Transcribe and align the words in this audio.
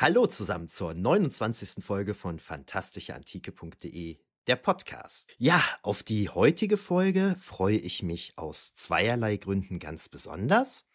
Hallo 0.00 0.26
zusammen 0.26 0.66
zur 0.66 0.94
29. 0.94 1.84
Folge 1.84 2.14
von 2.14 2.38
fantastischeantike.de, 2.38 4.16
der 4.46 4.56
Podcast. 4.56 5.28
Ja, 5.36 5.62
auf 5.82 6.02
die 6.02 6.30
heutige 6.30 6.78
Folge 6.78 7.36
freue 7.38 7.76
ich 7.76 8.02
mich 8.02 8.32
aus 8.36 8.72
zweierlei 8.72 9.36
Gründen 9.36 9.78
ganz 9.78 10.08
besonders. 10.08 10.86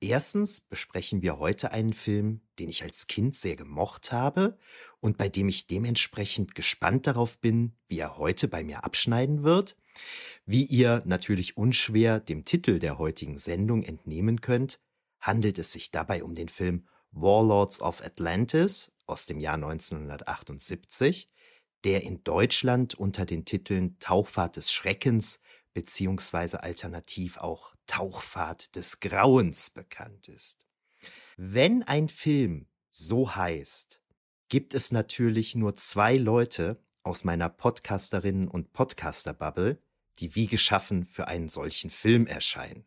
Erstens 0.00 0.62
besprechen 0.62 1.20
wir 1.20 1.38
heute 1.38 1.72
einen 1.72 1.92
Film, 1.92 2.40
den 2.58 2.70
ich 2.70 2.82
als 2.82 3.08
Kind 3.08 3.34
sehr 3.34 3.56
gemocht 3.56 4.10
habe 4.10 4.56
und 5.00 5.18
bei 5.18 5.28
dem 5.28 5.50
ich 5.50 5.66
dementsprechend 5.66 6.54
gespannt 6.54 7.06
darauf 7.06 7.38
bin, 7.38 7.76
wie 7.88 7.98
er 7.98 8.16
heute 8.16 8.48
bei 8.48 8.64
mir 8.64 8.84
abschneiden 8.84 9.42
wird. 9.42 9.76
Wie 10.46 10.64
ihr 10.64 11.02
natürlich 11.04 11.58
unschwer 11.58 12.20
dem 12.20 12.46
Titel 12.46 12.78
der 12.78 12.96
heutigen 12.96 13.36
Sendung 13.36 13.82
entnehmen 13.82 14.40
könnt, 14.40 14.80
handelt 15.20 15.58
es 15.58 15.72
sich 15.72 15.90
dabei 15.90 16.24
um 16.24 16.34
den 16.34 16.48
Film 16.48 16.88
Warlords 17.18 17.80
of 17.80 18.04
Atlantis 18.04 18.92
aus 19.06 19.24
dem 19.24 19.40
Jahr 19.40 19.54
1978, 19.54 21.30
der 21.82 22.02
in 22.02 22.22
Deutschland 22.24 22.94
unter 22.94 23.24
den 23.24 23.46
Titeln 23.46 23.98
Tauchfahrt 23.98 24.56
des 24.56 24.70
Schreckens 24.70 25.40
beziehungsweise 25.72 26.62
alternativ 26.62 27.38
auch 27.38 27.74
Tauchfahrt 27.86 28.76
des 28.76 29.00
Grauens 29.00 29.70
bekannt 29.70 30.28
ist. 30.28 30.66
Wenn 31.38 31.82
ein 31.82 32.10
Film 32.10 32.66
so 32.90 33.34
heißt, 33.34 34.02
gibt 34.48 34.74
es 34.74 34.92
natürlich 34.92 35.54
nur 35.54 35.74
zwei 35.74 36.16
Leute 36.16 36.78
aus 37.02 37.24
meiner 37.24 37.48
Podcasterinnen 37.48 38.48
und 38.48 38.74
Podcaster-Bubble, 38.74 39.78
die 40.18 40.34
wie 40.34 40.48
geschaffen 40.48 41.06
für 41.06 41.28
einen 41.28 41.48
solchen 41.48 41.88
Film 41.88 42.26
erscheinen. 42.26 42.84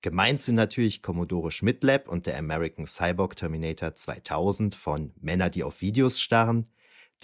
Gemeint 0.00 0.40
sind 0.40 0.54
natürlich 0.54 1.02
Commodore 1.02 1.50
Schmidt-Lab 1.50 2.08
und 2.08 2.26
der 2.26 2.38
American 2.38 2.86
Cyborg 2.86 3.34
Terminator 3.34 3.94
2000 3.94 4.74
von 4.76 5.12
Männer, 5.20 5.50
die 5.50 5.64
auf 5.64 5.80
Videos 5.80 6.20
starren, 6.20 6.68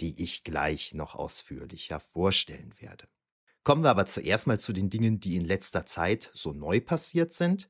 die 0.01 0.21
ich 0.21 0.43
gleich 0.43 0.93
noch 0.93 1.15
ausführlicher 1.15 2.01
vorstellen 2.01 2.73
werde. 2.79 3.07
Kommen 3.63 3.83
wir 3.83 3.89
aber 3.89 4.05
zuerst 4.05 4.47
mal 4.47 4.59
zu 4.59 4.73
den 4.73 4.89
Dingen, 4.89 5.21
die 5.21 5.37
in 5.37 5.45
letzter 5.45 5.85
Zeit 5.85 6.31
so 6.33 6.51
neu 6.51 6.81
passiert 6.81 7.31
sind. 7.31 7.69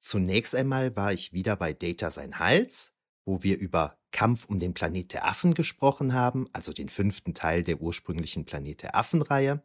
Zunächst 0.00 0.54
einmal 0.54 0.96
war 0.96 1.12
ich 1.12 1.32
wieder 1.32 1.54
bei 1.54 1.72
Data 1.72 2.10
sein 2.10 2.40
Hals, 2.40 2.94
wo 3.24 3.42
wir 3.44 3.56
über 3.56 3.98
Kampf 4.10 4.46
um 4.46 4.58
den 4.58 4.74
Planet 4.74 5.12
der 5.12 5.26
Affen 5.26 5.54
gesprochen 5.54 6.12
haben, 6.12 6.48
also 6.52 6.72
den 6.72 6.88
fünften 6.88 7.34
Teil 7.34 7.62
der 7.62 7.80
ursprünglichen 7.80 8.44
Planet 8.44 8.82
der 8.82 8.96
Affen-Reihe. 8.96 9.62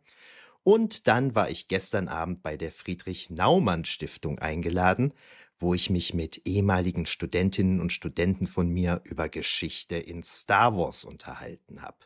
Und 0.66 1.06
dann 1.06 1.36
war 1.36 1.52
ich 1.52 1.68
gestern 1.68 2.08
Abend 2.08 2.42
bei 2.42 2.58
der 2.58 2.72
Friedrich 2.72 3.30
Naumann 3.30 3.86
Stiftung 3.86 4.40
eingeladen, 4.40 5.14
wo 5.60 5.76
ich 5.76 5.92
mich 5.92 6.16
mit 6.16 6.42
ehemaligen 6.48 7.06
Studentinnen 7.06 7.80
und 7.80 7.92
Studenten 7.92 8.48
von 8.48 8.70
mir 8.70 9.00
über 9.04 9.30
Geschichte 9.30 9.96
in 9.96 10.24
Star 10.24 10.76
Wars 10.76 11.06
unterhalten 11.06 11.84
habe. 11.84 12.00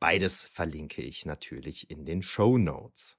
Beides 0.00 0.42
verlinke 0.42 1.02
ich 1.02 1.24
natürlich 1.24 1.88
in 1.88 2.04
den 2.04 2.22
Show 2.22 2.58
Notes. 2.58 3.16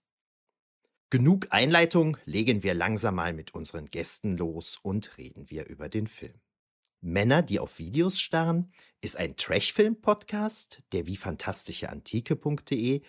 Genug 1.10 1.48
Einleitung, 1.52 2.18
legen 2.26 2.62
wir 2.62 2.74
langsam 2.74 3.16
mal 3.16 3.32
mit 3.32 3.54
unseren 3.54 3.86
Gästen 3.86 4.36
los 4.36 4.78
und 4.84 5.18
reden 5.18 5.50
wir 5.50 5.68
über 5.68 5.88
den 5.88 6.08
Film. 6.08 6.42
Männer, 7.06 7.44
die 7.44 7.60
auf 7.60 7.78
Videos 7.78 8.20
starren, 8.20 8.74
ist 9.00 9.16
ein 9.16 9.38
Trashfilm-Podcast, 9.38 10.82
der 10.92 11.06
wie 11.06 11.16
fantastischeantike.de 11.16 13.04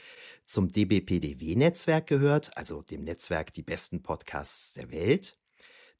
zum 0.44 0.70
DBPDW-Netzwerk 0.70 2.06
gehört, 2.06 2.54
also 2.58 2.82
dem 2.82 3.04
Netzwerk 3.04 3.54
Die 3.54 3.62
besten 3.62 4.02
Podcasts 4.02 4.74
der 4.74 4.92
Welt. 4.92 5.38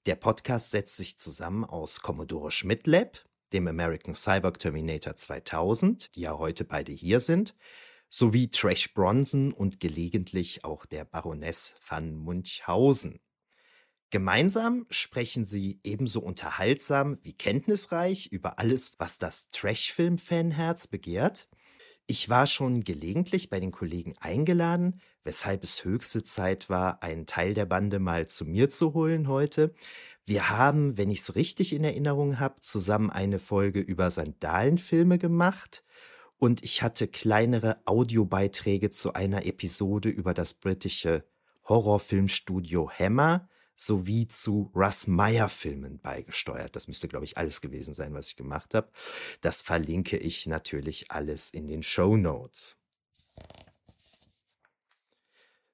Der 0.04 0.14
Podcast 0.14 0.72
setzt 0.72 0.98
sich 0.98 1.16
zusammen 1.16 1.64
aus 1.64 2.02
Commodore 2.02 2.50
Schmidt 2.50 2.86
Lab, 2.86 3.24
dem 3.54 3.66
American 3.66 4.14
Cyborg 4.14 4.58
Terminator 4.58 5.16
2000, 5.16 6.14
die 6.16 6.20
ja 6.20 6.36
heute 6.36 6.66
beide 6.66 6.92
hier 6.92 7.18
sind, 7.18 7.54
sowie 8.10 8.50
Trash 8.50 8.92
Bronson 8.92 9.54
und 9.54 9.80
gelegentlich 9.80 10.64
auch 10.66 10.84
der 10.84 11.06
Baroness 11.06 11.74
van 11.88 12.14
Munchhausen. 12.14 13.20
Gemeinsam 14.10 14.86
sprechen 14.88 15.44
sie 15.44 15.80
ebenso 15.82 16.20
unterhaltsam 16.20 17.18
wie 17.22 17.32
kenntnisreich 17.32 18.28
über 18.30 18.58
alles, 18.58 18.92
was 18.98 19.18
das 19.18 19.48
Trashfilm-Fanherz 19.50 20.86
begehrt. 20.86 21.48
Ich 22.06 22.28
war 22.28 22.46
schon 22.46 22.84
gelegentlich 22.84 23.50
bei 23.50 23.58
den 23.58 23.72
Kollegen 23.72 24.14
eingeladen, 24.20 25.00
weshalb 25.24 25.64
es 25.64 25.84
höchste 25.84 26.22
Zeit 26.22 26.70
war, 26.70 27.02
einen 27.02 27.26
Teil 27.26 27.52
der 27.52 27.66
Bande 27.66 27.98
mal 27.98 28.28
zu 28.28 28.44
mir 28.44 28.70
zu 28.70 28.94
holen 28.94 29.26
heute. 29.26 29.74
Wir 30.24 30.50
haben, 30.50 30.96
wenn 30.96 31.10
ich 31.10 31.20
es 31.20 31.34
richtig 31.34 31.72
in 31.72 31.82
Erinnerung 31.82 32.38
habe, 32.38 32.60
zusammen 32.60 33.10
eine 33.10 33.40
Folge 33.40 33.80
über 33.80 34.12
Sandalenfilme 34.12 35.18
gemacht 35.18 35.82
und 36.38 36.64
ich 36.64 36.82
hatte 36.82 37.08
kleinere 37.08 37.78
Audiobeiträge 37.86 38.90
zu 38.90 39.14
einer 39.14 39.46
Episode 39.46 40.08
über 40.08 40.32
das 40.32 40.54
britische 40.54 41.24
Horrorfilmstudio 41.68 42.88
Hammer 42.90 43.48
sowie 43.76 44.26
zu 44.26 44.72
Russ 44.74 45.06
Meyer 45.06 45.48
Filmen 45.48 46.00
beigesteuert. 46.00 46.74
Das 46.74 46.88
müsste, 46.88 47.08
glaube 47.08 47.24
ich, 47.24 47.38
alles 47.38 47.60
gewesen 47.60 47.94
sein, 47.94 48.14
was 48.14 48.30
ich 48.30 48.36
gemacht 48.36 48.74
habe. 48.74 48.90
Das 49.42 49.62
verlinke 49.62 50.16
ich 50.16 50.46
natürlich 50.46 51.10
alles 51.10 51.50
in 51.50 51.66
den 51.66 51.82
Show 51.82 52.16
Notes. 52.16 52.78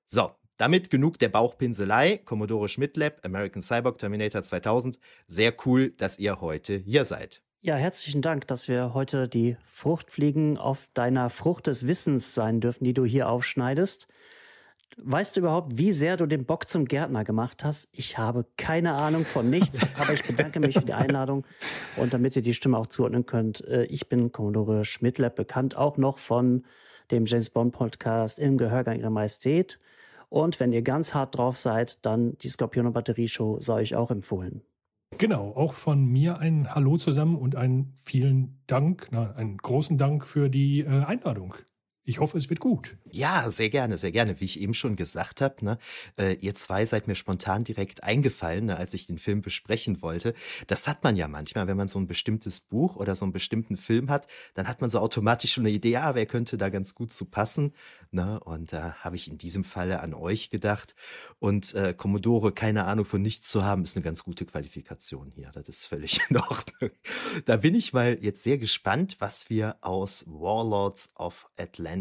So, 0.07 0.33
damit 0.59 0.91
genug 0.91 1.19
der 1.19 1.31
Bauchpinselei. 1.31 2.19
Commodore 2.19 2.69
Schmidt 2.69 2.97
Lab, 2.97 3.25
American 3.25 3.63
Cyborg 3.63 3.99
Terminator 3.99 4.43
2000. 4.43 4.99
Sehr 5.27 5.55
cool, 5.65 5.91
dass 5.93 6.19
ihr 6.19 6.41
heute 6.41 6.77
hier 6.77 7.05
seid. 7.05 7.43
Ja, 7.65 7.77
herzlichen 7.77 8.23
Dank, 8.23 8.49
dass 8.49 8.67
wir 8.67 8.93
heute 8.93 9.29
die 9.29 9.57
Fruchtfliegen 9.65 10.59
auf 10.59 10.89
deiner 10.95 11.31
Frucht 11.31 11.69
des 11.69 11.87
Wissens 11.87 12.35
sein 12.35 12.61
dürfen, 12.61 12.85
die 12.85 12.93
du 12.93 13.05
hier 13.05 13.29
aufschneidest. 13.29 14.09
Weißt 14.97 15.37
du 15.37 15.41
überhaupt, 15.41 15.79
wie 15.79 15.93
sehr 15.93 16.17
du 16.17 16.27
den 16.27 16.45
Bock 16.45 16.69
zum 16.69 16.85
Gärtner 16.85 17.25
gemacht 17.25 17.65
hast? 17.65 17.89
Ich 17.93 18.19
habe 18.19 18.47
keine 18.57 18.95
Ahnung 18.95 19.25
von 19.25 19.49
nichts, 19.49 19.87
aber 19.99 20.13
ich 20.13 20.23
bedanke 20.25 20.61
mich 20.61 20.79
für 20.79 20.85
die 20.85 20.93
Einladung 20.93 21.45
und 21.97 22.13
damit 22.13 22.37
ihr 22.37 22.43
die 22.43 22.55
Stimme 22.55 22.79
auch 22.79 22.87
zuordnen 22.87 23.27
könnt. 23.27 23.65
Äh, 23.67 23.85
ich 23.85 24.09
bin 24.09 24.33
Commodore 24.33 24.85
Schmidtlab, 24.85 25.35
bekannt 25.35 25.77
auch 25.77 25.97
noch 25.97 26.19
von 26.19 26.65
dem 27.11 27.25
James 27.27 27.51
Bond 27.51 27.73
Podcast 27.73 28.39
im 28.39 28.59
Gehörgang 28.59 28.99
ihrer 28.99 29.11
Majestät. 29.11 29.79
Und 30.29 30.61
wenn 30.61 30.73
ihr 30.73 30.83
ganz 30.83 31.15
hart 31.15 31.37
drauf 31.37 31.57
seid, 31.57 32.05
dann 32.07 32.39
die 32.39 32.49
Skorpion 32.49 32.87
und 32.87 32.93
Batterie 32.93 33.29
Show 33.29 33.59
sei 33.61 33.75
euch 33.75 33.97
auch 33.97 34.11
empfohlen. 34.11 34.63
Genau, 35.19 35.53
auch 35.55 35.75
von 35.75 36.07
mir 36.07 36.39
ein 36.39 36.75
Hallo 36.75 36.97
zusammen 36.97 37.37
und 37.37 37.55
einen 37.55 37.93
vielen 38.03 38.59
Dank, 38.67 39.09
na, 39.11 39.33
einen 39.35 39.59
großen 39.59 39.99
Dank 39.99 40.27
für 40.27 40.49
die 40.49 40.81
äh, 40.81 41.05
Einladung. 41.05 41.55
Ich 42.05 42.19
hoffe, 42.19 42.37
es 42.37 42.51
wird 42.51 42.59
gut. 42.59 42.97
Ja, 43.13 43.49
sehr 43.49 43.71
gerne, 43.71 43.97
sehr 43.97 44.11
gerne. 44.11 44.41
Wie 44.41 44.45
ich 44.45 44.61
eben 44.61 44.75
schon 44.75 44.97
gesagt 44.97 45.41
habe, 45.41 45.65
ne, 45.65 45.79
äh, 46.19 46.35
ihr 46.41 46.57
zwei 46.57 46.85
seid 46.85 47.07
mir 47.07 47.15
spontan 47.15 47.63
direkt 47.63 48.03
eingefallen, 48.03 48.67
ne, 48.67 48.77
als 48.77 48.93
ich 48.93 49.07
den 49.07 49.19
Film 49.19 49.41
besprechen 49.41 50.03
wollte. 50.03 50.35
Das 50.67 50.89
hat 50.89 51.05
man 51.05 51.15
ja 51.17 51.29
manchmal, 51.29 51.69
wenn 51.69 51.77
man 51.77 51.87
so 51.87 52.01
ein 52.01 52.09
bestimmtes 52.09 52.61
Buch 52.61 52.97
oder 52.97 53.15
so 53.15 53.25
einen 53.25 53.33
bestimmten 53.33 53.77
Film 53.77 54.11
hat, 54.11 54.27
dann 54.55 54.67
hat 54.67 54.81
man 54.81 54.91
so 54.91 54.99
automatisch 54.99 55.53
schon 55.53 55.65
eine 55.65 55.73
Idee, 55.73 55.91
ja, 55.91 56.17
wer 56.17 56.27
könnte 56.27 56.59
da 56.59 56.71
ganz 56.71 56.97
gut 56.97 57.13
zu 57.13 57.27
passen. 57.27 57.73
Ne? 58.11 58.41
Und 58.41 58.73
da 58.73 58.95
habe 58.97 59.15
ich 59.15 59.31
in 59.31 59.39
diesem 59.39 59.63
Falle 59.63 60.01
an 60.01 60.13
euch 60.13 60.51
gedacht. 60.51 60.97
Und 61.39 61.73
äh, 61.75 61.95
Commodore, 61.95 62.51
keine 62.51 62.85
Ahnung 62.85 63.05
von 63.05 63.23
nichts 63.23 63.49
zu 63.49 63.65
haben, 63.65 63.85
ist 63.85 63.97
eine 63.97 64.03
ganz 64.03 64.25
gute 64.25 64.45
Qualifikation 64.45 65.31
hier. 65.31 65.53
Das 65.55 65.69
ist 65.69 65.87
völlig 65.87 66.21
in 66.29 66.37
Ordnung. 66.37 66.91
Da 67.45 67.59
bin 67.59 67.77
ich 67.77 67.93
mal 67.93 68.19
jetzt 68.21 68.43
sehr 68.43 68.59
gespannt, 68.59 69.17
was 69.21 69.51
wir 69.51 69.77
aus 69.83 70.25
Warlords 70.27 71.13
of 71.15 71.49
Atlantis 71.57 71.92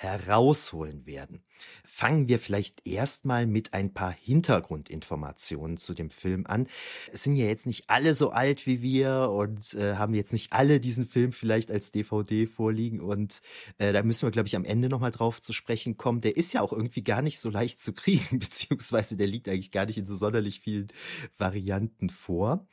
herausholen 0.00 1.04
werden. 1.04 1.44
Fangen 1.84 2.26
wir 2.26 2.38
vielleicht 2.38 2.86
erstmal 2.88 3.46
mit 3.46 3.74
ein 3.74 3.92
paar 3.92 4.12
Hintergrundinformationen 4.12 5.76
zu 5.76 5.92
dem 5.92 6.08
Film 6.08 6.46
an. 6.46 6.68
Es 7.12 7.22
sind 7.22 7.36
ja 7.36 7.44
jetzt 7.44 7.66
nicht 7.66 7.90
alle 7.90 8.14
so 8.14 8.30
alt 8.30 8.66
wie 8.66 8.80
wir 8.80 9.28
und 9.30 9.74
äh, 9.74 9.96
haben 9.96 10.14
jetzt 10.14 10.32
nicht 10.32 10.54
alle 10.54 10.80
diesen 10.80 11.06
Film 11.06 11.32
vielleicht 11.32 11.70
als 11.70 11.90
DVD 11.90 12.46
vorliegen 12.46 13.00
und 13.00 13.42
äh, 13.76 13.92
da 13.92 14.02
müssen 14.02 14.26
wir, 14.26 14.30
glaube 14.30 14.46
ich, 14.46 14.56
am 14.56 14.64
Ende 14.64 14.88
nochmal 14.88 15.10
drauf 15.10 15.42
zu 15.42 15.52
sprechen 15.52 15.98
kommen. 15.98 16.22
Der 16.22 16.34
ist 16.34 16.54
ja 16.54 16.62
auch 16.62 16.72
irgendwie 16.72 17.04
gar 17.04 17.20
nicht 17.20 17.38
so 17.38 17.50
leicht 17.50 17.82
zu 17.82 17.92
kriegen, 17.92 18.38
beziehungsweise 18.38 19.18
der 19.18 19.26
liegt 19.26 19.50
eigentlich 19.50 19.70
gar 19.70 19.84
nicht 19.84 19.98
in 19.98 20.06
so 20.06 20.16
sonderlich 20.16 20.60
vielen 20.60 20.88
Varianten 21.36 22.08
vor. 22.08 22.66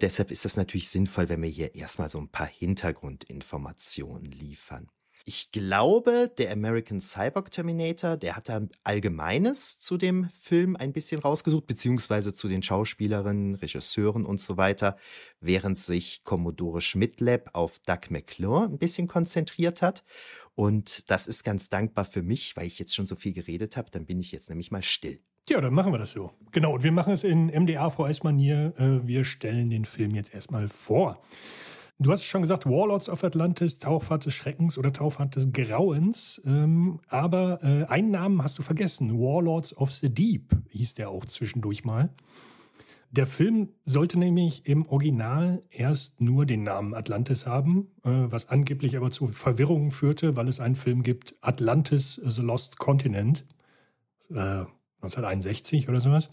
Deshalb 0.00 0.30
ist 0.30 0.44
das 0.44 0.56
natürlich 0.56 0.88
sinnvoll, 0.88 1.28
wenn 1.28 1.42
wir 1.42 1.50
hier 1.50 1.74
erstmal 1.74 2.08
so 2.08 2.20
ein 2.20 2.28
paar 2.28 2.46
Hintergrundinformationen 2.46 4.30
liefern. 4.30 4.88
Ich 5.24 5.52
glaube, 5.52 6.32
der 6.38 6.52
American 6.52 6.98
Cyborg 6.98 7.50
Terminator, 7.50 8.16
der 8.16 8.36
hat 8.36 8.48
da 8.48 8.60
Allgemeines 8.84 9.78
zu 9.78 9.96
dem 9.96 10.28
Film 10.30 10.76
ein 10.76 10.92
bisschen 10.92 11.20
rausgesucht, 11.20 11.66
beziehungsweise 11.66 12.32
zu 12.32 12.48
den 12.48 12.62
Schauspielerinnen, 12.62 13.56
Regisseuren 13.56 14.24
und 14.24 14.40
so 14.40 14.56
weiter, 14.56 14.96
während 15.40 15.76
sich 15.78 16.22
Commodore 16.24 16.80
Schmidt-Lab 16.80 17.50
auf 17.52 17.78
Doug 17.80 18.10
McClure 18.10 18.64
ein 18.64 18.78
bisschen 18.78 19.08
konzentriert 19.08 19.82
hat. 19.82 20.04
Und 20.54 21.10
das 21.10 21.26
ist 21.26 21.44
ganz 21.44 21.70
dankbar 21.70 22.04
für 22.04 22.22
mich, 22.22 22.56
weil 22.56 22.66
ich 22.66 22.78
jetzt 22.78 22.94
schon 22.94 23.06
so 23.06 23.16
viel 23.16 23.32
geredet 23.32 23.76
habe, 23.76 23.90
dann 23.90 24.06
bin 24.06 24.20
ich 24.20 24.32
jetzt 24.32 24.48
nämlich 24.48 24.70
mal 24.70 24.82
still. 24.82 25.20
Ja, 25.48 25.60
dann 25.60 25.74
machen 25.74 25.92
wir 25.92 25.98
das 25.98 26.12
so. 26.12 26.32
Genau, 26.52 26.74
und 26.74 26.82
wir 26.82 26.92
machen 26.92 27.12
es 27.12 27.24
in 27.24 27.46
MDA-VS-Manier. 27.46 28.74
Äh, 28.76 29.06
wir 29.06 29.24
stellen 29.24 29.70
den 29.70 29.84
Film 29.84 30.14
jetzt 30.14 30.34
erstmal 30.34 30.68
vor. 30.68 31.20
Du 32.02 32.10
hast 32.10 32.24
schon 32.24 32.40
gesagt, 32.40 32.64
Warlords 32.64 33.10
of 33.10 33.22
Atlantis, 33.24 33.78
Tauchfahrt 33.78 34.24
des 34.24 34.32
Schreckens 34.32 34.78
oder 34.78 34.90
Tauchfahrt 34.90 35.36
des 35.36 35.52
Grauens. 35.52 36.40
Ähm, 36.46 36.98
aber 37.08 37.62
äh, 37.62 37.84
einen 37.92 38.10
Namen 38.10 38.42
hast 38.42 38.58
du 38.58 38.62
vergessen. 38.62 39.18
Warlords 39.18 39.76
of 39.76 39.92
the 39.92 40.08
Deep 40.08 40.56
hieß 40.70 40.94
der 40.94 41.10
auch 41.10 41.26
zwischendurch 41.26 41.84
mal. 41.84 42.08
Der 43.10 43.26
Film 43.26 43.68
sollte 43.84 44.18
nämlich 44.18 44.64
im 44.64 44.86
Original 44.86 45.62
erst 45.68 46.22
nur 46.22 46.46
den 46.46 46.62
Namen 46.62 46.94
Atlantis 46.94 47.46
haben, 47.46 47.88
äh, 48.02 48.08
was 48.08 48.48
angeblich 48.48 48.96
aber 48.96 49.10
zu 49.10 49.26
Verwirrungen 49.26 49.90
führte, 49.90 50.36
weil 50.36 50.48
es 50.48 50.58
einen 50.58 50.76
Film 50.76 51.02
gibt, 51.02 51.34
Atlantis, 51.42 52.14
The 52.14 52.40
Lost 52.40 52.78
Continent, 52.78 53.44
äh, 54.30 54.64
1961 55.02 55.90
oder 55.90 56.00
sowas. 56.00 56.30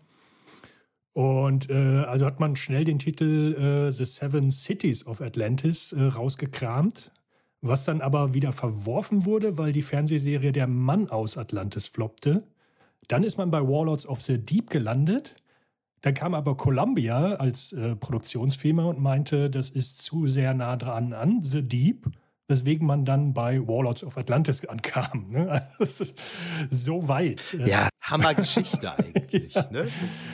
Und 1.17 1.71
äh, 1.71 2.03
also 2.03 2.27
hat 2.27 2.39
man 2.39 2.55
schnell 2.55 2.83
den 2.83 2.99
Titel 2.99 3.55
äh, 3.55 3.91
The 3.91 4.05
Seven 4.05 4.51
Cities 4.51 5.07
of 5.07 5.19
Atlantis 5.19 5.91
äh, 5.91 6.03
rausgekramt, 6.03 7.11
was 7.59 7.85
dann 7.85 8.01
aber 8.01 8.35
wieder 8.35 8.51
verworfen 8.51 9.25
wurde, 9.25 9.57
weil 9.57 9.73
die 9.73 9.81
Fernsehserie 9.81 10.51
Der 10.51 10.67
Mann 10.67 11.09
aus 11.09 11.35
Atlantis 11.35 11.87
floppte. 11.87 12.43
Dann 13.07 13.23
ist 13.23 13.39
man 13.39 13.49
bei 13.49 13.59
Warlords 13.63 14.05
of 14.05 14.21
the 14.21 14.37
Deep 14.37 14.69
gelandet. 14.69 15.37
Dann 16.01 16.13
kam 16.13 16.35
aber 16.35 16.55
Columbia 16.55 17.33
als 17.37 17.73
äh, 17.73 17.95
Produktionsfirma 17.95 18.83
und 18.83 18.99
meinte, 18.99 19.49
das 19.49 19.71
ist 19.71 20.03
zu 20.03 20.27
sehr 20.27 20.53
nah 20.53 20.75
dran 20.75 21.13
an 21.13 21.41
The 21.41 21.67
Deep 21.67 22.11
weswegen 22.47 22.87
man 22.87 23.05
dann 23.05 23.33
bei 23.33 23.59
Warlords 23.67 24.03
of 24.03 24.17
Atlantis 24.17 24.65
ankam. 24.65 25.29
Ne? 25.29 25.47
Also 25.79 25.85
das 25.99 26.01
ist 26.01 26.19
so 26.69 27.07
weit. 27.07 27.53
Äh, 27.53 27.69
ja, 27.69 27.89
Hammergeschichte 28.01 28.91
eigentlich. 28.97 29.53
ne? 29.71 29.87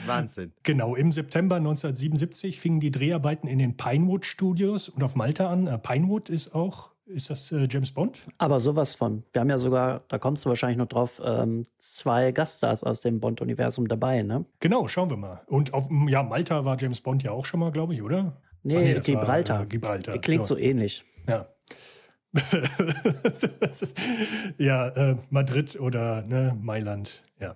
Wahnsinn. 0.06 0.52
Genau, 0.62 0.94
im 0.94 1.12
September 1.12 1.56
1977 1.56 2.60
fingen 2.60 2.80
die 2.80 2.90
Dreharbeiten 2.90 3.48
in 3.48 3.58
den 3.58 3.76
Pinewood 3.76 4.24
Studios 4.24 4.88
und 4.88 5.02
auf 5.02 5.14
Malta 5.14 5.50
an. 5.50 5.66
Äh, 5.66 5.78
Pinewood 5.78 6.28
ist 6.28 6.54
auch 6.54 6.94
ist 7.06 7.28
das 7.28 7.52
äh, 7.52 7.66
James 7.68 7.92
Bond? 7.92 8.20
Aber 8.38 8.58
sowas 8.60 8.94
von. 8.94 9.24
Wir 9.32 9.40
haben 9.40 9.50
ja 9.50 9.58
sogar, 9.58 10.04
da 10.08 10.18
kommst 10.18 10.44
du 10.44 10.48
wahrscheinlich 10.48 10.78
noch 10.78 10.86
drauf, 10.86 11.20
ähm, 11.22 11.64
zwei 11.76 12.32
Gaststars 12.32 12.82
aus 12.82 13.02
dem 13.02 13.20
Bond-Universum 13.20 13.88
dabei, 13.88 14.22
ne? 14.22 14.46
Genau, 14.60 14.88
schauen 14.88 15.10
wir 15.10 15.18
mal. 15.18 15.42
Und 15.46 15.74
auf 15.74 15.88
ja, 16.08 16.22
Malta 16.22 16.64
war 16.64 16.78
James 16.80 17.02
Bond 17.02 17.22
ja 17.22 17.32
auch 17.32 17.44
schon 17.44 17.60
mal, 17.60 17.72
glaube 17.72 17.92
ich, 17.92 18.02
oder? 18.02 18.40
Nee, 18.62 18.94
nee 18.94 19.00
Gibraltar. 19.00 19.58
War, 19.58 19.64
äh, 19.64 19.68
Gibraltar. 19.68 20.18
Klingt 20.18 20.44
ja. 20.44 20.46
so 20.46 20.56
ähnlich. 20.56 21.04
Ja. 21.28 21.46
Ist, 22.34 23.96
ja, 24.58 24.88
äh, 24.88 25.16
Madrid 25.30 25.78
oder 25.78 26.22
ne, 26.22 26.56
Mailand, 26.60 27.24
ja. 27.40 27.54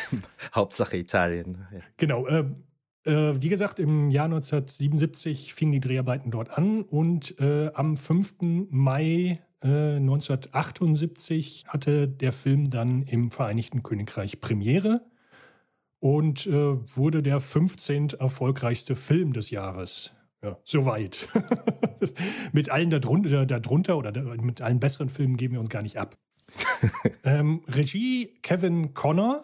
Hauptsache 0.54 0.96
Italien. 0.96 1.66
Ja. 1.72 1.80
Genau. 1.96 2.26
Äh, 2.26 2.44
äh, 3.04 3.40
wie 3.40 3.48
gesagt, 3.48 3.78
im 3.78 4.10
Jahr 4.10 4.26
1977 4.26 5.54
fingen 5.54 5.72
die 5.72 5.80
Dreharbeiten 5.80 6.30
dort 6.30 6.50
an 6.50 6.82
und 6.82 7.38
äh, 7.40 7.70
am 7.72 7.96
5. 7.96 8.66
Mai 8.70 9.40
1978 9.62 11.64
äh, 11.64 11.68
hatte 11.68 12.08
der 12.08 12.32
Film 12.32 12.64
dann 12.64 13.02
im 13.02 13.30
Vereinigten 13.30 13.82
Königreich 13.82 14.40
Premiere 14.40 15.02
und 15.98 16.46
äh, 16.46 16.52
wurde 16.52 17.22
der 17.22 17.40
15. 17.40 18.10
erfolgreichste 18.18 18.96
Film 18.96 19.32
des 19.32 19.50
Jahres. 19.50 20.12
Ja, 20.46 20.56
soweit. 20.62 21.28
mit 22.52 22.70
allen 22.70 22.90
darunter, 22.90 23.46
darunter 23.46 23.96
oder 23.96 24.12
mit 24.36 24.62
allen 24.62 24.78
besseren 24.78 25.08
Filmen 25.08 25.36
geben 25.36 25.54
wir 25.54 25.60
uns 25.60 25.70
gar 25.70 25.82
nicht 25.82 25.98
ab. 25.98 26.16
ähm, 27.24 27.64
Regie 27.66 28.38
Kevin 28.42 28.94
Connor. 28.94 29.42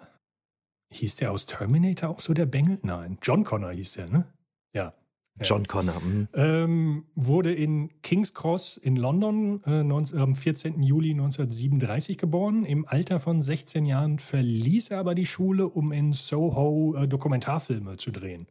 Hieß 0.92 1.16
der 1.16 1.32
aus 1.32 1.46
Terminator 1.46 2.10
auch 2.10 2.20
so 2.20 2.34
der 2.34 2.46
Bengel? 2.46 2.78
Nein, 2.82 3.18
John 3.20 3.42
Connor 3.42 3.72
hieß 3.72 3.94
der, 3.94 4.10
ne? 4.10 4.26
Ja. 4.72 4.94
John 5.40 5.66
Connor. 5.66 6.00
Mhm. 6.00 6.28
Ähm, 6.34 7.04
wurde 7.16 7.52
in 7.52 7.90
King's 8.02 8.32
Cross 8.32 8.76
in 8.76 8.94
London 8.94 9.60
äh, 9.64 9.82
19, 9.82 10.20
am 10.20 10.36
14. 10.36 10.82
Juli 10.84 11.10
1937 11.10 12.16
geboren. 12.16 12.64
Im 12.64 12.86
Alter 12.86 13.18
von 13.18 13.40
16 13.40 13.86
Jahren 13.86 14.20
verließ 14.20 14.90
er 14.90 15.00
aber 15.00 15.16
die 15.16 15.26
Schule, 15.26 15.66
um 15.66 15.90
in 15.90 16.12
Soho 16.12 16.94
äh, 16.94 17.08
Dokumentarfilme 17.08 17.96
zu 17.96 18.12
drehen. 18.12 18.46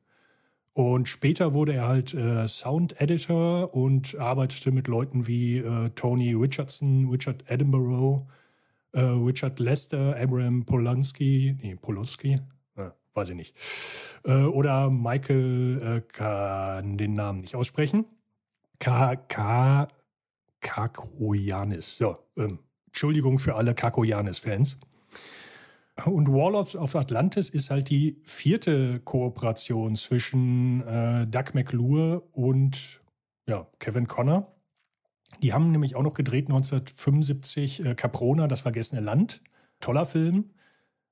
Und 0.74 1.10
später 1.10 1.54
wurde 1.54 1.74
er 1.74 1.88
halt 1.88 2.14
äh, 2.14 2.48
Sound 2.48 3.00
Editor 3.02 3.74
und 3.74 4.18
arbeitete 4.18 4.72
mit 4.72 4.88
Leuten 4.88 5.28
wie 5.28 5.58
äh, 5.58 5.90
Tony 5.92 6.34
Richardson, 6.34 7.10
Richard 7.10 7.44
Edinburgh, 7.48 8.26
äh, 8.94 9.02
Richard 9.02 9.60
Lester, 9.60 10.16
Abraham 10.18 10.66
Polanski, 10.66 11.58
nee, 11.62 11.76
Polonsky, 11.76 12.40
weiß 13.14 13.30
ich 13.30 13.36
nicht. 13.36 13.56
Äh, 14.26 14.44
oder 14.44 14.90
Michael, 14.90 15.82
äh, 15.82 16.02
kann 16.14 16.98
den 16.98 17.14
Namen 17.14 17.40
nicht 17.40 17.56
aussprechen. 17.56 18.06
K. 18.80 19.16
K. 19.16 19.88
Kakoyanis. 20.60 21.98
So, 21.98 22.18
ähm, 22.38 22.60
Entschuldigung 22.88 23.40
für 23.40 23.56
alle 23.56 23.74
Kakoyanis-Fans. 23.74 24.80
Und 26.06 26.30
Warlords 26.30 26.76
of 26.76 26.96
Atlantis 26.96 27.50
ist 27.50 27.70
halt 27.70 27.90
die 27.90 28.18
vierte 28.24 29.00
Kooperation 29.02 29.96
zwischen 29.96 30.82
äh, 30.88 31.28
Doug 31.28 31.54
McClure 31.54 32.22
und 32.32 33.02
ja, 33.48 33.68
Kevin 33.80 34.08
Connor. 34.08 34.56
Die 35.42 35.54
haben 35.54 35.72
nämlich 35.72 35.96
auch 35.96 36.04
noch 36.04 36.14
gedreht 36.14 36.48
1975 36.50 37.86
äh, 37.86 37.96
Caprona, 37.96 38.48
das 38.48 38.62
vergessene 38.62 39.02
Land. 39.02 39.42
Toller 39.80 40.06
Film. 40.06 40.52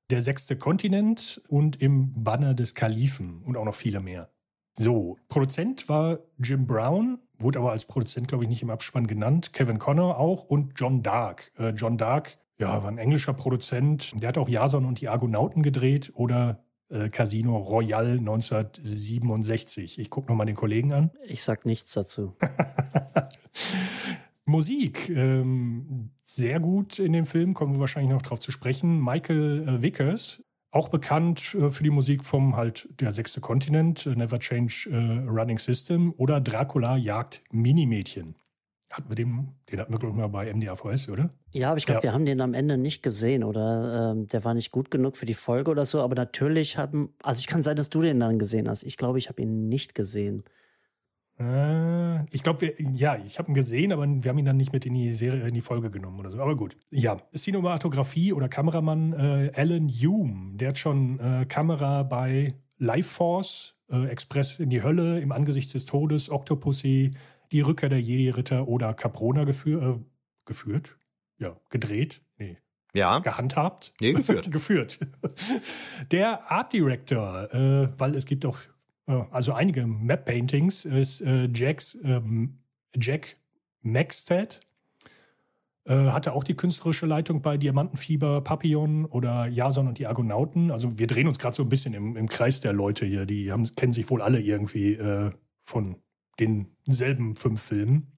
Der 0.09 0.21
sechste 0.21 0.55
Kontinent 0.57 1.41
und 1.49 1.81
im 1.81 2.23
Banner 2.23 2.53
des 2.53 2.73
Kalifen 2.73 3.41
und 3.43 3.57
auch 3.57 3.65
noch 3.65 3.75
viele 3.75 3.99
mehr. 3.99 4.31
So, 4.73 5.17
Produzent 5.27 5.89
war 5.89 6.19
Jim 6.39 6.65
Brown, 6.65 7.19
wurde 7.37 7.59
aber 7.59 7.71
als 7.71 7.85
Produzent, 7.85 8.27
glaube 8.27 8.45
ich, 8.45 8.49
nicht 8.49 8.63
im 8.63 8.69
Abspann 8.69 9.07
genannt. 9.07 9.53
Kevin 9.53 9.77
Connor 9.77 10.17
auch 10.17 10.45
und 10.45 10.73
John 10.77 11.03
Dark. 11.03 11.51
Äh, 11.57 11.69
John 11.71 11.97
Dark 11.97 12.37
ja, 12.59 12.83
war 12.83 12.89
ein 12.89 12.97
englischer 12.97 13.33
Produzent. 13.33 14.21
Der 14.21 14.29
hat 14.29 14.37
auch 14.37 14.49
Jason 14.49 14.85
und 14.85 15.01
die 15.01 15.07
Argonauten 15.07 15.63
gedreht 15.63 16.11
oder 16.13 16.63
äh, 16.89 17.09
Casino 17.09 17.57
Royale 17.57 18.19
1967. 18.19 19.99
Ich 19.99 20.09
gucke 20.09 20.27
nochmal 20.27 20.45
den 20.45 20.55
Kollegen 20.55 20.91
an. 20.91 21.11
Ich 21.25 21.43
sag 21.43 21.65
nichts 21.65 21.93
dazu. 21.93 22.35
Musik, 24.45 25.09
ähm, 25.09 26.09
sehr 26.23 26.59
gut 26.59 26.99
in 26.99 27.13
dem 27.13 27.25
Film, 27.25 27.53
kommen 27.53 27.75
wir 27.75 27.79
wahrscheinlich 27.79 28.11
noch 28.11 28.23
drauf 28.23 28.39
zu 28.39 28.51
sprechen. 28.51 28.99
Michael 28.99 29.67
äh, 29.67 29.81
Vickers, 29.83 30.43
auch 30.71 30.89
bekannt 30.89 31.55
äh, 31.55 31.69
für 31.69 31.83
die 31.83 31.91
Musik 31.91 32.23
vom 32.23 32.55
halt 32.55 32.89
der 32.99 33.11
sechste 33.11 33.41
Kontinent, 33.41 34.07
Never 34.07 34.39
Change 34.39 34.89
äh, 34.89 35.29
Running 35.29 35.59
System 35.59 36.13
oder 36.17 36.41
Dracula 36.41 36.97
jagt 36.97 37.43
Minimädchen. 37.51 38.35
Hatten 38.91 39.09
wir 39.09 39.15
den, 39.15 39.49
den 39.71 39.79
hatten 39.79 39.93
wir, 39.93 39.99
glaube 39.99 40.15
ich, 40.15 40.19
mal 40.19 40.27
bei 40.27 40.51
MDAVS, 40.51 41.09
oder? 41.09 41.29
Ja, 41.51 41.69
aber 41.69 41.77
ich 41.77 41.85
glaube, 41.85 41.99
ja. 41.99 42.03
wir 42.03 42.13
haben 42.13 42.25
den 42.25 42.41
am 42.41 42.55
Ende 42.55 42.77
nicht 42.77 43.03
gesehen 43.03 43.43
oder 43.43 44.13
ähm, 44.13 44.27
der 44.27 44.43
war 44.43 44.55
nicht 44.55 44.71
gut 44.71 44.89
genug 44.89 45.15
für 45.15 45.27
die 45.27 45.35
Folge 45.35 45.69
oder 45.69 45.85
so. 45.85 46.01
Aber 46.01 46.15
natürlich 46.15 46.77
haben, 46.77 47.13
also 47.21 47.39
ich 47.39 47.45
kann 47.45 47.61
sein, 47.61 47.75
dass 47.75 47.91
du 47.91 48.01
den 48.01 48.19
dann 48.19 48.39
gesehen 48.39 48.67
hast. 48.67 48.83
Ich 48.83 48.97
glaube, 48.97 49.19
ich 49.19 49.29
habe 49.29 49.43
ihn 49.43 49.69
nicht 49.69 49.93
gesehen. 49.93 50.43
Äh, 51.39 52.25
ich 52.33 52.41
glaube, 52.41 52.73
ja, 52.79 53.17
ich 53.23 53.39
habe 53.39 53.51
ihn 53.51 53.53
gesehen, 53.53 53.93
aber 53.93 54.07
wir 54.07 54.29
haben 54.29 54.37
ihn 54.39 54.45
dann 54.45 54.57
nicht 54.57 54.73
mit 54.73 54.85
in 54.85 54.95
die 54.95 55.11
Serie, 55.11 55.47
in 55.47 55.53
die 55.53 55.61
Folge 55.61 55.89
genommen 55.89 56.19
oder 56.19 56.31
so. 56.31 56.39
Aber 56.39 56.55
gut. 56.55 56.75
Ja, 56.89 57.17
Cinematografie 57.35 58.33
oder 58.33 58.49
Kameramann 58.49 59.13
äh, 59.13 59.51
Alan 59.55 59.87
Hume, 59.87 60.57
der 60.57 60.69
hat 60.69 60.77
schon 60.77 61.19
äh, 61.19 61.45
Kamera 61.45 62.03
bei 62.03 62.55
Life 62.77 63.09
Force, 63.09 63.75
äh, 63.89 64.07
Express 64.07 64.59
in 64.59 64.69
die 64.69 64.83
Hölle, 64.83 65.19
im 65.19 65.31
Angesicht 65.31 65.73
des 65.73 65.85
Todes, 65.85 66.29
Octopussy, 66.29 67.11
die 67.51 67.61
Rückkehr 67.61 67.89
der 67.89 68.01
Jedi-Ritter 68.01 68.67
oder 68.67 68.93
Caprona 68.93 69.43
geführ, 69.43 69.81
äh, 69.81 69.99
geführt. 70.45 70.97
Ja, 71.37 71.55
gedreht. 71.69 72.21
Nee, 72.37 72.57
Ja. 72.93 73.19
Gehandhabt? 73.19 73.93
Nee, 74.01 74.13
geführt. 74.13 74.51
geführt. 74.51 74.99
Der 76.11 76.51
Art 76.51 76.73
Director, 76.73 77.53
äh, 77.53 77.89
weil 77.97 78.15
es 78.15 78.25
gibt 78.25 78.45
auch 78.45 78.59
äh, 79.07 79.23
also 79.31 79.53
einige 79.53 79.87
Map-Paintings, 79.87 80.85
ist 80.85 81.21
äh, 81.21 81.49
Jacks, 81.53 81.97
ähm, 82.03 82.59
Jack 82.95 83.37
Maxted. 83.81 84.61
Äh, 85.85 86.11
hatte 86.11 86.33
auch 86.33 86.43
die 86.43 86.55
künstlerische 86.55 87.07
Leitung 87.07 87.41
bei 87.41 87.57
Diamantenfieber, 87.57 88.41
Papillon 88.41 89.05
oder 89.05 89.47
Jason 89.47 89.87
und 89.87 89.97
die 89.97 90.05
Argonauten. 90.05 90.69
Also 90.71 90.99
wir 90.99 91.07
drehen 91.07 91.27
uns 91.27 91.39
gerade 91.39 91.55
so 91.55 91.63
ein 91.63 91.69
bisschen 91.69 91.93
im, 91.93 92.15
im, 92.15 92.27
Kreis 92.27 92.61
der 92.61 92.73
Leute 92.73 93.05
hier. 93.05 93.25
Die 93.25 93.51
haben, 93.51 93.63
kennen 93.75 93.91
sich 93.91 94.09
wohl 94.09 94.21
alle 94.21 94.39
irgendwie 94.39 94.93
äh, 94.93 95.31
von 95.61 95.95
denselben 96.89 97.35
fünf 97.35 97.61
Filmen. 97.61 98.11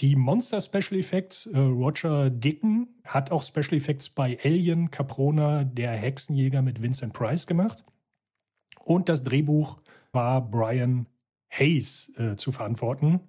Die 0.00 0.16
Monster 0.16 0.60
Special 0.60 0.98
Effects, 0.98 1.46
äh, 1.46 1.58
Roger 1.58 2.30
Dicken 2.30 2.88
hat 3.04 3.30
auch 3.30 3.42
Special 3.42 3.74
Effects 3.74 4.10
bei 4.10 4.38
Alien, 4.42 4.90
Caprona, 4.90 5.64
der 5.64 5.92
Hexenjäger 5.92 6.62
mit 6.62 6.82
Vincent 6.82 7.12
Price 7.12 7.46
gemacht. 7.46 7.84
Und 8.84 9.08
das 9.08 9.22
Drehbuch 9.22 9.78
war 10.12 10.42
Brian 10.42 11.06
Hayes 11.50 12.12
äh, 12.18 12.36
zu 12.36 12.52
verantworten. 12.52 13.20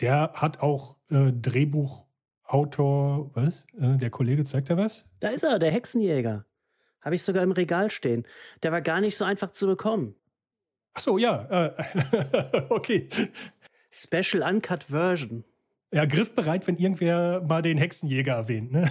Der 0.00 0.32
hat 0.34 0.60
auch 0.60 0.96
äh, 1.10 1.32
Drehbuchautor, 1.32 3.30
was? 3.34 3.66
Äh, 3.78 3.96
der 3.96 4.10
Kollege 4.10 4.44
zeigt 4.44 4.70
da 4.70 4.76
was? 4.76 5.06
Da 5.20 5.28
ist 5.28 5.44
er, 5.44 5.58
der 5.58 5.70
Hexenjäger. 5.70 6.44
Habe 7.00 7.14
ich 7.14 7.22
sogar 7.22 7.42
im 7.42 7.52
Regal 7.52 7.90
stehen. 7.90 8.26
Der 8.62 8.70
war 8.70 8.80
gar 8.80 9.00
nicht 9.00 9.16
so 9.16 9.24
einfach 9.24 9.50
zu 9.50 9.66
bekommen. 9.66 10.14
Ach 10.94 11.00
so, 11.00 11.16
ja. 11.18 11.46
Äh, 11.50 11.72
okay. 12.68 13.08
Special 13.92 14.42
Uncut 14.42 14.84
Version. 14.84 15.44
Ja, 15.92 16.06
griffbereit, 16.06 16.66
wenn 16.66 16.76
irgendwer 16.76 17.42
mal 17.42 17.60
den 17.60 17.76
Hexenjäger 17.76 18.32
erwähnt, 18.32 18.72
ne? 18.72 18.90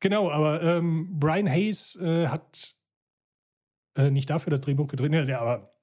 genau, 0.00 0.30
aber 0.30 0.62
ähm, 0.62 1.18
Brian 1.18 1.48
Hayes 1.48 1.98
äh, 2.00 2.28
hat 2.28 2.76
äh, 3.96 4.10
nicht 4.10 4.30
dafür 4.30 4.52
das 4.52 4.60
Drehbuch 4.60 4.86
gedreht, 4.86 5.10
ne, 5.10 5.38
aber 5.38 5.74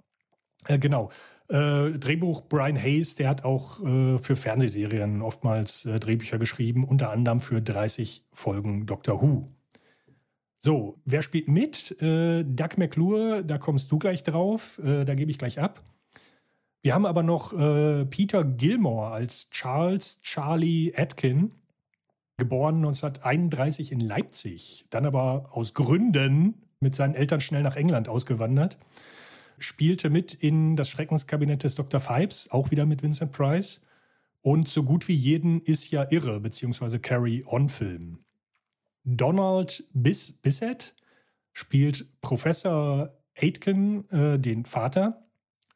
äh, 0.67 0.79
genau. 0.79 1.09
Äh, 1.49 1.99
Drehbuch 1.99 2.47
Brian 2.47 2.81
Hayes, 2.81 3.15
der 3.15 3.27
hat 3.27 3.43
auch 3.43 3.83
äh, 3.83 4.17
für 4.17 4.37
Fernsehserien 4.37 5.21
oftmals 5.21 5.85
äh, 5.85 5.99
Drehbücher 5.99 6.37
geschrieben, 6.37 6.85
unter 6.85 7.09
anderem 7.09 7.41
für 7.41 7.61
30 7.61 8.27
Folgen 8.31 8.85
Doctor 8.85 9.21
Who. 9.21 9.51
So, 10.59 11.01
wer 11.03 11.21
spielt 11.23 11.47
mit? 11.47 11.97
Doug 11.99 12.77
McClure, 12.77 13.43
da 13.43 13.57
kommst 13.57 13.91
du 13.91 13.97
gleich 13.97 14.21
drauf, 14.21 14.79
da 14.83 15.15
gebe 15.15 15.31
ich 15.31 15.39
gleich 15.39 15.59
ab. 15.59 15.83
Wir 16.83 16.95
haben 16.95 17.05
aber 17.05 17.21
noch 17.21 17.53
äh, 17.53 18.05
Peter 18.05 18.43
Gilmore 18.43 19.11
als 19.11 19.49
Charles 19.51 20.21
Charlie 20.23 20.93
Atkin, 20.95 21.51
geboren 22.37 22.77
1931 22.77 23.91
in 23.91 23.99
Leipzig, 23.99 24.87
dann 24.89 25.05
aber 25.05 25.49
aus 25.51 25.75
Gründen 25.75 26.55
mit 26.79 26.95
seinen 26.95 27.13
Eltern 27.13 27.39
schnell 27.39 27.61
nach 27.61 27.75
England 27.75 28.09
ausgewandert, 28.09 28.79
spielte 29.59 30.09
mit 30.09 30.33
in 30.33 30.75
das 30.75 30.89
Schreckenskabinett 30.89 31.63
des 31.63 31.75
Dr. 31.75 31.99
Phibes, 31.99 32.49
auch 32.49 32.71
wieder 32.71 32.87
mit 32.87 33.03
Vincent 33.03 33.31
Price. 33.31 33.81
Und 34.41 34.67
so 34.67 34.81
gut 34.81 35.07
wie 35.07 35.13
jeden 35.13 35.61
ist 35.61 35.91
ja 35.91 36.07
irre, 36.09 36.39
beziehungsweise 36.39 36.99
Carry-On-Film. 36.99 38.17
Donald 39.03 39.83
Bis 39.93 40.31
Bissett 40.31 40.95
spielt 41.53 42.07
Professor 42.21 43.15
Aitken, 43.37 44.09
äh, 44.09 44.39
den 44.39 44.65
Vater, 44.65 45.27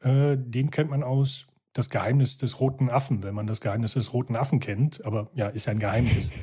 äh, 0.02 0.38
den 0.38 0.72
kennt 0.72 0.90
man 0.90 1.04
aus 1.04 1.48
Das 1.74 1.90
Geheimnis 1.90 2.38
des 2.38 2.60
roten 2.60 2.90
Affen, 2.90 3.24
wenn 3.24 3.36
man 3.36 3.48
das 3.48 3.60
Geheimnis 3.60 3.94
des 3.94 4.14
roten 4.14 4.36
Affen 4.36 4.60
kennt. 4.60 5.04
Aber 5.06 5.30
ja, 5.34 5.48
ist 5.48 5.66
ja 5.66 5.72
ein 5.72 5.80
Geheimnis. 5.80 6.30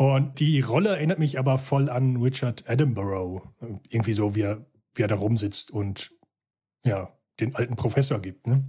Und 0.00 0.40
die 0.40 0.62
Rolle 0.62 0.96
erinnert 0.96 1.18
mich 1.18 1.38
aber 1.38 1.58
voll 1.58 1.90
an 1.90 2.16
Richard 2.16 2.66
Attenborough. 2.66 3.42
Irgendwie 3.90 4.14
so, 4.14 4.34
wie 4.34 4.40
er, 4.40 4.64
wie 4.94 5.02
er 5.02 5.08
da 5.08 5.16
rumsitzt 5.16 5.70
und 5.70 6.12
ja, 6.86 7.12
den 7.38 7.54
alten 7.54 7.76
Professor 7.76 8.18
gibt. 8.18 8.46
Ne? 8.46 8.64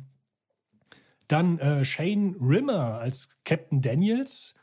Dann 1.29 1.57
äh, 1.59 1.85
Shane 1.85 2.35
Rimmer 2.41 2.99
als 2.99 3.29
Captain 3.45 3.79
Daniels. 3.79 4.55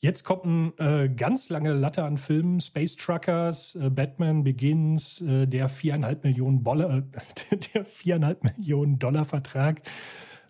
Jetzt 0.00 0.22
kommt 0.22 0.44
eine 0.44 0.72
äh, 0.78 1.08
ganz 1.08 1.48
lange 1.48 1.72
Latte 1.72 2.04
an 2.04 2.18
Filmen. 2.18 2.60
Space 2.60 2.94
Truckers, 2.94 3.74
äh, 3.74 3.90
Batman 3.90 4.44
Begins, 4.44 5.20
äh, 5.20 5.46
der 5.46 5.68
viereinhalb 5.68 6.22
Millionen 6.22 6.62
Dollar, 6.62 7.02
viereinhalb 7.84 8.44
Millionen 8.44 9.00
Dollar 9.00 9.24
Vertrag 9.24 9.82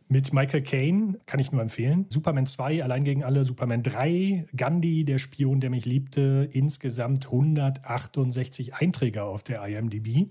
mit 0.09 0.35
Michael 0.35 0.63
Caine, 0.63 1.19
kann 1.25 1.41
ich 1.41 1.51
nur 1.51 1.63
empfehlen. 1.63 2.07
Superman 2.11 2.45
2, 2.45 2.83
allein 2.85 3.05
gegen 3.05 3.25
alle, 3.25 3.45
Superman 3.45 3.83
3, 3.83 4.47
Gandhi, 4.55 5.05
der 5.05 5.17
Spion, 5.17 5.61
der 5.61 5.71
mich 5.71 5.87
liebte, 5.87 6.49
insgesamt 6.53 7.27
168 7.27 8.75
Einträge 8.75 9.23
auf 9.23 9.43
der 9.43 9.67
IMDb. 9.67 10.29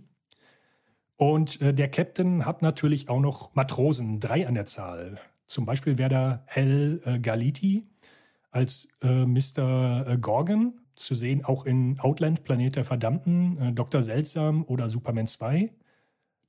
Und 1.16 1.60
äh, 1.62 1.74
der 1.74 1.90
Captain 1.90 2.46
hat 2.46 2.62
natürlich 2.62 3.10
auch 3.10 3.20
noch 3.20 3.56
Matrosen, 3.56 4.20
drei 4.20 4.48
an 4.48 4.54
der 4.54 4.68
Zahl. 4.68 5.20
Zum 5.48 5.66
Beispiel 5.66 5.98
wäre 5.98 6.10
da 6.10 6.46
Hal 6.48 7.00
äh, 7.04 7.20
Galiti, 7.20 7.88
als 8.58 8.88
äh, 9.04 9.26
Mr. 9.26 10.08
Äh, 10.08 10.18
Gorgon 10.18 10.82
zu 10.96 11.14
sehen, 11.14 11.46
auch 11.46 11.66
in 11.66 12.00
Outland, 12.00 12.44
Planet 12.44 12.76
der 12.76 12.84
Verdammten, 12.84 13.56
äh, 13.58 13.72
Dr. 13.72 14.02
Seltsam 14.02 14.66
oder 14.66 14.90
Superman 14.90 15.28
2. 15.28 15.72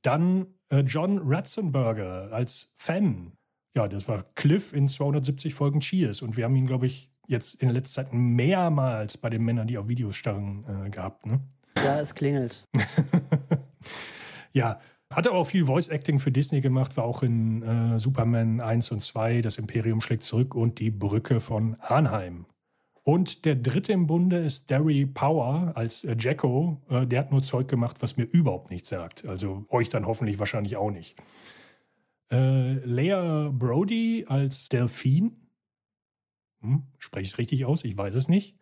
Dann 0.00 0.46
äh, 0.70 0.80
John 0.80 1.20
Ratzenberger 1.22 2.32
als 2.32 2.72
Fan. 2.76 3.32
Ja, 3.76 3.88
das 3.88 4.08
war 4.08 4.24
Cliff 4.34 4.72
in 4.72 4.88
270 4.88 5.52
Folgen 5.52 5.80
Cheers. 5.80 6.22
Und 6.22 6.38
wir 6.38 6.46
haben 6.46 6.56
ihn, 6.56 6.66
glaube 6.66 6.86
ich, 6.86 7.10
jetzt 7.26 7.56
in 7.56 7.68
letzter 7.68 8.04
Zeit 8.04 8.14
mehrmals 8.14 9.18
bei 9.18 9.28
den 9.28 9.44
Männern, 9.44 9.66
die 9.66 9.76
auf 9.76 9.88
Videos 9.88 10.16
starren, 10.16 10.86
äh, 10.86 10.88
gehabt. 10.88 11.26
Ne? 11.26 11.40
Ja, 11.84 12.00
es 12.00 12.14
klingelt. 12.14 12.64
ja, 14.52 14.80
hat 15.10 15.26
aber 15.26 15.38
auch 15.38 15.46
viel 15.46 15.64
Voice-Acting 15.64 16.18
für 16.18 16.30
Disney 16.30 16.60
gemacht, 16.60 16.96
war 16.96 17.04
auch 17.04 17.22
in 17.22 17.62
äh, 17.62 17.98
Superman 17.98 18.60
1 18.60 18.92
und 18.92 19.00
2, 19.00 19.40
Das 19.40 19.58
Imperium 19.58 20.00
schlägt 20.00 20.22
zurück 20.22 20.54
und 20.54 20.78
Die 20.78 20.90
Brücke 20.90 21.40
von 21.40 21.76
Arnheim. 21.80 22.46
Und 23.08 23.46
der 23.46 23.54
dritte 23.56 23.94
im 23.94 24.06
Bunde 24.06 24.36
ist 24.36 24.68
Derry 24.68 25.06
Power 25.06 25.72
als 25.74 26.04
äh, 26.04 26.14
Jacko. 26.18 26.82
Äh, 26.90 27.06
der 27.06 27.20
hat 27.20 27.30
nur 27.30 27.42
Zeug 27.42 27.66
gemacht, 27.66 28.02
was 28.02 28.18
mir 28.18 28.24
überhaupt 28.24 28.70
nichts 28.70 28.90
sagt. 28.90 29.26
Also 29.26 29.64
euch 29.70 29.88
dann 29.88 30.06
hoffentlich 30.06 30.38
wahrscheinlich 30.38 30.76
auch 30.76 30.90
nicht. 30.90 31.16
Äh, 32.30 32.74
Leah 32.84 33.50
Brody 33.50 34.26
als 34.28 34.68
Delphine. 34.68 35.30
Hm, 36.60 36.82
spreche 36.98 37.22
ich 37.22 37.30
es 37.30 37.38
richtig 37.38 37.64
aus? 37.64 37.82
Ich 37.82 37.96
weiß 37.96 38.14
es 38.14 38.28
nicht. 38.28 38.58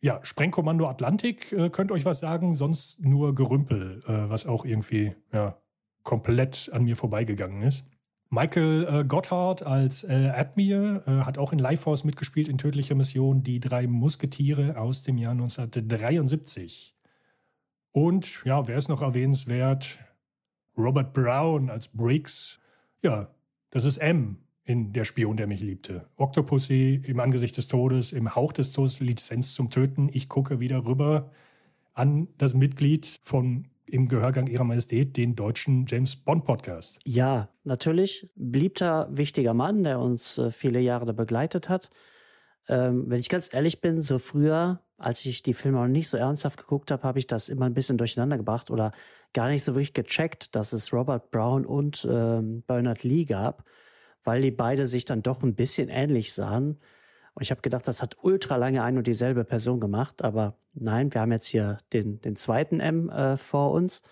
Ja, 0.00 0.20
Sprengkommando 0.22 0.86
Atlantik 0.86 1.50
äh, 1.50 1.68
könnte 1.68 1.94
euch 1.94 2.04
was 2.04 2.20
sagen, 2.20 2.54
sonst 2.54 3.04
nur 3.04 3.34
Gerümpel, 3.34 4.02
äh, 4.06 4.30
was 4.30 4.46
auch 4.46 4.64
irgendwie 4.64 5.16
ja, 5.32 5.58
komplett 6.04 6.70
an 6.72 6.84
mir 6.84 6.96
vorbeigegangen 6.96 7.62
ist. 7.62 7.84
Michael 8.30 8.86
äh, 8.90 9.04
Gotthard 9.04 9.62
als 9.62 10.02
äh, 10.04 10.32
Admir 10.34 11.02
äh, 11.06 11.10
hat 11.24 11.38
auch 11.38 11.52
in 11.52 11.58
Lifehouse 11.58 12.04
mitgespielt 12.04 12.48
in 12.48 12.58
Tödlicher 12.58 12.94
Mission 12.94 13.42
Die 13.42 13.60
drei 13.60 13.86
Musketiere 13.86 14.78
aus 14.78 15.02
dem 15.02 15.18
Jahr 15.18 15.32
1973. 15.32 16.94
Und 17.92 18.44
ja, 18.44 18.66
wer 18.66 18.76
ist 18.76 18.88
noch 18.88 19.02
erwähnenswert? 19.02 20.00
Robert 20.76 21.12
Brown 21.12 21.70
als 21.70 21.88
Briggs. 21.88 22.60
Ja, 23.02 23.30
das 23.70 23.84
ist 23.84 23.98
M 23.98 24.38
in 24.64 24.92
Der 24.92 25.04
Spion, 25.04 25.36
der 25.36 25.46
mich 25.46 25.60
liebte. 25.60 26.06
Octopussy 26.16 27.00
im 27.04 27.20
Angesicht 27.20 27.56
des 27.56 27.68
Todes, 27.68 28.12
im 28.12 28.34
Hauch 28.34 28.52
des 28.52 28.72
Todes, 28.72 28.98
Lizenz 28.98 29.54
zum 29.54 29.70
Töten. 29.70 30.08
Ich 30.12 30.28
gucke 30.28 30.58
wieder 30.58 30.84
rüber 30.86 31.30
an 31.92 32.26
das 32.38 32.54
Mitglied 32.54 33.20
von 33.22 33.68
im 33.86 34.08
Gehörgang 34.08 34.46
Ihrer 34.46 34.64
Majestät 34.64 35.16
den 35.16 35.34
deutschen 35.34 35.86
James 35.86 36.16
Bond 36.16 36.44
Podcast. 36.44 37.00
Ja, 37.04 37.48
natürlich. 37.64 38.30
Beliebter, 38.34 39.08
wichtiger 39.10 39.54
Mann, 39.54 39.84
der 39.84 40.00
uns 40.00 40.38
äh, 40.38 40.50
viele 40.50 40.80
Jahre 40.80 41.12
begleitet 41.12 41.68
hat. 41.68 41.90
Ähm, 42.68 43.04
wenn 43.08 43.20
ich 43.20 43.28
ganz 43.28 43.52
ehrlich 43.52 43.80
bin, 43.80 44.00
so 44.00 44.18
früher, 44.18 44.80
als 44.96 45.24
ich 45.26 45.42
die 45.42 45.54
Filme 45.54 45.78
noch 45.78 45.88
nicht 45.88 46.08
so 46.08 46.16
ernsthaft 46.16 46.58
geguckt 46.58 46.90
habe, 46.90 47.02
habe 47.02 47.18
ich 47.18 47.26
das 47.26 47.48
immer 47.48 47.66
ein 47.66 47.74
bisschen 47.74 47.98
durcheinander 47.98 48.38
gebracht 48.38 48.70
oder 48.70 48.92
gar 49.32 49.48
nicht 49.48 49.64
so 49.64 49.74
wirklich 49.74 49.92
gecheckt, 49.92 50.54
dass 50.54 50.72
es 50.72 50.92
Robert 50.92 51.30
Brown 51.30 51.66
und 51.66 52.06
ähm, 52.10 52.62
Bernard 52.66 53.02
Lee 53.02 53.24
gab, 53.24 53.64
weil 54.22 54.40
die 54.40 54.50
beide 54.50 54.86
sich 54.86 55.04
dann 55.04 55.22
doch 55.22 55.42
ein 55.42 55.54
bisschen 55.54 55.88
ähnlich 55.88 56.32
sahen. 56.32 56.78
Und 57.34 57.42
ich 57.42 57.50
habe 57.50 57.62
gedacht, 57.62 57.86
das 57.88 58.00
hat 58.00 58.16
ultra 58.22 58.56
lange 58.56 58.82
ein 58.82 58.96
und 58.96 59.06
dieselbe 59.06 59.44
Person 59.44 59.80
gemacht. 59.80 60.22
Aber 60.22 60.56
nein, 60.72 61.12
wir 61.12 61.20
haben 61.20 61.32
jetzt 61.32 61.48
hier 61.48 61.78
den, 61.92 62.20
den 62.20 62.36
zweiten 62.36 62.80
M 62.80 63.10
äh, 63.10 63.36
vor 63.36 63.72
uns. 63.72 64.02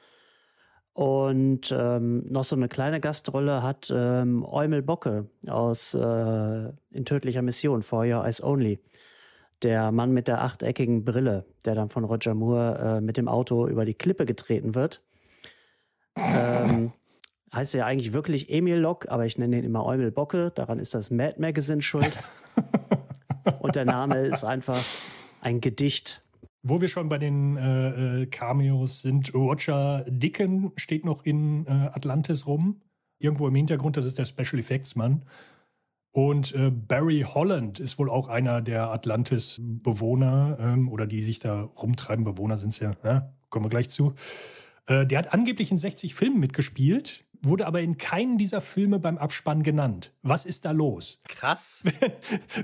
Und 0.95 1.75
ähm, 1.76 2.25
noch 2.29 2.45
so 2.45 2.55
eine 2.55 2.69
kleine 2.69 3.00
Gastrolle 3.00 3.62
hat 3.62 3.91
ähm, 3.95 4.45
Eumel 4.45 4.83
Bocke 4.83 5.31
aus 5.49 5.95
äh, 5.95 6.69
In 6.91 7.05
tödlicher 7.05 7.43
Mission, 7.43 7.83
For 7.83 8.00
Your 8.00 8.25
Eyes 8.25 8.43
Only. 8.43 8.79
Der 9.62 9.93
Mann 9.93 10.12
mit 10.12 10.26
der 10.29 10.43
achteckigen 10.43 11.05
Brille, 11.05 11.47
der 11.64 11.76
dann 11.76 11.88
von 11.88 12.05
Roger 12.05 12.35
Moore 12.35 12.99
äh, 12.99 13.00
mit 13.00 13.17
dem 13.17 13.29
Auto 13.29 13.69
über 13.69 13.85
die 13.85 13.95
Klippe 13.95 14.26
getreten 14.26 14.75
wird. 14.75 15.00
Ähm, 16.17 16.93
heißt 17.55 17.73
ja 17.75 17.87
eigentlich 17.87 18.12
wirklich 18.12 18.50
Emil 18.50 18.76
Locke, 18.76 19.11
aber 19.11 19.25
ich 19.25 19.38
nenne 19.38 19.59
ihn 19.59 19.64
immer 19.64 19.87
Eumel 19.87 20.11
Bocke. 20.11 20.50
Daran 20.55 20.79
ist 20.79 20.95
das 20.95 21.11
Mad 21.11 21.37
Magazine 21.38 21.81
schuld. 21.81 22.19
Und 23.61 23.76
der 23.76 23.84
Name 23.84 24.18
ist 24.18 24.44
einfach 24.44 24.82
ein 25.40 25.61
Gedicht. 25.61 26.22
Wo 26.62 26.80
wir 26.80 26.88
schon 26.88 27.08
bei 27.08 27.18
den 27.18 27.56
äh, 27.56 28.22
äh, 28.22 28.26
Cameos 28.26 29.02
sind, 29.02 29.34
Roger 29.34 30.04
Dicken 30.08 30.70
steht 30.76 31.04
noch 31.04 31.25
in 31.25 31.66
äh, 31.66 31.70
Atlantis 31.92 32.46
rum. 32.46 32.80
Irgendwo 33.18 33.49
im 33.49 33.54
Hintergrund, 33.54 33.96
das 33.96 34.04
ist 34.04 34.18
der 34.18 34.25
Special 34.25 34.61
Effects 34.61 34.94
Mann. 34.94 35.22
Und 36.12 36.54
äh, 36.54 36.70
Barry 36.70 37.25
Holland 37.26 37.80
ist 37.80 37.99
wohl 37.99 38.11
auch 38.11 38.28
einer 38.28 38.61
der 38.61 38.90
Atlantis-Bewohner 38.90 40.58
ähm, 40.61 40.88
oder 40.88 41.06
die 41.06 41.22
sich 41.22 41.38
da 41.38 41.62
rumtreiben. 41.62 42.25
Bewohner 42.25 42.58
sind 42.58 42.70
es 42.70 42.80
ja, 42.80 42.92
ja, 43.02 43.32
kommen 43.49 43.64
wir 43.64 43.70
gleich 43.70 43.88
zu. 43.88 44.12
Äh, 44.87 45.06
der 45.06 45.18
hat 45.18 45.32
angeblich 45.32 45.70
in 45.70 45.78
60 45.78 46.14
Filmen 46.14 46.38
mitgespielt, 46.38 47.25
wurde 47.42 47.66
aber 47.66 47.80
in 47.80 47.99
keinen 47.99 48.38
dieser 48.38 48.61
Filme 48.61 48.99
beim 48.99 49.18
Abspann 49.18 49.62
genannt. 49.62 50.12
Was 50.22 50.46
ist 50.46 50.64
da 50.64 50.70
los? 50.70 51.20
Krass. 51.28 51.82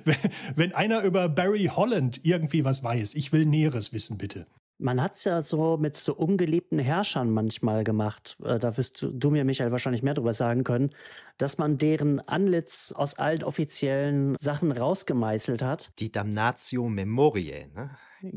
wenn, 0.05 0.17
wenn 0.57 0.75
einer 0.75 1.03
über 1.03 1.29
Barry 1.29 1.71
Holland 1.75 2.21
irgendwie 2.25 2.65
was 2.65 2.83
weiß, 2.83 3.15
ich 3.15 3.33
will 3.33 3.45
Näheres 3.45 3.93
wissen, 3.93 4.19
bitte. 4.19 4.47
Man 4.81 5.03
hat 5.03 5.15
es 5.15 5.25
ja 5.25 5.43
so 5.43 5.77
mit 5.77 5.97
so 5.97 6.15
ungeliebten 6.15 6.79
Herrschern 6.79 7.31
manchmal 7.31 7.83
gemacht. 7.83 8.37
Äh, 8.45 8.61
da 8.61 8.77
wirst 8.77 9.05
du 9.11 9.31
mir, 9.31 9.45
Michael, 9.45 9.73
wahrscheinlich 9.73 10.05
mehr 10.05 10.15
darüber 10.15 10.33
sagen 10.33 10.63
können, 10.63 10.91
dass 11.37 11.59
man 11.59 11.79
deren 11.79 12.21
Anlitz 12.21 12.93
aus 12.93 13.15
allen 13.15 13.43
offiziellen 13.43 14.37
Sachen 14.39 14.71
rausgemeißelt 14.71 15.63
hat. 15.63 15.91
Die 15.99 16.13
Damnatio 16.13 16.89
Memoriae, 16.89 17.67
ne? 17.75 17.91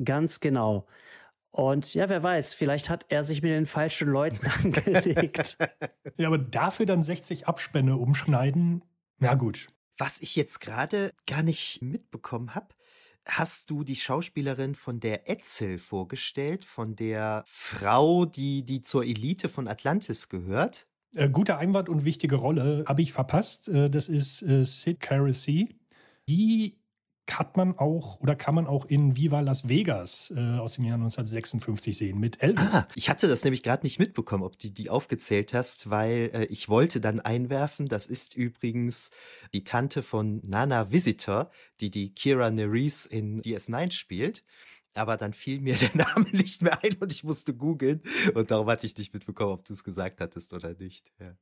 Ganz 0.04 0.40
genau. 0.40 0.88
Und 1.52 1.94
ja, 1.94 2.08
wer 2.08 2.24
weiß, 2.24 2.54
vielleicht 2.54 2.90
hat 2.90 3.06
er 3.10 3.24
sich 3.24 3.42
mit 3.42 3.52
den 3.52 3.66
falschen 3.66 4.10
Leuten 4.10 4.46
angelegt. 4.64 5.58
ja, 6.18 6.28
aber 6.28 6.38
dafür 6.38 6.86
dann 6.86 7.04
60 7.04 7.48
Abspänne 7.48 7.98
umschneiden, 7.98 8.84
ja 9.20 9.36
gut. 9.36 9.68
Was 9.98 10.22
ich 10.22 10.36
jetzt 10.36 10.62
gerade 10.62 11.14
gar 11.28 11.44
nicht 11.44 11.82
mitbekommen 11.84 12.56
habe, 12.56 12.70
hast 13.28 13.70
du 13.70 13.84
die 13.84 13.96
Schauspielerin 13.96 14.74
von 14.74 15.00
der 15.00 15.30
Etzel 15.30 15.78
vorgestellt, 15.78 16.66
von 16.66 16.96
der 16.96 17.44
Frau, 17.46 18.26
die, 18.26 18.64
die 18.64 18.82
zur 18.82 19.04
Elite 19.04 19.48
von 19.48 19.68
Atlantis 19.68 20.30
gehört? 20.30 20.88
Äh, 21.14 21.30
guter 21.30 21.60
Einwand 21.60 21.90
und 21.90 22.06
wichtige 22.06 22.38
Rolle 22.38 22.84
habe 22.88 23.02
ich 23.02 23.14
verpasst. 23.14 23.68
Äh, 23.68 23.90
das 23.90 24.10
ist 24.10 24.42
äh, 24.42 24.66
Sid 24.66 25.02
Carasy. 25.02 25.76
Die 26.28 26.81
hat 27.30 27.56
man 27.58 27.78
auch 27.78 28.20
oder 28.20 28.36
kann 28.36 28.56
man 28.56 28.68
auch 28.68 28.86
in 28.86 29.16
Viva 29.16 29.40
Las 29.40 29.68
Vegas 29.70 30.34
äh, 30.36 30.40
aus 30.40 30.74
dem 30.74 30.86
Jahr 30.86 30.96
1956 30.96 31.98
sehen 31.98 32.20
mit 32.20 32.42
Elvis. 32.44 32.74
Ah, 32.74 32.88
ich 32.96 33.10
hatte 33.10 33.28
das 33.28 33.44
nämlich 33.44 33.64
gerade 33.64 33.86
nicht 33.86 34.00
mitbekommen, 34.00 34.44
ob 34.44 34.58
du 34.58 34.70
die 34.70 34.90
aufgezählt 34.90 35.54
hast, 35.54 35.90
weil 35.90 36.32
äh, 36.34 36.46
ich 36.46 36.68
wollte 36.68 37.00
dann 37.00 37.20
einwerfen, 37.20 37.86
das 37.86 38.08
ist 38.08 38.36
übrigens 38.36 39.12
die 39.54 39.64
Tante 39.64 40.02
von 40.02 40.42
Nana 40.46 40.92
Visitor, 40.92 41.52
die 41.80 41.90
die 41.90 42.14
Kira 42.14 42.50
Nerys 42.50 43.06
in 43.06 43.42
DS9 43.42 43.92
spielt. 43.92 44.44
Aber 44.94 45.16
dann 45.16 45.32
fiel 45.32 45.62
mir 45.62 45.76
der 45.78 45.96
Name 45.96 46.26
nicht 46.32 46.62
mehr 46.62 46.84
ein 46.84 46.98
und 47.00 47.12
ich 47.12 47.24
musste 47.24 47.54
googeln. 47.54 48.02
Und 48.34 48.52
darum 48.52 48.68
hatte 48.68 48.86
ich 48.86 48.98
nicht 48.98 49.14
mitbekommen, 49.14 49.54
ob 49.54 49.66
du 49.66 49.74
es 49.74 49.84
gesagt 49.84 50.20
hattest 50.20 50.54
oder 50.54 50.74
nicht. 50.74 51.12
Ja. 51.20 51.36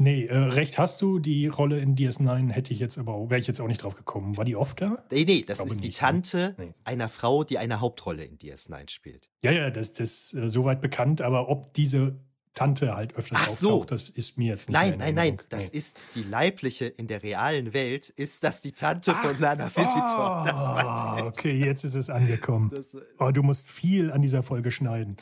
Nee, 0.00 0.26
äh, 0.26 0.36
recht 0.36 0.78
hast 0.78 1.02
du. 1.02 1.18
Die 1.18 1.48
Rolle 1.48 1.80
in 1.80 1.96
DS9 1.96 2.50
hätte 2.50 2.72
ich 2.72 2.78
jetzt 2.78 2.98
aber 2.98 3.28
wäre 3.28 3.40
ich 3.40 3.48
jetzt 3.48 3.60
auch 3.60 3.66
nicht 3.66 3.82
drauf 3.82 3.96
gekommen. 3.96 4.36
War 4.36 4.44
die 4.44 4.54
oft 4.54 4.80
da? 4.80 5.02
Nee, 5.10 5.24
nee, 5.26 5.44
das 5.44 5.58
ist 5.58 5.82
die 5.82 5.88
nicht, 5.88 6.00
ne? 6.00 6.06
Tante 6.06 6.54
nee. 6.56 6.72
einer 6.84 7.08
Frau, 7.08 7.42
die 7.42 7.58
eine 7.58 7.80
Hauptrolle 7.80 8.24
in 8.24 8.38
DS9 8.38 8.90
spielt. 8.90 9.28
Ja, 9.42 9.50
ja, 9.50 9.70
das, 9.70 9.92
das 9.92 10.32
ist 10.32 10.34
äh, 10.34 10.48
soweit 10.48 10.80
bekannt, 10.80 11.20
aber 11.20 11.48
ob 11.48 11.74
diese 11.74 12.16
Tante 12.54 12.94
halt 12.94 13.16
öfters 13.16 13.38
Ach 13.42 13.48
so. 13.48 13.68
auftaucht, 13.70 13.90
das 13.90 14.10
ist 14.10 14.38
mir 14.38 14.48
jetzt 14.48 14.68
nicht 14.68 14.78
Nein, 14.78 14.98
nein, 14.98 15.14
nein, 15.14 15.42
das 15.48 15.72
nee. 15.72 15.78
ist 15.78 16.00
die 16.14 16.22
leibliche 16.22 16.86
in 16.86 17.08
der 17.08 17.22
realen 17.22 17.72
Welt, 17.72 18.08
ist 18.08 18.44
das 18.44 18.60
die 18.60 18.72
Tante 18.72 19.14
Ach, 19.14 19.24
von 19.24 19.40
Lana 19.40 19.66
Visitor. 19.66 20.42
Oh, 20.42 20.46
das 20.46 20.68
meinte 20.68 21.18
ich. 21.18 21.24
Okay, 21.24 21.58
jetzt 21.58 21.84
ist 21.84 21.96
es 21.96 22.08
angekommen. 22.08 22.70
Das, 22.72 22.96
oh, 23.18 23.30
du 23.30 23.42
musst 23.42 23.68
viel 23.68 24.12
an 24.12 24.22
dieser 24.22 24.42
Folge 24.42 24.70
schneiden. 24.70 25.16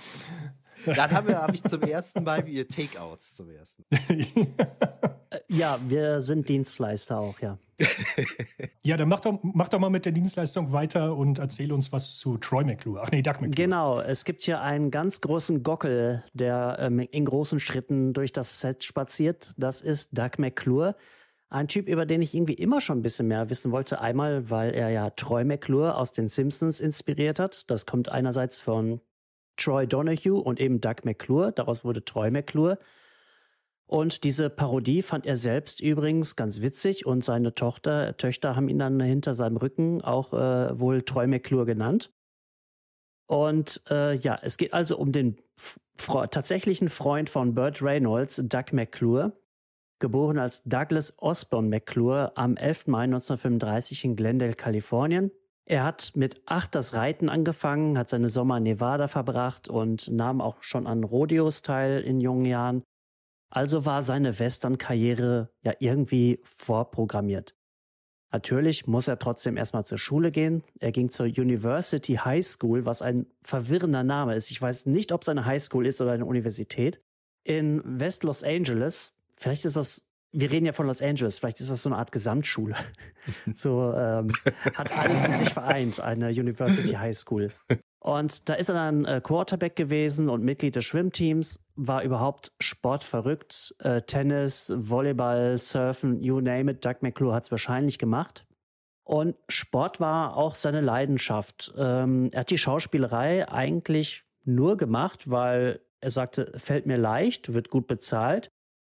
Dann 0.95 1.11
habe 1.11 1.41
hab 1.41 1.53
ich 1.53 1.63
zum 1.63 1.83
ersten 1.83 2.25
Mal 2.25 2.47
wie 2.47 2.53
ihr 2.53 2.69
Takeouts 2.69 3.37
zum 3.37 3.51
ersten. 3.51 3.85
ja, 5.49 5.79
wir 5.89 6.23
sind 6.23 6.49
Dienstleister 6.49 7.19
auch, 7.19 7.39
ja. 7.41 7.59
ja, 8.83 8.97
dann 8.97 9.09
mach 9.09 9.21
doch, 9.21 9.39
mach 9.43 9.69
doch 9.69 9.79
mal 9.79 9.91
mit 9.91 10.07
der 10.07 10.13
Dienstleistung 10.13 10.73
weiter 10.73 11.15
und 11.15 11.39
erzähl 11.39 11.73
uns 11.73 11.93
was 11.93 12.19
zu 12.19 12.39
Troy 12.39 12.65
McClure. 12.65 13.03
Ach 13.05 13.11
nee, 13.11 13.23
Doug 13.23 13.35
McClure. 13.35 13.51
Genau, 13.51 14.01
es 14.01 14.25
gibt 14.25 14.43
hier 14.43 14.61
einen 14.61 14.91
ganz 14.91 15.21
großen 15.21 15.63
Gockel, 15.63 16.25
der 16.33 16.79
ähm, 16.81 17.01
in 17.01 17.25
großen 17.25 17.61
Schritten 17.61 18.15
durch 18.15 18.33
das 18.33 18.61
Set 18.61 18.85
spaziert. 18.85 19.53
Das 19.59 19.83
ist 19.83 20.17
Doug 20.17 20.39
McClure. 20.39 20.97
Ein 21.49 21.69
Typ, 21.69 21.87
über 21.87 22.07
den 22.07 22.23
ich 22.23 22.35
irgendwie 22.35 22.55
immer 22.55 22.81
schon 22.81 22.99
ein 22.99 23.03
bisschen 23.03 23.29
mehr 23.29 23.51
wissen 23.51 23.71
wollte. 23.71 24.01
Einmal, 24.01 24.51
weil 24.51 24.75
er 24.75 24.89
ja 24.89 25.11
Troy 25.11 25.45
McClure 25.45 25.97
aus 25.97 26.13
den 26.13 26.29
Simpsons 26.29 26.81
inspiriert 26.81 27.39
hat. 27.39 27.71
Das 27.71 27.87
kommt 27.87 28.09
einerseits 28.09 28.59
von 28.59 29.01
Troy 29.57 29.87
Donahue 29.87 30.41
und 30.41 30.61
eben 30.61 30.81
Doug 30.81 31.05
McClure. 31.05 31.53
Daraus 31.53 31.85
wurde 31.85 32.05
Troy 32.05 32.31
McClure. 32.31 32.79
Und 33.87 34.25
diese 34.25 34.51
Parodie 34.51 35.03
fand 35.03 35.27
er 35.27 35.37
selbst 35.37 35.81
übrigens 35.81 36.35
ganz 36.35 36.61
witzig 36.61 37.07
und 37.07 37.23
seine 37.23 37.55
Tochter, 37.55 38.17
Töchter 38.17 38.57
haben 38.57 38.69
ihn 38.69 38.81
dann 38.81 38.99
hinter 39.01 39.35
seinem 39.35 39.57
Rücken 39.57 40.03
auch 40.03 40.33
äh, 40.33 40.79
wohl 40.79 41.03
Troy 41.03 41.29
McClure 41.29 41.67
genannt. 41.67 42.11
Und 43.27 43.83
äh, 43.91 44.15
ja, 44.15 44.39
es 44.43 44.57
geht 44.57 44.73
also 44.73 44.99
um 44.99 45.13
den 45.13 45.37
tatsächlichen 45.97 46.89
Freund 46.89 47.31
von 47.31 47.55
Burt 47.55 47.83
Reynolds, 47.83 48.43
Doug 48.45 48.73
McClure, 48.73 49.33
geboren 49.99 50.39
als 50.39 50.63
Douglas 50.65 51.15
Osborne 51.19 51.69
McClure 51.69 52.33
am 52.37 52.57
11. 52.57 52.89
Mai 52.89 53.05
1935 53.05 54.05
in 54.05 54.17
Glendale, 54.17 54.55
Kalifornien. 54.55 55.31
Er 55.69 55.83
hat 55.83 56.13
mit 56.15 56.41
acht 56.47 56.77
das 56.77 56.95
Reiten 56.95 57.29
angefangen, 57.29 57.99
hat 57.99 58.09
seine 58.09 58.29
Sommer 58.29 58.59
in 58.59 58.63
Nevada 58.63 59.09
verbracht 59.09 59.69
und 59.69 60.11
nahm 60.13 60.41
auch 60.41 60.63
schon 60.63 60.87
an 60.87 61.03
Rodeos 61.03 61.63
teil 61.63 62.01
in 62.03 62.21
jungen 62.21 62.45
Jahren. 62.45 62.85
Also 63.51 63.85
war 63.85 64.03
seine 64.03 64.39
Western-Karriere 64.39 65.51
ja 65.63 65.73
irgendwie 65.81 66.41
vorprogrammiert. 66.45 67.57
Natürlich 68.33 68.87
muss 68.87 69.09
er 69.09 69.19
trotzdem 69.19 69.57
erstmal 69.57 69.87
zur 69.87 69.99
Schule 69.99 70.31
gehen. 70.31 70.63
Er 70.79 70.93
ging 70.93 71.09
zur 71.09 71.27
University 71.27 72.15
High 72.15 72.45
School, 72.45 72.85
was 72.85 73.03
ein 73.03 73.27
verwirrender 73.43 74.05
Name 74.05 74.35
ist. 74.35 74.51
Ich 74.51 74.61
weiß 74.61 74.87
nicht, 74.87 75.11
ob 75.11 75.23
es 75.23 75.29
eine 75.29 75.47
High 75.47 75.63
School 75.63 75.87
ist 75.87 76.01
oder 76.01 76.13
eine 76.13 76.27
Universität. 76.27 77.01
In 77.45 77.83
West 77.85 78.25
Los 78.25 78.45
Angeles. 78.45 79.19
Vielleicht 79.37 79.65
ist 79.65 79.77
das 79.77 80.06
wir 80.33 80.51
reden 80.51 80.67
ja 80.67 80.73
von 80.73 80.87
Los 80.87 81.03
Angeles, 81.03 81.39
vielleicht 81.39 81.61
ist 81.61 81.71
das 81.71 81.83
so 81.83 81.89
eine 81.89 81.99
Art 81.99 82.13
Gesamtschule. 82.13 82.75
so 83.55 83.93
ähm, 83.97 84.33
hat 84.75 84.97
alles 84.99 85.25
in 85.25 85.35
sich 85.35 85.51
vereint, 85.51 86.01
eine 86.01 86.29
University 86.29 86.93
High 86.93 87.17
School. 87.17 87.51
Und 88.01 88.49
da 88.49 88.55
ist 88.55 88.69
er 88.69 88.75
dann 88.75 89.05
äh, 89.05 89.21
Quarterback 89.23 89.75
gewesen 89.75 90.29
und 90.29 90.45
Mitglied 90.45 90.77
des 90.77 90.85
Schwimmteams, 90.85 91.65
war 91.75 92.03
überhaupt 92.03 92.53
sportverrückt. 92.61 93.75
Äh, 93.81 94.03
Tennis, 94.03 94.73
Volleyball, 94.77 95.59
Surfen, 95.59 96.23
you 96.23 96.41
name 96.41 96.71
it. 96.71 96.85
Doug 96.85 96.97
McClure 97.01 97.35
hat 97.35 97.45
es 97.45 97.51
wahrscheinlich 97.51 97.99
gemacht. 97.99 98.47
Und 99.05 99.37
Sport 99.49 100.01
war 100.01 100.37
auch 100.37 100.55
seine 100.55 100.81
Leidenschaft. 100.81 101.73
Ähm, 101.77 102.29
er 102.33 102.41
hat 102.41 102.51
die 102.51 102.59
Schauspielerei 102.59 103.49
eigentlich 103.51 104.25
nur 104.45 104.77
gemacht, 104.77 105.31
weil 105.31 105.81
er 106.01 106.11
sagte, 106.11 106.53
fällt 106.57 106.87
mir 106.87 106.99
leicht, 106.99 107.55
wird 107.55 107.71
gut 107.71 107.87
bezahlt 107.87 108.51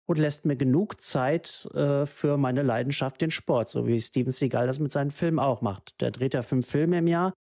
und 0.08 0.18
lässt 0.18 0.46
mir 0.46 0.56
genug 0.56 1.00
Zeit 1.00 1.68
äh, 1.74 2.06
für 2.06 2.38
meine 2.38 2.62
Leidenschaft, 2.62 3.20
den 3.20 3.30
Sport, 3.30 3.68
so 3.68 3.86
wie 3.86 4.00
Steven 4.00 4.30
Seagal 4.30 4.66
das 4.66 4.80
mit 4.80 4.90
seinen 4.90 5.10
Filmen 5.10 5.38
auch 5.38 5.60
macht. 5.60 6.00
Der 6.00 6.10
dreht 6.10 6.32
ja 6.32 6.40
fünf 6.40 6.66
Filme 6.66 6.98
im 6.98 7.06
Jahr. 7.06 7.34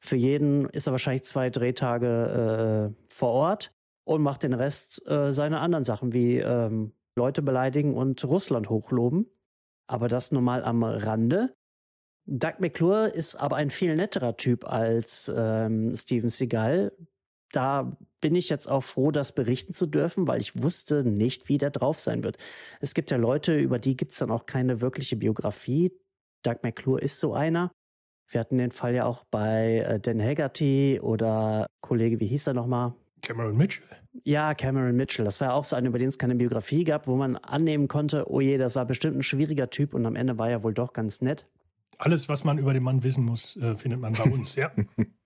Für 0.00 0.16
jeden 0.16 0.68
ist 0.70 0.86
er 0.86 0.92
wahrscheinlich 0.92 1.24
zwei 1.24 1.50
Drehtage 1.50 2.94
äh, 2.96 3.14
vor 3.14 3.32
Ort 3.32 3.72
und 4.04 4.22
macht 4.22 4.42
den 4.42 4.54
Rest 4.54 5.06
äh, 5.06 5.32
seine 5.32 5.60
anderen 5.60 5.84
Sachen 5.84 6.14
wie 6.14 6.38
ähm, 6.38 6.92
Leute 7.14 7.42
beleidigen 7.42 7.94
und 7.94 8.24
Russland 8.24 8.70
hochloben. 8.70 9.26
Aber 9.86 10.08
das 10.08 10.32
nur 10.32 10.42
mal 10.42 10.64
am 10.64 10.84
Rande. 10.84 11.54
Doug 12.24 12.54
McClure 12.58 13.08
ist 13.08 13.36
aber 13.36 13.56
ein 13.56 13.70
viel 13.70 13.96
netterer 13.96 14.36
Typ 14.36 14.66
als 14.66 15.30
ähm, 15.34 15.94
Steven 15.94 16.28
Seagal 16.30 16.92
da 17.52 17.90
bin 18.20 18.34
ich 18.34 18.48
jetzt 18.48 18.68
auch 18.68 18.82
froh, 18.82 19.10
das 19.10 19.32
berichten 19.32 19.72
zu 19.72 19.86
dürfen, 19.86 20.26
weil 20.26 20.40
ich 20.40 20.60
wusste 20.60 21.04
nicht, 21.04 21.48
wie 21.48 21.58
der 21.58 21.70
drauf 21.70 21.98
sein 21.98 22.24
wird. 22.24 22.38
Es 22.80 22.94
gibt 22.94 23.10
ja 23.10 23.16
Leute, 23.16 23.58
über 23.58 23.78
die 23.78 23.96
gibt 23.96 24.12
es 24.12 24.18
dann 24.18 24.30
auch 24.30 24.46
keine 24.46 24.80
wirkliche 24.80 25.16
Biografie. 25.16 25.92
Doug 26.42 26.56
McClure 26.62 27.00
ist 27.00 27.20
so 27.20 27.34
einer. 27.34 27.72
Wir 28.30 28.40
hatten 28.40 28.58
den 28.58 28.70
Fall 28.70 28.94
ja 28.94 29.06
auch 29.06 29.24
bei 29.30 29.78
äh, 29.78 30.00
Dan 30.00 30.22
Haggerty 30.22 31.00
oder 31.02 31.66
Kollege, 31.80 32.20
wie 32.20 32.26
hieß 32.26 32.48
er 32.48 32.54
nochmal? 32.54 32.94
Cameron 33.22 33.56
Mitchell. 33.56 33.84
Ja, 34.24 34.54
Cameron 34.54 34.96
Mitchell. 34.96 35.24
Das 35.24 35.40
war 35.40 35.48
ja 35.48 35.54
auch 35.54 35.64
so 35.64 35.76
einer, 35.76 35.88
über 35.88 35.98
den 35.98 36.08
es 36.08 36.18
keine 36.18 36.34
Biografie 36.34 36.84
gab, 36.84 37.06
wo 37.06 37.16
man 37.16 37.36
annehmen 37.36 37.88
konnte, 37.88 38.30
oh 38.30 38.40
je, 38.40 38.58
das 38.58 38.76
war 38.76 38.84
bestimmt 38.84 39.16
ein 39.16 39.22
schwieriger 39.22 39.70
Typ 39.70 39.94
und 39.94 40.04
am 40.06 40.16
Ende 40.16 40.38
war 40.38 40.50
er 40.50 40.62
wohl 40.62 40.74
doch 40.74 40.92
ganz 40.92 41.22
nett. 41.22 41.46
Alles, 41.98 42.28
was 42.28 42.44
man 42.44 42.58
über 42.58 42.72
den 42.72 42.82
Mann 42.82 43.02
wissen 43.02 43.24
muss, 43.24 43.56
äh, 43.56 43.76
findet 43.76 44.00
man 44.00 44.12
bei 44.12 44.24
uns, 44.24 44.54
ja. 44.54 44.70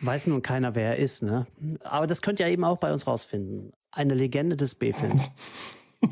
Weiß 0.00 0.26
nun 0.26 0.42
keiner, 0.42 0.74
wer 0.74 0.90
er 0.90 0.96
ist, 0.96 1.22
ne? 1.22 1.46
Aber 1.82 2.06
das 2.06 2.22
könnt 2.22 2.40
ihr 2.40 2.46
eben 2.46 2.64
auch 2.64 2.78
bei 2.78 2.92
uns 2.92 3.06
rausfinden. 3.06 3.72
Eine 3.90 4.14
Legende 4.14 4.56
des 4.56 4.74
B-Films. 4.74 5.30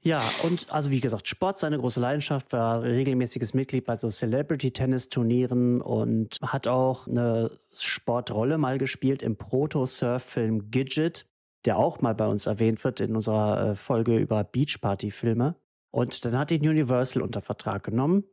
Ja, 0.00 0.22
und 0.44 0.72
also 0.72 0.90
wie 0.90 1.00
gesagt, 1.00 1.28
Sport 1.28 1.58
seine 1.58 1.78
große 1.78 2.00
Leidenschaft, 2.00 2.52
war 2.52 2.82
regelmäßiges 2.82 3.52
Mitglied 3.52 3.84
bei 3.84 3.94
so 3.94 4.08
Celebrity-Tennis-Turnieren 4.08 5.82
und 5.82 6.38
hat 6.40 6.66
auch 6.66 7.06
eine 7.06 7.50
Sportrolle 7.74 8.56
mal 8.56 8.78
gespielt 8.78 9.22
im 9.22 9.36
Proto-Surf-Film 9.36 10.70
Gidget, 10.70 11.26
der 11.66 11.76
auch 11.76 12.00
mal 12.00 12.14
bei 12.14 12.26
uns 12.26 12.46
erwähnt 12.46 12.82
wird 12.84 13.00
in 13.00 13.16
unserer 13.16 13.70
äh, 13.70 13.74
Folge 13.74 14.16
über 14.16 14.44
Beachparty-Filme. 14.44 15.56
Und 15.90 16.24
dann 16.24 16.38
hat 16.38 16.52
ihn 16.52 16.66
Universal 16.66 17.22
unter 17.22 17.40
Vertrag 17.40 17.82
genommen. 17.82 18.24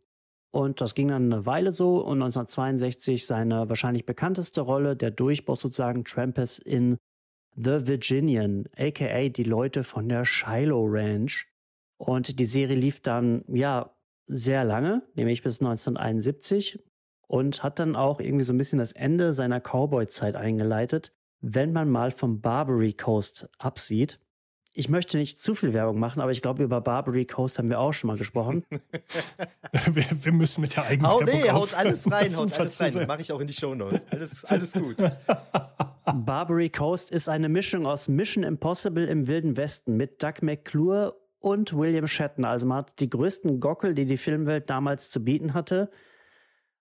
Und 0.55 0.79
das 0.79 0.95
ging 0.95 1.09
dann 1.09 1.33
eine 1.33 1.45
Weile 1.45 1.73
so. 1.73 1.97
Und 1.97 2.21
1962 2.21 3.25
seine 3.25 3.67
wahrscheinlich 3.67 4.05
bekannteste 4.05 4.61
Rolle, 4.61 4.95
der 4.95 5.11
Durchbruch 5.11 5.57
sozusagen, 5.57 6.05
Trampus 6.05 6.59
in 6.59 6.95
The 7.57 7.87
Virginian, 7.87 8.63
aka 8.77 9.27
die 9.27 9.43
Leute 9.43 9.83
von 9.83 10.07
der 10.07 10.23
Shiloh 10.23 10.85
Ranch. 10.87 11.45
Und 11.97 12.39
die 12.39 12.45
Serie 12.45 12.77
lief 12.77 13.01
dann, 13.01 13.43
ja, 13.49 13.93
sehr 14.27 14.63
lange, 14.63 15.03
nämlich 15.15 15.43
bis 15.43 15.59
1971 15.59 16.81
und 17.27 17.61
hat 17.61 17.79
dann 17.79 17.97
auch 17.97 18.21
irgendwie 18.21 18.45
so 18.45 18.53
ein 18.53 18.57
bisschen 18.57 18.79
das 18.79 18.93
Ende 18.93 19.33
seiner 19.33 19.59
Cowboy-Zeit 19.59 20.37
eingeleitet, 20.37 21.11
wenn 21.41 21.73
man 21.73 21.89
mal 21.89 22.11
vom 22.11 22.39
Barbary 22.39 22.93
Coast 22.93 23.49
absieht. 23.57 24.21
Ich 24.77 24.89
möchte 24.89 25.17
nicht 25.17 25.39
zu 25.39 25.55
viel 25.55 25.73
Werbung 25.73 25.99
machen, 25.99 26.21
aber 26.21 26.31
ich 26.31 26.41
glaube, 26.41 26.61
über 26.61 26.81
Barbary 26.81 27.25
Coast 27.25 27.57
haben 27.57 27.69
wir 27.69 27.79
auch 27.79 27.93
schon 27.93 28.09
mal 28.09 28.17
gesprochen. 28.17 28.65
wir, 29.91 30.05
wir, 30.11 30.31
müssen 30.33 30.59
mit 30.59 30.75
der 30.75 30.83
eigenen 30.83 31.09
Oh 31.09 31.21
nee, 31.21 31.49
haut 31.49 31.73
alles 31.73 32.11
rein, 32.11 32.35
haut 32.35 32.59
alles 32.59 32.81
rein. 32.81 33.07
Mache 33.07 33.21
ich 33.21 33.31
auch 33.31 33.39
in 33.39 33.47
die 33.47 33.53
Shownotes. 33.53 34.05
Alles, 34.11 34.43
alles 34.43 34.73
gut. 34.73 34.97
Barbary 36.13 36.69
Coast 36.69 37.09
ist 37.09 37.29
eine 37.29 37.47
Mischung 37.47 37.85
aus 37.85 38.09
Mission 38.09 38.43
Impossible 38.43 39.05
im 39.05 39.27
Wilden 39.27 39.55
Westen 39.55 39.95
mit 39.95 40.21
Doug 40.21 40.41
McClure 40.41 41.15
und 41.39 41.73
William 41.73 42.05
Shatner. 42.05 42.49
Also 42.49 42.67
man 42.67 42.79
hat 42.79 42.99
die 42.99 43.09
größten 43.09 43.61
Gockel, 43.61 43.93
die 43.93 44.05
die 44.05 44.17
Filmwelt 44.17 44.69
damals 44.69 45.09
zu 45.09 45.23
bieten 45.23 45.53
hatte, 45.53 45.89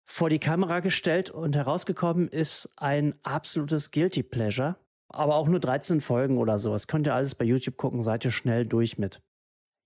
vor 0.05 0.31
die 0.31 0.41
Kamera 0.41 0.81
gestellt 0.81 1.31
und 1.31 1.55
herausgekommen 1.55 2.27
ist 2.27 2.73
ein 2.77 3.15
absolutes 3.23 3.93
Guilty 3.93 4.25
Pleasure. 4.25 4.77
Aber 5.09 5.37
auch 5.37 5.49
nur 5.49 5.61
13 5.61 6.01
Folgen 6.01 6.39
oder 6.39 6.59
sowas. 6.59 6.87
Könnt 6.87 7.07
ihr 7.07 7.15
alles 7.15 7.35
bei 7.35 7.45
YouTube 7.45 7.77
gucken, 7.77 8.01
seid 8.01 8.25
ihr 8.25 8.31
schnell 8.31 8.67
durch 8.67 8.99
mit. 8.99 9.23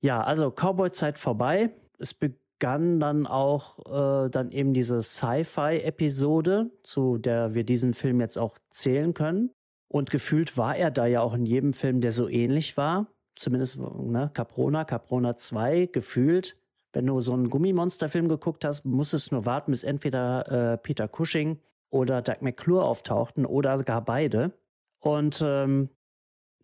Ja, 0.00 0.22
also 0.22 0.50
Cowboy-Zeit 0.50 1.18
vorbei. 1.18 1.70
Es 1.98 2.14
begann 2.14 3.00
dann 3.00 3.26
auch 3.26 3.78
äh, 4.26 4.30
dann 4.30 4.52
eben 4.52 4.72
diese 4.72 5.02
Sci-Fi-Episode, 5.02 6.70
zu 6.82 7.18
der 7.18 7.54
wir 7.54 7.64
diesen 7.64 7.94
Film 7.94 8.20
jetzt 8.20 8.38
auch 8.38 8.58
zählen 8.70 9.12
können. 9.12 9.50
Und 9.90 10.10
gefühlt 10.10 10.56
war 10.56 10.76
er 10.76 10.90
da 10.90 11.06
ja 11.06 11.20
auch 11.20 11.34
in 11.34 11.46
jedem 11.46 11.72
Film, 11.72 12.00
der 12.00 12.12
so 12.12 12.28
ähnlich 12.28 12.76
war 12.76 13.08
zumindest 13.38 13.78
ne, 13.78 14.30
Caprona, 14.34 14.84
Caprona 14.84 15.36
2, 15.36 15.86
gefühlt, 15.86 16.56
wenn 16.92 17.06
du 17.06 17.20
so 17.20 17.32
einen 17.32 17.50
Gummimonsterfilm 17.50 18.28
geguckt 18.28 18.64
hast, 18.64 18.84
musstest 18.84 19.30
du 19.30 19.36
nur 19.36 19.46
warten, 19.46 19.70
bis 19.70 19.84
entweder 19.84 20.72
äh, 20.72 20.78
Peter 20.78 21.08
Cushing 21.08 21.60
oder 21.90 22.22
Doug 22.22 22.38
McClure 22.40 22.84
auftauchten 22.84 23.46
oder 23.46 23.82
gar 23.82 24.04
beide. 24.04 24.52
Und 25.00 25.42
ähm, 25.44 25.90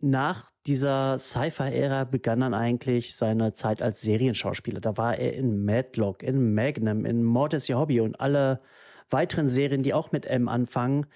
nach 0.00 0.50
dieser 0.66 1.18
Sci-Fi-Ära 1.18 2.04
begann 2.04 2.40
dann 2.40 2.54
eigentlich 2.54 3.16
seine 3.16 3.52
Zeit 3.52 3.80
als 3.80 4.02
Serienschauspieler. 4.02 4.80
Da 4.80 4.96
war 4.96 5.18
er 5.18 5.34
in 5.34 5.64
Madlock, 5.64 6.22
in 6.22 6.54
Magnum, 6.54 7.04
in 7.04 7.22
Mord 7.22 7.54
ist 7.54 7.68
ihr 7.68 7.78
Hobby 7.78 8.00
und 8.00 8.20
alle 8.20 8.60
weiteren 9.08 9.48
Serien, 9.48 9.82
die 9.82 9.94
auch 9.94 10.12
mit 10.12 10.26
M 10.26 10.48
anfangen. 10.48 11.06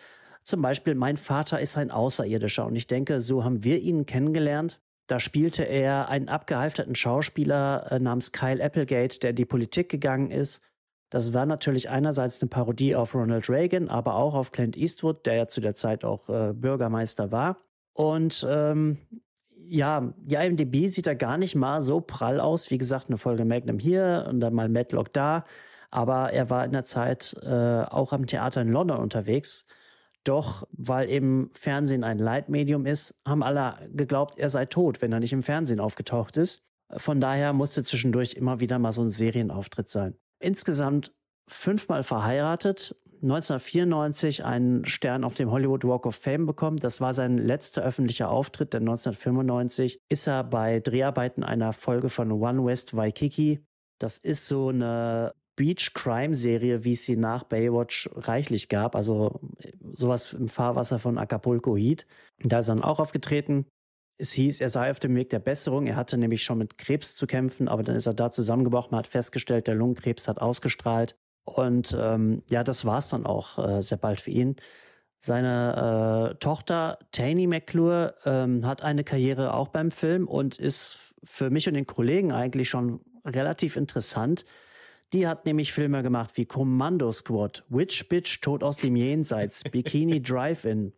Zum 0.42 0.62
Beispiel 0.62 0.94
Mein 0.94 1.16
Vater 1.16 1.60
ist 1.60 1.76
ein 1.76 1.90
Außerirdischer. 1.90 2.64
Und 2.66 2.76
ich 2.76 2.86
denke, 2.86 3.20
so 3.20 3.44
haben 3.44 3.64
wir 3.64 3.78
ihn 3.78 4.06
kennengelernt. 4.06 4.80
Da 5.06 5.20
spielte 5.20 5.64
er 5.64 6.08
einen 6.08 6.28
abgehalfterten 6.28 6.94
Schauspieler 6.94 7.90
äh, 7.90 7.98
namens 7.98 8.32
Kyle 8.32 8.62
Applegate, 8.62 9.18
der 9.20 9.30
in 9.30 9.36
die 9.36 9.44
Politik 9.44 9.88
gegangen 9.88 10.30
ist. 10.30 10.62
Das 11.10 11.32
war 11.32 11.46
natürlich 11.46 11.88
einerseits 11.88 12.42
eine 12.42 12.48
Parodie 12.48 12.94
auf 12.94 13.14
Ronald 13.14 13.48
Reagan, 13.48 13.88
aber 13.88 14.14
auch 14.16 14.34
auf 14.34 14.52
Clint 14.52 14.76
Eastwood, 14.76 15.24
der 15.24 15.34
ja 15.34 15.46
zu 15.46 15.60
der 15.60 15.74
Zeit 15.74 16.04
auch 16.04 16.28
äh, 16.28 16.52
Bürgermeister 16.52 17.32
war. 17.32 17.58
Und 17.94 18.46
ähm, 18.48 18.98
ja, 19.56 20.12
die 20.18 20.36
IMDb 20.36 20.88
sieht 20.88 21.06
da 21.06 21.14
gar 21.14 21.38
nicht 21.38 21.54
mal 21.54 21.82
so 21.82 22.00
prall 22.00 22.40
aus. 22.40 22.70
Wie 22.70 22.78
gesagt, 22.78 23.08
eine 23.08 23.18
Folge 23.18 23.44
Magnum 23.44 23.78
hier 23.78 24.26
und 24.28 24.40
dann 24.40 24.54
mal 24.54 24.68
Madlock 24.68 25.12
da. 25.12 25.44
Aber 25.90 26.32
er 26.32 26.50
war 26.50 26.64
in 26.64 26.72
der 26.72 26.84
Zeit 26.84 27.34
äh, 27.42 27.82
auch 27.82 28.12
am 28.12 28.26
Theater 28.26 28.60
in 28.60 28.68
London 28.68 28.98
unterwegs 28.98 29.66
doch, 30.28 30.68
weil 30.72 31.08
eben 31.08 31.50
Fernsehen 31.52 32.04
ein 32.04 32.18
Leitmedium 32.18 32.84
ist, 32.84 33.20
haben 33.26 33.42
alle 33.42 33.88
geglaubt, 33.92 34.38
er 34.38 34.50
sei 34.50 34.66
tot, 34.66 35.00
wenn 35.00 35.12
er 35.12 35.20
nicht 35.20 35.32
im 35.32 35.42
Fernsehen 35.42 35.80
aufgetaucht 35.80 36.36
ist. 36.36 36.62
Von 36.90 37.20
daher 37.20 37.52
musste 37.52 37.82
zwischendurch 37.82 38.34
immer 38.34 38.60
wieder 38.60 38.78
mal 38.78 38.92
so 38.92 39.02
ein 39.02 39.10
Serienauftritt 39.10 39.88
sein. 39.88 40.16
Insgesamt 40.40 41.12
fünfmal 41.48 42.02
verheiratet, 42.02 42.94
1994 43.22 44.44
einen 44.44 44.84
Stern 44.84 45.24
auf 45.24 45.34
dem 45.34 45.50
Hollywood 45.50 45.84
Walk 45.84 46.06
of 46.06 46.14
Fame 46.14 46.46
bekommen. 46.46 46.76
Das 46.76 47.00
war 47.00 47.14
sein 47.14 47.38
letzter 47.38 47.82
öffentlicher 47.82 48.30
Auftritt, 48.30 48.74
denn 48.74 48.82
1995 48.82 49.98
ist 50.08 50.28
er 50.28 50.44
bei 50.44 50.78
Dreharbeiten 50.78 51.42
einer 51.42 51.72
Folge 51.72 52.10
von 52.10 52.30
One 52.30 52.64
West 52.64 52.96
Waikiki. 52.96 53.64
Das 53.98 54.18
ist 54.18 54.46
so 54.46 54.68
eine 54.68 55.32
Beach-Crime-Serie, 55.56 56.84
wie 56.84 56.92
es 56.92 57.04
sie 57.04 57.16
nach 57.16 57.42
Baywatch 57.42 58.08
reichlich 58.14 58.68
gab. 58.68 58.94
Also 58.94 59.40
sowas 59.92 60.32
im 60.32 60.46
Fahrwasser 60.46 61.00
von 61.00 61.18
Acapulco 61.18 61.76
Heat. 61.76 62.06
Da 62.38 62.60
ist 62.60 62.68
er 62.68 62.76
dann 62.76 62.84
auch 62.84 63.00
aufgetreten. 63.00 63.66
Es 64.18 64.32
hieß, 64.32 64.60
er 64.60 64.68
sei 64.68 64.90
auf 64.90 64.98
dem 64.98 65.14
Weg 65.14 65.30
der 65.30 65.38
Besserung. 65.38 65.86
Er 65.86 65.96
hatte 65.96 66.18
nämlich 66.18 66.42
schon 66.42 66.58
mit 66.58 66.76
Krebs 66.76 67.14
zu 67.14 67.26
kämpfen, 67.26 67.68
aber 67.68 67.84
dann 67.84 67.94
ist 67.94 68.06
er 68.06 68.14
da 68.14 68.30
zusammengebrochen. 68.30 68.90
Man 68.90 68.98
hat 68.98 69.06
festgestellt, 69.06 69.68
der 69.68 69.76
Lungenkrebs 69.76 70.26
hat 70.26 70.40
ausgestrahlt. 70.40 71.16
Und 71.44 71.96
ähm, 71.98 72.42
ja, 72.50 72.64
das 72.64 72.84
war 72.84 72.98
es 72.98 73.08
dann 73.08 73.24
auch 73.24 73.58
äh, 73.58 73.80
sehr 73.80 73.96
bald 73.96 74.20
für 74.20 74.32
ihn. 74.32 74.56
Seine 75.20 76.32
äh, 76.32 76.38
Tochter 76.38 76.98
Taney 77.10 77.46
McClure 77.46 78.14
ähm, 78.24 78.66
hat 78.66 78.82
eine 78.82 79.02
Karriere 79.02 79.54
auch 79.54 79.68
beim 79.68 79.90
Film 79.90 80.28
und 80.28 80.58
ist 80.58 81.14
für 81.24 81.50
mich 81.50 81.66
und 81.66 81.74
den 81.74 81.86
Kollegen 81.86 82.32
eigentlich 82.32 82.68
schon 82.68 83.00
relativ 83.24 83.76
interessant, 83.76 84.44
die 85.12 85.26
hat 85.26 85.46
nämlich 85.46 85.72
Filme 85.72 86.02
gemacht 86.02 86.32
wie 86.36 86.44
Commando 86.44 87.10
Squad, 87.10 87.64
Witch 87.68 88.08
Bitch, 88.08 88.40
Tod 88.42 88.62
aus 88.62 88.76
dem 88.76 88.94
Jenseits, 88.94 89.64
Bikini 89.64 90.22
Drive-In, 90.22 90.92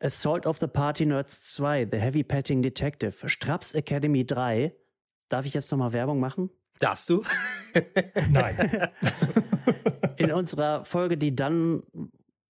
Assault 0.00 0.46
of 0.46 0.58
the 0.58 0.66
Party 0.66 1.04
Nerds 1.04 1.54
2, 1.54 1.88
The 1.90 1.98
Heavy 1.98 2.22
Petting 2.22 2.62
Detective, 2.62 3.28
Straps 3.28 3.74
Academy 3.74 4.24
3. 4.24 4.74
Darf 5.28 5.44
ich 5.44 5.54
jetzt 5.54 5.70
nochmal 5.70 5.92
Werbung 5.92 6.20
machen? 6.20 6.50
Darfst 6.78 7.10
du? 7.10 7.22
Nein. 8.30 8.88
In 10.16 10.32
unserer 10.32 10.84
Folge, 10.84 11.16
die 11.16 11.34
dann 11.34 11.82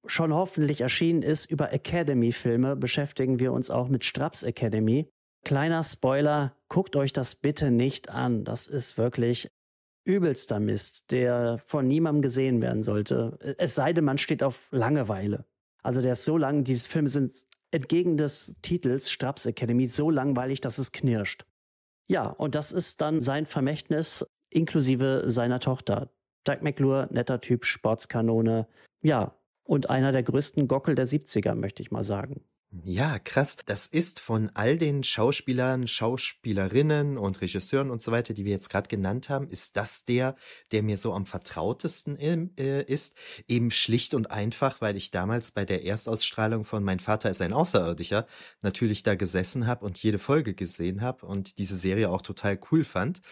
schon 0.06 0.32
hoffentlich 0.32 0.80
erschienen 0.80 1.22
ist, 1.22 1.50
über 1.50 1.72
Academy-Filme, 1.72 2.76
beschäftigen 2.76 3.40
wir 3.40 3.52
uns 3.52 3.70
auch 3.70 3.88
mit 3.88 4.04
Straps 4.04 4.42
Academy. 4.42 5.10
Kleiner 5.44 5.82
Spoiler, 5.82 6.56
guckt 6.68 6.96
euch 6.96 7.12
das 7.12 7.36
bitte 7.36 7.70
nicht 7.70 8.10
an. 8.10 8.44
Das 8.44 8.66
ist 8.66 8.98
wirklich 8.98 9.50
übelster 10.04 10.60
Mist, 10.60 11.10
der 11.10 11.58
von 11.58 11.86
niemandem 11.86 12.22
gesehen 12.22 12.62
werden 12.62 12.82
sollte. 12.82 13.38
Es 13.58 13.74
sei 13.74 13.92
denn, 13.92 14.04
man 14.04 14.18
steht 14.18 14.42
auf 14.42 14.68
Langeweile. 14.70 15.44
Also 15.82 16.02
der 16.02 16.12
ist 16.12 16.24
so 16.24 16.36
lang, 16.36 16.64
diese 16.64 16.88
Filme 16.88 17.08
sind 17.08 17.32
entgegen 17.70 18.16
des 18.16 18.56
Titels 18.62 19.10
Straps 19.10 19.46
Academy 19.46 19.86
so 19.86 20.10
langweilig, 20.10 20.60
dass 20.60 20.78
es 20.78 20.92
knirscht. 20.92 21.44
Ja, 22.08 22.26
und 22.26 22.54
das 22.54 22.72
ist 22.72 23.00
dann 23.00 23.20
sein 23.20 23.46
Vermächtnis 23.46 24.26
inklusive 24.50 25.24
seiner 25.26 25.60
Tochter. 25.60 26.10
Doug 26.44 26.62
McClure, 26.62 27.08
netter 27.10 27.40
Typ, 27.40 27.66
Sportskanone. 27.66 28.66
Ja, 29.02 29.38
und 29.64 29.90
einer 29.90 30.12
der 30.12 30.22
größten 30.22 30.66
Gockel 30.66 30.94
der 30.94 31.06
70er, 31.06 31.54
möchte 31.54 31.82
ich 31.82 31.90
mal 31.90 32.02
sagen. 32.02 32.42
Ja, 32.70 33.18
krass. 33.18 33.56
Das 33.64 33.86
ist 33.86 34.20
von 34.20 34.50
all 34.52 34.76
den 34.76 35.02
Schauspielern, 35.02 35.86
Schauspielerinnen 35.86 37.16
und 37.16 37.40
Regisseuren 37.40 37.90
und 37.90 38.02
so 38.02 38.12
weiter, 38.12 38.34
die 38.34 38.44
wir 38.44 38.52
jetzt 38.52 38.68
gerade 38.68 38.88
genannt 38.88 39.30
haben, 39.30 39.48
ist 39.48 39.78
das 39.78 40.04
der, 40.04 40.36
der 40.70 40.82
mir 40.82 40.98
so 40.98 41.14
am 41.14 41.24
vertrautesten 41.24 42.18
äh, 42.58 42.82
ist. 42.82 43.16
Eben 43.48 43.70
schlicht 43.70 44.12
und 44.12 44.30
einfach, 44.30 44.82
weil 44.82 44.98
ich 44.98 45.10
damals 45.10 45.50
bei 45.52 45.64
der 45.64 45.86
Erstausstrahlung 45.86 46.64
von 46.64 46.84
Mein 46.84 47.00
Vater 47.00 47.30
ist 47.30 47.40
ein 47.40 47.54
Außerirdischer 47.54 48.26
natürlich 48.60 49.02
da 49.02 49.14
gesessen 49.14 49.66
habe 49.66 49.86
und 49.86 50.02
jede 50.02 50.18
Folge 50.18 50.52
gesehen 50.52 51.00
habe 51.00 51.24
und 51.24 51.56
diese 51.56 51.76
Serie 51.76 52.10
auch 52.10 52.20
total 52.20 52.60
cool 52.70 52.84
fand. 52.84 53.22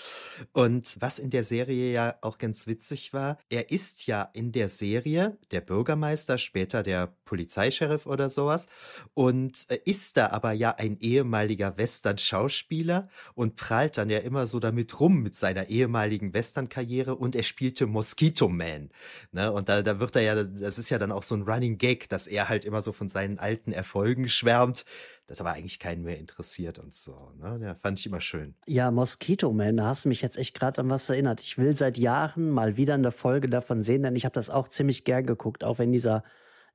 Und 0.54 0.96
was 1.00 1.18
in 1.18 1.28
der 1.28 1.44
Serie 1.44 1.92
ja 1.92 2.16
auch 2.22 2.38
ganz 2.38 2.66
witzig 2.66 3.12
war, 3.12 3.36
er 3.50 3.70
ist 3.70 4.06
ja 4.06 4.30
in 4.32 4.50
der 4.52 4.70
Serie 4.70 5.36
der 5.50 5.60
Bürgermeister, 5.60 6.38
später 6.38 6.82
der 6.82 7.14
Polizeischeriff 7.26 8.06
oder 8.06 8.30
sowas. 8.30 8.68
Und 9.12 9.25
und 9.26 9.66
äh, 9.70 9.80
ist 9.84 10.16
da 10.16 10.28
aber 10.28 10.52
ja 10.52 10.76
ein 10.76 10.98
ehemaliger 11.00 11.76
Western-Schauspieler 11.76 13.08
und 13.34 13.56
prahlt 13.56 13.98
dann 13.98 14.08
ja 14.08 14.18
immer 14.18 14.46
so 14.46 14.60
damit 14.60 15.00
rum 15.00 15.20
mit 15.20 15.34
seiner 15.34 15.68
ehemaligen 15.68 16.32
Western-Karriere 16.32 17.16
und 17.16 17.34
er 17.34 17.42
spielte 17.42 17.88
Mosquito 17.88 18.46
Man. 18.48 18.90
Ne? 19.32 19.50
Und 19.50 19.68
da, 19.68 19.82
da 19.82 19.98
wird 19.98 20.14
er 20.14 20.22
ja, 20.22 20.44
das 20.44 20.78
ist 20.78 20.90
ja 20.90 20.98
dann 20.98 21.10
auch 21.10 21.24
so 21.24 21.34
ein 21.34 21.42
Running 21.42 21.76
Gag, 21.76 22.08
dass 22.08 22.28
er 22.28 22.48
halt 22.48 22.64
immer 22.64 22.82
so 22.82 22.92
von 22.92 23.08
seinen 23.08 23.40
alten 23.40 23.72
Erfolgen 23.72 24.28
schwärmt 24.28 24.84
das 25.28 25.40
aber 25.40 25.54
eigentlich 25.54 25.80
keinen 25.80 26.04
mehr 26.04 26.20
interessiert 26.20 26.78
und 26.78 26.94
so. 26.94 27.32
Ne? 27.40 27.58
Ja, 27.60 27.74
fand 27.74 27.98
ich 27.98 28.06
immer 28.06 28.20
schön. 28.20 28.54
Ja, 28.68 28.92
Mosquito 28.92 29.52
Man, 29.52 29.76
da 29.76 29.86
hast 29.86 30.04
du 30.04 30.08
mich 30.08 30.22
jetzt 30.22 30.38
echt 30.38 30.54
gerade 30.54 30.80
an 30.80 30.88
was 30.88 31.10
erinnert. 31.10 31.40
Ich 31.40 31.58
will 31.58 31.74
seit 31.74 31.98
Jahren 31.98 32.48
mal 32.48 32.76
wieder 32.76 32.94
eine 32.94 33.10
Folge 33.10 33.50
davon 33.50 33.82
sehen, 33.82 34.04
denn 34.04 34.14
ich 34.14 34.24
habe 34.24 34.34
das 34.34 34.50
auch 34.50 34.68
ziemlich 34.68 35.02
gern 35.02 35.26
geguckt, 35.26 35.64
auch 35.64 35.80
wenn 35.80 35.90
dieser 35.90 36.22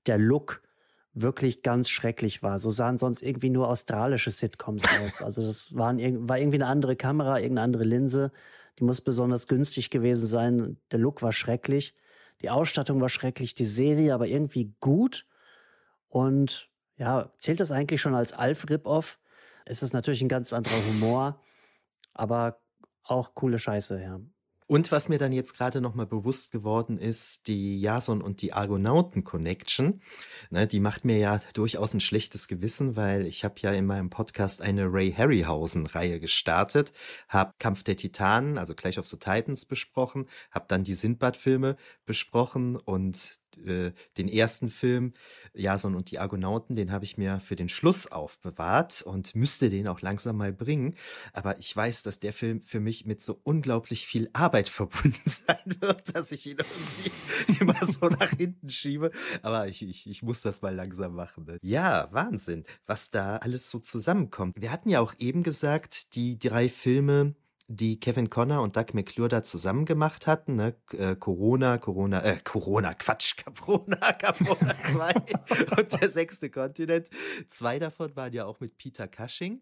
der 0.05 0.17
Look 0.17 0.61
wirklich 1.13 1.61
ganz 1.61 1.89
schrecklich 1.89 2.41
war. 2.41 2.59
So 2.59 2.69
sahen 2.69 2.97
sonst 2.97 3.21
irgendwie 3.21 3.49
nur 3.49 3.67
australische 3.67 4.31
Sitcoms 4.31 4.85
aus. 5.03 5.21
Also 5.21 5.41
das 5.41 5.75
waren, 5.75 5.99
war 6.27 6.37
irgendwie 6.37 6.57
eine 6.57 6.67
andere 6.67 6.95
Kamera, 6.95 7.37
irgendeine 7.37 7.61
andere 7.61 7.83
Linse. 7.83 8.31
Die 8.79 8.83
muss 8.83 9.01
besonders 9.01 9.47
günstig 9.47 9.89
gewesen 9.89 10.27
sein. 10.27 10.77
Der 10.91 10.99
Look 10.99 11.21
war 11.21 11.33
schrecklich. 11.33 11.95
Die 12.41 12.49
Ausstattung 12.49 13.01
war 13.01 13.09
schrecklich. 13.09 13.53
Die 13.53 13.65
Serie 13.65 14.13
aber 14.13 14.27
irgendwie 14.27 14.73
gut. 14.79 15.27
Und 16.07 16.69
ja, 16.97 17.31
zählt 17.37 17.59
das 17.59 17.71
eigentlich 17.71 18.01
schon 18.01 18.15
als 18.15 18.33
Alf-Rip-Off? 18.33 19.19
Es 19.65 19.83
ist 19.83 19.93
natürlich 19.93 20.21
ein 20.21 20.29
ganz 20.29 20.53
anderer 20.53 20.75
Humor, 20.87 21.41
aber 22.13 22.59
auch 23.03 23.35
coole 23.35 23.59
Scheiße, 23.59 24.01
ja. 24.01 24.19
Und 24.71 24.89
was 24.89 25.09
mir 25.09 25.17
dann 25.17 25.33
jetzt 25.33 25.57
gerade 25.57 25.81
nochmal 25.81 26.05
bewusst 26.05 26.53
geworden 26.53 26.97
ist, 26.97 27.47
die 27.47 27.81
Jason 27.81 28.21
und 28.21 28.41
die 28.41 28.53
Argonauten-Connection, 28.53 30.01
ne, 30.49 30.65
die 30.65 30.79
macht 30.79 31.03
mir 31.03 31.17
ja 31.17 31.41
durchaus 31.53 31.93
ein 31.93 31.99
schlechtes 31.99 32.47
Gewissen, 32.47 32.95
weil 32.95 33.25
ich 33.25 33.43
habe 33.43 33.55
ja 33.57 33.73
in 33.73 33.85
meinem 33.85 34.09
Podcast 34.09 34.61
eine 34.61 34.85
Ray 34.85 35.11
Harryhausen-Reihe 35.11 36.21
gestartet, 36.21 36.93
habe 37.27 37.51
Kampf 37.59 37.83
der 37.83 37.97
Titanen, 37.97 38.57
also 38.57 38.73
Clash 38.73 38.97
of 38.97 39.07
the 39.07 39.19
Titans 39.19 39.65
besprochen, 39.65 40.29
habe 40.51 40.67
dann 40.69 40.85
die 40.85 40.93
Sindbad-Filme 40.93 41.75
besprochen 42.05 42.77
und 42.77 43.40
äh, 43.57 43.91
den 44.17 44.27
ersten 44.27 44.69
Film, 44.69 45.11
Jason 45.53 45.95
und 45.95 46.11
die 46.11 46.19
Argonauten, 46.19 46.75
den 46.75 46.91
habe 46.91 47.05
ich 47.05 47.17
mir 47.17 47.39
für 47.39 47.55
den 47.55 47.69
Schluss 47.69 48.07
aufbewahrt 48.07 49.01
und 49.01 49.35
müsste 49.35 49.69
den 49.69 49.87
auch 49.87 50.01
langsam 50.01 50.37
mal 50.37 50.53
bringen. 50.53 50.95
Aber 51.33 51.57
ich 51.59 51.75
weiß, 51.75 52.03
dass 52.03 52.19
der 52.19 52.33
Film 52.33 52.61
für 52.61 52.79
mich 52.79 53.05
mit 53.05 53.21
so 53.21 53.39
unglaublich 53.43 54.05
viel 54.05 54.29
Arbeit 54.33 54.69
verbunden 54.81 55.21
sein 55.25 55.75
wird, 55.79 56.15
dass 56.15 56.31
ich 56.31 56.47
ihn 56.47 56.57
irgendwie 56.57 57.59
immer 57.59 57.85
so 57.85 58.07
nach 58.07 58.31
hinten 58.31 58.69
schiebe. 58.69 59.11
Aber 59.41 59.67
ich, 59.67 59.87
ich, 59.87 60.09
ich 60.09 60.23
muss 60.23 60.41
das 60.41 60.61
mal 60.61 60.75
langsam 60.75 61.15
machen. 61.15 61.45
Ne? 61.45 61.57
Ja, 61.61 62.07
Wahnsinn, 62.11 62.63
was 62.85 63.11
da 63.11 63.37
alles 63.37 63.69
so 63.69 63.79
zusammenkommt. 63.79 64.55
Wir 64.57 64.71
hatten 64.71 64.89
ja 64.89 64.99
auch 64.99 65.13
eben 65.19 65.43
gesagt, 65.43 66.15
die 66.15 66.37
drei 66.37 66.69
Filme, 66.69 67.35
die 67.75 67.99
Kevin 67.99 68.29
Conner 68.29 68.61
und 68.61 68.75
Doug 68.75 68.93
McClure 68.93 69.29
da 69.29 69.43
zusammen 69.43 69.85
gemacht 69.85 70.27
hatten. 70.27 70.55
Ne? 70.55 70.75
Äh, 70.97 71.15
Corona, 71.15 71.77
Corona, 71.77 72.23
äh, 72.23 72.37
Corona, 72.43 72.93
Quatsch, 72.93 73.37
Caprona, 73.43 73.95
Caprona 73.95 74.73
2 74.73 75.13
und 75.77 76.01
der 76.01 76.09
sechste 76.09 76.49
Kontinent. 76.49 77.09
Zwei 77.47 77.79
davon 77.79 78.15
waren 78.15 78.33
ja 78.33 78.45
auch 78.45 78.59
mit 78.59 78.77
Peter 78.77 79.07
Cushing 79.07 79.61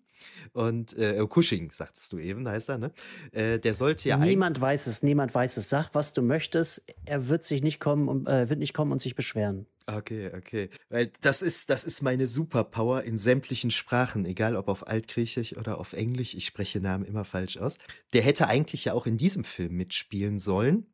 und 0.53 0.97
äh, 0.97 1.25
Cushing, 1.27 1.71
sagtest 1.71 2.11
du 2.13 2.17
eben, 2.17 2.47
heißt 2.47 2.69
er, 2.69 2.77
ne? 2.77 2.91
Äh, 3.31 3.59
der 3.59 3.73
sollte 3.73 4.09
ja 4.09 4.17
Niemand 4.17 4.59
weiß 4.59 4.87
es, 4.87 5.03
niemand 5.03 5.33
weiß 5.33 5.57
es. 5.57 5.69
Sag, 5.69 5.89
was 5.93 6.13
du 6.13 6.21
möchtest. 6.21 6.85
Er 7.05 7.27
wird 7.27 7.43
sich 7.43 7.61
nicht 7.61 7.79
kommen, 7.79 8.25
äh, 8.25 8.49
wird 8.49 8.59
nicht 8.59 8.73
kommen 8.73 8.91
und 8.91 8.99
sich 8.99 9.15
beschweren. 9.15 9.67
Okay, 9.97 10.32
okay. 10.36 10.69
Weil 10.89 11.12
das 11.21 11.41
ist, 11.41 11.69
das 11.69 11.84
ist 11.84 12.02
meine 12.04 12.28
Superpower 12.28 13.04
in 13.04 13.17
sämtlichen 13.17 13.71
Sprachen, 13.71 14.25
egal 14.25 14.56
ob 14.56 14.67
auf 14.67 14.88
Altgriechisch 14.88 15.58
oder 15.58 15.80
auf 15.80 15.93
Englisch. 15.93 16.36
Ich 16.36 16.45
spreche 16.45 16.80
Namen 16.80 17.06
immer 17.06 17.25
falsch 17.25 17.58
aus. 17.58 17.78
Der 18.13 18.21
hätte 18.21 18.47
eigentlich 18.47 18.86
ja 18.86 18.93
auch 18.93 19.08
in 19.08 19.17
diesem 19.17 19.43
Film 19.43 19.75
mitspielen 19.78 20.38
sollen. 20.38 20.86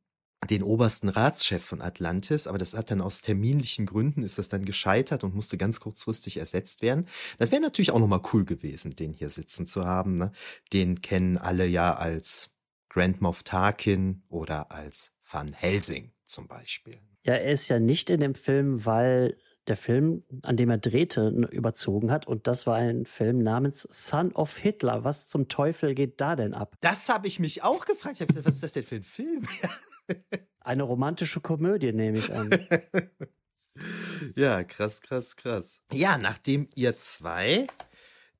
Den 0.49 0.63
obersten 0.63 1.09
Ratschef 1.09 1.63
von 1.63 1.81
Atlantis, 1.81 2.45
aber 2.45 2.59
das 2.59 2.75
hat 2.75 2.91
dann 2.91 3.01
aus 3.01 3.21
terminlichen 3.21 3.87
Gründen 3.87 4.21
ist 4.21 4.37
das 4.37 4.47
dann 4.47 4.63
gescheitert 4.63 5.23
und 5.23 5.33
musste 5.33 5.57
ganz 5.57 5.79
kurzfristig 5.79 6.37
ersetzt 6.37 6.83
werden. 6.83 7.07
Das 7.39 7.51
wäre 7.51 7.61
natürlich 7.61 7.91
auch 7.91 7.99
nochmal 7.99 8.21
cool 8.31 8.45
gewesen, 8.45 8.95
den 8.95 9.11
hier 9.11 9.29
sitzen 9.29 9.65
zu 9.65 9.85
haben. 9.85 10.15
Ne? 10.15 10.31
Den 10.71 11.01
kennen 11.01 11.37
alle 11.37 11.65
ja 11.65 11.95
als 11.95 12.51
Grand 12.89 13.21
Moff 13.21 13.41
Tarkin 13.41 14.23
oder 14.29 14.71
als 14.71 15.15
Van 15.23 15.51
Helsing 15.51 16.14
zum 16.25 16.47
Beispiel. 16.47 16.95
Ja, 17.23 17.33
er 17.33 17.51
ist 17.51 17.69
ja 17.69 17.79
nicht 17.79 18.09
in 18.09 18.19
dem 18.19 18.35
Film, 18.35 18.85
weil 18.85 19.37
der 19.67 19.75
Film, 19.75 20.23
an 20.43 20.57
dem 20.57 20.69
er 20.69 20.77
drehte, 20.77 21.29
überzogen 21.51 22.11
hat. 22.11 22.27
Und 22.27 22.47
das 22.47 22.67
war 22.67 22.75
ein 22.75 23.05
Film 23.05 23.39
namens 23.39 23.87
Son 23.89 24.31
of 24.33 24.57
Hitler. 24.57 25.03
Was 25.03 25.29
zum 25.29 25.47
Teufel 25.47 25.95
geht 25.95 26.21
da 26.21 26.35
denn 26.35 26.53
ab? 26.53 26.75
Das 26.81 27.09
habe 27.09 27.27
ich 27.27 27.39
mich 27.39 27.63
auch 27.63 27.85
gefragt. 27.85 28.15
Ich 28.15 28.21
habe 28.21 28.27
gesagt, 28.27 28.47
was 28.47 28.55
ist 28.55 28.63
das 28.63 28.71
denn 28.73 28.83
für 28.83 28.95
ein 28.95 29.03
Film? 29.03 29.47
Eine 30.59 30.83
romantische 30.83 31.41
Komödie, 31.41 31.93
nehme 31.93 32.17
ich 32.17 32.33
an. 32.33 32.49
ja, 34.35 34.63
krass, 34.63 35.01
krass, 35.01 35.35
krass. 35.35 35.83
Ja, 35.91 36.17
nachdem 36.17 36.69
ihr 36.75 36.95
zwei 36.97 37.67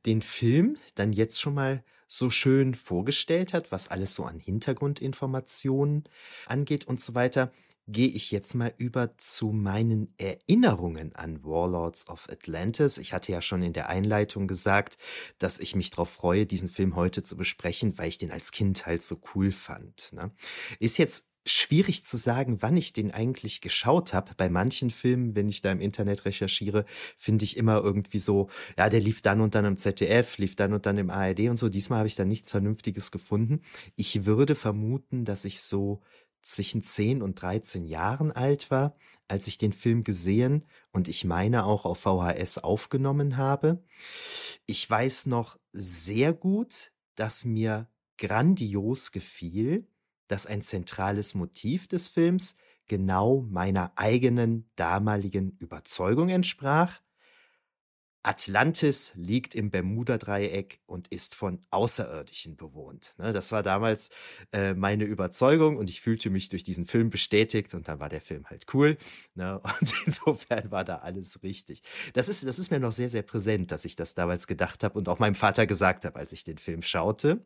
den 0.06 0.22
Film 0.22 0.78
dann 0.96 1.14
jetzt 1.14 1.40
schon 1.40 1.56
mal 1.56 1.84
so 2.08 2.30
schön 2.30 2.76
vorgestellt 2.76 3.54
hat, 3.54 3.72
was 3.72 3.90
alles 3.90 4.16
so 4.16 4.26
an 4.26 4.40
Hintergrundinformationen 4.40 6.04
angeht 6.46 6.86
und 6.86 7.00
so 7.00 7.16
weiter, 7.16 7.52
gehe 7.88 8.08
ich 8.08 8.32
jetzt 8.32 8.56
mal 8.56 8.74
über 8.78 9.18
zu 9.18 9.52
meinen 9.52 10.14
Erinnerungen 10.18 11.16
an 11.16 11.44
Warlords 11.44 12.08
of 12.10 12.28
Atlantis. 12.30 12.98
Ich 12.98 13.14
hatte 13.14 13.32
ja 13.32 13.42
schon 13.42 13.62
in 13.62 13.74
der 13.74 13.90
Einleitung 13.90 14.48
gesagt, 14.48 14.98
dass 15.38 15.60
ich 15.60 15.76
mich 15.76 15.92
darauf 15.92 16.10
freue, 16.10 16.46
diesen 16.46 16.70
Film 16.70 16.96
heute 16.96 17.22
zu 17.22 17.38
besprechen, 17.38 17.98
weil 17.98 18.10
ich 18.10 18.18
den 18.18 18.32
als 18.32 18.52
Kind 18.52 18.86
halt 18.86 19.02
so 19.02 19.22
cool 19.34 19.52
fand. 19.52 20.14
Ne? 20.14 20.32
Ist 20.80 20.98
jetzt 20.98 21.28
schwierig 21.48 22.04
zu 22.04 22.18
sagen, 22.18 22.62
wann 22.62 22.76
ich 22.76 22.92
den 22.92 23.12
eigentlich 23.12 23.62
geschaut 23.62 24.14
habe. 24.14 24.32
Bei 24.36 24.50
manchen 24.50 24.90
Filmen, 24.90 25.36
wenn 25.36 25.48
ich 25.48 25.62
da 25.62 25.72
im 25.72 25.80
Internet 25.80 26.26
recherchiere, 26.26 26.86
finde 27.18 27.46
ich 27.46 27.56
immer 27.56 27.84
irgendwie 27.84 28.20
so, 28.20 28.50
ja, 28.78 28.90
der 28.90 29.00
lief 29.00 29.22
dann 29.22 29.42
und 29.42 29.54
dann 29.54 29.66
im 29.66 29.78
ZDF, 29.78 30.40
lief 30.40 30.56
dann 30.56 30.74
und 30.74 30.86
dann 30.88 30.98
im 30.98 31.12
ARD 31.12 31.42
und 31.42 31.58
so. 31.58 31.70
Diesmal 31.70 32.00
habe 32.00 32.08
ich 32.08 32.16
da 32.16 32.26
nichts 32.26 32.52
Vernünftiges 32.52 33.12
gefunden. 33.12 33.62
Ich 33.96 34.26
würde 34.26 34.56
vermuten, 34.56 35.24
dass 35.24 35.46
ich 35.46 35.62
so 35.62 36.02
zwischen 36.46 36.82
10 36.82 37.22
und 37.22 37.42
13 37.42 37.86
Jahren 37.86 38.32
alt 38.32 38.72
war, 38.72 38.96
als 39.28 39.48
ich 39.48 39.58
den 39.58 39.74
Film 39.74 40.04
gesehen 40.04 40.66
und 40.92 41.08
ich 41.08 41.26
meine 41.26 41.66
auch 41.66 41.86
auf 41.86 42.00
VHS 42.00 42.60
aufgenommen 42.60 43.38
habe. 43.38 43.84
Ich 44.66 44.90
weiß 44.90 45.26
noch 45.26 45.58
sehr 45.72 46.34
gut, 46.34 46.92
dass 47.16 47.46
mir 47.46 47.90
grandios 48.18 49.12
gefiel, 49.12 49.88
dass 50.28 50.46
ein 50.46 50.62
zentrales 50.62 51.34
Motiv 51.34 51.88
des 51.88 52.08
Films 52.10 52.56
genau 52.88 53.42
meiner 53.50 53.94
eigenen 53.96 54.70
damaligen 54.76 55.58
Überzeugung 55.60 56.30
entsprach, 56.30 57.02
Atlantis 58.26 59.14
liegt 59.16 59.54
im 59.54 59.70
Bermuda-Dreieck 59.70 60.80
und 60.88 61.10
ist 61.10 61.36
von 61.36 61.60
Außerirdischen 61.70 62.58
bewohnt. 62.58 63.14
Ne, 63.20 63.32
das 63.34 63.52
war 63.52 63.62
damals 63.62 64.10
äh, 64.52 64.74
meine 64.74 65.04
Überzeugung 65.04 65.78
und 65.78 65.90
ich 65.90 66.02
fühlte 66.02 66.32
mich 66.32 66.50
durch 66.50 66.64
diesen 66.64 66.86
Film 66.86 67.12
bestätigt 67.12 67.76
und 67.76 67.88
dann 67.88 68.00
war 68.00 68.10
der 68.10 68.22
Film 68.22 68.46
halt 68.48 68.66
cool. 68.74 68.98
Ne, 69.36 69.60
und 69.80 69.94
insofern 70.06 70.72
war 70.72 70.84
da 70.84 70.98
alles 70.98 71.44
richtig. 71.44 71.84
Das 72.14 72.28
ist, 72.28 72.46
das 72.48 72.58
ist 72.58 72.72
mir 72.72 72.80
noch 72.80 72.92
sehr, 72.92 73.10
sehr 73.10 73.22
präsent, 73.22 73.72
dass 73.72 73.86
ich 73.86 73.96
das 73.96 74.16
damals 74.16 74.48
gedacht 74.48 74.84
habe 74.84 74.98
und 74.98 75.08
auch 75.08 75.20
meinem 75.20 75.36
Vater 75.36 75.68
gesagt 75.68 76.04
habe, 76.04 76.18
als 76.18 76.32
ich 76.32 76.44
den 76.44 76.58
Film 76.58 76.82
schaute. 76.82 77.46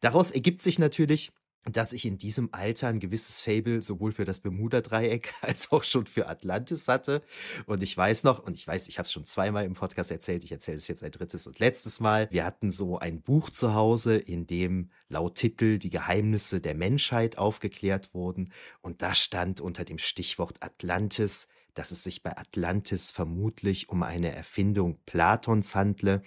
Daraus 0.00 0.32
ergibt 0.32 0.60
sich 0.60 0.80
natürlich, 0.80 1.30
dass 1.76 1.92
ich 1.92 2.04
in 2.04 2.18
diesem 2.18 2.48
Alter 2.52 2.88
ein 2.88 3.00
gewisses 3.00 3.42
Fable 3.42 3.82
sowohl 3.82 4.12
für 4.12 4.24
das 4.24 4.40
Bermuda-Dreieck 4.40 5.34
als 5.42 5.72
auch 5.72 5.84
schon 5.84 6.06
für 6.06 6.28
Atlantis 6.28 6.88
hatte. 6.88 7.22
Und 7.66 7.82
ich 7.82 7.96
weiß 7.96 8.24
noch, 8.24 8.42
und 8.44 8.54
ich 8.54 8.66
weiß, 8.66 8.88
ich 8.88 8.98
habe 8.98 9.04
es 9.04 9.12
schon 9.12 9.24
zweimal 9.24 9.64
im 9.64 9.74
Podcast 9.74 10.10
erzählt, 10.10 10.44
ich 10.44 10.52
erzähle 10.52 10.78
es 10.78 10.88
jetzt 10.88 11.02
ein 11.02 11.10
drittes 11.10 11.46
und 11.46 11.58
letztes 11.58 12.00
Mal. 12.00 12.28
Wir 12.30 12.44
hatten 12.44 12.70
so 12.70 12.98
ein 12.98 13.22
Buch 13.22 13.50
zu 13.50 13.74
Hause, 13.74 14.16
in 14.16 14.46
dem 14.46 14.90
laut 15.08 15.36
Titel 15.36 15.78
die 15.78 15.90
Geheimnisse 15.90 16.60
der 16.60 16.74
Menschheit 16.74 17.38
aufgeklärt 17.38 18.14
wurden. 18.14 18.52
Und 18.80 19.02
da 19.02 19.14
stand 19.14 19.60
unter 19.60 19.84
dem 19.84 19.98
Stichwort 19.98 20.62
Atlantis 20.62 21.48
dass 21.78 21.92
es 21.92 22.02
sich 22.02 22.24
bei 22.24 22.36
Atlantis 22.36 23.12
vermutlich 23.12 23.88
um 23.88 24.02
eine 24.02 24.34
Erfindung 24.34 24.98
Platons 25.06 25.76
handle. 25.76 26.22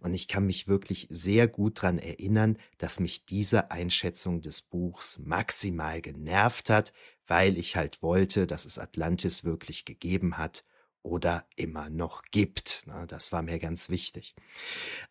Und 0.00 0.14
ich 0.14 0.26
kann 0.26 0.46
mich 0.46 0.68
wirklich 0.68 1.06
sehr 1.10 1.48
gut 1.48 1.82
daran 1.82 1.98
erinnern, 1.98 2.56
dass 2.78 2.98
mich 2.98 3.26
diese 3.26 3.70
Einschätzung 3.70 4.40
des 4.40 4.62
Buchs 4.62 5.18
maximal 5.18 6.00
genervt 6.00 6.70
hat, 6.70 6.94
weil 7.26 7.58
ich 7.58 7.76
halt 7.76 8.00
wollte, 8.00 8.46
dass 8.46 8.64
es 8.64 8.78
Atlantis 8.78 9.44
wirklich 9.44 9.84
gegeben 9.84 10.38
hat 10.38 10.64
oder 11.02 11.46
immer 11.56 11.90
noch 11.90 12.22
gibt. 12.30 12.86
Das 13.08 13.32
war 13.32 13.42
mir 13.42 13.58
ganz 13.58 13.90
wichtig. 13.90 14.34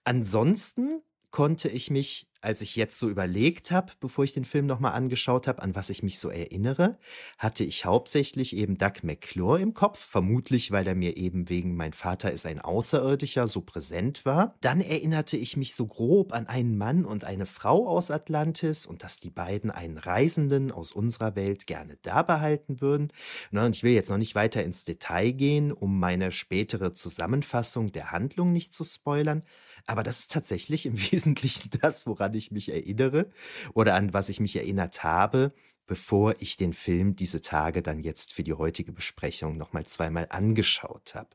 Ansonsten 0.03 1.03
konnte 1.35 1.67
ich 1.67 1.91
mich 1.91 2.29
als 2.45 2.61
ich 2.61 2.75
jetzt 2.75 2.99
so 2.99 3.09
überlegt 3.09 3.71
habe, 3.71 3.91
bevor 3.99 4.23
ich 4.23 4.31
den 4.31 4.45
Film 4.45 4.67
nochmal 4.67 4.93
angeschaut 4.93 5.47
habe, 5.47 5.61
an 5.63 5.75
was 5.75 5.89
ich 5.89 6.03
mich 6.03 6.19
so 6.19 6.29
erinnere, 6.29 6.97
hatte 7.39 7.63
ich 7.63 7.85
hauptsächlich 7.85 8.55
eben 8.55 8.77
Doug 8.77 9.01
McClure 9.01 9.59
im 9.59 9.73
Kopf, 9.73 9.99
vermutlich 9.99 10.71
weil 10.71 10.85
er 10.85 10.93
mir 10.93 11.17
eben 11.17 11.49
wegen 11.49 11.75
Mein 11.75 11.93
Vater 11.93 12.31
ist 12.31 12.45
ein 12.45 12.61
Außerirdischer 12.61 13.47
so 13.47 13.61
präsent 13.61 14.25
war. 14.25 14.55
Dann 14.61 14.79
erinnerte 14.79 15.37
ich 15.37 15.57
mich 15.57 15.73
so 15.73 15.87
grob 15.87 16.33
an 16.33 16.45
einen 16.45 16.77
Mann 16.77 17.03
und 17.03 17.23
eine 17.23 17.47
Frau 17.47 17.87
aus 17.87 18.11
Atlantis 18.11 18.85
und 18.85 19.01
dass 19.01 19.19
die 19.19 19.31
beiden 19.31 19.71
einen 19.71 19.97
Reisenden 19.97 20.71
aus 20.71 20.91
unserer 20.91 21.35
Welt 21.35 21.65
gerne 21.65 21.97
da 22.03 22.21
behalten 22.21 22.79
würden. 22.79 23.11
Und 23.51 23.75
ich 23.75 23.81
will 23.81 23.93
jetzt 23.93 24.11
noch 24.11 24.17
nicht 24.17 24.35
weiter 24.35 24.63
ins 24.63 24.85
Detail 24.85 25.31
gehen, 25.31 25.71
um 25.71 25.99
meine 25.99 26.31
spätere 26.31 26.93
Zusammenfassung 26.93 27.91
der 27.91 28.11
Handlung 28.11 28.53
nicht 28.53 28.73
zu 28.73 28.83
spoilern. 28.83 29.41
Aber 29.85 30.03
das 30.03 30.19
ist 30.19 30.31
tatsächlich 30.31 30.85
im 30.85 30.99
Wesentlichen 31.11 31.69
das, 31.81 32.07
woran 32.07 32.33
ich 32.33 32.51
mich 32.51 32.71
erinnere 32.71 33.29
oder 33.73 33.95
an 33.95 34.13
was 34.13 34.29
ich 34.29 34.39
mich 34.39 34.55
erinnert 34.55 35.03
habe, 35.03 35.53
bevor 35.87 36.35
ich 36.39 36.57
den 36.57 36.73
Film 36.73 37.15
diese 37.15 37.41
Tage 37.41 37.81
dann 37.81 37.99
jetzt 37.99 38.33
für 38.33 38.43
die 38.43 38.53
heutige 38.53 38.91
Besprechung 38.91 39.57
nochmal 39.57 39.85
zweimal 39.85 40.27
angeschaut 40.29 41.13
habe. 41.15 41.29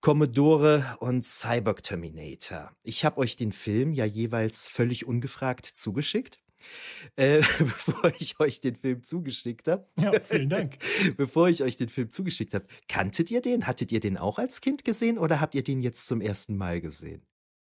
Commodore 0.00 0.96
und 1.00 1.24
Cyborg 1.24 1.82
Terminator. 1.82 2.70
Ich 2.84 3.04
habe 3.04 3.18
euch 3.18 3.34
den 3.34 3.50
Film 3.50 3.92
ja 3.94 4.04
jeweils 4.04 4.68
völlig 4.68 5.06
ungefragt 5.06 5.66
zugeschickt. 5.66 6.38
Äh, 7.16 7.40
bevor 7.58 8.12
ich 8.18 8.38
euch 8.38 8.60
den 8.60 8.76
Film 8.76 9.02
zugeschickt 9.02 9.66
habe. 9.68 9.88
Ja, 9.98 10.12
vielen 10.20 10.48
Dank. 10.48 10.78
bevor 11.16 11.48
ich 11.48 11.62
euch 11.62 11.76
den 11.76 11.88
Film 11.88 12.10
zugeschickt 12.10 12.54
habe, 12.54 12.66
kanntet 12.88 13.30
ihr 13.30 13.40
den? 13.40 13.66
Hattet 13.66 13.90
ihr 13.90 14.00
den 14.00 14.16
auch 14.16 14.38
als 14.38 14.60
Kind 14.60 14.84
gesehen 14.84 15.18
oder 15.18 15.40
habt 15.40 15.54
ihr 15.54 15.64
den 15.64 15.82
jetzt 15.82 16.06
zum 16.06 16.20
ersten 16.20 16.56
Mal 16.56 16.80
gesehen? 16.80 17.22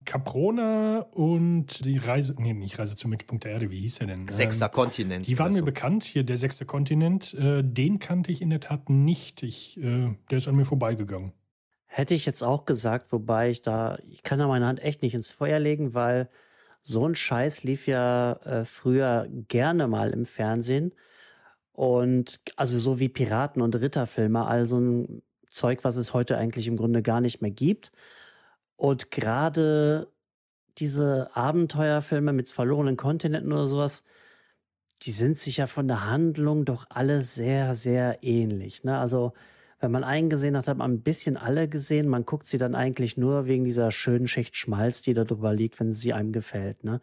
Caprona 0.05 1.01
und 1.11 1.85
die 1.85 1.97
Reise, 1.97 2.35
nee, 2.37 2.53
nicht 2.53 2.79
Reise 2.79 2.95
zum 2.95 3.11
Mittelpunkt 3.11 3.43
der 3.43 3.51
Erde, 3.51 3.69
wie 3.69 3.79
hieß 3.81 3.99
er 3.99 4.07
denn? 4.07 4.27
Sechster 4.27 4.65
ähm, 4.65 4.71
Kontinent. 4.71 5.27
Die 5.27 5.37
waren 5.37 5.51
mir 5.51 5.59
so. 5.59 5.65
bekannt, 5.65 6.03
hier 6.03 6.23
der 6.23 6.37
sechste 6.37 6.65
Kontinent. 6.65 7.33
Äh, 7.33 7.63
den 7.63 7.99
kannte 7.99 8.31
ich 8.31 8.41
in 8.41 8.49
der 8.49 8.59
Tat 8.59 8.89
nicht. 8.89 9.43
Ich, 9.43 9.77
äh, 9.77 10.15
der 10.31 10.37
ist 10.37 10.47
an 10.47 10.55
mir 10.55 10.65
vorbeigegangen. 10.65 11.33
Hätte 11.85 12.13
ich 12.13 12.25
jetzt 12.25 12.43
auch 12.43 12.65
gesagt, 12.65 13.11
wobei 13.11 13.49
ich 13.49 13.61
da, 13.61 13.97
ich 14.07 14.23
kann 14.23 14.39
da 14.39 14.47
meine 14.47 14.67
Hand 14.67 14.81
echt 14.81 15.01
nicht 15.01 15.15
ins 15.15 15.31
Feuer 15.31 15.59
legen, 15.59 15.93
weil 15.93 16.29
so 16.81 17.05
ein 17.05 17.15
Scheiß 17.15 17.63
lief 17.63 17.87
ja 17.87 18.33
äh, 18.43 18.65
früher 18.65 19.27
gerne 19.47 19.87
mal 19.87 20.11
im 20.11 20.25
Fernsehen. 20.25 20.93
Und 21.71 22.41
also 22.55 22.77
so 22.77 22.99
wie 22.99 23.09
Piraten 23.09 23.61
und 23.61 23.75
Ritterfilme, 23.75 24.45
also 24.45 24.79
ein 24.79 25.21
Zeug, 25.47 25.83
was 25.83 25.95
es 25.95 26.13
heute 26.13 26.37
eigentlich 26.37 26.67
im 26.67 26.77
Grunde 26.77 27.01
gar 27.01 27.21
nicht 27.21 27.41
mehr 27.41 27.51
gibt. 27.51 27.91
Und 28.79 29.11
gerade 29.11 30.07
diese 30.77 31.35
Abenteuerfilme 31.35 32.31
mit 32.31 32.49
verlorenen 32.49 32.95
Kontinenten 32.95 33.51
oder 33.51 33.67
sowas, 33.67 34.05
die 35.01 35.11
sind 35.11 35.37
sich 35.37 35.57
ja 35.57 35.67
von 35.67 35.89
der 35.89 36.09
Handlung 36.09 36.63
doch 36.63 36.85
alle 36.87 37.21
sehr, 37.21 37.75
sehr 37.75 38.19
ähnlich. 38.21 38.85
Ne? 38.85 38.97
Also, 38.97 39.33
wenn 39.81 39.91
man 39.91 40.05
einen 40.05 40.29
gesehen 40.29 40.55
hat, 40.55 40.69
hat 40.69 40.77
man 40.77 40.93
ein 40.93 41.01
bisschen 41.01 41.35
alle 41.35 41.67
gesehen. 41.67 42.07
Man 42.07 42.25
guckt 42.25 42.47
sie 42.47 42.57
dann 42.57 42.73
eigentlich 42.73 43.17
nur 43.17 43.47
wegen 43.47 43.65
dieser 43.65 43.91
schönen 43.91 44.29
Schicht 44.29 44.55
Schmalz, 44.55 45.01
die 45.01 45.13
da 45.13 45.25
drüber 45.25 45.53
liegt, 45.53 45.77
wenn 45.81 45.91
sie 45.91 46.13
einem 46.13 46.31
gefällt. 46.31 46.85
Ne? 46.85 47.01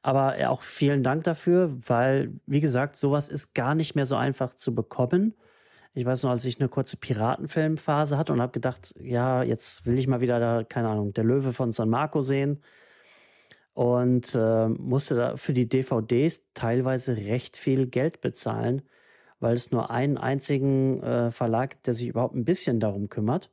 Aber 0.00 0.36
auch 0.48 0.62
vielen 0.62 1.02
Dank 1.02 1.24
dafür, 1.24 1.76
weil, 1.88 2.34
wie 2.46 2.60
gesagt, 2.60 2.94
sowas 2.94 3.28
ist 3.28 3.52
gar 3.54 3.74
nicht 3.74 3.96
mehr 3.96 4.06
so 4.06 4.14
einfach 4.14 4.54
zu 4.54 4.76
bekommen. 4.76 5.34
Ich 5.96 6.04
weiß 6.04 6.24
noch, 6.24 6.30
als 6.30 6.44
ich 6.44 6.58
eine 6.58 6.68
kurze 6.68 6.96
Piratenfilmphase 6.96 8.18
hatte 8.18 8.32
und 8.32 8.40
habe 8.40 8.50
gedacht, 8.50 8.94
ja, 9.00 9.44
jetzt 9.44 9.86
will 9.86 9.96
ich 9.96 10.08
mal 10.08 10.20
wieder 10.20 10.40
da, 10.40 10.64
keine 10.64 10.88
Ahnung, 10.88 11.12
der 11.12 11.22
Löwe 11.22 11.52
von 11.52 11.70
San 11.70 11.88
Marco 11.88 12.20
sehen. 12.20 12.60
Und 13.74 14.34
äh, 14.34 14.68
musste 14.68 15.14
da 15.16 15.36
für 15.36 15.52
die 15.52 15.68
DVDs 15.68 16.42
teilweise 16.54 17.16
recht 17.16 17.56
viel 17.56 17.86
Geld 17.86 18.20
bezahlen, 18.20 18.82
weil 19.38 19.54
es 19.54 19.70
nur 19.70 19.90
einen 19.90 20.18
einzigen 20.18 21.02
äh, 21.02 21.30
Verlag 21.30 21.70
gibt, 21.70 21.86
der 21.86 21.94
sich 21.94 22.08
überhaupt 22.08 22.34
ein 22.34 22.44
bisschen 22.44 22.80
darum 22.80 23.08
kümmert. 23.08 23.50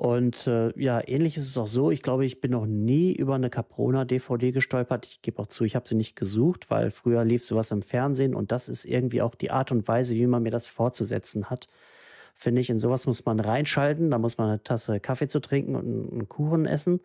Und 0.00 0.46
äh, 0.46 0.72
ja, 0.80 1.06
ähnlich 1.06 1.36
ist 1.36 1.46
es 1.46 1.58
auch 1.58 1.66
so. 1.66 1.90
Ich 1.90 2.00
glaube, 2.00 2.24
ich 2.24 2.40
bin 2.40 2.52
noch 2.52 2.64
nie 2.64 3.12
über 3.12 3.34
eine 3.34 3.50
Caprona 3.50 4.06
DVD 4.06 4.50
gestolpert. 4.50 5.04
Ich 5.04 5.20
gebe 5.20 5.38
auch 5.42 5.46
zu, 5.46 5.64
ich 5.64 5.76
habe 5.76 5.86
sie 5.86 5.94
nicht 5.94 6.16
gesucht, 6.16 6.70
weil 6.70 6.90
früher 6.90 7.22
lief 7.22 7.44
sowas 7.44 7.70
im 7.70 7.82
Fernsehen 7.82 8.34
und 8.34 8.50
das 8.50 8.70
ist 8.70 8.86
irgendwie 8.86 9.20
auch 9.20 9.34
die 9.34 9.50
Art 9.50 9.72
und 9.72 9.86
Weise, 9.88 10.14
wie 10.14 10.26
man 10.26 10.42
mir 10.42 10.50
das 10.50 10.66
fortzusetzen 10.66 11.50
hat. 11.50 11.68
Finde 12.34 12.62
ich, 12.62 12.70
in 12.70 12.78
sowas 12.78 13.06
muss 13.06 13.26
man 13.26 13.40
reinschalten. 13.40 14.10
Da 14.10 14.16
muss 14.16 14.38
man 14.38 14.48
eine 14.48 14.62
Tasse 14.62 15.00
Kaffee 15.00 15.28
zu 15.28 15.38
trinken 15.38 15.76
und 15.76 16.10
einen 16.10 16.28
Kuchen 16.30 16.64
essen 16.64 17.00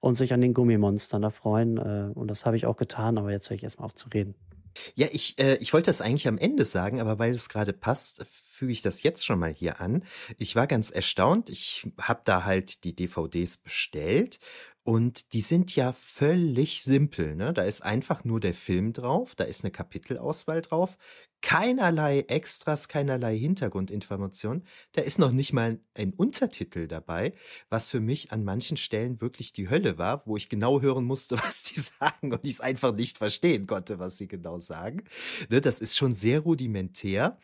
und 0.00 0.16
sich 0.16 0.34
an 0.34 0.42
den 0.42 0.52
Gummimonstern 0.52 1.22
erfreuen. 1.22 1.78
Äh, 1.78 2.10
und 2.12 2.28
das 2.28 2.44
habe 2.44 2.58
ich 2.58 2.66
auch 2.66 2.76
getan, 2.76 3.16
aber 3.16 3.30
jetzt 3.30 3.48
höre 3.48 3.54
ich 3.54 3.64
erstmal 3.64 3.86
auf 3.86 3.94
zu 3.94 4.10
reden. 4.10 4.34
Ja, 4.94 5.08
ich, 5.12 5.38
äh, 5.38 5.56
ich 5.56 5.72
wollte 5.72 5.86
das 5.86 6.00
eigentlich 6.00 6.28
am 6.28 6.38
Ende 6.38 6.64
sagen, 6.64 7.00
aber 7.00 7.18
weil 7.18 7.32
es 7.32 7.48
gerade 7.48 7.72
passt, 7.72 8.24
füge 8.26 8.72
ich 8.72 8.82
das 8.82 9.02
jetzt 9.02 9.24
schon 9.24 9.38
mal 9.38 9.52
hier 9.52 9.80
an. 9.80 10.04
Ich 10.38 10.56
war 10.56 10.66
ganz 10.66 10.90
erstaunt. 10.90 11.50
Ich 11.50 11.86
habe 12.00 12.22
da 12.24 12.44
halt 12.44 12.84
die 12.84 12.94
DVDs 12.94 13.58
bestellt 13.58 14.38
und 14.84 15.32
die 15.32 15.40
sind 15.40 15.74
ja 15.74 15.92
völlig 15.92 16.82
simpel. 16.82 17.34
Ne? 17.34 17.52
Da 17.52 17.62
ist 17.62 17.82
einfach 17.82 18.24
nur 18.24 18.38
der 18.38 18.54
Film 18.54 18.92
drauf, 18.92 19.34
da 19.34 19.44
ist 19.44 19.64
eine 19.64 19.70
Kapitelauswahl 19.70 20.60
drauf, 20.60 20.98
keinerlei 21.44 22.20
Extras, 22.20 22.88
keinerlei 22.88 23.36
Hintergrundinformation. 23.38 24.62
Da 24.92 25.02
ist 25.02 25.18
noch 25.18 25.30
nicht 25.30 25.52
mal 25.52 25.78
ein 25.94 26.14
Untertitel 26.14 26.86
dabei, 26.86 27.34
was 27.68 27.90
für 27.90 28.00
mich 28.00 28.32
an 28.32 28.44
manchen 28.44 28.78
Stellen 28.78 29.20
wirklich 29.20 29.52
die 29.52 29.68
Hölle 29.68 29.98
war, 29.98 30.22
wo 30.24 30.38
ich 30.38 30.48
genau 30.48 30.80
hören 30.80 31.04
musste, 31.04 31.36
was 31.44 31.64
die 31.64 31.78
sagen 31.78 32.32
und 32.32 32.40
ich 32.44 32.54
es 32.54 32.60
einfach 32.60 32.94
nicht 32.94 33.18
verstehen 33.18 33.66
konnte, 33.66 33.98
was 33.98 34.16
sie 34.16 34.26
genau 34.26 34.58
sagen. 34.58 35.04
Ne, 35.50 35.60
das 35.60 35.80
ist 35.80 35.98
schon 35.98 36.14
sehr 36.14 36.40
rudimentär. 36.40 37.38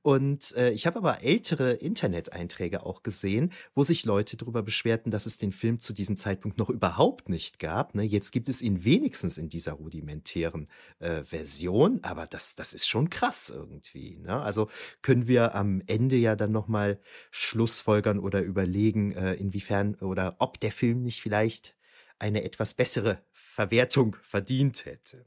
Und 0.00 0.56
äh, 0.56 0.70
ich 0.70 0.86
habe 0.86 0.98
aber 0.98 1.22
ältere 1.22 1.72
Internet-Einträge 1.72 2.86
auch 2.86 3.02
gesehen, 3.02 3.52
wo 3.74 3.82
sich 3.82 4.06
Leute 4.06 4.38
darüber 4.38 4.62
beschwerten, 4.62 5.10
dass 5.10 5.26
es 5.26 5.36
den 5.36 5.52
Film 5.52 5.78
zu 5.78 5.92
diesem 5.92 6.16
Zeitpunkt 6.16 6.56
noch 6.56 6.70
überhaupt 6.70 7.28
nicht 7.28 7.58
gab. 7.58 7.94
Ne? 7.94 8.02
Jetzt 8.02 8.32
gibt 8.32 8.48
es 8.48 8.62
ihn 8.62 8.84
wenigstens 8.84 9.36
in 9.36 9.50
dieser 9.50 9.72
rudimentären 9.72 10.68
äh, 11.00 11.22
Version, 11.22 12.00
aber 12.02 12.26
das, 12.26 12.56
das 12.56 12.72
ist 12.72 12.88
schon 12.88 13.10
krass 13.10 13.41
irgendwie. 13.50 14.16
Ne? 14.18 14.40
Also 14.40 14.68
können 15.02 15.26
wir 15.26 15.54
am 15.54 15.82
Ende 15.86 16.16
ja 16.16 16.36
dann 16.36 16.52
nochmal 16.52 17.00
Schlussfolgern 17.30 18.18
oder 18.18 18.42
überlegen, 18.42 19.12
äh, 19.12 19.34
inwiefern 19.34 19.94
oder 19.96 20.36
ob 20.38 20.60
der 20.60 20.72
Film 20.72 21.02
nicht 21.02 21.20
vielleicht 21.20 21.76
eine 22.18 22.44
etwas 22.44 22.74
bessere 22.74 23.18
Verwertung 23.32 24.16
verdient 24.22 24.84
hätte. 24.84 25.26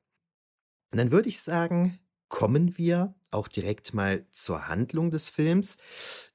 Und 0.91 0.97
dann 0.97 1.12
würde 1.12 1.30
ich 1.30 1.39
sagen, 1.39 1.99
kommen 2.30 2.78
wir 2.78 3.13
auch 3.32 3.47
direkt 3.47 3.93
mal 3.93 4.25
zur 4.32 4.67
Handlung 4.67 5.12
des 5.12 5.30
Films. 5.30 5.78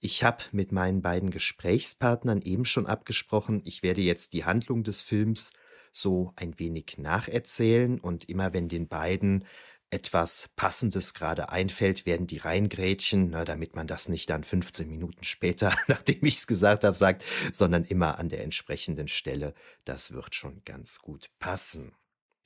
Ich 0.00 0.22
habe 0.22 0.44
mit 0.52 0.70
meinen 0.70 1.02
beiden 1.02 1.30
Gesprächspartnern 1.30 2.42
eben 2.42 2.64
schon 2.64 2.86
abgesprochen, 2.86 3.62
ich 3.64 3.82
werde 3.82 4.02
jetzt 4.02 4.34
die 4.34 4.44
Handlung 4.44 4.82
des 4.82 5.02
Films 5.02 5.52
so 5.92 6.32
ein 6.36 6.58
wenig 6.58 6.98
nacherzählen 6.98 7.98
und 7.98 8.28
immer 8.28 8.52
wenn 8.52 8.68
den 8.68 8.86
beiden 8.88 9.44
etwas 9.90 10.50
Passendes 10.56 11.14
gerade 11.14 11.50
einfällt, 11.50 12.06
werden 12.06 12.26
die 12.26 12.38
reingrätschen, 12.38 13.30
na, 13.30 13.44
damit 13.44 13.74
man 13.74 13.86
das 13.86 14.08
nicht 14.08 14.30
dann 14.30 14.44
15 14.44 14.88
Minuten 14.88 15.24
später, 15.24 15.74
nachdem 15.88 16.24
ich 16.24 16.36
es 16.36 16.46
gesagt 16.46 16.84
habe, 16.84 16.96
sagt, 16.96 17.24
sondern 17.52 17.84
immer 17.84 18.18
an 18.18 18.28
der 18.28 18.42
entsprechenden 18.42 19.08
Stelle. 19.08 19.54
Das 19.84 20.12
wird 20.12 20.34
schon 20.34 20.62
ganz 20.64 21.00
gut 21.00 21.30
passen. 21.38 21.92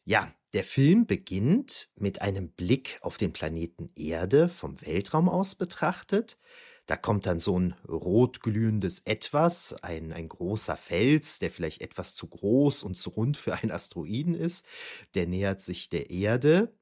Ja, 0.06 0.32
der 0.52 0.64
Film 0.64 1.06
beginnt 1.06 1.88
mit 1.96 2.20
einem 2.20 2.50
Blick 2.50 2.98
auf 3.00 3.16
den 3.16 3.32
Planeten 3.32 3.90
Erde 3.96 4.48
vom 4.48 4.80
Weltraum 4.82 5.28
aus 5.28 5.54
betrachtet. 5.54 6.38
Da 6.86 6.96
kommt 6.96 7.24
dann 7.24 7.38
so 7.38 7.58
ein 7.58 7.74
rotglühendes 7.88 9.00
Etwas, 9.06 9.74
ein, 9.82 10.12
ein 10.12 10.28
großer 10.28 10.76
Fels, 10.76 11.38
der 11.38 11.50
vielleicht 11.50 11.80
etwas 11.80 12.14
zu 12.14 12.28
groß 12.28 12.82
und 12.82 12.94
zu 12.94 13.10
rund 13.10 13.38
für 13.38 13.54
einen 13.54 13.72
Asteroiden 13.72 14.34
ist. 14.34 14.66
Der 15.14 15.26
nähert 15.26 15.62
sich 15.62 15.88
der 15.88 16.10
Erde. 16.10 16.74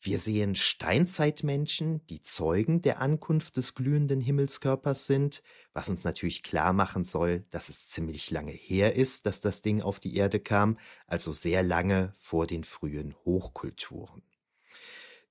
Wir 0.00 0.18
sehen 0.18 0.54
Steinzeitmenschen, 0.54 2.06
die 2.06 2.22
Zeugen 2.22 2.80
der 2.80 3.00
Ankunft 3.00 3.56
des 3.56 3.74
glühenden 3.74 4.20
Himmelskörpers 4.20 5.06
sind, 5.06 5.42
was 5.72 5.90
uns 5.90 6.04
natürlich 6.04 6.42
klar 6.42 6.72
machen 6.72 7.02
soll, 7.02 7.44
dass 7.50 7.68
es 7.68 7.88
ziemlich 7.88 8.30
lange 8.30 8.52
her 8.52 8.94
ist, 8.94 9.26
dass 9.26 9.40
das 9.40 9.62
Ding 9.62 9.80
auf 9.80 9.98
die 9.98 10.14
Erde 10.16 10.38
kam, 10.38 10.78
also 11.06 11.32
sehr 11.32 11.62
lange 11.62 12.12
vor 12.16 12.46
den 12.46 12.62
frühen 12.62 13.14
Hochkulturen. 13.24 14.22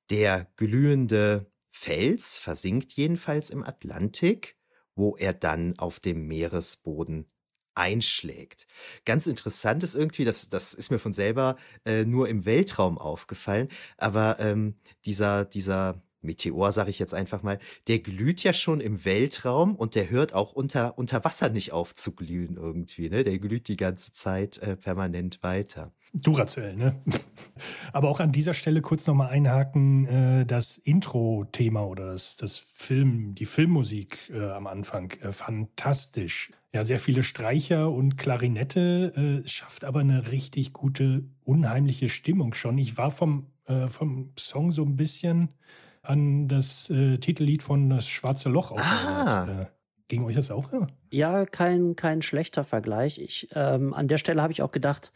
Der 0.10 0.51
glühende 0.56 1.51
Fels 1.69 2.38
versinkt 2.38 2.93
jedenfalls 2.93 3.49
im 3.49 3.63
Atlantik, 3.63 4.58
wo 4.95 5.15
er 5.17 5.34
dann 5.34 5.78
auf 5.78 5.99
dem 5.99 6.28
Meeresboden 6.28 7.30
einschlägt. 7.75 8.67
Ganz 9.05 9.27
interessant 9.27 9.83
ist 9.83 9.95
irgendwie, 9.95 10.23
das, 10.23 10.49
das 10.49 10.73
ist 10.73 10.91
mir 10.91 10.99
von 10.99 11.13
selber 11.13 11.57
äh, 11.85 12.05
nur 12.05 12.27
im 12.29 12.45
Weltraum 12.45 12.97
aufgefallen, 12.97 13.69
aber 13.97 14.39
ähm, 14.39 14.75
dieser, 15.05 15.45
dieser 15.45 16.01
Meteor 16.25 16.71
sage 16.71 16.89
ich 16.89 16.99
jetzt 16.99 17.13
einfach 17.13 17.43
mal, 17.43 17.59
der 17.88 17.99
glüht 17.99 18.43
ja 18.43 18.51
schon 18.51 18.81
im 18.81 19.05
Weltraum 19.05 19.75
und 19.75 19.95
der 19.95 20.09
hört 20.09 20.33
auch 20.33 20.51
unter, 20.51 20.97
unter 20.97 21.23
Wasser 21.23 21.49
nicht 21.49 21.71
auf 21.71 21.93
zu 21.93 22.13
glühen 22.13 22.57
irgendwie. 22.57 23.09
Ne? 23.09 23.23
Der 23.23 23.39
glüht 23.39 23.67
die 23.67 23.77
ganze 23.77 24.11
Zeit 24.11 24.57
äh, 24.57 24.75
permanent 24.75 25.41
weiter. 25.43 25.91
Duracell, 26.13 26.75
ne? 26.75 27.01
Aber 27.93 28.09
auch 28.09 28.19
an 28.19 28.31
dieser 28.31 28.53
Stelle 28.53 28.81
kurz 28.81 29.05
nochmal 29.05 29.29
einhaken, 29.29 30.05
äh, 30.07 30.45
das 30.45 30.78
Intro-Thema 30.78 31.86
oder 31.86 32.07
das, 32.07 32.38
das 32.38 32.57
Film, 32.57 33.36
die 33.36 33.45
Filmmusik 33.45 34.32
äh, 34.34 34.49
am 34.49 34.67
Anfang, 34.67 35.11
äh, 35.21 35.32
fantastisch. 35.32 36.51
Ja, 36.76 36.84
sehr 36.84 36.99
viele 36.99 37.23
Streicher 37.23 37.89
und 37.89 38.17
Klarinette, 38.17 39.13
äh, 39.45 39.47
schafft 39.47 39.86
aber 39.86 40.01
eine 40.01 40.34
richtig 40.34 40.73
gute, 40.73 41.23
unheimliche 41.45 42.09
Stimmung 42.09 42.53
schon. 42.53 42.78
Ich 42.78 42.97
war 42.97 43.11
vom, 43.11 43.47
äh, 43.65 43.88
vom 43.88 44.34
Song 44.38 44.73
so 44.73 44.84
ein 44.84 44.97
bisschen 44.97 45.53
an 46.01 46.49
das 46.49 46.89
äh, 46.89 47.17
Titellied 47.17 47.63
von 47.63 47.89
Das 47.89 48.09
Schwarze 48.09 48.49
Loch 48.49 48.73
ah. 48.76 49.67
Ging 50.09 50.26
euch 50.26 50.36
das 50.36 50.51
auch? 50.51 50.69
Ja, 50.73 50.88
ja 51.11 51.45
kein, 51.45 51.95
kein 51.95 52.21
schlechter 52.21 52.65
Vergleich. 52.65 53.19
Ich, 53.19 53.47
ähm, 53.53 53.93
an 53.93 54.09
der 54.09 54.17
Stelle 54.17 54.41
habe 54.41 54.51
ich 54.51 54.61
auch 54.61 54.71
gedacht, 54.71 55.13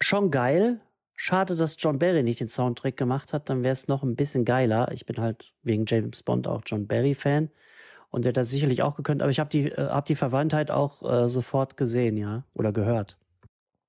schon 0.00 0.32
geil. 0.32 0.80
Schade, 1.14 1.54
dass 1.54 1.76
John 1.78 2.00
Barry 2.00 2.24
nicht 2.24 2.40
den 2.40 2.48
Soundtrack 2.48 2.96
gemacht 2.96 3.32
hat, 3.32 3.48
dann 3.48 3.62
wäre 3.62 3.72
es 3.72 3.86
noch 3.86 4.02
ein 4.02 4.16
bisschen 4.16 4.44
geiler. 4.44 4.90
Ich 4.90 5.06
bin 5.06 5.18
halt 5.18 5.54
wegen 5.62 5.84
James 5.86 6.24
Bond 6.24 6.48
auch 6.48 6.62
John 6.66 6.88
Barry-Fan 6.88 7.50
und 8.12 8.24
der 8.24 8.30
hat 8.30 8.36
das 8.36 8.50
sicherlich 8.50 8.82
auch 8.82 8.94
gekönnt, 8.94 9.22
aber 9.22 9.30
ich 9.30 9.40
habe 9.40 9.50
die, 9.50 9.72
äh, 9.72 9.88
hab 9.88 10.04
die 10.04 10.14
Verwandtheit 10.14 10.70
auch 10.70 11.02
äh, 11.02 11.28
sofort 11.28 11.76
gesehen, 11.76 12.16
ja, 12.16 12.44
oder 12.54 12.72
gehört. 12.72 13.18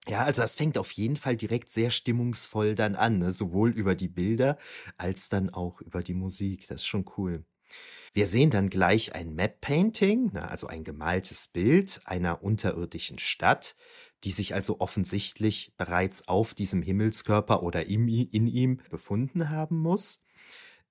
Ja, 0.08 0.24
also 0.24 0.42
das 0.42 0.56
fängt 0.56 0.78
auf 0.78 0.92
jeden 0.92 1.16
Fall 1.16 1.38
direkt 1.38 1.70
sehr 1.70 1.92
stimmungsvoll 1.92 2.76
dann 2.76 2.96
an, 2.96 3.20
ne? 3.20 3.32
sowohl 3.32 3.70
über 3.70 3.96
die 3.96 4.10
Bilder 4.10 4.58
als 4.98 5.30
dann 5.30 5.50
auch 5.50 5.80
über 5.82 6.02
die 6.02 6.14
Musik. 6.14 6.68
Das 6.68 6.82
ist 6.82 6.88
schon 6.88 7.06
cool. 7.18 7.46
Wir 8.14 8.28
sehen 8.28 8.50
dann 8.50 8.70
gleich 8.70 9.16
ein 9.16 9.34
Map-Painting, 9.34 10.34
ne? 10.34 10.50
also 10.50 10.68
ein 10.68 10.84
gemaltes 10.84 11.48
Bild 11.48 12.02
einer 12.06 12.44
unterirdischen 12.44 13.18
Stadt, 13.18 13.76
die 14.24 14.32
sich 14.32 14.54
also 14.54 14.80
offensichtlich 14.80 15.74
bereits 15.78 16.28
auf 16.28 16.54
diesem 16.54 16.82
Himmelskörper 16.82 17.64
oder 17.64 17.86
in, 17.86 18.08
in 18.08 18.48
ihm 18.48 18.82
befunden 18.90 19.50
haben 19.50 19.80
muss. 19.80 20.23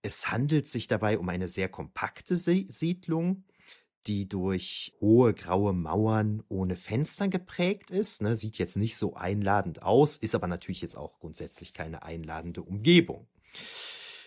Es 0.02 0.30
handelt 0.30 0.66
sich 0.66 0.88
dabei 0.88 1.18
um 1.18 1.28
eine 1.28 1.48
sehr 1.48 1.68
kompakte 1.68 2.36
Siedlung, 2.36 3.44
die 4.08 4.28
durch 4.28 4.96
hohe 5.00 5.32
graue 5.32 5.72
Mauern 5.72 6.42
ohne 6.48 6.74
Fenster 6.74 7.28
geprägt 7.28 7.90
ist. 7.90 8.20
Ne, 8.20 8.34
sieht 8.34 8.58
jetzt 8.58 8.76
nicht 8.76 8.96
so 8.96 9.14
einladend 9.14 9.82
aus, 9.82 10.16
ist 10.16 10.34
aber 10.34 10.48
natürlich 10.48 10.82
jetzt 10.82 10.96
auch 10.96 11.20
grundsätzlich 11.20 11.72
keine 11.72 12.02
einladende 12.02 12.62
Umgebung. 12.62 13.28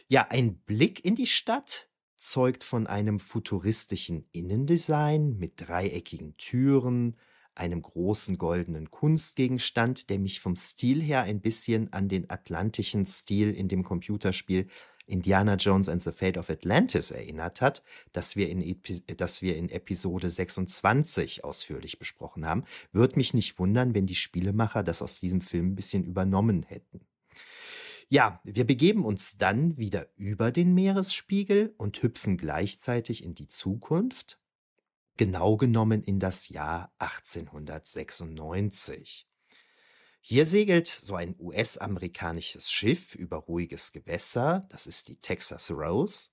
Ja, 0.08 0.28
ein 0.30 0.60
Blick 0.60 1.04
in 1.04 1.16
die 1.16 1.28
Stadt 1.28 1.90
zeugt 2.16 2.64
von 2.64 2.88
einem 2.88 3.20
futuristischen 3.20 4.30
Innendesign 4.32 5.38
mit 5.38 5.54
dreieckigen 5.58 6.38
Türen, 6.38 7.18
einem 7.54 7.82
großen 7.82 8.38
goldenen 8.38 8.92
Kunstgegenstand, 8.92 10.10
der 10.10 10.20
mich 10.20 10.40
vom 10.40 10.56
Stil 10.56 11.02
her 11.02 11.24
ein 11.24 11.42
bisschen 11.42 11.92
an 11.92 12.08
den 12.08 12.30
atlantischen 12.30 13.06
Stil 13.06 13.52
in 13.52 13.68
dem 13.68 13.84
Computerspiel 13.84 14.68
Indiana 15.08 15.56
Jones 15.56 15.90
and 15.90 16.02
the 16.02 16.12
Fate 16.12 16.38
of 16.38 16.50
Atlantis 16.50 17.12
erinnert 17.12 17.62
hat, 17.62 17.84
das 18.12 18.36
wir 18.36 18.50
in, 18.50 18.82
das 19.18 19.42
wir 19.42 19.56
in 19.56 19.70
Episode 19.70 20.30
26 20.30 21.44
ausführlich 21.44 22.00
besprochen 22.00 22.46
haben. 22.46 22.64
Würde 22.92 23.18
mich 23.18 23.34
nicht 23.34 23.60
wundern, 23.60 23.94
wenn 23.94 24.08
die 24.08 24.16
Spielemacher 24.16 24.84
das 24.84 25.02
aus 25.02 25.20
diesem 25.20 25.42
Film 25.42 25.72
ein 25.72 25.76
bisschen 25.76 26.04
übernommen 26.04 26.64
hätten. 26.64 27.02
Ja, 28.08 28.40
wir 28.44 28.66
begeben 28.66 29.04
uns 29.04 29.38
dann 29.38 29.78
wieder 29.78 30.08
über 30.16 30.52
den 30.52 30.76
Meeresspiegel 30.76 31.74
und 31.78 32.04
hüpfen 32.04 32.38
gleichzeitig 32.38 33.24
in 33.24 33.34
die 33.34 33.48
Zukunft, 33.48 34.40
genau 35.18 35.58
genommen 35.58 36.04
in 36.04 36.20
das 36.20 36.50
Jahr 36.50 36.94
1896. 37.00 39.28
Hier 40.28 40.48
segelt 40.48 40.88
so 40.88 41.14
ein 41.14 41.36
US-amerikanisches 41.38 42.72
Schiff 42.72 43.14
über 43.14 43.38
ruhiges 43.38 43.92
Gewässer, 43.92 44.66
das 44.70 44.88
ist 44.88 45.08
die 45.08 45.18
Texas 45.18 45.70
Rose. 45.70 46.30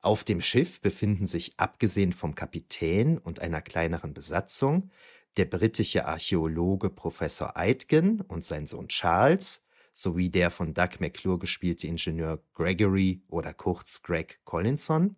Auf 0.00 0.22
dem 0.22 0.40
Schiff 0.40 0.80
befinden 0.80 1.26
sich 1.26 1.58
abgesehen 1.58 2.12
vom 2.12 2.36
Kapitän 2.36 3.18
und 3.18 3.40
einer 3.40 3.60
kleineren 3.60 4.14
Besatzung 4.14 4.92
der 5.36 5.46
britische 5.46 6.06
Archäologe 6.06 6.90
Professor 6.90 7.56
Aitken 7.56 8.20
und 8.20 8.44
sein 8.44 8.68
Sohn 8.68 8.86
Charles 8.86 9.66
sowie 9.92 10.30
der 10.30 10.52
von 10.52 10.72
Doug 10.72 11.00
McClure 11.00 11.40
gespielte 11.40 11.88
Ingenieur 11.88 12.40
Gregory 12.54 13.24
oder 13.30 13.52
kurz 13.52 14.00
Greg 14.04 14.38
Collinson. 14.44 15.16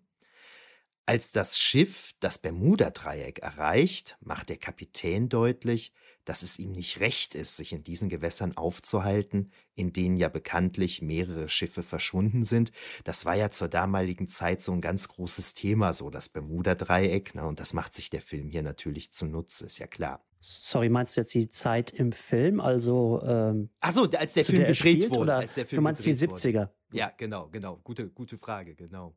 Als 1.04 1.32
das 1.32 1.58
Schiff 1.58 2.12
das 2.20 2.38
Bermuda-Dreieck 2.38 3.40
erreicht, 3.40 4.16
macht 4.20 4.48
der 4.48 4.56
Kapitän 4.56 5.28
deutlich, 5.28 5.92
dass 6.24 6.42
es 6.42 6.58
ihm 6.58 6.72
nicht 6.72 7.00
recht 7.00 7.34
ist, 7.34 7.56
sich 7.56 7.72
in 7.72 7.82
diesen 7.82 8.08
Gewässern 8.08 8.56
aufzuhalten, 8.56 9.50
in 9.74 9.92
denen 9.92 10.16
ja 10.16 10.28
bekanntlich 10.28 11.02
mehrere 11.02 11.48
Schiffe 11.48 11.82
verschwunden 11.82 12.42
sind. 12.42 12.72
Das 13.04 13.24
war 13.24 13.34
ja 13.34 13.50
zur 13.50 13.68
damaligen 13.68 14.26
Zeit 14.26 14.60
so 14.60 14.72
ein 14.72 14.80
ganz 14.80 15.08
großes 15.08 15.54
Thema, 15.54 15.92
so 15.92 16.10
das 16.10 16.28
Bermuda-Dreieck, 16.28 17.34
ne? 17.34 17.46
und 17.46 17.60
das 17.60 17.74
macht 17.74 17.94
sich 17.94 18.10
der 18.10 18.22
Film 18.22 18.48
hier 18.48 18.62
natürlich 18.62 19.12
zunutze, 19.12 19.66
ist 19.66 19.78
ja 19.78 19.86
klar. 19.86 20.24
Sorry, 20.42 20.88
meinst 20.88 21.16
du 21.16 21.20
jetzt 21.20 21.34
die 21.34 21.50
Zeit 21.50 21.90
im 21.90 22.12
Film? 22.12 22.60
Also 22.60 23.20
ähm, 23.22 23.68
Ach 23.80 23.92
so, 23.92 24.08
als 24.10 24.32
der 24.32 24.44
Film 24.44 24.58
der 24.58 24.68
gedreht 24.72 25.10
wurde. 25.10 25.20
Oder 25.20 25.36
als 25.36 25.54
der 25.54 25.66
Film 25.66 25.80
du 25.80 25.82
meinst 25.82 26.06
die 26.06 26.14
70er? 26.14 26.54
Wurde. 26.54 26.74
Ja, 26.92 27.12
genau, 27.16 27.48
genau. 27.50 27.76
Gute, 27.76 28.08
gute 28.08 28.38
Frage, 28.38 28.74
genau. 28.74 29.14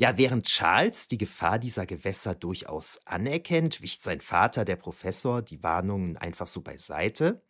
Ja, 0.00 0.16
während 0.16 0.46
Charles 0.46 1.08
die 1.08 1.18
Gefahr 1.18 1.58
dieser 1.58 1.84
Gewässer 1.84 2.34
durchaus 2.34 3.00
anerkennt, 3.04 3.82
wicht 3.82 4.02
sein 4.02 4.22
Vater, 4.22 4.64
der 4.64 4.76
Professor, 4.76 5.42
die 5.42 5.62
Warnungen 5.62 6.16
einfach 6.16 6.46
so 6.46 6.62
beiseite. 6.62 7.42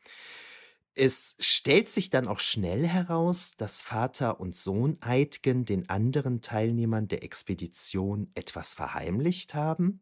Es 0.96 1.36
stellt 1.38 1.88
sich 1.88 2.10
dann 2.10 2.26
auch 2.26 2.40
schnell 2.40 2.88
heraus, 2.88 3.54
dass 3.56 3.82
Vater 3.82 4.40
und 4.40 4.56
Sohn 4.56 4.98
Aitken 5.00 5.64
den 5.64 5.88
anderen 5.88 6.40
Teilnehmern 6.40 7.06
der 7.06 7.22
Expedition 7.22 8.32
etwas 8.34 8.74
verheimlicht 8.74 9.54
haben. 9.54 10.00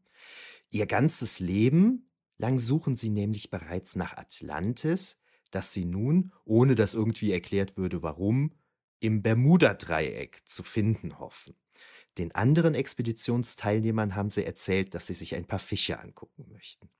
Ihr 0.70 0.86
ganzes 0.86 1.40
Leben 1.40 2.10
lang 2.38 2.56
suchen 2.56 2.94
sie 2.94 3.10
nämlich 3.10 3.50
bereits 3.50 3.94
nach 3.94 4.16
Atlantis, 4.16 5.20
das 5.50 5.74
sie 5.74 5.84
nun, 5.84 6.32
ohne 6.46 6.76
dass 6.76 6.94
irgendwie 6.94 7.30
erklärt 7.30 7.76
würde, 7.76 8.02
warum, 8.02 8.54
im 9.00 9.20
Bermuda-Dreieck 9.20 10.40
zu 10.46 10.62
finden 10.62 11.18
hoffen. 11.18 11.54
Den 12.18 12.34
anderen 12.34 12.74
Expeditionsteilnehmern 12.74 14.14
haben 14.14 14.30
sie 14.30 14.44
erzählt, 14.44 14.94
dass 14.94 15.06
sie 15.06 15.14
sich 15.14 15.34
ein 15.34 15.46
paar 15.46 15.58
Fische 15.58 15.98
angucken 16.00 16.46
möchten. 16.52 16.90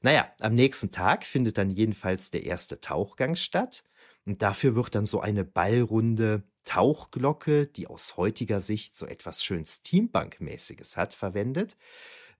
Naja, 0.00 0.32
am 0.40 0.54
nächsten 0.54 0.90
Tag 0.90 1.24
findet 1.24 1.58
dann 1.58 1.70
jedenfalls 1.70 2.30
der 2.30 2.44
erste 2.44 2.80
Tauchgang 2.80 3.34
statt. 3.34 3.84
Und 4.24 4.42
dafür 4.42 4.74
wird 4.74 4.94
dann 4.94 5.06
so 5.06 5.20
eine 5.20 5.44
ballrunde 5.44 6.44
Tauchglocke, 6.64 7.66
die 7.66 7.86
aus 7.86 8.16
heutiger 8.16 8.60
Sicht 8.60 8.94
so 8.94 9.06
etwas 9.06 9.42
schön 9.44 9.64
Steampunk-mäßiges 9.64 10.96
hat, 10.96 11.14
verwendet. 11.14 11.76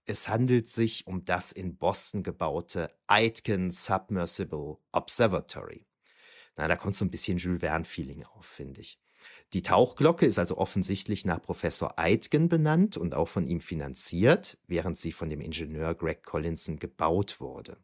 Es 0.04 0.28
handelt 0.28 0.68
sich 0.68 1.06
um 1.06 1.24
das 1.24 1.52
in 1.52 1.76
Boston 1.76 2.22
gebaute 2.22 2.90
Aitken 3.06 3.70
Submersible 3.70 4.78
Observatory. 4.92 5.86
Na, 6.56 6.68
da 6.68 6.76
kommt 6.76 6.94
so 6.94 7.04
ein 7.04 7.10
bisschen 7.10 7.38
Jules 7.38 7.60
Verne-Feeling 7.60 8.24
auf, 8.24 8.46
finde 8.46 8.80
ich. 8.80 8.98
Die 9.52 9.62
Tauchglocke 9.62 10.26
ist 10.26 10.38
also 10.38 10.58
offensichtlich 10.58 11.24
nach 11.24 11.42
Professor 11.42 11.98
Aitken 11.98 12.48
benannt 12.48 12.96
und 12.96 13.14
auch 13.14 13.28
von 13.28 13.46
ihm 13.48 13.60
finanziert, 13.60 14.58
während 14.68 14.96
sie 14.96 15.10
von 15.10 15.28
dem 15.28 15.40
Ingenieur 15.40 15.94
Greg 15.94 16.22
Collinson 16.22 16.78
gebaut 16.78 17.40
wurde. 17.40 17.76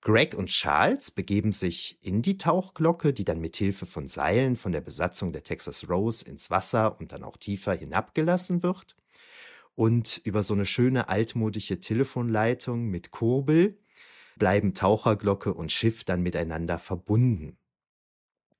Greg 0.00 0.34
und 0.34 0.50
Charles 0.50 1.12
begeben 1.12 1.52
sich 1.52 1.98
in 2.02 2.20
die 2.20 2.36
Tauchglocke, 2.36 3.14
die 3.14 3.24
dann 3.24 3.40
mit 3.40 3.56
Hilfe 3.56 3.86
von 3.86 4.06
Seilen 4.06 4.56
von 4.56 4.72
der 4.72 4.82
Besatzung 4.82 5.32
der 5.32 5.44
Texas 5.44 5.88
Rose 5.88 6.26
ins 6.26 6.50
Wasser 6.50 7.00
und 7.00 7.12
dann 7.12 7.24
auch 7.24 7.38
tiefer 7.38 7.72
hinabgelassen 7.74 8.62
wird. 8.62 8.96
Und 9.76 10.20
über 10.24 10.42
so 10.42 10.54
eine 10.54 10.66
schöne 10.66 11.08
altmodische 11.08 11.80
Telefonleitung 11.80 12.88
mit 12.88 13.12
Kurbel 13.12 13.78
bleiben 14.36 14.74
Taucherglocke 14.74 15.54
und 15.54 15.72
Schiff 15.72 16.04
dann 16.04 16.22
miteinander 16.22 16.78
verbunden. 16.78 17.56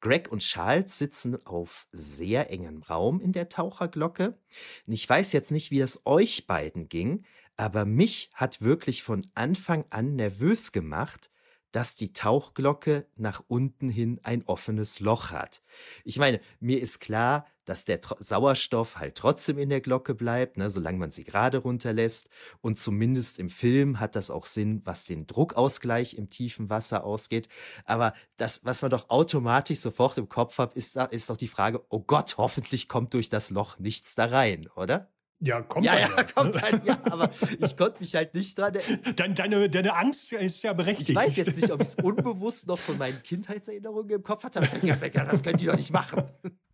Greg 0.04 0.30
und 0.30 0.40
Charles 0.40 0.98
sitzen 0.98 1.44
auf 1.46 1.86
sehr 1.90 2.50
engem 2.50 2.82
Raum 2.82 3.22
in 3.22 3.32
der 3.32 3.48
Taucherglocke. 3.48 4.38
Und 4.86 4.92
ich 4.92 5.08
weiß 5.08 5.32
jetzt 5.32 5.50
nicht, 5.50 5.70
wie 5.70 5.80
es 5.80 6.02
euch 6.04 6.46
beiden 6.46 6.90
ging, 6.90 7.24
aber 7.56 7.86
mich 7.86 8.28
hat 8.34 8.60
wirklich 8.60 9.02
von 9.02 9.26
Anfang 9.34 9.86
an 9.88 10.14
nervös 10.14 10.72
gemacht, 10.72 11.30
dass 11.74 11.96
die 11.96 12.12
Tauchglocke 12.12 13.08
nach 13.16 13.42
unten 13.48 13.88
hin 13.88 14.20
ein 14.22 14.44
offenes 14.44 15.00
Loch 15.00 15.32
hat. 15.32 15.60
Ich 16.04 16.20
meine, 16.20 16.40
mir 16.60 16.80
ist 16.80 17.00
klar, 17.00 17.46
dass 17.64 17.84
der 17.84 18.00
Tro 18.00 18.14
Sauerstoff 18.20 18.96
halt 18.98 19.16
trotzdem 19.16 19.58
in 19.58 19.70
der 19.70 19.80
Glocke 19.80 20.14
bleibt, 20.14 20.56
ne, 20.56 20.70
solange 20.70 20.98
man 20.98 21.10
sie 21.10 21.24
gerade 21.24 21.58
runterlässt. 21.58 22.30
Und 22.60 22.78
zumindest 22.78 23.40
im 23.40 23.48
Film 23.48 23.98
hat 23.98 24.14
das 24.14 24.30
auch 24.30 24.46
Sinn, 24.46 24.82
was 24.84 25.06
den 25.06 25.26
Druckausgleich 25.26 26.14
im 26.14 26.28
tiefen 26.28 26.70
Wasser 26.70 27.04
ausgeht. 27.04 27.48
Aber 27.86 28.12
das, 28.36 28.64
was 28.64 28.82
man 28.82 28.92
doch 28.92 29.10
automatisch 29.10 29.80
sofort 29.80 30.16
im 30.18 30.28
Kopf 30.28 30.58
hat, 30.58 30.74
ist, 30.74 30.96
ist 30.96 31.28
doch 31.28 31.36
die 31.36 31.48
Frage, 31.48 31.84
oh 31.88 32.00
Gott, 32.00 32.36
hoffentlich 32.36 32.88
kommt 32.88 33.14
durch 33.14 33.30
das 33.30 33.50
Loch 33.50 33.80
nichts 33.80 34.14
da 34.14 34.26
rein, 34.26 34.68
oder? 34.76 35.10
Ja, 35.40 35.60
kommt 35.60 35.84
ja, 35.84 35.92
halt, 35.92 36.10
ja, 36.16 36.24
kommt 36.34 36.62
halt, 36.62 36.84
ja, 36.84 36.98
aber 37.10 37.30
ich 37.60 37.76
konnte 37.76 38.00
mich 38.00 38.14
halt 38.14 38.34
nicht 38.34 38.56
dran 38.56 38.74
erinnern. 38.74 39.14
Deine, 39.16 39.34
deine, 39.34 39.70
deine 39.70 39.94
Angst 39.94 40.32
ist 40.32 40.62
ja 40.62 40.72
berechtigt. 40.72 41.10
Ich 41.10 41.16
weiß 41.16 41.36
jetzt 41.36 41.56
nicht, 41.56 41.70
ob 41.70 41.80
ich 41.80 41.88
es 41.88 41.94
unbewusst 42.02 42.66
noch 42.66 42.78
von 42.78 42.96
meinen 42.98 43.22
Kindheitserinnerungen 43.22 44.10
im 44.10 44.22
Kopf 44.22 44.44
hatte, 44.44 44.60
aber 44.60 44.66
ich 44.66 44.72
habe 44.72 44.96
Zeit 44.96 45.12
gedacht, 45.12 45.32
das 45.32 45.42
können 45.42 45.58
die 45.58 45.66
doch 45.66 45.76
nicht 45.76 45.92
machen. 45.92 46.22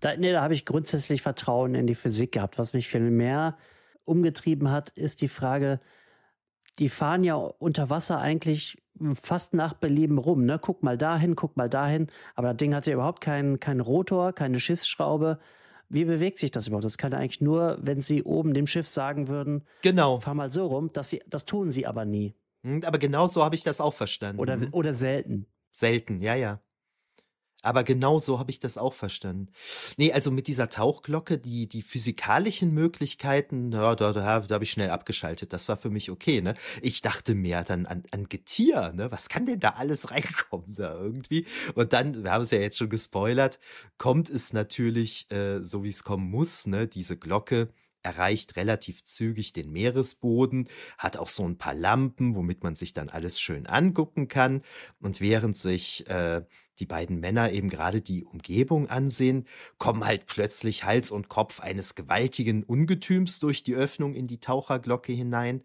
Da, 0.01 0.17
nee, 0.17 0.33
da 0.33 0.43
habe 0.43 0.55
ich 0.55 0.65
grundsätzlich 0.65 1.23
Vertrauen 1.23 1.75
in 1.75 1.87
die 1.87 1.95
Physik 1.95 2.33
gehabt. 2.33 2.59
Was 2.59 2.73
mich 2.73 2.89
viel 2.89 3.01
mehr 3.11 3.57
umgetrieben 4.05 4.71
hat, 4.71 4.91
ist 4.91 5.21
die 5.21 5.29
Frage, 5.29 5.81
die 6.79 6.89
fahren 6.89 7.25
ja 7.25 7.35
unter 7.35 7.91
Wasser 7.91 8.19
eigentlich 8.19 8.83
fast 9.15 9.55
nach 9.55 9.75
Belieben 9.75 10.19
rum. 10.19 10.45
Ne? 10.45 10.59
Guck 10.61 10.83
mal 10.83 10.99
dahin, 10.99 11.35
guck 11.35 11.57
mal 11.57 11.69
dahin. 11.69 12.09
Aber 12.35 12.49
das 12.49 12.59
Ding 12.59 12.75
hatte 12.75 12.93
überhaupt 12.93 13.21
keinen 13.21 13.61
kein 13.61 13.81
Rotor, 13.81 14.33
keine 14.33 14.61
Schiffsschraube. 14.61 15.39
Wie 15.91 16.05
bewegt 16.05 16.39
sich 16.39 16.53
das 16.53 16.69
überhaupt? 16.69 16.85
Das 16.85 16.99
kann 16.99 17.13
eigentlich 17.13 17.41
nur, 17.41 17.77
wenn 17.83 18.01
sie 18.01 18.23
oben 18.23 18.55
dem 18.55 18.69
Schiff 18.69 18.89
sagen 18.89 19.29
würden, 19.29 19.67
genau. 19.83 20.19
fahr 20.19 20.35
mal 20.35 20.51
so 20.51 20.67
rum. 20.67 20.91
Dass 20.93 21.11
sie, 21.11 21.21
das 21.27 21.45
tun 21.45 21.71
sie 21.71 21.87
aber 21.87 22.05
nie. 22.05 22.35
Hm, 22.63 22.83
aber 22.85 22.99
genau 22.99 23.27
so 23.27 23.45
habe 23.45 23.57
ich 23.57 23.65
das 23.65 23.81
auch 23.81 23.95
verstanden. 23.95 24.41
Oder, 24.41 24.59
oder 24.71 24.95
selten. 24.95 25.47
Selten, 25.73 26.19
ja, 26.19 26.37
ja. 26.37 26.61
Aber 27.63 27.85
genau 27.85 28.19
so 28.19 28.39
habe 28.39 28.51
ich 28.51 28.59
das 28.59 28.79
auch 28.79 28.95
verstanden. 28.95 29.49
Nee, 29.97 30.13
also 30.13 30.31
mit 30.31 30.47
dieser 30.47 30.69
Tauchglocke, 30.69 31.39
die, 31.39 31.69
die 31.69 31.83
physikalischen 31.83 32.73
Möglichkeiten, 32.73 33.71
ja, 33.73 33.95
da, 33.95 34.13
da, 34.13 34.41
da 34.41 34.55
habe 34.55 34.65
ich 34.65 34.71
schnell 34.71 34.91
abgeschaltet. 34.91 35.53
Das 35.53 35.69
war 35.69 35.77
für 35.77 35.91
mich 35.91 36.11
okay, 36.11 36.41
ne? 36.41 36.55
Ich 36.81 37.03
dachte 37.03 37.35
mehr 37.35 37.63
dann 37.65 37.87
an, 37.87 38.05
an 38.13 38.29
Getier, 38.29 38.93
ne? 38.95 39.13
Was 39.13 39.29
kann 39.29 39.47
denn 39.47 39.61
da 39.61 39.71
alles 39.71 40.11
reinkommen 40.11 40.73
da 40.75 40.99
irgendwie? 40.99 41.47
Und 41.75 41.93
dann, 41.93 42.25
wir 42.25 42.33
haben 42.33 42.43
es 42.43 42.51
ja 42.51 42.59
jetzt 42.59 42.79
schon 42.79 42.89
gespoilert, 42.89 43.59
kommt 43.99 44.31
es 44.31 44.53
natürlich, 44.53 45.31
äh, 45.31 45.63
so 45.63 45.85
wie 45.85 45.89
es 45.89 46.03
kommen 46.03 46.31
muss, 46.31 46.67
ne? 46.67 46.89
Diese 46.89 47.19
Glocke 47.19 47.69
erreicht 48.03 48.57
relativ 48.57 49.03
zügig 49.05 49.53
den 49.53 49.71
Meeresboden, 49.73 50.69
hat 50.99 51.17
auch 51.17 51.29
so 51.29 51.47
ein 51.47 51.59
paar 51.59 51.75
Lampen, 51.75 52.35
womit 52.35 52.63
man 52.63 52.75
sich 52.75 52.93
dann 52.93 53.11
alles 53.11 53.41
schön 53.41 53.67
angucken 53.67 54.29
kann. 54.29 54.63
Und 55.01 55.21
während 55.21 55.57
sich 55.57 56.09
äh, 56.09 56.43
die 56.81 56.87
beiden 56.87 57.21
Männer 57.21 57.53
eben 57.53 57.69
gerade 57.69 58.01
die 58.01 58.25
Umgebung 58.25 58.89
ansehen, 58.89 59.47
kommen 59.79 60.05
halt 60.05 60.27
plötzlich 60.27 60.85
Hals 60.85 61.11
und 61.11 61.29
Kopf 61.29 61.61
eines 61.61 61.95
gewaltigen 61.95 62.65
Ungetüms 62.65 63.39
durch 63.39 63.63
die 63.63 63.75
Öffnung 63.75 64.15
in 64.15 64.27
die 64.27 64.41
Taucherglocke 64.41 65.13
hinein. 65.13 65.63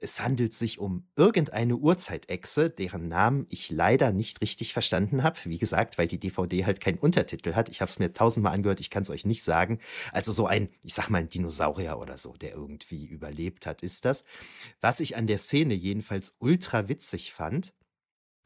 Es 0.00 0.20
handelt 0.20 0.52
sich 0.52 0.78
um 0.78 1.06
irgendeine 1.16 1.76
Urzeitechse, 1.76 2.68
deren 2.68 3.08
Namen 3.08 3.46
ich 3.48 3.70
leider 3.70 4.12
nicht 4.12 4.40
richtig 4.42 4.72
verstanden 4.72 5.22
habe. 5.22 5.38
Wie 5.44 5.58
gesagt, 5.58 5.98
weil 5.98 6.08
die 6.08 6.18
DVD 6.18 6.66
halt 6.66 6.80
keinen 6.80 6.98
Untertitel 6.98 7.54
hat. 7.54 7.68
Ich 7.68 7.80
habe 7.80 7.88
es 7.88 7.98
mir 7.98 8.12
tausendmal 8.12 8.54
angehört, 8.54 8.80
ich 8.80 8.90
kann 8.90 9.02
es 9.02 9.10
euch 9.10 9.24
nicht 9.24 9.42
sagen. 9.42 9.78
Also 10.12 10.32
so 10.32 10.46
ein, 10.46 10.68
ich 10.82 10.94
sag 10.94 11.08
mal, 11.08 11.18
ein 11.18 11.28
Dinosaurier 11.28 11.98
oder 11.98 12.18
so, 12.18 12.32
der 12.34 12.52
irgendwie 12.52 13.06
überlebt 13.06 13.66
hat, 13.66 13.82
ist 13.82 14.04
das. 14.04 14.24
Was 14.80 15.00
ich 15.00 15.16
an 15.16 15.26
der 15.26 15.38
Szene 15.38 15.74
jedenfalls 15.74 16.34
ultra 16.40 16.88
witzig 16.88 17.32
fand, 17.32 17.72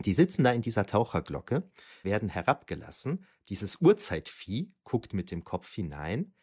die 0.04 0.14
sitzen 0.14 0.44
da 0.44 0.52
in 0.52 0.62
dieser 0.62 0.86
Taucherglocke, 0.86 1.70
werden 2.02 2.28
herabgelassen. 2.28 3.26
Dieses 3.48 3.76
Urzeitvieh 3.76 4.72
guckt 4.84 5.12
mit 5.12 5.30
dem 5.30 5.44
Kopf 5.44 5.72
hinein. 5.74 6.34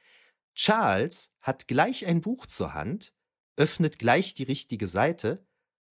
Charles 0.54 1.34
hat 1.42 1.68
gleich 1.68 2.06
ein 2.06 2.22
Buch 2.22 2.46
zur 2.46 2.74
Hand, 2.74 3.14
öffnet 3.56 4.00
gleich 4.00 4.34
die 4.34 4.44
richtige 4.44 4.88
Seite 4.88 5.46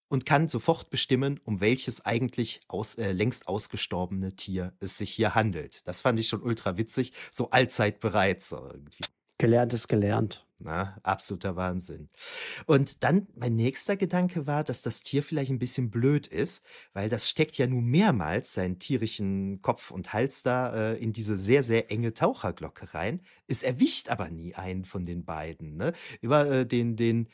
und 0.09 0.25
kann 0.25 0.47
sofort 0.47 0.89
bestimmen, 0.89 1.39
um 1.43 1.59
welches 1.59 2.05
eigentlich 2.05 2.61
aus, 2.67 2.95
äh, 2.95 3.11
längst 3.11 3.47
ausgestorbene 3.47 4.35
Tier 4.35 4.73
es 4.79 4.97
sich 4.97 5.11
hier 5.11 5.35
handelt. 5.35 5.87
Das 5.87 6.01
fand 6.01 6.19
ich 6.19 6.27
schon 6.29 6.41
ultra 6.41 6.77
witzig, 6.77 7.13
so 7.31 7.49
allzeit 7.49 7.99
bereit 7.99 8.41
so 8.41 8.65
irgendwie. 8.65 9.03
Gelernt 9.37 9.73
ist 9.73 9.87
gelernt. 9.87 10.46
Na, 10.59 10.97
absoluter 11.03 11.55
Wahnsinn. 11.55 12.09
Und 12.65 13.03
dann 13.03 13.27
mein 13.35 13.55
nächster 13.55 13.95
Gedanke 13.95 14.47
war, 14.47 14.63
dass 14.63 14.81
das 14.81 15.03
Tier 15.03 15.21
vielleicht 15.21 15.51
ein 15.51 15.59
bisschen 15.59 15.91
blöd 15.91 16.25
ist, 16.25 16.65
weil 16.93 17.09
das 17.09 17.29
steckt 17.29 17.59
ja 17.59 17.67
nun 17.67 17.85
mehrmals 17.85 18.53
seinen 18.53 18.79
tierischen 18.79 19.61
Kopf 19.61 19.91
und 19.91 20.13
Hals 20.13 20.41
da 20.41 20.73
äh, 20.73 20.97
in 20.97 21.13
diese 21.13 21.37
sehr, 21.37 21.61
sehr 21.61 21.91
enge 21.91 22.15
Taucherglocke 22.15 22.95
rein. 22.95 23.21
Es 23.45 23.61
erwischt 23.61 24.09
aber 24.09 24.31
nie 24.31 24.55
einen 24.55 24.83
von 24.83 25.03
den 25.03 25.25
beiden. 25.25 25.77
Ne? 25.77 25.93
Über 26.21 26.49
äh, 26.49 26.65
den, 26.65 26.95
den, 26.95 27.29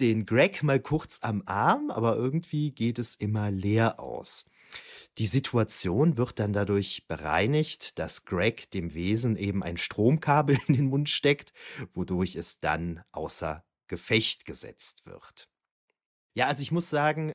den 0.00 0.26
Greg 0.26 0.64
mal 0.64 0.80
kurz 0.80 1.20
am 1.22 1.44
Arm, 1.46 1.90
aber 1.90 2.16
irgendwie 2.16 2.72
geht 2.72 2.98
es 2.98 3.14
immer 3.14 3.52
leer 3.52 4.00
aus. 4.00 4.46
Die 5.18 5.26
Situation 5.26 6.18
wird 6.18 6.38
dann 6.38 6.52
dadurch 6.52 7.06
bereinigt, 7.08 7.98
dass 7.98 8.26
Greg 8.26 8.70
dem 8.70 8.92
Wesen 8.92 9.36
eben 9.36 9.62
ein 9.62 9.78
Stromkabel 9.78 10.58
in 10.68 10.74
den 10.74 10.86
Mund 10.86 11.08
steckt, 11.08 11.52
wodurch 11.94 12.36
es 12.36 12.60
dann 12.60 13.02
außer 13.12 13.64
Gefecht 13.88 14.44
gesetzt 14.44 15.06
wird. 15.06 15.48
Ja, 16.34 16.48
also 16.48 16.60
ich 16.60 16.72
muss 16.72 16.90
sagen, 16.90 17.32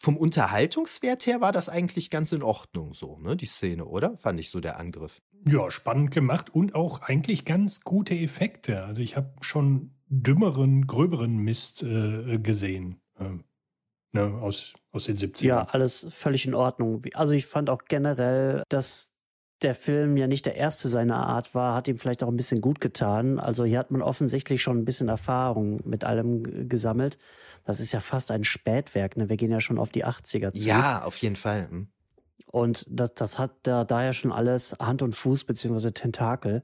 vom 0.00 0.16
Unterhaltungswert 0.16 1.26
her 1.26 1.40
war 1.40 1.52
das 1.52 1.68
eigentlich 1.68 2.08
ganz 2.08 2.32
in 2.32 2.42
Ordnung 2.42 2.94
so, 2.94 3.18
ne, 3.18 3.36
die 3.36 3.46
Szene, 3.46 3.84
oder? 3.84 4.16
Fand 4.16 4.38
ich 4.38 4.50
so 4.50 4.60
der 4.60 4.78
Angriff. 4.78 5.20
Ja, 5.46 5.70
spannend 5.70 6.12
gemacht 6.12 6.50
und 6.50 6.74
auch 6.74 7.00
eigentlich 7.02 7.44
ganz 7.44 7.80
gute 7.80 8.14
Effekte. 8.14 8.84
Also 8.84 9.02
ich 9.02 9.16
habe 9.16 9.34
schon 9.40 9.94
dümmeren, 10.06 10.86
gröberen 10.86 11.36
Mist 11.38 11.82
äh, 11.82 12.38
gesehen. 12.38 13.00
Ähm, 13.18 13.44
ne, 14.12 14.24
aus, 14.40 14.74
aus 14.92 15.04
den 15.04 15.16
70ern. 15.16 15.46
Ja, 15.46 15.64
alles 15.64 16.06
völlig 16.10 16.46
in 16.46 16.54
Ordnung. 16.54 17.02
Also 17.14 17.32
ich 17.34 17.46
fand 17.46 17.70
auch 17.70 17.82
generell, 17.88 18.62
dass 18.68 19.12
der 19.62 19.74
Film 19.74 20.16
ja 20.16 20.26
nicht 20.26 20.46
der 20.46 20.54
erste 20.54 20.88
seiner 20.88 21.26
Art 21.26 21.54
war, 21.54 21.74
hat 21.74 21.88
ihm 21.88 21.98
vielleicht 21.98 22.22
auch 22.22 22.28
ein 22.28 22.36
bisschen 22.36 22.60
gut 22.60 22.80
getan. 22.80 23.38
Also 23.40 23.64
hier 23.64 23.78
hat 23.78 23.90
man 23.90 24.02
offensichtlich 24.02 24.62
schon 24.62 24.78
ein 24.78 24.84
bisschen 24.84 25.08
Erfahrung 25.08 25.80
mit 25.84 26.04
allem 26.04 26.68
gesammelt. 26.68 27.18
Das 27.64 27.80
ist 27.80 27.92
ja 27.92 28.00
fast 28.00 28.30
ein 28.30 28.44
Spätwerk, 28.44 29.16
ne? 29.16 29.28
Wir 29.28 29.36
gehen 29.36 29.50
ja 29.50 29.60
schon 29.60 29.78
auf 29.78 29.90
die 29.90 30.04
80er 30.04 30.52
zu. 30.52 30.66
Ja, 30.66 31.02
auf 31.02 31.16
jeden 31.16 31.36
Fall. 31.36 31.68
Hm. 31.68 31.88
Und 32.46 32.86
das, 32.88 33.14
das 33.14 33.38
hat 33.38 33.56
da 33.64 33.84
daher 33.84 34.12
schon 34.12 34.32
alles 34.32 34.76
Hand 34.78 35.02
und 35.02 35.14
Fuß 35.14 35.44
beziehungsweise 35.44 35.92
Tentakel. 35.92 36.62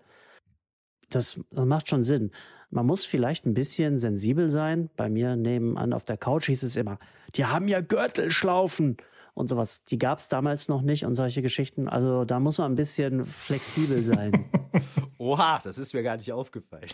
Das, 1.10 1.40
das 1.50 1.66
macht 1.66 1.88
schon 1.88 2.04
Sinn. 2.04 2.30
Man 2.70 2.86
muss 2.86 3.04
vielleicht 3.04 3.46
ein 3.46 3.54
bisschen 3.54 3.98
sensibel 3.98 4.48
sein. 4.48 4.90
Bei 4.96 5.08
mir 5.08 5.36
nebenan 5.36 5.92
auf 5.92 6.04
der 6.04 6.16
Couch 6.16 6.46
hieß 6.46 6.62
es 6.62 6.76
immer, 6.76 6.98
die 7.34 7.44
haben 7.44 7.68
ja 7.68 7.80
Gürtelschlaufen 7.80 8.96
und 9.34 9.48
sowas. 9.48 9.84
Die 9.84 9.98
gab 9.98 10.18
es 10.18 10.28
damals 10.28 10.68
noch 10.68 10.82
nicht 10.82 11.04
und 11.04 11.14
solche 11.14 11.42
Geschichten. 11.42 11.88
Also 11.88 12.24
da 12.24 12.40
muss 12.40 12.58
man 12.58 12.72
ein 12.72 12.76
bisschen 12.76 13.24
flexibel 13.24 14.02
sein. 14.02 14.46
Oha, 15.18 15.60
das 15.62 15.78
ist 15.78 15.94
mir 15.94 16.02
gar 16.02 16.16
nicht 16.16 16.32
aufgefallen. 16.32 16.88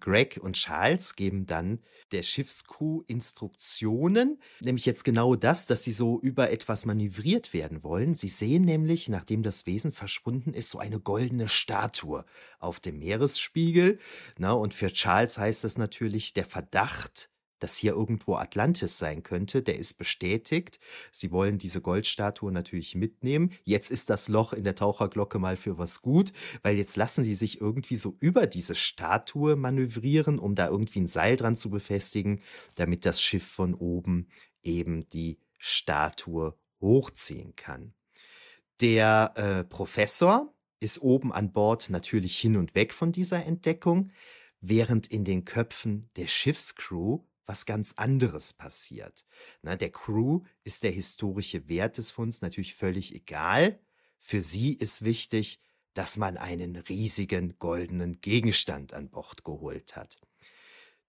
Greg 0.00 0.38
und 0.42 0.54
Charles 0.54 1.14
geben 1.16 1.46
dann 1.46 1.80
der 2.12 2.22
Schiffscrew 2.22 3.02
Instruktionen, 3.06 4.40
nämlich 4.60 4.86
jetzt 4.86 5.04
genau 5.04 5.34
das, 5.34 5.66
dass 5.66 5.84
sie 5.84 5.92
so 5.92 6.20
über 6.20 6.50
etwas 6.50 6.86
manövriert 6.86 7.52
werden 7.52 7.82
wollen. 7.82 8.14
Sie 8.14 8.28
sehen 8.28 8.64
nämlich, 8.64 9.08
nachdem 9.08 9.42
das 9.42 9.66
Wesen 9.66 9.92
verschwunden 9.92 10.54
ist, 10.54 10.70
so 10.70 10.78
eine 10.78 11.00
goldene 11.00 11.48
Statue 11.48 12.24
auf 12.58 12.80
dem 12.80 12.98
Meeresspiegel. 12.98 13.98
Na, 14.38 14.52
und 14.52 14.74
für 14.74 14.92
Charles 14.92 15.38
heißt 15.38 15.64
das 15.64 15.78
natürlich 15.78 16.32
der 16.32 16.44
Verdacht, 16.44 17.30
dass 17.58 17.76
hier 17.76 17.92
irgendwo 17.92 18.36
Atlantis 18.36 18.98
sein 18.98 19.22
könnte, 19.22 19.62
der 19.62 19.78
ist 19.78 19.98
bestätigt. 19.98 20.78
Sie 21.12 21.30
wollen 21.30 21.58
diese 21.58 21.80
Goldstatue 21.80 22.52
natürlich 22.52 22.94
mitnehmen. 22.94 23.52
Jetzt 23.64 23.90
ist 23.90 24.10
das 24.10 24.28
Loch 24.28 24.52
in 24.52 24.64
der 24.64 24.74
Taucherglocke 24.74 25.38
mal 25.38 25.56
für 25.56 25.78
was 25.78 26.02
gut, 26.02 26.32
weil 26.62 26.76
jetzt 26.76 26.96
lassen 26.96 27.24
sie 27.24 27.34
sich 27.34 27.60
irgendwie 27.60 27.96
so 27.96 28.16
über 28.20 28.46
diese 28.46 28.74
Statue 28.74 29.56
manövrieren, 29.56 30.38
um 30.38 30.54
da 30.54 30.68
irgendwie 30.68 31.00
ein 31.00 31.06
Seil 31.06 31.36
dran 31.36 31.56
zu 31.56 31.70
befestigen, 31.70 32.40
damit 32.74 33.04
das 33.04 33.20
Schiff 33.20 33.46
von 33.46 33.74
oben 33.74 34.28
eben 34.62 35.08
die 35.08 35.38
Statue 35.58 36.54
hochziehen 36.80 37.54
kann. 37.56 37.94
Der 38.80 39.32
äh, 39.34 39.64
Professor 39.64 40.54
ist 40.80 41.02
oben 41.02 41.32
an 41.32 41.52
Bord 41.52 41.90
natürlich 41.90 42.38
hin 42.38 42.56
und 42.56 42.74
weg 42.74 42.92
von 42.92 43.10
dieser 43.10 43.44
Entdeckung, 43.44 44.12
während 44.60 45.06
in 45.08 45.24
den 45.24 45.44
Köpfen 45.44 46.08
der 46.16 46.26
Schiffscrew 46.26 47.20
was 47.48 47.64
ganz 47.64 47.94
anderes 47.96 48.52
passiert. 48.52 49.24
Na, 49.62 49.74
der 49.74 49.90
Crew 49.90 50.42
ist 50.64 50.84
der 50.84 50.90
historische 50.90 51.68
Wert 51.68 51.96
des 51.96 52.10
Funds 52.10 52.42
natürlich 52.42 52.74
völlig 52.74 53.14
egal. 53.14 53.80
Für 54.18 54.40
sie 54.40 54.74
ist 54.74 55.02
wichtig, 55.02 55.60
dass 55.94 56.18
man 56.18 56.36
einen 56.36 56.76
riesigen 56.76 57.58
goldenen 57.58 58.20
Gegenstand 58.20 58.92
an 58.92 59.08
Bord 59.08 59.44
geholt 59.44 59.96
hat. 59.96 60.20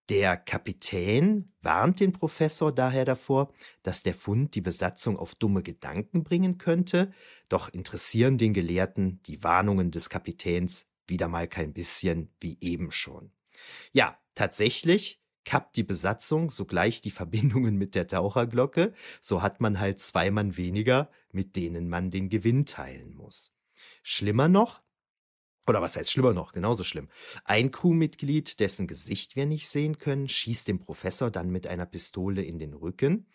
Der 0.08 0.38
Kapitän 0.38 1.52
warnt 1.62 2.00
den 2.00 2.14
Professor 2.14 2.74
daher 2.74 3.06
davor, 3.06 3.54
dass 3.84 4.02
der 4.02 4.16
Fund 4.16 4.56
die 4.56 4.62
Besatzung 4.62 5.18
auf 5.18 5.36
dumme 5.36 5.62
Gedanken 5.62 6.24
bringen 6.24 6.58
könnte, 6.58 7.14
doch 7.50 7.70
interessieren 7.70 8.38
den 8.38 8.54
Gelehrten 8.54 9.22
die 9.24 9.44
Warnungen 9.44 9.92
des 9.92 10.10
Kapitäns 10.10 10.90
wieder 11.06 11.28
mal 11.28 11.48
kein 11.48 11.74
bisschen 11.74 12.34
wie 12.40 12.58
eben 12.62 12.92
schon. 12.92 13.32
Ja, 13.92 14.18
tatsächlich 14.34 15.22
kappt 15.46 15.76
die 15.76 15.84
Besatzung 15.84 16.50
sogleich 16.50 17.02
die 17.02 17.12
Verbindungen 17.12 17.76
mit 17.76 17.96
der 17.96 18.08
Taucherglocke, 18.08 18.94
so 19.22 19.42
hat 19.42 19.62
man 19.62 19.80
halt 19.80 20.00
zwei 20.00 20.32
Mann 20.32 20.58
weniger, 20.58 21.10
mit 21.32 21.56
denen 21.56 21.90
man 21.90 22.12
den 22.12 22.30
Gewinn 22.30 22.66
teilen 22.66 23.14
muss. 23.14 23.54
Schlimmer 24.04 24.48
noch, 24.48 24.82
oder 25.68 25.82
was 25.82 25.96
heißt 25.96 26.12
schlimmer 26.12 26.34
noch, 26.34 26.52
genauso 26.52 26.84
schlimm. 26.84 27.10
Ein 27.46 27.72
Crewmitglied, 27.72 28.60
dessen 28.60 28.88
Gesicht 28.88 29.36
wir 29.36 29.46
nicht 29.46 29.70
sehen 29.70 30.00
können, 30.00 30.28
schießt 30.28 30.68
dem 30.68 30.80
Professor 30.80 31.30
dann 31.30 31.52
mit 31.52 31.68
einer 31.68 31.86
Pistole 31.86 32.42
in 32.44 32.58
den 32.58 32.74
Rücken. 32.74 33.28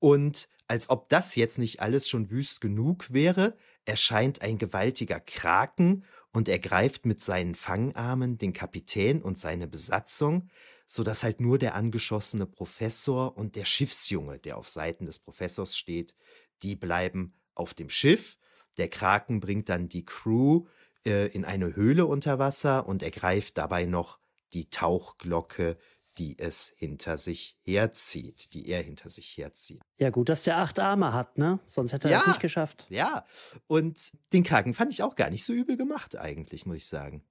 Und 0.00 0.48
als 0.66 0.90
ob 0.90 1.08
das 1.08 1.36
jetzt 1.36 1.58
nicht 1.58 1.80
alles 1.80 2.08
schon 2.08 2.30
wüst 2.30 2.60
genug 2.60 3.12
wäre, 3.12 3.56
erscheint 3.84 4.42
ein 4.42 4.58
gewaltiger 4.58 5.20
Kraken 5.20 6.04
und 6.32 6.48
ergreift 6.48 7.06
mit 7.06 7.20
seinen 7.20 7.54
Fangarmen 7.54 8.38
den 8.38 8.52
Kapitän 8.52 9.22
und 9.22 9.38
seine 9.38 9.66
Besatzung, 9.66 10.48
so 10.92 11.04
dass 11.04 11.22
halt 11.22 11.40
nur 11.40 11.56
der 11.56 11.76
angeschossene 11.76 12.46
Professor 12.46 13.36
und 13.36 13.54
der 13.54 13.64
Schiffsjunge, 13.64 14.40
der 14.40 14.58
auf 14.58 14.68
Seiten 14.68 15.06
des 15.06 15.20
Professors 15.20 15.76
steht, 15.76 16.16
die 16.64 16.74
bleiben 16.74 17.32
auf 17.54 17.74
dem 17.74 17.88
Schiff. 17.88 18.36
Der 18.76 18.88
Kraken 18.88 19.38
bringt 19.38 19.68
dann 19.68 19.88
die 19.88 20.04
Crew 20.04 20.66
äh, 21.06 21.28
in 21.28 21.44
eine 21.44 21.76
Höhle 21.76 22.06
unter 22.06 22.40
Wasser 22.40 22.88
und 22.88 23.04
ergreift 23.04 23.56
dabei 23.56 23.84
noch 23.84 24.18
die 24.52 24.68
Tauchglocke, 24.68 25.78
die 26.18 26.36
es 26.40 26.74
hinter 26.76 27.18
sich 27.18 27.56
herzieht, 27.62 28.52
die 28.54 28.66
er 28.66 28.82
hinter 28.82 29.10
sich 29.10 29.36
herzieht. 29.36 29.80
Ja, 29.96 30.10
gut, 30.10 30.28
dass 30.28 30.42
der 30.42 30.58
acht 30.58 30.80
Arme 30.80 31.12
hat, 31.12 31.38
ne? 31.38 31.60
Sonst 31.66 31.92
hätte 31.92 32.08
er 32.08 32.18
ja, 32.18 32.26
nicht 32.26 32.40
geschafft. 32.40 32.88
Ja, 32.90 33.24
und 33.68 34.12
den 34.32 34.42
Kraken 34.42 34.74
fand 34.74 34.92
ich 34.92 35.04
auch 35.04 35.14
gar 35.14 35.30
nicht 35.30 35.44
so 35.44 35.52
übel 35.52 35.76
gemacht, 35.76 36.16
eigentlich, 36.16 36.66
muss 36.66 36.78
ich 36.78 36.86
sagen. 36.86 37.22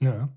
Ja. 0.00 0.28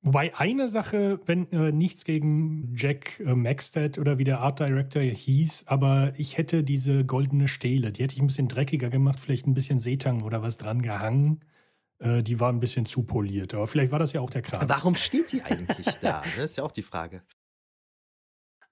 Wobei 0.00 0.34
eine 0.36 0.68
Sache, 0.68 1.20
wenn 1.26 1.50
äh, 1.50 1.72
nichts 1.72 2.04
gegen 2.04 2.74
Jack 2.76 3.18
äh, 3.20 3.34
Maxted 3.34 3.98
oder 3.98 4.18
wie 4.18 4.24
der 4.24 4.40
Art 4.40 4.60
Director 4.60 5.02
hieß, 5.02 5.64
aber 5.66 6.12
ich 6.16 6.38
hätte 6.38 6.62
diese 6.62 7.04
goldene 7.04 7.48
Stele, 7.48 7.90
die 7.90 8.04
hätte 8.04 8.14
ich 8.14 8.20
ein 8.20 8.28
bisschen 8.28 8.46
dreckiger 8.46 8.90
gemacht, 8.90 9.18
vielleicht 9.18 9.46
ein 9.48 9.54
bisschen 9.54 9.80
Seetang 9.80 10.22
oder 10.22 10.40
was 10.40 10.56
dran 10.56 10.82
gehangen. 10.82 11.40
Äh, 11.98 12.22
die 12.22 12.38
war 12.38 12.52
ein 12.52 12.60
bisschen 12.60 12.86
zu 12.86 13.02
poliert, 13.02 13.54
aber 13.54 13.66
vielleicht 13.66 13.90
war 13.90 13.98
das 13.98 14.12
ja 14.12 14.20
auch 14.20 14.30
der 14.30 14.42
Kram. 14.42 14.68
Warum 14.68 14.94
steht 14.94 15.32
die 15.32 15.42
eigentlich 15.42 15.86
da? 15.96 16.22
Das 16.22 16.38
ist 16.38 16.56
ja 16.56 16.64
auch 16.64 16.72
die 16.72 16.82
Frage. 16.82 17.22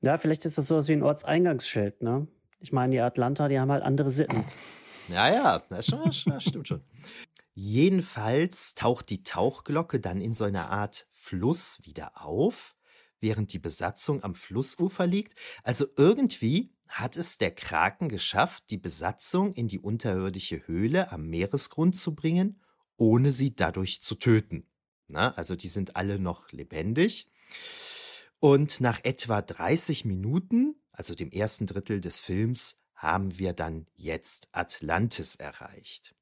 Ja, 0.00 0.16
vielleicht 0.18 0.44
ist 0.44 0.58
das 0.58 0.68
sowas 0.68 0.86
wie 0.88 0.92
ein 0.92 1.02
Ortseingangsschild, 1.02 2.02
ne? 2.02 2.28
Ich 2.60 2.72
meine, 2.72 2.92
die 2.92 3.00
Atlanta, 3.00 3.48
die 3.48 3.58
haben 3.58 3.72
halt 3.72 3.82
andere 3.82 4.10
Sitten. 4.10 4.44
Ja, 5.08 5.28
ja, 5.28 5.62
das, 5.68 5.86
schon, 5.86 6.02
das 6.04 6.42
stimmt 6.44 6.68
schon. 6.68 6.82
Jedenfalls 7.58 8.74
taucht 8.74 9.08
die 9.08 9.22
Tauchglocke 9.22 9.98
dann 9.98 10.20
in 10.20 10.34
so 10.34 10.44
einer 10.44 10.68
Art 10.68 11.06
Fluss 11.10 11.80
wieder 11.84 12.22
auf, 12.22 12.76
während 13.18 13.54
die 13.54 13.58
Besatzung 13.58 14.22
am 14.22 14.34
Flussufer 14.34 15.06
liegt. 15.06 15.36
Also 15.62 15.86
irgendwie 15.96 16.74
hat 16.86 17.16
es 17.16 17.38
der 17.38 17.54
Kraken 17.54 18.10
geschafft, 18.10 18.64
die 18.68 18.76
Besatzung 18.76 19.54
in 19.54 19.68
die 19.68 19.78
unterirdische 19.78 20.66
Höhle 20.66 21.10
am 21.10 21.28
Meeresgrund 21.28 21.96
zu 21.96 22.14
bringen, 22.14 22.60
ohne 22.98 23.32
sie 23.32 23.56
dadurch 23.56 24.02
zu 24.02 24.16
töten. 24.16 24.68
Na, 25.08 25.32
also 25.32 25.56
die 25.56 25.68
sind 25.68 25.96
alle 25.96 26.18
noch 26.18 26.52
lebendig. 26.52 27.26
Und 28.38 28.82
nach 28.82 29.00
etwa 29.02 29.40
30 29.40 30.04
Minuten, 30.04 30.74
also 30.92 31.14
dem 31.14 31.30
ersten 31.30 31.64
Drittel 31.64 32.02
des 32.02 32.20
Films, 32.20 32.82
haben 32.94 33.38
wir 33.38 33.54
dann 33.54 33.86
jetzt 33.94 34.50
Atlantis 34.52 35.36
erreicht. 35.36 36.15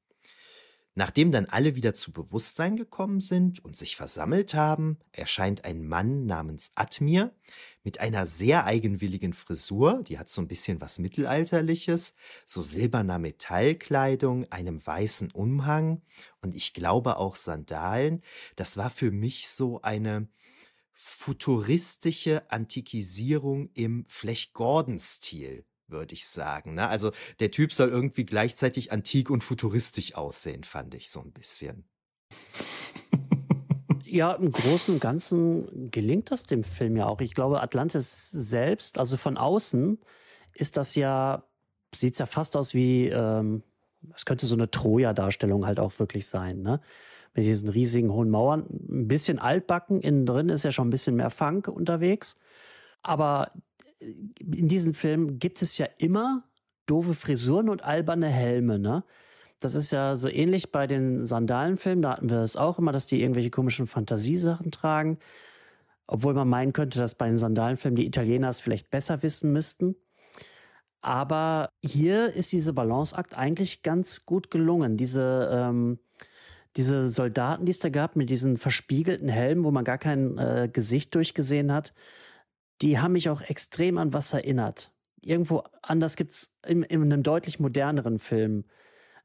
Nachdem 0.97 1.29
dann 1.29 1.45
alle 1.45 1.75
wieder 1.75 1.93
zu 1.93 2.13
Bewusstsein 2.13 2.77
gekommen 2.77 3.19
sind 3.19 3.63
und 3.63 3.75
sich 3.75 3.97
versammelt 3.97 4.53
haben, 4.53 4.97
erscheint 5.11 5.65
ein 5.65 5.85
Mann 5.85 6.25
namens 6.25 6.71
Admir 6.75 7.35
mit 7.83 7.99
einer 7.99 8.25
sehr 8.25 8.63
eigenwilligen 8.63 9.33
Frisur, 9.33 10.03
die 10.07 10.17
hat 10.17 10.29
so 10.29 10.41
ein 10.41 10.47
bisschen 10.47 10.79
was 10.79 10.97
Mittelalterliches, 10.97 12.15
so 12.45 12.61
silberner 12.61 13.19
Metallkleidung, 13.19 14.49
einem 14.53 14.85
weißen 14.85 15.31
Umhang 15.31 16.01
und 16.41 16.55
ich 16.55 16.73
glaube 16.73 17.17
auch 17.17 17.35
Sandalen. 17.35 18.23
Das 18.55 18.77
war 18.77 18.89
für 18.89 19.11
mich 19.11 19.49
so 19.49 19.81
eine 19.81 20.29
futuristische 20.93 22.49
Antikisierung 22.49 23.69
im 23.73 24.05
Flecht-Gordon-Stil 24.07 25.65
würde 25.87 26.13
ich 26.13 26.27
sagen. 26.27 26.73
Ne? 26.73 26.87
Also 26.87 27.11
der 27.39 27.51
Typ 27.51 27.71
soll 27.73 27.89
irgendwie 27.89 28.25
gleichzeitig 28.25 28.91
antik 28.91 29.29
und 29.29 29.43
futuristisch 29.43 30.15
aussehen, 30.15 30.63
fand 30.63 30.95
ich 30.95 31.09
so 31.09 31.21
ein 31.21 31.31
bisschen. 31.31 31.85
Ja, 34.03 34.33
im 34.33 34.51
Großen 34.51 34.93
und 34.93 35.01
Ganzen 35.01 35.91
gelingt 35.91 36.31
das 36.31 36.43
dem 36.43 36.63
Film 36.63 36.95
ja 36.95 37.05
auch. 37.05 37.21
Ich 37.21 37.33
glaube, 37.33 37.61
Atlantis 37.61 38.29
selbst, 38.31 38.97
also 38.97 39.17
von 39.17 39.37
außen, 39.37 39.99
ist 40.53 40.77
das 40.77 40.95
ja, 40.95 41.43
sieht 41.93 42.13
es 42.13 42.19
ja 42.19 42.25
fast 42.25 42.55
aus 42.55 42.73
wie, 42.73 43.09
ähm, 43.09 43.63
es 44.15 44.25
könnte 44.25 44.45
so 44.45 44.55
eine 44.55 44.71
Troja-Darstellung 44.71 45.65
halt 45.65 45.79
auch 45.79 45.97
wirklich 45.99 46.27
sein, 46.27 46.61
ne? 46.61 46.79
Mit 47.33 47.45
diesen 47.45 47.67
riesigen 47.67 48.13
hohen 48.13 48.29
Mauern. 48.29 48.65
Ein 48.89 49.09
bisschen 49.09 49.39
altbacken, 49.39 49.99
innen 49.99 50.25
drin 50.25 50.47
ist 50.47 50.63
ja 50.63 50.71
schon 50.71 50.87
ein 50.87 50.91
bisschen 50.91 51.17
mehr 51.17 51.29
Funk 51.29 51.67
unterwegs. 51.67 52.37
Aber 53.01 53.51
in 54.39 54.67
diesem 54.67 54.93
Film 54.93 55.39
gibt 55.39 55.61
es 55.61 55.77
ja 55.77 55.87
immer 55.97 56.43
doofe 56.85 57.13
Frisuren 57.13 57.69
und 57.69 57.83
alberne 57.83 58.27
Helme, 58.27 58.79
ne? 58.79 59.03
Das 59.59 59.73
ist 59.73 59.91
ja 59.91 60.15
so 60.15 60.27
ähnlich 60.27 60.71
bei 60.71 60.85
den 60.85 61.25
Sandalenfilmen, 61.25 62.01
da 62.01 62.11
hatten 62.11 62.29
wir 62.29 62.37
das 62.37 62.57
auch 62.57 62.77
immer, 62.77 62.91
dass 62.91 63.07
die 63.07 63.21
irgendwelche 63.21 63.49
komischen 63.49 63.87
Fantasiesachen 63.87 64.69
tragen. 64.71 65.17
Obwohl 66.07 66.33
man 66.33 66.47
meinen 66.47 66.73
könnte, 66.73 66.99
dass 66.99 67.15
bei 67.15 67.27
den 67.27 67.37
Sandalenfilmen 67.37 67.95
die 67.95 68.05
Italiener 68.05 68.49
es 68.49 68.61
vielleicht 68.61 68.91
besser 68.91 69.23
wissen 69.23 69.51
müssten. 69.51 69.95
Aber 71.01 71.69
hier 71.83 72.33
ist 72.33 72.51
diese 72.51 72.73
Balanceakt 72.73 73.37
eigentlich 73.37 73.81
ganz 73.81 74.25
gut 74.25 74.51
gelungen. 74.51 74.97
Diese, 74.97 75.49
ähm, 75.51 75.99
diese 76.75 77.07
Soldaten, 77.07 77.65
die 77.65 77.71
es 77.71 77.79
da 77.79 77.89
gab, 77.89 78.15
mit 78.15 78.29
diesen 78.29 78.57
verspiegelten 78.57 79.29
Helmen, 79.29 79.63
wo 79.63 79.71
man 79.71 79.83
gar 79.83 79.97
kein 79.97 80.37
äh, 80.37 80.69
Gesicht 80.71 81.15
durchgesehen 81.15 81.71
hat, 81.71 81.93
die 82.81 82.99
haben 82.99 83.13
mich 83.13 83.29
auch 83.29 83.41
extrem 83.41 83.97
an 83.97 84.13
was 84.13 84.33
erinnert. 84.33 84.91
Irgendwo 85.21 85.63
anders 85.81 86.15
gibt 86.15 86.31
es 86.31 86.55
in, 86.65 86.83
in, 86.83 87.01
einem 87.01 87.23
deutlich 87.23 87.59
moderneren 87.59 88.19
Film 88.19 88.65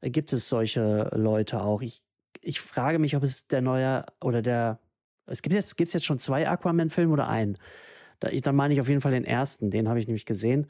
äh, 0.01 0.09
gibt 0.09 0.33
es 0.33 0.49
solche 0.49 1.09
Leute 1.13 1.61
auch. 1.61 1.81
Ich, 1.81 2.01
ich 2.41 2.61
frage 2.61 2.99
mich, 2.99 3.15
ob 3.15 3.23
es 3.23 3.47
der 3.47 3.61
neue 3.61 4.05
oder 4.21 4.41
der 4.41 4.79
es 5.27 5.41
gibt 5.41 5.53
jetzt 5.53 5.77
gibt's 5.77 5.93
jetzt 5.93 6.05
schon 6.05 6.19
zwei 6.19 6.49
Aquaman-Filme 6.49 7.13
oder 7.13 7.27
einen. 7.27 7.57
Da, 8.19 8.29
ich, 8.29 8.41
dann 8.41 8.55
meine 8.55 8.73
ich 8.73 8.81
auf 8.81 8.89
jeden 8.89 9.01
Fall 9.01 9.11
den 9.11 9.23
ersten, 9.23 9.69
den 9.69 9.87
habe 9.87 9.99
ich 9.99 10.07
nämlich 10.07 10.25
gesehen. 10.25 10.67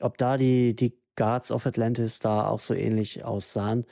Ob 0.00 0.18
da 0.18 0.36
die 0.36 0.74
die 0.74 0.98
Guards 1.16 1.52
of 1.52 1.66
Atlantis 1.66 2.18
da 2.18 2.48
auch 2.48 2.58
so 2.58 2.74
ähnlich 2.74 3.24
aussahen. 3.24 3.86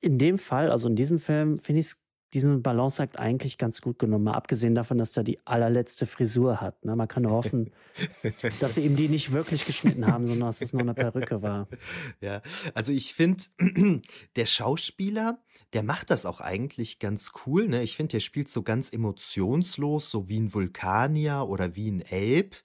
In 0.00 0.18
dem 0.18 0.38
Fall, 0.38 0.70
also 0.70 0.88
in 0.88 0.96
diesem 0.96 1.18
Film, 1.18 1.58
finde 1.58 1.80
ich 1.80 1.86
es 1.86 2.02
diesen 2.32 2.62
Balanceakt 2.62 3.18
eigentlich 3.18 3.58
ganz 3.58 3.80
gut 3.80 3.98
genommen. 3.98 4.24
Mal 4.24 4.34
abgesehen 4.34 4.74
davon, 4.74 4.98
dass 4.98 5.16
er 5.16 5.24
die 5.24 5.38
allerletzte 5.46 6.06
Frisur 6.06 6.60
hat. 6.60 6.84
Ne? 6.84 6.94
Man 6.94 7.08
kann 7.08 7.28
hoffen, 7.28 7.72
dass 8.60 8.76
sie 8.76 8.82
ihm 8.82 8.96
die 8.96 9.08
nicht 9.08 9.32
wirklich 9.32 9.66
geschnitten 9.66 10.06
haben, 10.06 10.26
sondern 10.26 10.48
dass 10.48 10.60
es 10.60 10.72
nur 10.72 10.82
eine 10.82 10.94
Perücke 10.94 11.42
war. 11.42 11.68
Ja, 12.20 12.42
also 12.74 12.92
ich 12.92 13.14
finde, 13.14 13.42
der 14.36 14.46
Schauspieler, 14.46 15.38
der 15.72 15.82
macht 15.82 16.10
das 16.10 16.26
auch 16.26 16.40
eigentlich 16.40 16.98
ganz 16.98 17.32
cool. 17.46 17.68
Ne? 17.68 17.82
Ich 17.82 17.96
finde, 17.96 18.12
der 18.12 18.20
spielt 18.20 18.48
so 18.48 18.62
ganz 18.62 18.92
emotionslos, 18.92 20.10
so 20.10 20.28
wie 20.28 20.40
ein 20.40 20.52
Vulkanier 20.52 21.46
oder 21.48 21.76
wie 21.76 21.90
ein 21.90 22.00
Elb. 22.00 22.56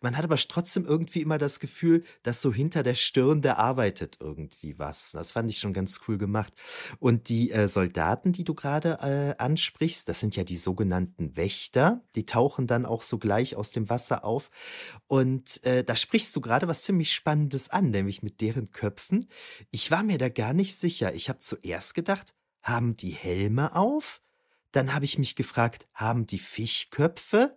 Man 0.00 0.16
hat 0.16 0.24
aber 0.24 0.36
trotzdem 0.36 0.84
irgendwie 0.84 1.20
immer 1.20 1.38
das 1.38 1.60
Gefühl, 1.60 2.04
dass 2.22 2.40
so 2.40 2.52
hinter 2.52 2.82
der 2.82 2.94
Stirn, 2.94 3.42
der 3.42 3.58
arbeitet 3.58 4.18
irgendwie 4.20 4.78
was. 4.78 5.12
Das 5.12 5.32
fand 5.32 5.50
ich 5.50 5.58
schon 5.58 5.72
ganz 5.72 6.00
cool 6.06 6.16
gemacht. 6.16 6.52
Und 6.98 7.28
die 7.28 7.50
äh, 7.50 7.68
Soldaten, 7.68 8.32
die 8.32 8.44
du 8.44 8.54
gerade 8.54 9.00
äh, 9.04 9.34
ansprichst, 9.38 10.08
das 10.08 10.20
sind 10.20 10.36
ja 10.36 10.44
die 10.44 10.56
sogenannten 10.56 11.36
Wächter. 11.36 12.02
Die 12.14 12.24
tauchen 12.24 12.66
dann 12.66 12.86
auch 12.86 13.02
sogleich 13.02 13.56
aus 13.56 13.72
dem 13.72 13.88
Wasser 13.90 14.24
auf. 14.24 14.50
Und 15.06 15.64
äh, 15.64 15.84
da 15.84 15.94
sprichst 15.96 16.34
du 16.34 16.40
gerade 16.40 16.68
was 16.68 16.82
ziemlich 16.82 17.12
Spannendes 17.12 17.70
an, 17.70 17.90
nämlich 17.90 18.22
mit 18.22 18.40
deren 18.40 18.72
Köpfen. 18.72 19.26
Ich 19.70 19.90
war 19.90 20.02
mir 20.02 20.18
da 20.18 20.28
gar 20.28 20.54
nicht 20.54 20.76
sicher. 20.76 21.14
Ich 21.14 21.28
habe 21.28 21.38
zuerst 21.38 21.94
gedacht, 21.94 22.34
haben 22.62 22.96
die 22.96 23.12
Helme 23.12 23.76
auf? 23.76 24.22
Dann 24.72 24.94
habe 24.94 25.04
ich 25.04 25.18
mich 25.18 25.36
gefragt, 25.36 25.86
haben 25.92 26.26
die 26.26 26.38
Fischköpfe? 26.38 27.56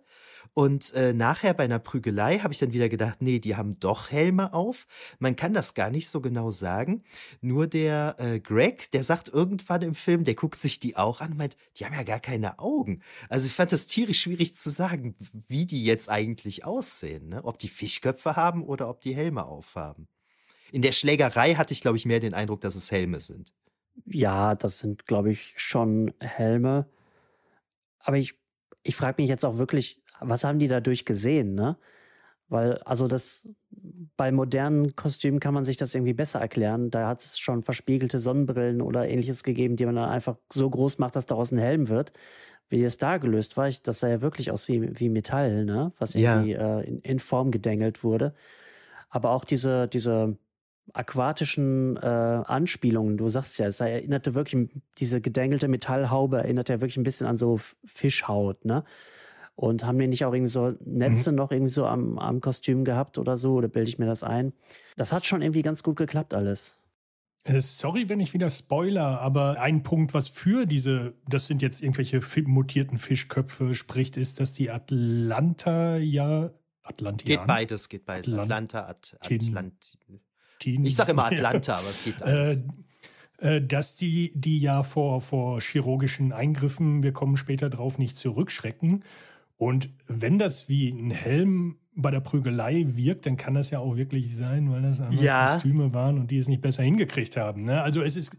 Und 0.54 0.92
äh, 0.94 1.12
nachher 1.12 1.54
bei 1.54 1.64
einer 1.64 1.78
Prügelei 1.78 2.38
habe 2.38 2.52
ich 2.52 2.58
dann 2.58 2.72
wieder 2.72 2.88
gedacht, 2.88 3.20
nee, 3.20 3.38
die 3.38 3.56
haben 3.56 3.78
doch 3.80 4.10
Helme 4.10 4.52
auf. 4.52 4.86
Man 5.18 5.36
kann 5.36 5.54
das 5.54 5.74
gar 5.74 5.90
nicht 5.90 6.08
so 6.08 6.20
genau 6.20 6.50
sagen. 6.50 7.04
Nur 7.40 7.66
der 7.66 8.16
äh, 8.18 8.40
Greg, 8.40 8.90
der 8.90 9.02
sagt 9.02 9.28
irgendwann 9.28 9.82
im 9.82 9.94
Film, 9.94 10.24
der 10.24 10.34
guckt 10.34 10.58
sich 10.58 10.80
die 10.80 10.96
auch 10.96 11.20
an 11.20 11.32
und 11.32 11.38
meint, 11.38 11.56
die 11.76 11.84
haben 11.84 11.94
ja 11.94 12.02
gar 12.02 12.20
keine 12.20 12.58
Augen. 12.58 13.02
Also 13.28 13.46
ich 13.46 13.52
fand 13.52 13.72
das 13.72 13.86
tierisch 13.86 14.20
schwierig 14.20 14.54
zu 14.54 14.70
sagen, 14.70 15.14
wie 15.48 15.66
die 15.66 15.84
jetzt 15.84 16.08
eigentlich 16.08 16.64
aussehen. 16.64 17.28
Ne? 17.28 17.44
Ob 17.44 17.58
die 17.58 17.68
Fischköpfe 17.68 18.36
haben 18.36 18.62
oder 18.62 18.88
ob 18.88 19.00
die 19.00 19.14
Helme 19.14 19.44
aufhaben. 19.44 20.08
In 20.70 20.82
der 20.82 20.92
Schlägerei 20.92 21.54
hatte 21.54 21.72
ich, 21.72 21.80
glaube 21.80 21.96
ich, 21.96 22.06
mehr 22.06 22.20
den 22.20 22.34
Eindruck, 22.34 22.60
dass 22.60 22.74
es 22.74 22.90
Helme 22.90 23.20
sind. 23.20 23.52
Ja, 24.06 24.54
das 24.54 24.78
sind, 24.78 25.06
glaube 25.06 25.30
ich, 25.30 25.54
schon 25.56 26.12
Helme. 26.20 26.88
Aber 28.00 28.16
ich, 28.16 28.38
ich 28.82 28.96
frage 28.96 29.20
mich 29.20 29.28
jetzt 29.28 29.44
auch 29.44 29.58
wirklich, 29.58 30.00
was 30.20 30.44
haben 30.44 30.58
die 30.58 30.68
dadurch 30.68 31.04
gesehen, 31.04 31.54
ne? 31.54 31.76
Weil, 32.48 32.78
also 32.78 33.08
das, 33.08 33.48
bei 34.16 34.32
modernen 34.32 34.96
Kostümen 34.96 35.38
kann 35.38 35.52
man 35.52 35.64
sich 35.64 35.76
das 35.76 35.94
irgendwie 35.94 36.14
besser 36.14 36.40
erklären. 36.40 36.90
Da 36.90 37.06
hat 37.06 37.20
es 37.20 37.38
schon 37.38 37.62
verspiegelte 37.62 38.18
Sonnenbrillen 38.18 38.80
oder 38.80 39.06
ähnliches 39.06 39.42
gegeben, 39.42 39.76
die 39.76 39.84
man 39.84 39.96
dann 39.96 40.08
einfach 40.08 40.36
so 40.50 40.68
groß 40.68 40.98
macht, 40.98 41.14
dass 41.14 41.26
daraus 41.26 41.52
ein 41.52 41.58
Helm 41.58 41.88
wird. 41.88 42.12
Wie 42.70 42.82
das 42.82 42.96
da 42.96 43.18
gelöst 43.18 43.56
war, 43.56 43.68
ich, 43.68 43.82
das 43.82 44.00
sah 44.00 44.08
ja 44.08 44.22
wirklich 44.22 44.50
aus 44.50 44.68
wie, 44.68 44.98
wie 44.98 45.08
Metall, 45.10 45.64
ne? 45.64 45.92
Was 45.98 46.14
irgendwie 46.14 46.52
ja. 46.52 46.80
äh, 46.80 46.86
in, 46.86 47.00
in 47.00 47.18
Form 47.18 47.50
gedengelt 47.50 48.02
wurde. 48.02 48.34
Aber 49.10 49.30
auch 49.30 49.44
diese, 49.44 49.88
diese 49.88 50.38
aquatischen 50.92 51.96
äh, 51.96 52.00
Anspielungen. 52.00 53.16
Du 53.16 53.28
sagst 53.28 53.58
ja, 53.58 53.66
es 53.66 53.80
erinnerte 53.80 54.34
wirklich, 54.34 54.70
diese 54.98 55.20
gedengelte 55.20 55.68
Metallhaube 55.68 56.38
erinnert 56.38 56.68
ja 56.68 56.80
wirklich 56.80 56.96
ein 56.96 57.02
bisschen 57.02 57.26
an 57.26 57.36
so 57.36 57.58
Fischhaut, 57.84 58.64
ne? 58.64 58.84
Und 59.58 59.84
haben 59.84 59.98
die 59.98 60.06
nicht 60.06 60.24
auch 60.24 60.32
irgendwie 60.32 60.52
so 60.52 60.74
Netze 60.84 61.32
mhm. 61.32 61.36
noch 61.36 61.50
irgendwie 61.50 61.72
so 61.72 61.84
am, 61.84 62.16
am 62.20 62.40
Kostüm 62.40 62.84
gehabt 62.84 63.18
oder 63.18 63.36
so? 63.36 63.54
Oder 63.54 63.66
bilde 63.66 63.88
ich 63.88 63.98
mir 63.98 64.06
das 64.06 64.22
ein? 64.22 64.52
Das 64.96 65.12
hat 65.12 65.26
schon 65.26 65.42
irgendwie 65.42 65.62
ganz 65.62 65.82
gut 65.82 65.96
geklappt 65.96 66.32
alles. 66.32 66.78
Äh, 67.42 67.58
sorry, 67.58 68.08
wenn 68.08 68.20
ich 68.20 68.32
wieder 68.34 68.50
spoiler, 68.50 69.20
aber 69.20 69.60
ein 69.60 69.82
Punkt, 69.82 70.14
was 70.14 70.28
für 70.28 70.64
diese, 70.64 71.14
das 71.28 71.48
sind 71.48 71.60
jetzt 71.60 71.82
irgendwelche 71.82 72.20
mutierten 72.46 72.98
Fischköpfe 72.98 73.74
spricht, 73.74 74.16
ist, 74.16 74.38
dass 74.38 74.52
die 74.52 74.70
Atlanta 74.70 75.96
ja 75.96 76.50
Atlantianer. 76.84 77.40
Geht 77.40 77.46
beides, 77.48 77.88
geht 77.88 78.06
beides. 78.06 78.32
Atlanta, 78.32 78.86
At, 78.86 79.16
Atlant. 79.18 79.98
Ich 80.62 80.94
sage 80.94 81.10
immer 81.10 81.24
Atlanta, 81.24 81.78
aber 81.78 81.90
es 81.90 82.04
geht 82.04 82.22
alles. 82.22 82.58
Äh, 83.40 83.56
äh, 83.56 83.64
dass 83.64 83.94
die, 83.94 84.32
die 84.34 84.58
ja 84.58 84.82
vor, 84.82 85.20
vor 85.20 85.60
chirurgischen 85.60 86.32
Eingriffen, 86.32 87.04
wir 87.04 87.12
kommen 87.12 87.36
später 87.36 87.70
drauf, 87.70 87.98
nicht 87.98 88.16
zurückschrecken. 88.16 89.04
Und 89.58 89.90
wenn 90.06 90.38
das 90.38 90.68
wie 90.68 90.88
ein 90.88 91.10
Helm 91.10 91.76
bei 91.94 92.12
der 92.12 92.20
Prügelei 92.20 92.84
wirkt, 92.86 93.26
dann 93.26 93.36
kann 93.36 93.54
das 93.54 93.70
ja 93.70 93.80
auch 93.80 93.96
wirklich 93.96 94.36
sein, 94.36 94.70
weil 94.70 94.82
das 94.82 95.00
einfach 95.00 95.20
ja. 95.20 95.52
Kostüme 95.52 95.92
waren 95.92 96.16
und 96.16 96.30
die 96.30 96.38
es 96.38 96.46
nicht 96.46 96.62
besser 96.62 96.84
hingekriegt 96.84 97.36
haben. 97.36 97.64
Ne? 97.64 97.82
Also 97.82 98.02
es 98.02 98.14
ist, 98.14 98.36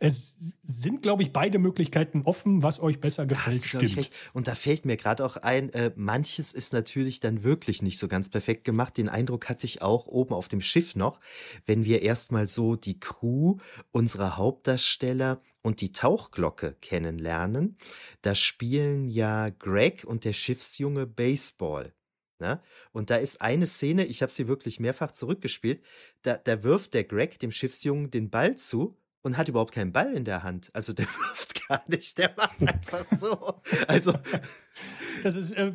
es 0.00 0.54
sind, 0.62 1.00
glaube 1.00 1.22
ich, 1.22 1.32
beide 1.32 1.58
Möglichkeiten 1.58 2.22
offen, 2.26 2.62
was 2.62 2.80
euch 2.80 3.00
besser 3.00 3.24
gefällt. 3.24 3.56
Das 3.56 3.64
stimmt. 3.64 3.96
Recht. 3.96 4.14
Und 4.34 4.48
da 4.48 4.54
fällt 4.54 4.84
mir 4.84 4.98
gerade 4.98 5.24
auch 5.24 5.38
ein, 5.38 5.70
äh, 5.70 5.92
manches 5.96 6.52
ist 6.52 6.74
natürlich 6.74 7.20
dann 7.20 7.42
wirklich 7.42 7.80
nicht 7.80 7.98
so 7.98 8.06
ganz 8.06 8.28
perfekt 8.28 8.64
gemacht. 8.64 8.98
Den 8.98 9.08
Eindruck 9.08 9.48
hatte 9.48 9.64
ich 9.64 9.80
auch 9.80 10.06
oben 10.06 10.34
auf 10.34 10.48
dem 10.48 10.60
Schiff 10.60 10.94
noch, 10.94 11.20
wenn 11.64 11.86
wir 11.86 12.02
erstmal 12.02 12.46
so 12.46 12.76
die 12.76 13.00
Crew 13.00 13.56
unserer 13.92 14.36
Hauptdarsteller 14.36 15.40
und 15.64 15.80
die 15.80 15.92
Tauchglocke 15.92 16.76
kennenlernen. 16.80 17.78
Da 18.20 18.34
spielen 18.34 19.08
ja 19.08 19.48
Greg 19.48 20.04
und 20.04 20.24
der 20.24 20.34
Schiffsjunge 20.34 21.06
Baseball. 21.06 21.94
Ne? 22.38 22.60
Und 22.92 23.08
da 23.08 23.16
ist 23.16 23.40
eine 23.40 23.66
Szene, 23.66 24.04
ich 24.04 24.20
habe 24.20 24.30
sie 24.30 24.46
wirklich 24.46 24.78
mehrfach 24.78 25.10
zurückgespielt, 25.10 25.82
da, 26.22 26.36
da 26.36 26.62
wirft 26.62 26.92
der 26.92 27.04
Greg 27.04 27.38
dem 27.38 27.50
Schiffsjungen 27.50 28.10
den 28.10 28.28
Ball 28.28 28.56
zu 28.56 28.98
und 29.22 29.38
hat 29.38 29.48
überhaupt 29.48 29.72
keinen 29.72 29.92
Ball 29.92 30.12
in 30.12 30.26
der 30.26 30.42
Hand. 30.42 30.70
Also 30.74 30.92
der 30.92 31.06
wirft 31.30 31.66
gar 31.66 31.82
nicht, 31.88 32.18
der 32.18 32.34
macht 32.36 32.60
einfach 32.60 33.06
so. 33.06 33.58
Also 33.88 34.12
das 35.22 35.34
ist 35.34 35.52
äh, 35.52 35.72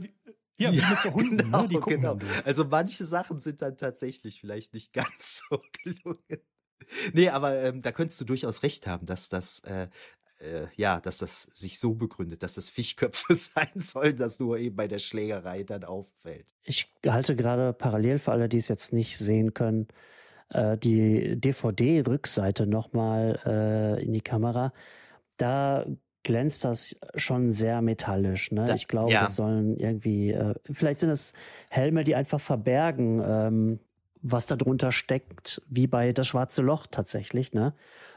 ja, 0.59 0.69
ja, 0.69 0.87
mit 0.87 0.99
so 0.99 1.13
Hunden, 1.13 1.49
ne? 1.49 1.67
genau, 1.67 1.67
ne? 1.67 1.79
genau. 1.79 2.17
Also 2.45 2.65
manche 2.65 3.05
Sachen 3.05 3.39
sind 3.39 3.63
dann 3.63 3.75
tatsächlich 3.75 4.39
vielleicht 4.39 4.75
nicht 4.75 4.93
ganz 4.93 5.41
so 5.49 5.59
gelungen. 5.83 6.43
Nee, 7.13 7.29
aber 7.29 7.61
ähm, 7.61 7.81
da 7.81 7.91
könntest 7.91 8.19
du 8.21 8.25
durchaus 8.25 8.63
recht 8.63 8.87
haben, 8.87 9.05
dass 9.05 9.29
das 9.29 9.59
äh, 9.59 9.87
äh, 10.39 10.67
ja, 10.75 10.99
dass 10.99 11.17
das 11.17 11.43
sich 11.43 11.79
so 11.79 11.93
begründet, 11.93 12.43
dass 12.43 12.53
das 12.53 12.69
Fischköpfe 12.69 13.33
sein 13.35 13.67
sollen, 13.75 14.17
dass 14.17 14.39
nur 14.39 14.57
eben 14.57 14.75
bei 14.75 14.87
der 14.87 14.99
Schlägerei 14.99 15.63
dann 15.63 15.83
auffällt. 15.83 16.53
Ich 16.63 16.91
halte 17.05 17.35
gerade 17.35 17.73
parallel 17.73 18.19
für 18.19 18.31
alle, 18.31 18.49
die 18.49 18.57
es 18.57 18.67
jetzt 18.67 18.93
nicht 18.93 19.17
sehen 19.17 19.53
können, 19.53 19.87
äh, 20.49 20.77
die 20.77 21.39
DVD-Rückseite 21.39 22.67
nochmal 22.67 23.39
äh, 23.45 24.03
in 24.03 24.13
die 24.13 24.21
Kamera. 24.21 24.71
Da 25.37 25.85
glänzt 26.23 26.63
das 26.65 26.97
schon 27.15 27.51
sehr 27.51 27.81
metallisch. 27.81 28.51
Ne? 28.51 28.73
Ich 28.75 28.87
glaube, 28.87 29.11
ja. 29.11 29.21
das 29.23 29.35
sollen 29.35 29.77
irgendwie, 29.77 30.37
vielleicht 30.69 30.99
sind 30.99 31.09
es 31.09 31.33
Helme, 31.69 32.03
die 32.03 32.13
einfach 32.13 32.41
verbergen, 32.41 33.21
ähm, 33.25 33.79
was 34.21 34.45
da 34.47 34.55
drunter 34.55 34.91
steckt, 34.91 35.61
wie 35.69 35.87
bei 35.87 36.11
das 36.13 36.27
schwarze 36.27 36.61
Loch 36.61 36.87
tatsächlich, 36.87 37.53
ne? 37.53 37.73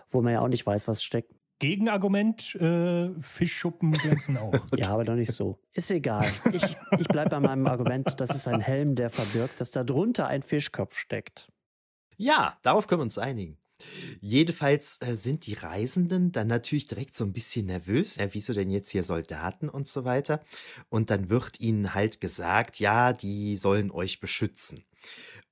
Wo 0.09 0.23
man 0.23 0.33
ja 0.33 0.41
auch 0.41 0.49
nicht 0.49 0.67
weiß, 0.67 0.89
was 0.89 1.03
steckt. 1.03 1.33
Gegenargument, 1.59 2.57
äh, 2.57 3.11
Fischschuppen 3.21 3.93
glänzen 3.93 4.37
auch. 4.37 4.53
ja, 4.77 4.89
aber 4.89 5.05
doch 5.05 5.15
nicht 5.15 5.31
so. 5.31 5.61
Ist 5.73 5.93
egal. 5.93 6.29
Ich, 6.53 6.77
ich 6.99 7.07
bleibe 7.07 7.31
bei 7.31 7.41
meinem 7.41 7.67
Argument, 7.69 8.21
das 8.21 8.35
ist 8.35 8.49
ein 8.49 8.61
Helm, 8.61 8.97
der 8.97 9.11
verbirgt, 9.11 9.61
dass 9.61 9.71
da 9.71 9.85
drunter 9.85 10.27
ein 10.27 10.43
Fischkopf 10.43 10.99
steckt. 10.99 11.53
Ja, 12.17 12.59
darauf 12.63 12.89
können 12.89 13.01
wir 13.01 13.05
uns 13.05 13.17
einigen. 13.17 13.59
Jedenfalls 14.21 14.99
äh, 15.03 15.15
sind 15.15 15.47
die 15.47 15.55
Reisenden 15.55 16.33
dann 16.33 16.49
natürlich 16.49 16.87
direkt 16.87 17.15
so 17.15 17.25
ein 17.25 17.33
bisschen 17.33 17.67
nervös. 17.67 18.17
Ja, 18.17 18.27
wieso 18.33 18.53
denn 18.53 18.71
jetzt 18.71 18.91
hier 18.91 19.05
Soldaten 19.05 19.69
und 19.69 19.87
so 19.87 20.05
weiter? 20.05 20.41
Und 20.89 21.11
dann 21.11 21.31
wird 21.31 21.61
ihnen 21.61 21.95
halt 21.95 22.21
gesagt, 22.21 22.81
ja, 22.81 23.13
die 23.13 23.57
sollen 23.57 23.91
euch 23.91 24.21
beschützen. 24.21 24.85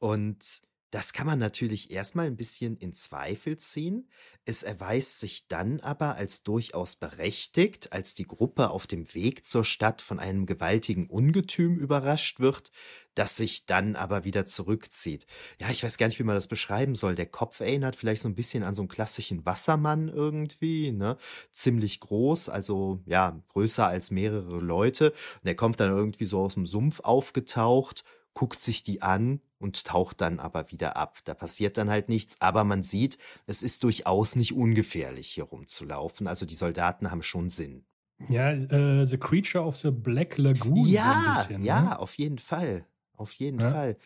Und 0.00 0.62
das 0.90 1.12
kann 1.12 1.26
man 1.26 1.38
natürlich 1.38 1.92
erstmal 1.92 2.26
ein 2.26 2.36
bisschen 2.36 2.76
in 2.76 2.92
Zweifel 2.92 3.56
ziehen. 3.56 4.08
Es 4.44 4.64
erweist 4.64 5.20
sich 5.20 5.46
dann 5.46 5.78
aber 5.78 6.16
als 6.16 6.42
durchaus 6.42 6.96
berechtigt, 6.96 7.92
als 7.92 8.16
die 8.16 8.26
Gruppe 8.26 8.70
auf 8.70 8.88
dem 8.88 9.14
Weg 9.14 9.44
zur 9.44 9.64
Stadt 9.64 10.02
von 10.02 10.18
einem 10.18 10.46
gewaltigen 10.46 11.06
Ungetüm 11.06 11.78
überrascht 11.78 12.40
wird, 12.40 12.72
das 13.14 13.36
sich 13.36 13.66
dann 13.66 13.94
aber 13.94 14.24
wieder 14.24 14.46
zurückzieht. 14.46 15.26
Ja, 15.60 15.70
ich 15.70 15.84
weiß 15.84 15.96
gar 15.96 16.08
nicht, 16.08 16.18
wie 16.18 16.24
man 16.24 16.34
das 16.34 16.48
beschreiben 16.48 16.96
soll. 16.96 17.14
Der 17.14 17.26
Kopf 17.26 17.60
erinnert 17.60 17.94
vielleicht 17.94 18.22
so 18.22 18.28
ein 18.28 18.34
bisschen 18.34 18.64
an 18.64 18.74
so 18.74 18.82
einen 18.82 18.88
klassischen 18.88 19.46
Wassermann 19.46 20.08
irgendwie, 20.08 20.90
ne? 20.90 21.18
Ziemlich 21.52 22.00
groß, 22.00 22.48
also 22.48 23.00
ja, 23.06 23.40
größer 23.48 23.86
als 23.86 24.10
mehrere 24.10 24.58
Leute. 24.58 25.10
Und 25.12 25.44
der 25.44 25.54
kommt 25.54 25.78
dann 25.78 25.96
irgendwie 25.96 26.24
so 26.24 26.40
aus 26.40 26.54
dem 26.54 26.66
Sumpf 26.66 26.98
aufgetaucht 27.00 28.02
guckt 28.32 28.60
sich 28.60 28.82
die 28.82 29.02
an 29.02 29.40
und 29.60 29.84
taucht 29.84 30.20
dann 30.20 30.40
aber 30.40 30.72
wieder 30.72 30.96
ab. 30.96 31.18
Da 31.24 31.34
passiert 31.34 31.76
dann 31.76 31.90
halt 31.90 32.08
nichts, 32.08 32.40
aber 32.40 32.64
man 32.64 32.82
sieht, 32.82 33.18
es 33.46 33.62
ist 33.62 33.84
durchaus 33.84 34.34
nicht 34.34 34.54
ungefährlich, 34.54 35.28
hier 35.28 35.44
rumzulaufen. 35.44 36.26
Also 36.26 36.46
die 36.46 36.54
Soldaten 36.54 37.10
haben 37.10 37.22
schon 37.22 37.50
Sinn. 37.50 37.84
Ja, 38.28 38.50
äh, 38.52 39.04
The 39.06 39.18
Creature 39.18 39.64
of 39.64 39.76
the 39.76 39.90
Black 39.90 40.36
Lagoon. 40.38 40.86
Ja, 40.86 41.34
so 41.36 41.40
bisschen, 41.40 41.64
ja, 41.64 41.80
ne? 41.82 41.98
auf 41.98 42.14
jeden 42.14 42.38
Fall. 42.38 42.86
Auf 43.16 43.32
jeden 43.32 43.60
ja. 43.60 43.70
Fall. 43.70 43.96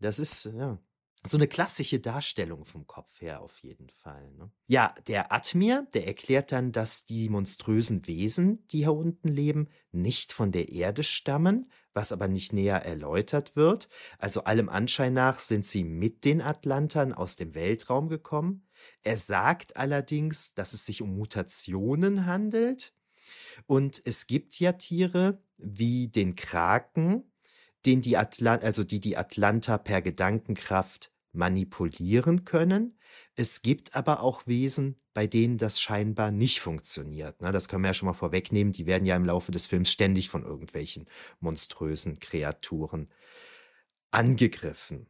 Das 0.00 0.18
ist, 0.18 0.50
ja. 0.54 0.78
So 1.22 1.36
eine 1.36 1.48
klassische 1.48 2.00
Darstellung 2.00 2.64
vom 2.64 2.86
Kopf 2.86 3.20
her 3.20 3.42
auf 3.42 3.62
jeden 3.62 3.90
Fall. 3.90 4.32
Ne? 4.38 4.50
Ja, 4.68 4.94
der 5.06 5.32
Atmir, 5.32 5.86
der 5.92 6.06
erklärt 6.06 6.50
dann, 6.50 6.72
dass 6.72 7.04
die 7.04 7.28
monströsen 7.28 8.06
Wesen, 8.06 8.66
die 8.68 8.78
hier 8.78 8.94
unten 8.94 9.28
leben, 9.28 9.68
nicht 9.92 10.32
von 10.32 10.50
der 10.50 10.70
Erde 10.70 11.02
stammen, 11.02 11.70
was 11.92 12.12
aber 12.12 12.26
nicht 12.26 12.54
näher 12.54 12.86
erläutert 12.86 13.54
wird. 13.54 13.90
Also 14.18 14.44
allem 14.44 14.70
Anschein 14.70 15.12
nach 15.12 15.40
sind 15.40 15.66
sie 15.66 15.84
mit 15.84 16.24
den 16.24 16.40
Atlantern 16.40 17.12
aus 17.12 17.36
dem 17.36 17.54
Weltraum 17.54 18.08
gekommen. 18.08 18.66
Er 19.02 19.18
sagt 19.18 19.76
allerdings, 19.76 20.54
dass 20.54 20.72
es 20.72 20.86
sich 20.86 21.02
um 21.02 21.16
Mutationen 21.16 22.24
handelt. 22.24 22.94
Und 23.66 24.00
es 24.06 24.26
gibt 24.26 24.58
ja 24.58 24.72
Tiere 24.72 25.42
wie 25.58 26.08
den 26.08 26.34
Kraken, 26.34 27.29
den 27.86 28.02
die 28.02 28.16
Atlant 28.16 28.62
also 28.62 28.84
die 28.84 29.00
die 29.00 29.16
Atlanta 29.16 29.78
per 29.78 30.02
Gedankenkraft 30.02 31.10
manipulieren 31.32 32.44
können. 32.44 32.94
Es 33.36 33.62
gibt 33.62 33.94
aber 33.94 34.22
auch 34.22 34.46
Wesen, 34.46 35.00
bei 35.14 35.26
denen 35.26 35.58
das 35.58 35.80
scheinbar 35.80 36.30
nicht 36.30 36.60
funktioniert. 36.60 37.40
Ne? 37.42 37.52
Das 37.52 37.68
können 37.68 37.82
wir 37.82 37.88
ja 37.88 37.94
schon 37.94 38.06
mal 38.06 38.12
vorwegnehmen. 38.12 38.72
Die 38.72 38.86
werden 38.86 39.06
ja 39.06 39.16
im 39.16 39.24
Laufe 39.24 39.52
des 39.52 39.66
Films 39.66 39.90
ständig 39.90 40.28
von 40.28 40.44
irgendwelchen 40.44 41.06
monströsen 41.40 42.18
Kreaturen 42.18 43.08
angegriffen. 44.10 45.06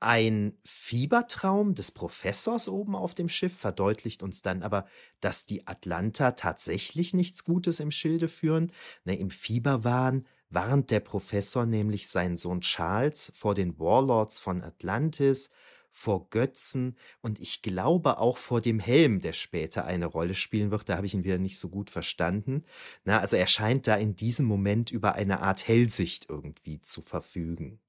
Ein 0.00 0.56
Fiebertraum 0.64 1.74
des 1.74 1.90
Professors 1.90 2.68
oben 2.68 2.94
auf 2.94 3.14
dem 3.14 3.28
Schiff 3.28 3.56
verdeutlicht 3.56 4.22
uns 4.22 4.42
dann 4.42 4.62
aber, 4.62 4.86
dass 5.20 5.46
die 5.46 5.66
Atlanta 5.66 6.32
tatsächlich 6.32 7.14
nichts 7.14 7.42
Gutes 7.42 7.80
im 7.80 7.90
Schilde 7.90 8.28
führen. 8.28 8.72
Ne, 9.04 9.18
Im 9.18 9.30
Fieberwahn 9.30 10.24
warnt 10.50 10.90
der 10.90 11.00
Professor 11.00 11.66
nämlich 11.66 12.08
seinen 12.08 12.36
Sohn 12.36 12.60
Charles 12.60 13.32
vor 13.34 13.54
den 13.54 13.78
Warlords 13.78 14.40
von 14.40 14.62
Atlantis, 14.62 15.50
vor 15.90 16.30
Götzen 16.30 16.96
und 17.22 17.40
ich 17.40 17.62
glaube 17.62 18.18
auch 18.18 18.38
vor 18.38 18.60
dem 18.60 18.78
Helm, 18.78 19.20
der 19.20 19.32
später 19.32 19.84
eine 19.84 20.06
Rolle 20.06 20.34
spielen 20.34 20.70
wird. 20.70 20.88
Da 20.88 20.96
habe 20.96 21.06
ich 21.06 21.14
ihn 21.14 21.24
wieder 21.24 21.38
nicht 21.38 21.58
so 21.58 21.68
gut 21.68 21.90
verstanden. 21.90 22.64
Na, 23.04 23.18
also 23.18 23.36
er 23.36 23.46
scheint 23.46 23.86
da 23.86 23.96
in 23.96 24.14
diesem 24.14 24.46
Moment 24.46 24.90
über 24.90 25.14
eine 25.14 25.40
Art 25.40 25.66
Hellsicht 25.66 26.26
irgendwie 26.28 26.80
zu 26.80 27.02
verfügen. 27.02 27.80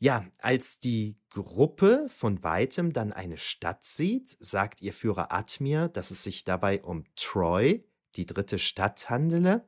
Ja, 0.00 0.24
als 0.38 0.78
die 0.78 1.16
Gruppe 1.28 2.06
von 2.08 2.44
weitem 2.44 2.92
dann 2.92 3.12
eine 3.12 3.36
Stadt 3.36 3.84
sieht, 3.84 4.28
sagt 4.38 4.80
ihr 4.80 4.92
Führer 4.92 5.32
Atmir, 5.32 5.88
dass 5.88 6.12
es 6.12 6.22
sich 6.22 6.44
dabei 6.44 6.82
um 6.82 7.04
Troy, 7.16 7.84
die 8.14 8.26
dritte 8.26 8.58
Stadt, 8.58 9.10
handele. 9.10 9.66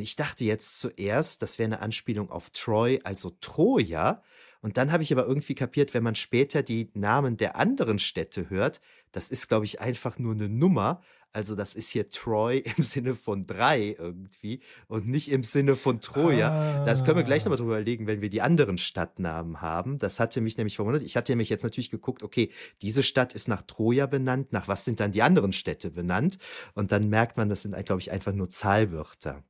Ich 0.00 0.16
dachte 0.16 0.44
jetzt 0.44 0.80
zuerst, 0.80 1.42
das 1.42 1.58
wäre 1.58 1.66
eine 1.66 1.80
Anspielung 1.80 2.30
auf 2.30 2.50
Troy, 2.50 3.00
also 3.04 3.30
Troja. 3.40 4.22
Und 4.60 4.76
dann 4.76 4.92
habe 4.92 5.02
ich 5.02 5.12
aber 5.12 5.26
irgendwie 5.26 5.54
kapiert, 5.54 5.94
wenn 5.94 6.02
man 6.02 6.14
später 6.14 6.62
die 6.62 6.90
Namen 6.94 7.36
der 7.36 7.56
anderen 7.56 7.98
Städte 7.98 8.50
hört, 8.50 8.80
das 9.12 9.30
ist, 9.30 9.48
glaube 9.48 9.64
ich, 9.64 9.80
einfach 9.80 10.18
nur 10.18 10.34
eine 10.34 10.48
Nummer. 10.48 11.00
Also 11.32 11.54
das 11.54 11.74
ist 11.74 11.90
hier 11.90 12.08
Troy 12.08 12.58
im 12.76 12.82
Sinne 12.82 13.14
von 13.14 13.46
drei 13.46 13.94
irgendwie 13.98 14.60
und 14.88 15.06
nicht 15.06 15.30
im 15.30 15.42
Sinne 15.42 15.76
von 15.76 16.00
Troja. 16.00 16.50
Ah. 16.50 16.84
Das 16.84 17.04
können 17.04 17.18
wir 17.18 17.24
gleich 17.24 17.44
nochmal 17.44 17.58
drüber 17.58 17.76
überlegen, 17.76 18.06
wenn 18.06 18.22
wir 18.22 18.30
die 18.30 18.42
anderen 18.42 18.78
Stadtnamen 18.78 19.60
haben. 19.60 19.98
Das 19.98 20.18
hatte 20.18 20.40
mich 20.40 20.56
nämlich 20.56 20.76
verwundert. 20.76 21.02
Ich 21.02 21.16
hatte 21.16 21.36
mich 21.36 21.48
jetzt 21.50 21.62
natürlich 21.62 21.90
geguckt, 21.90 22.22
okay, 22.22 22.50
diese 22.82 23.02
Stadt 23.02 23.34
ist 23.34 23.48
nach 23.48 23.62
Troja 23.62 24.06
benannt. 24.06 24.52
Nach 24.52 24.66
was 24.66 24.84
sind 24.84 24.98
dann 24.98 25.12
die 25.12 25.22
anderen 25.22 25.52
Städte 25.52 25.90
benannt? 25.90 26.38
Und 26.74 26.90
dann 26.90 27.08
merkt 27.08 27.36
man, 27.36 27.48
das 27.48 27.62
sind, 27.62 27.76
glaube 27.84 28.00
ich, 28.00 28.10
einfach 28.10 28.32
nur 28.32 28.48
Zahlwörter. 28.48 29.44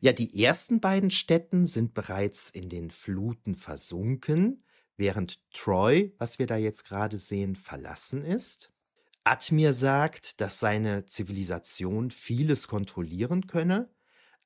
Ja, 0.00 0.12
die 0.12 0.42
ersten 0.42 0.80
beiden 0.80 1.10
Städten 1.10 1.66
sind 1.66 1.94
bereits 1.94 2.50
in 2.50 2.68
den 2.68 2.90
Fluten 2.90 3.54
versunken, 3.54 4.64
während 4.96 5.40
Troy, 5.52 6.14
was 6.18 6.38
wir 6.38 6.46
da 6.46 6.56
jetzt 6.56 6.86
gerade 6.86 7.16
sehen, 7.16 7.56
verlassen 7.56 8.24
ist. 8.24 8.72
Atmir 9.24 9.72
sagt, 9.72 10.40
dass 10.40 10.60
seine 10.60 11.06
Zivilisation 11.06 12.10
vieles 12.10 12.68
kontrollieren 12.68 13.46
könne, 13.46 13.90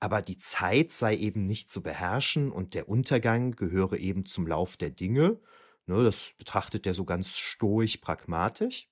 aber 0.01 0.21
die 0.21 0.37
Zeit 0.37 0.91
sei 0.91 1.17
eben 1.17 1.47
nicht 1.47 1.71
zu 1.71 1.83
beherrschen 1.83 2.51
und 2.53 2.75
der 2.75 2.89
Untergang 2.89 3.53
gehöre 3.53 3.99
eben 3.99 4.27
zum 4.27 4.47
Lauf 4.47 4.77
der 4.77 4.91
Dinge. 4.91 5.41
Ne, 5.87 6.03
das 6.03 6.33
betrachtet 6.39 6.87
er 6.87 6.95
so 6.95 7.05
ganz 7.05 7.39
stoisch 7.39 7.99
pragmatisch. 7.99 8.89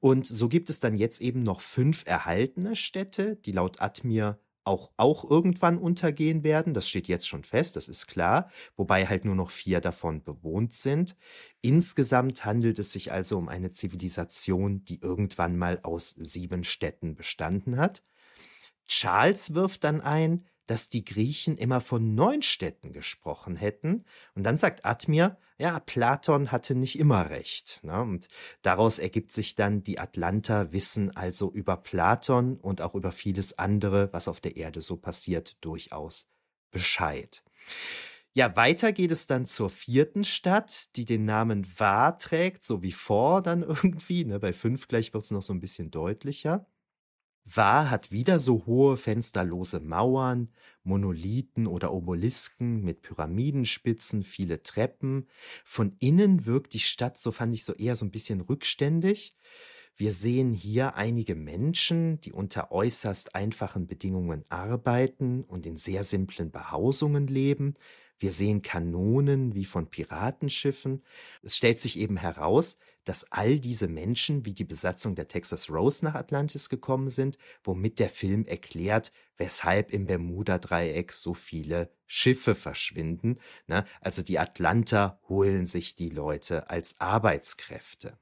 Und 0.00 0.26
so 0.26 0.48
gibt 0.48 0.70
es 0.70 0.80
dann 0.80 0.96
jetzt 0.96 1.20
eben 1.20 1.42
noch 1.42 1.60
fünf 1.60 2.04
erhaltene 2.06 2.74
Städte, 2.74 3.36
die 3.36 3.52
laut 3.52 3.80
Atmir 3.80 4.38
auch, 4.66 4.92
auch 4.96 5.28
irgendwann 5.28 5.78
untergehen 5.78 6.42
werden. 6.42 6.74
Das 6.74 6.88
steht 6.88 7.08
jetzt 7.08 7.28
schon 7.28 7.44
fest, 7.44 7.76
das 7.76 7.88
ist 7.88 8.06
klar, 8.06 8.50
wobei 8.76 9.06
halt 9.06 9.24
nur 9.24 9.34
noch 9.34 9.50
vier 9.50 9.80
davon 9.80 10.22
bewohnt 10.22 10.72
sind. 10.72 11.16
Insgesamt 11.60 12.44
handelt 12.44 12.78
es 12.78 12.92
sich 12.92 13.12
also 13.12 13.38
um 13.38 13.48
eine 13.48 13.70
Zivilisation, 13.70 14.84
die 14.84 15.00
irgendwann 15.00 15.56
mal 15.56 15.80
aus 15.82 16.10
sieben 16.10 16.64
Städten 16.64 17.14
bestanden 17.14 17.76
hat. 17.76 18.02
Charles 18.86 19.54
wirft 19.54 19.84
dann 19.84 20.00
ein, 20.00 20.44
dass 20.66 20.88
die 20.88 21.04
Griechen 21.04 21.56
immer 21.56 21.80
von 21.80 22.14
neun 22.14 22.42
Städten 22.42 22.92
gesprochen 22.92 23.56
hätten. 23.56 24.04
Und 24.34 24.44
dann 24.44 24.56
sagt 24.56 24.84
Admir, 24.84 25.38
ja, 25.58 25.80
Platon 25.80 26.52
hatte 26.52 26.74
nicht 26.74 26.98
immer 26.98 27.30
recht. 27.30 27.80
Ne? 27.82 28.00
Und 28.00 28.28
daraus 28.62 28.98
ergibt 28.98 29.32
sich 29.32 29.54
dann, 29.54 29.82
die 29.82 29.98
Atlanter 29.98 30.72
wissen 30.72 31.16
also 31.16 31.50
über 31.50 31.76
Platon 31.76 32.56
und 32.58 32.82
auch 32.82 32.94
über 32.94 33.12
vieles 33.12 33.58
andere, 33.58 34.12
was 34.12 34.28
auf 34.28 34.40
der 34.40 34.56
Erde 34.56 34.82
so 34.82 34.96
passiert, 34.96 35.56
durchaus 35.62 36.28
Bescheid. 36.70 37.42
Ja, 38.34 38.54
weiter 38.54 38.92
geht 38.92 39.12
es 39.12 39.26
dann 39.26 39.46
zur 39.46 39.70
vierten 39.70 40.22
Stadt, 40.22 40.94
die 40.96 41.06
den 41.06 41.24
Namen 41.24 41.66
War 41.78 42.18
trägt, 42.18 42.62
so 42.62 42.82
wie 42.82 42.92
vor 42.92 43.40
dann 43.40 43.62
irgendwie. 43.62 44.26
Ne? 44.26 44.38
Bei 44.38 44.52
fünf 44.52 44.88
gleich 44.88 45.14
wird 45.14 45.24
es 45.24 45.30
noch 45.30 45.40
so 45.40 45.54
ein 45.54 45.60
bisschen 45.60 45.90
deutlicher. 45.90 46.66
War 47.54 47.90
hat 47.90 48.10
wieder 48.10 48.40
so 48.40 48.66
hohe 48.66 48.96
fensterlose 48.96 49.78
Mauern, 49.78 50.48
Monolithen 50.82 51.68
oder 51.68 51.92
Obelisken 51.92 52.82
mit 52.82 53.02
Pyramidenspitzen, 53.02 54.24
viele 54.24 54.62
Treppen. 54.62 55.28
Von 55.64 55.96
innen 56.00 56.44
wirkt 56.44 56.74
die 56.74 56.80
Stadt, 56.80 57.16
so 57.16 57.30
fand 57.30 57.54
ich 57.54 57.64
so 57.64 57.72
eher 57.74 57.94
so 57.94 58.04
ein 58.04 58.10
bisschen 58.10 58.40
rückständig. 58.40 59.36
Wir 59.96 60.10
sehen 60.10 60.52
hier 60.52 60.96
einige 60.96 61.36
Menschen, 61.36 62.20
die 62.20 62.32
unter 62.32 62.72
äußerst 62.72 63.36
einfachen 63.36 63.86
Bedingungen 63.86 64.44
arbeiten 64.48 65.44
und 65.44 65.66
in 65.66 65.76
sehr 65.76 66.02
simplen 66.02 66.50
Behausungen 66.50 67.28
leben. 67.28 67.74
Wir 68.18 68.32
sehen 68.32 68.60
Kanonen 68.60 69.54
wie 69.54 69.64
von 69.64 69.88
Piratenschiffen. 69.88 71.04
Es 71.42 71.56
stellt 71.56 71.78
sich 71.78 71.98
eben 71.98 72.16
heraus, 72.16 72.78
dass 73.06 73.30
all 73.30 73.60
diese 73.60 73.86
Menschen 73.86 74.44
wie 74.44 74.52
die 74.52 74.64
Besatzung 74.64 75.14
der 75.14 75.28
Texas 75.28 75.70
Rose 75.70 76.04
nach 76.04 76.14
Atlantis 76.14 76.68
gekommen 76.68 77.08
sind, 77.08 77.38
womit 77.62 78.00
der 78.00 78.08
Film 78.08 78.44
erklärt, 78.44 79.12
weshalb 79.38 79.92
im 79.92 80.06
Bermuda-Dreieck 80.06 81.12
so 81.12 81.32
viele 81.32 81.90
Schiffe 82.06 82.56
verschwinden. 82.56 83.38
Na, 83.68 83.86
also 84.00 84.22
die 84.22 84.40
Atlanter 84.40 85.20
holen 85.28 85.66
sich 85.66 85.94
die 85.94 86.10
Leute 86.10 86.68
als 86.68 87.00
Arbeitskräfte. 87.00 88.18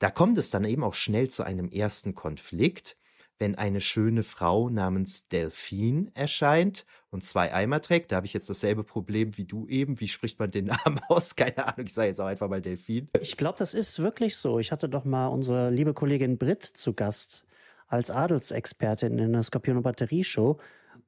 Da 0.00 0.10
kommt 0.10 0.38
es 0.38 0.50
dann 0.50 0.64
eben 0.64 0.82
auch 0.82 0.94
schnell 0.94 1.28
zu 1.28 1.44
einem 1.44 1.70
ersten 1.70 2.16
Konflikt, 2.16 2.96
wenn 3.38 3.54
eine 3.54 3.80
schöne 3.80 4.24
Frau 4.24 4.70
namens 4.70 5.28
Delphine 5.28 6.10
erscheint 6.14 6.84
und 7.10 7.24
zwei 7.24 7.52
Eimer 7.52 7.80
trägt. 7.80 8.12
Da 8.12 8.16
habe 8.16 8.26
ich 8.26 8.32
jetzt 8.32 8.48
dasselbe 8.48 8.84
Problem 8.84 9.36
wie 9.36 9.44
du 9.44 9.66
eben. 9.66 10.00
Wie 10.00 10.08
spricht 10.08 10.38
man 10.38 10.50
den 10.50 10.66
Namen 10.84 11.00
aus? 11.08 11.36
Keine 11.36 11.66
Ahnung, 11.66 11.86
ich 11.86 11.92
sage 11.92 12.08
jetzt 12.08 12.20
auch 12.20 12.26
einfach 12.26 12.48
mal 12.48 12.60
Delphine. 12.60 13.08
Ich 13.20 13.36
glaube, 13.36 13.58
das 13.58 13.74
ist 13.74 13.98
wirklich 14.00 14.36
so. 14.36 14.58
Ich 14.58 14.72
hatte 14.72 14.88
doch 14.88 15.04
mal 15.04 15.26
unsere 15.26 15.70
liebe 15.70 15.94
Kollegin 15.94 16.38
Brit 16.38 16.64
zu 16.64 16.94
Gast 16.94 17.44
als 17.88 18.10
Adelsexpertin 18.10 19.18
in 19.18 19.32
der 19.32 19.42
Skorpion- 19.42 19.78
und 19.78 19.82
Batterieshow. 19.82 20.58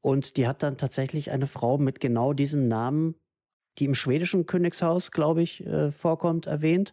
Und 0.00 0.36
die 0.36 0.48
hat 0.48 0.64
dann 0.64 0.76
tatsächlich 0.76 1.30
eine 1.30 1.46
Frau 1.46 1.78
mit 1.78 2.00
genau 2.00 2.32
diesem 2.32 2.66
Namen, 2.66 3.14
die 3.78 3.84
im 3.84 3.94
schwedischen 3.94 4.46
Königshaus, 4.46 5.12
glaube 5.12 5.42
ich, 5.42 5.64
äh, 5.64 5.92
vorkommt, 5.92 6.46
erwähnt. 6.46 6.92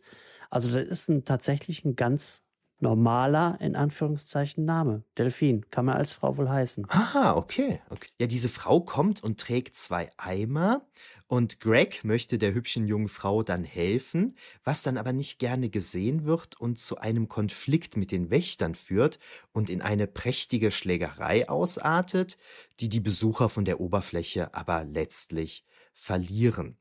Also 0.51 0.69
das 0.69 0.87
ist 0.87 1.09
ein, 1.09 1.25
tatsächlich 1.25 1.83
ein 1.85 1.95
ganz 1.95 2.45
normaler, 2.79 3.57
in 3.59 3.75
Anführungszeichen, 3.75 4.65
Name. 4.65 5.03
Delfin, 5.17 5.69
kann 5.69 5.85
man 5.85 5.97
als 5.97 6.13
Frau 6.13 6.37
wohl 6.37 6.49
heißen. 6.49 6.87
Ah, 6.89 7.35
okay. 7.35 7.81
okay. 7.89 8.09
Ja, 8.17 8.27
diese 8.27 8.49
Frau 8.49 8.81
kommt 8.81 9.23
und 9.23 9.39
trägt 9.39 9.75
zwei 9.75 10.09
Eimer 10.17 10.85
und 11.27 11.59
Greg 11.59 12.03
möchte 12.03 12.39
der 12.39 12.53
hübschen 12.55 12.87
jungen 12.87 13.07
Frau 13.07 13.43
dann 13.43 13.63
helfen, 13.63 14.33
was 14.63 14.81
dann 14.81 14.97
aber 14.97 15.13
nicht 15.13 15.37
gerne 15.37 15.69
gesehen 15.69 16.25
wird 16.25 16.59
und 16.59 16.79
zu 16.79 16.97
einem 16.97 17.27
Konflikt 17.27 17.97
mit 17.97 18.11
den 18.11 18.31
Wächtern 18.31 18.73
führt 18.73 19.19
und 19.51 19.69
in 19.69 19.81
eine 19.83 20.07
prächtige 20.07 20.71
Schlägerei 20.71 21.47
ausartet, 21.47 22.37
die 22.79 22.89
die 22.89 22.99
Besucher 22.99 23.49
von 23.49 23.63
der 23.63 23.79
Oberfläche 23.79 24.53
aber 24.55 24.83
letztlich 24.85 25.65
verlieren. 25.93 26.77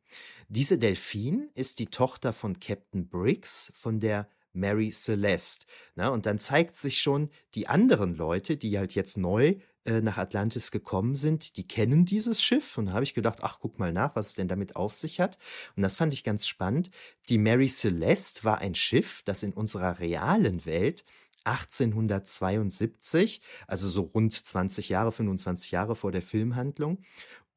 Diese 0.48 0.78
Delfin 0.78 1.50
ist 1.54 1.78
die 1.78 1.88
Tochter 1.88 2.32
von 2.32 2.58
Captain 2.58 3.06
Briggs 3.06 3.70
von 3.74 4.00
der 4.00 4.30
Mary 4.52 4.90
Celeste. 4.90 5.66
Na, 5.94 6.08
und 6.08 6.26
dann 6.26 6.38
zeigt 6.38 6.76
sich 6.76 7.00
schon, 7.00 7.30
die 7.54 7.68
anderen 7.68 8.14
Leute, 8.14 8.56
die 8.56 8.78
halt 8.78 8.94
jetzt 8.94 9.16
neu 9.18 9.56
äh, 9.84 10.00
nach 10.02 10.18
Atlantis 10.18 10.70
gekommen 10.70 11.14
sind, 11.14 11.56
die 11.56 11.66
kennen 11.66 12.04
dieses 12.04 12.42
Schiff. 12.42 12.76
Und 12.76 12.86
da 12.86 12.92
habe 12.92 13.04
ich 13.04 13.14
gedacht, 13.14 13.38
ach, 13.42 13.58
guck 13.60 13.78
mal 13.78 13.92
nach, 13.92 14.14
was 14.16 14.28
es 14.28 14.34
denn 14.34 14.48
damit 14.48 14.76
auf 14.76 14.92
sich 14.92 15.18
hat. 15.18 15.38
Und 15.76 15.82
das 15.82 15.96
fand 15.96 16.12
ich 16.12 16.24
ganz 16.24 16.46
spannend. 16.46 16.90
Die 17.28 17.38
Mary 17.38 17.68
Celeste 17.68 18.44
war 18.44 18.58
ein 18.58 18.74
Schiff, 18.74 19.22
das 19.24 19.42
in 19.42 19.52
unserer 19.52 19.98
realen 19.98 20.66
Welt 20.66 21.04
1872, 21.44 23.40
also 23.66 23.88
so 23.88 24.02
rund 24.02 24.32
20 24.32 24.90
Jahre, 24.90 25.12
25 25.12 25.70
Jahre 25.70 25.96
vor 25.96 26.12
der 26.12 26.22
Filmhandlung, 26.22 26.98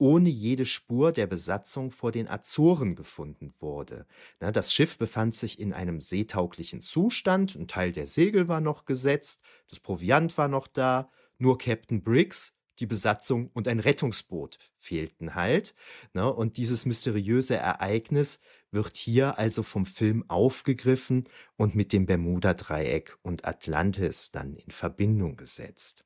ohne 0.02 0.30
jede 0.30 0.66
Spur 0.66 1.12
der 1.12 1.28
Besatzung 1.28 1.92
vor 1.92 2.12
den 2.12 2.28
Azoren 2.28 2.96
gefunden 2.96 3.54
wurde. 3.60 4.08
das 4.40 4.74
Schiff 4.74 4.98
befand 4.98 5.36
sich 5.36 5.60
in 5.60 5.74
einem 5.74 6.02
seetauglichen 6.02 6.82
Zustand, 6.82 7.56
ein 7.56 7.68
Teil 7.68 7.92
der 7.92 8.08
Segel 8.08 8.48
war 8.48 8.62
noch 8.62 8.86
gesetzt, 8.86 9.44
das 9.70 9.80
Proviant 9.80 10.36
war 10.40 10.48
noch 10.48 10.66
da, 10.66 11.12
nur 11.38 11.60
Captain 11.60 12.02
Briggs, 12.02 12.58
die 12.80 12.88
Besatzung 12.88 13.52
und 13.54 13.68
ein 13.68 13.80
Rettungsboot 13.80 14.58
fehlten 14.76 15.36
halt. 15.36 15.76
und 16.16 16.58
dieses 16.58 16.88
mysteriöse 16.88 17.58
Ereignis 17.58 18.40
wird 18.72 18.98
hier 18.98 19.38
also 19.38 19.62
vom 19.62 19.86
Film 19.86 20.28
aufgegriffen 20.28 21.28
und 21.58 21.76
mit 21.76 21.94
dem 21.94 22.08
Bermuda-Dreieck 22.08 23.20
und 23.22 23.46
Atlantis 23.46 24.32
dann 24.32 24.56
in 24.56 24.72
Verbindung 24.72 25.36
gesetzt. 25.36 26.06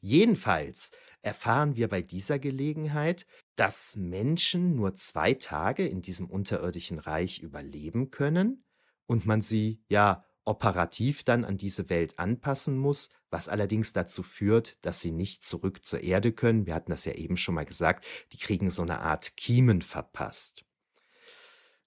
Jedenfalls 0.00 0.90
erfahren 1.22 1.76
wir 1.76 1.88
bei 1.88 2.02
dieser 2.02 2.38
Gelegenheit, 2.38 3.26
dass 3.56 3.96
Menschen 3.96 4.76
nur 4.76 4.94
zwei 4.94 5.34
Tage 5.34 5.86
in 5.86 6.00
diesem 6.00 6.28
unterirdischen 6.28 6.98
Reich 6.98 7.40
überleben 7.40 8.10
können 8.10 8.64
und 9.06 9.26
man 9.26 9.40
sie 9.40 9.82
ja 9.88 10.24
operativ 10.44 11.24
dann 11.24 11.44
an 11.44 11.56
diese 11.56 11.90
Welt 11.90 12.18
anpassen 12.18 12.78
muss, 12.78 13.10
was 13.30 13.48
allerdings 13.48 13.92
dazu 13.92 14.22
führt, 14.22 14.78
dass 14.84 15.00
sie 15.00 15.10
nicht 15.10 15.44
zurück 15.44 15.84
zur 15.84 16.00
Erde 16.02 16.32
können. 16.32 16.66
Wir 16.66 16.74
hatten 16.74 16.92
das 16.92 17.04
ja 17.04 17.12
eben 17.12 17.36
schon 17.36 17.56
mal 17.56 17.64
gesagt, 17.64 18.06
die 18.32 18.38
kriegen 18.38 18.70
so 18.70 18.82
eine 18.82 19.00
Art 19.00 19.36
Kiemen 19.36 19.82
verpasst. 19.82 20.64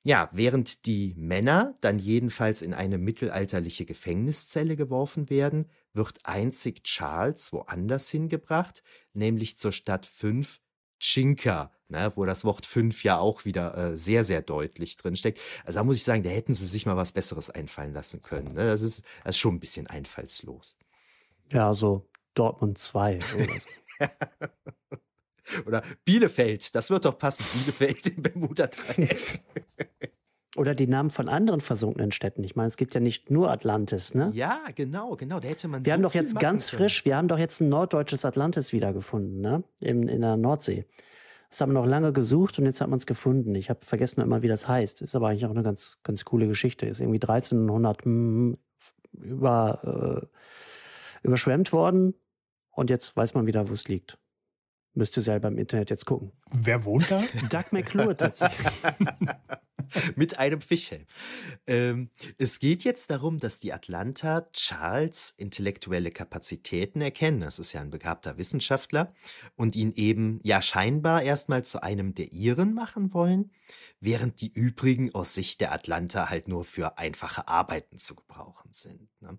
Ja, 0.04 0.30
während 0.32 0.86
die 0.86 1.14
Männer 1.18 1.78
dann 1.82 2.00
jedenfalls 2.00 2.62
in 2.62 2.74
eine 2.74 2.98
mittelalterliche 2.98 3.86
Gefängniszelle 3.86 4.76
geworfen 4.76 5.30
werden, 5.30 5.70
wird 5.94 6.20
einzig 6.24 6.84
Charles 6.84 7.52
woanders 7.54 8.10
hingebracht, 8.10 8.84
nämlich 9.14 9.58
zur 9.58 9.72
Stadt 9.72 10.06
5 10.06 10.60
Chinka, 11.00 11.72
ne, 11.88 12.12
wo 12.16 12.26
das 12.26 12.44
Wort 12.46 12.66
5 12.66 13.04
ja 13.04 13.18
auch 13.18 13.46
wieder 13.46 13.76
äh, 13.78 13.98
sehr, 13.98 14.24
sehr 14.24 14.42
deutlich 14.42 14.98
drinsteckt. 14.98 15.40
Also 15.66 15.80
da 15.80 15.84
muss 15.84 15.96
ich 15.96 16.04
sagen, 16.04 16.24
da 16.24 16.30
hätten 16.30 16.54
sie 16.54 16.66
sich 16.66 16.86
mal 16.86 16.98
was 16.98 17.14
Besseres 17.14 17.50
einfallen 17.50 17.94
lassen 17.94 18.22
können. 18.22 18.54
Ne? 18.54 18.66
Das, 18.66 18.82
ist, 18.82 19.04
das 19.24 19.36
ist 19.36 19.40
schon 19.40 19.56
ein 19.56 19.60
bisschen 19.60 19.88
einfallslos. 19.88 20.78
Ja, 21.52 21.74
so 21.74 22.10
Dortmund 22.34 22.78
2 22.78 23.20
oder 23.36 23.60
so. 23.60 23.70
oder 25.66 25.84
Bielefeld, 26.06 26.76
das 26.76 26.90
wird 26.90 27.06
doch 27.06 27.18
passen. 27.18 27.46
Bielefeld 27.54 28.08
im 28.08 28.24
Bermuda-Dreieck. 28.24 29.42
Oder 30.56 30.74
die 30.74 30.88
Namen 30.88 31.12
von 31.12 31.30
anderen 31.30 31.60
versunkenen 31.60 32.12
Städten. 32.12 32.44
Ich 32.44 32.56
meine, 32.56 32.68
es 32.68 32.78
gibt 32.78 32.96
ja 32.96 33.00
nicht 33.00 33.30
nur 33.30 33.52
Atlantis, 33.52 34.16
ne? 34.16 34.32
Ja, 34.34 34.60
genau, 34.74 35.16
genau. 35.16 35.40
Da 35.40 35.48
hätte 35.48 35.68
man 35.68 35.86
Wir 35.86 35.92
so 35.92 35.94
haben 35.94 36.04
doch 36.04 36.14
jetzt 36.16 36.40
ganz 36.40 36.72
können. 36.72 36.80
frisch, 36.84 37.06
wir 37.06 37.18
haben 37.18 37.28
doch 37.28 37.38
jetzt 37.38 37.62
ein 37.62 37.70
norddeutsches 37.70 38.26
Atlantis 38.26 38.74
wiedergefunden, 38.74 39.42
ne? 39.42 39.64
In, 39.80 40.08
in 40.08 40.22
der 40.22 40.38
Nordsee. 40.38 40.86
Das 41.52 41.62
haben 41.62 41.70
wir 41.70 41.80
noch 41.80 41.86
lange 41.86 42.14
gesucht 42.14 42.58
und 42.60 42.66
jetzt 42.66 42.82
hat 42.82 42.90
man 42.90 42.98
es 42.98 43.06
gefunden. 43.06 43.54
Ich 43.56 43.70
habe 43.70 43.84
vergessen 43.84 44.22
immer, 44.22 44.42
wie 44.42 44.48
das 44.48 44.68
heißt. 44.68 45.02
Ist 45.02 45.16
aber 45.16 45.30
eigentlich 45.30 45.46
auch 45.46 45.52
eine 45.52 45.64
ganz, 45.64 46.00
ganz 46.04 46.26
coole 46.26 46.48
Geschichte. 46.48 46.88
Ist 46.88 47.00
irgendwie 47.00 47.22
1300 47.22 48.06
mm, 48.06 48.54
über, 49.14 50.28
äh, 51.24 51.28
überschwemmt 51.28 51.72
worden 51.74 52.16
und 52.72 52.90
jetzt 52.90 53.16
weiß 53.16 53.34
man 53.36 53.46
wieder, 53.46 53.70
wo 53.70 53.74
es 53.74 53.88
liegt. 53.88 54.18
Müsst 54.94 55.16
ihr 55.18 55.24
selber 55.24 55.48
im 55.48 55.58
Internet 55.58 55.92
jetzt 55.92 56.06
gucken. 56.06 56.32
Wer 56.52 56.84
wohnt 56.86 57.10
da? 57.12 57.22
Doug 57.50 57.72
McClure 57.72 58.18
tatsächlich. 58.18 58.68
Mit 60.16 60.40
einem 60.40 60.62
Fischhelm. 60.62 61.06
Ähm, 61.68 62.10
es 62.38 62.60
geht 62.60 62.84
jetzt 62.84 63.10
darum, 63.10 63.38
dass 63.38 63.60
die 63.60 63.74
Atlanta 63.74 64.48
Charles 64.54 65.34
intellektuelle 65.38 66.12
Kapazitäten 66.12 67.02
erkennen. 67.02 67.42
Das 67.42 67.60
ist 67.60 67.74
ja 67.74 67.82
ein 67.82 67.90
begabter 67.90 68.38
Wissenschaftler 68.38 69.14
und 69.56 69.76
ihn 69.76 69.94
eben 69.96 70.40
ja 70.44 70.62
scheinbar 70.62 71.24
erstmal 71.24 71.64
zu 71.64 71.84
einem 71.84 72.14
der 72.14 72.32
ihren 72.32 72.74
machen 72.74 73.14
wollen, 73.14 73.52
während 74.02 74.42
die 74.42 74.52
übrigen 74.52 75.14
aus 75.14 75.34
Sicht 75.34 75.62
der 75.62 75.72
Atlanta 75.72 76.30
halt 76.30 76.48
nur 76.48 76.64
für 76.64 76.98
einfache 76.98 77.48
Arbeiten 77.48 77.98
zu 77.98 78.16
gebrauchen 78.16 78.72
sind. 78.72 79.10
Ne? 79.22 79.38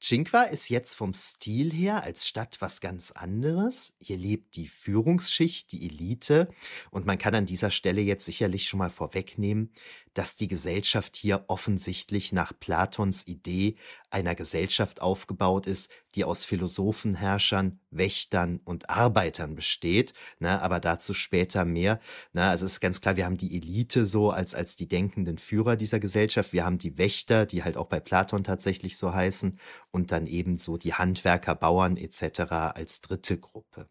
Cinque 0.00 0.48
ist 0.50 0.68
jetzt 0.68 0.94
vom 0.94 1.12
Stil 1.12 1.72
her 1.72 2.02
als 2.02 2.26
Stadt 2.26 2.60
was 2.60 2.80
ganz 2.80 3.12
anderes. 3.12 3.96
Hier 4.00 4.16
lebt 4.16 4.56
die 4.56 4.68
Führungsschicht, 4.68 5.70
die 5.72 5.86
Elite 5.88 6.48
und 6.90 7.06
man 7.06 7.18
kann 7.18 7.34
an 7.34 7.46
dieser 7.46 7.70
Stelle 7.70 8.00
jetzt 8.00 8.24
sicherlich 8.24 8.66
schon 8.66 8.78
mal 8.78 8.90
vorwegnehmen, 8.90 9.72
dass 10.14 10.36
die 10.36 10.48
Gesellschaft 10.48 11.16
hier 11.16 11.44
offensichtlich 11.48 12.32
nach 12.32 12.52
Platons 12.58 13.26
Idee 13.26 13.76
einer 14.10 14.34
Gesellschaft 14.34 15.00
aufgebaut 15.00 15.66
ist, 15.66 15.90
die 16.14 16.24
aus 16.24 16.44
Philosophen, 16.44 17.14
Herrschern, 17.14 17.80
Wächtern 17.90 18.60
und 18.64 18.90
Arbeitern 18.90 19.54
besteht. 19.54 20.12
Ne, 20.38 20.60
aber 20.60 20.80
dazu 20.80 21.14
später 21.14 21.64
mehr. 21.64 22.00
Ne, 22.32 22.44
also 22.44 22.66
es 22.66 22.72
ist 22.72 22.80
ganz 22.80 23.00
klar, 23.00 23.16
wir 23.16 23.24
haben 23.24 23.38
die 23.38 23.56
Elite 23.56 24.04
so 24.04 24.30
als, 24.30 24.54
als 24.54 24.76
die 24.76 24.88
denkenden 24.88 25.38
Führer 25.38 25.76
dieser 25.76 26.00
Gesellschaft. 26.00 26.52
Wir 26.52 26.64
haben 26.64 26.78
die 26.78 26.98
Wächter, 26.98 27.46
die 27.46 27.64
halt 27.64 27.76
auch 27.76 27.86
bei 27.86 28.00
Platon 28.00 28.44
tatsächlich 28.44 28.98
so 28.98 29.14
heißen. 29.14 29.58
Und 29.90 30.12
dann 30.12 30.26
eben 30.26 30.58
so 30.58 30.76
die 30.76 30.94
Handwerker, 30.94 31.54
Bauern 31.54 31.96
etc. 31.96 32.40
als 32.50 33.00
dritte 33.00 33.38
Gruppe. 33.38 33.88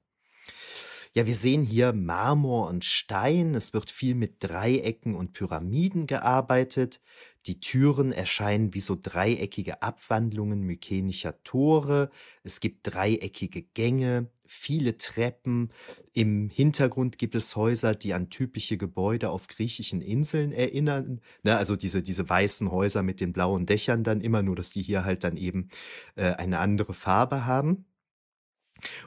Ja, 1.14 1.26
wir 1.26 1.36
sehen 1.36 1.64
hier 1.66 1.92
Marmor 1.92 2.70
und 2.70 2.86
Stein. 2.86 3.54
Es 3.54 3.74
wird 3.74 3.92
viel 3.92 4.16
mit 4.16 4.36
Dreiecken 4.40 5.14
und 5.14 5.34
Pyramiden 5.34 6.08
gearbeitet. 6.08 7.02
Die 7.48 7.60
Türen 7.60 8.14
erscheinen 8.14 8.74
wie 8.74 8.80
so 8.80 8.98
dreieckige 9.02 9.82
Abwandlungen 9.82 10.62
mykenischer 10.62 11.44
Tore. 11.44 12.12
Es 12.44 12.62
gibt 12.62 12.88
dreieckige 12.88 13.64
Gänge, 13.74 14.30
viele 14.48 14.96
Treppen. 14.96 15.72
Im 16.14 16.50
Hintergrund 16.50 17.18
gibt 17.18 17.36
es 17.36 17.58
Häuser, 17.58 17.94
die 17.94 18.14
an 18.14 18.30
typische 18.30 18.78
Gebäude 18.78 19.32
auf 19.32 19.48
griechischen 19.48 20.00
Inseln 20.02 20.54
erinnern. 20.54 21.20
Ne, 21.44 21.58
also 21.58 21.76
diese, 21.76 22.02
diese 22.02 22.30
weißen 22.30 22.72
Häuser 22.72 23.04
mit 23.04 23.20
den 23.20 23.34
blauen 23.34 23.66
Dächern 23.66 24.06
dann 24.06 24.22
immer, 24.22 24.44
nur 24.44 24.56
dass 24.56 24.72
die 24.72 24.82
hier 24.82 25.04
halt 25.04 25.26
dann 25.26 25.36
eben 25.36 25.68
äh, 26.16 26.32
eine 26.32 26.60
andere 26.60 26.94
Farbe 26.94 27.46
haben. 27.46 27.86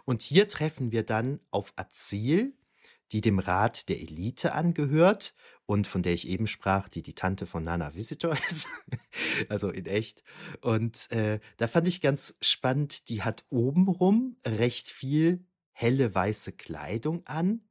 Und 0.05 0.23
hier 0.23 0.49
treffen 0.49 0.93
wir 0.93 1.03
dann 1.03 1.41
auf 1.51 1.73
Azil, 1.77 2.57
die 3.13 3.21
dem 3.21 3.39
Rat 3.39 3.89
der 3.89 4.01
Elite 4.01 4.55
angehört 4.55 5.35
und 5.67 5.87
von 5.87 6.03
der 6.03 6.13
ich 6.13 6.29
eben 6.29 6.47
sprach, 6.47 6.89
die 6.89 7.03
die 7.03 7.15
Tante 7.15 7.47
von 7.47 7.63
Nana 7.63 7.95
Visitor 7.95 8.33
ist, 8.49 8.69
also 9.49 9.71
in 9.71 9.87
echt. 9.87 10.23
Und 10.61 11.11
äh, 11.13 11.41
da 11.57 11.67
fand 11.67 11.87
ich 11.89 12.01
ganz 12.01 12.37
spannend, 12.41 13.09
die 13.09 13.23
hat 13.23 13.45
obenrum 13.51 14.37
recht 14.45 14.89
viel 14.89 15.47
helle 15.73 16.15
weiße 16.15 16.53
Kleidung 16.53 17.27
an. 17.27 17.63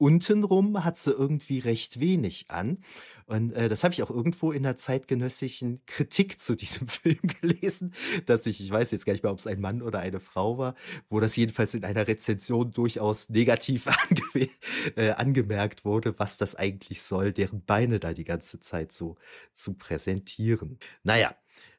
Untenrum 0.00 0.82
hat 0.82 0.96
sie 0.96 1.12
irgendwie 1.12 1.58
recht 1.58 2.00
wenig 2.00 2.46
an. 2.50 2.78
Und 3.26 3.52
äh, 3.52 3.68
das 3.68 3.84
habe 3.84 3.92
ich 3.92 4.02
auch 4.02 4.10
irgendwo 4.10 4.50
in 4.50 4.62
der 4.62 4.74
zeitgenössischen 4.74 5.84
Kritik 5.84 6.40
zu 6.40 6.56
diesem 6.56 6.88
Film 6.88 7.20
gelesen, 7.40 7.92
dass 8.24 8.46
ich, 8.46 8.60
ich 8.60 8.70
weiß 8.70 8.90
jetzt 8.90 9.04
gar 9.04 9.12
nicht 9.12 9.22
mehr, 9.22 9.30
ob 9.30 9.38
es 9.38 9.46
ein 9.46 9.60
Mann 9.60 9.82
oder 9.82 10.00
eine 10.00 10.18
Frau 10.18 10.56
war, 10.56 10.74
wo 11.10 11.20
das 11.20 11.36
jedenfalls 11.36 11.74
in 11.74 11.84
einer 11.84 12.08
Rezension 12.08 12.72
durchaus 12.72 13.28
negativ 13.28 13.86
ange 14.34 14.48
äh, 14.96 15.10
angemerkt 15.10 15.84
wurde, 15.84 16.18
was 16.18 16.38
das 16.38 16.56
eigentlich 16.56 17.02
soll, 17.02 17.32
deren 17.32 17.62
Beine 17.64 18.00
da 18.00 18.14
die 18.14 18.24
ganze 18.24 18.58
Zeit 18.58 18.92
so 18.92 19.16
zu 19.52 19.74
präsentieren. 19.74 20.78
Naja, 21.04 21.36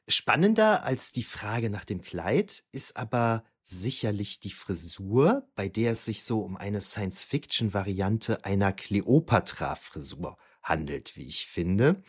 spannender 0.08 0.84
als 0.84 1.10
die 1.10 1.24
Frage 1.24 1.70
nach 1.70 1.84
dem 1.84 2.00
Kleid 2.00 2.64
ist 2.70 2.96
aber 2.96 3.44
sicherlich 3.62 4.40
die 4.40 4.50
Frisur, 4.50 5.48
bei 5.54 5.68
der 5.68 5.92
es 5.92 6.04
sich 6.04 6.24
so 6.24 6.40
um 6.40 6.56
eine 6.56 6.80
Science-Fiction-Variante 6.80 8.44
einer 8.44 8.72
Kleopatra-Frisur 8.72 10.36
handelt, 10.62 11.16
wie 11.16 11.26
ich 11.26 11.46
finde. 11.46 12.02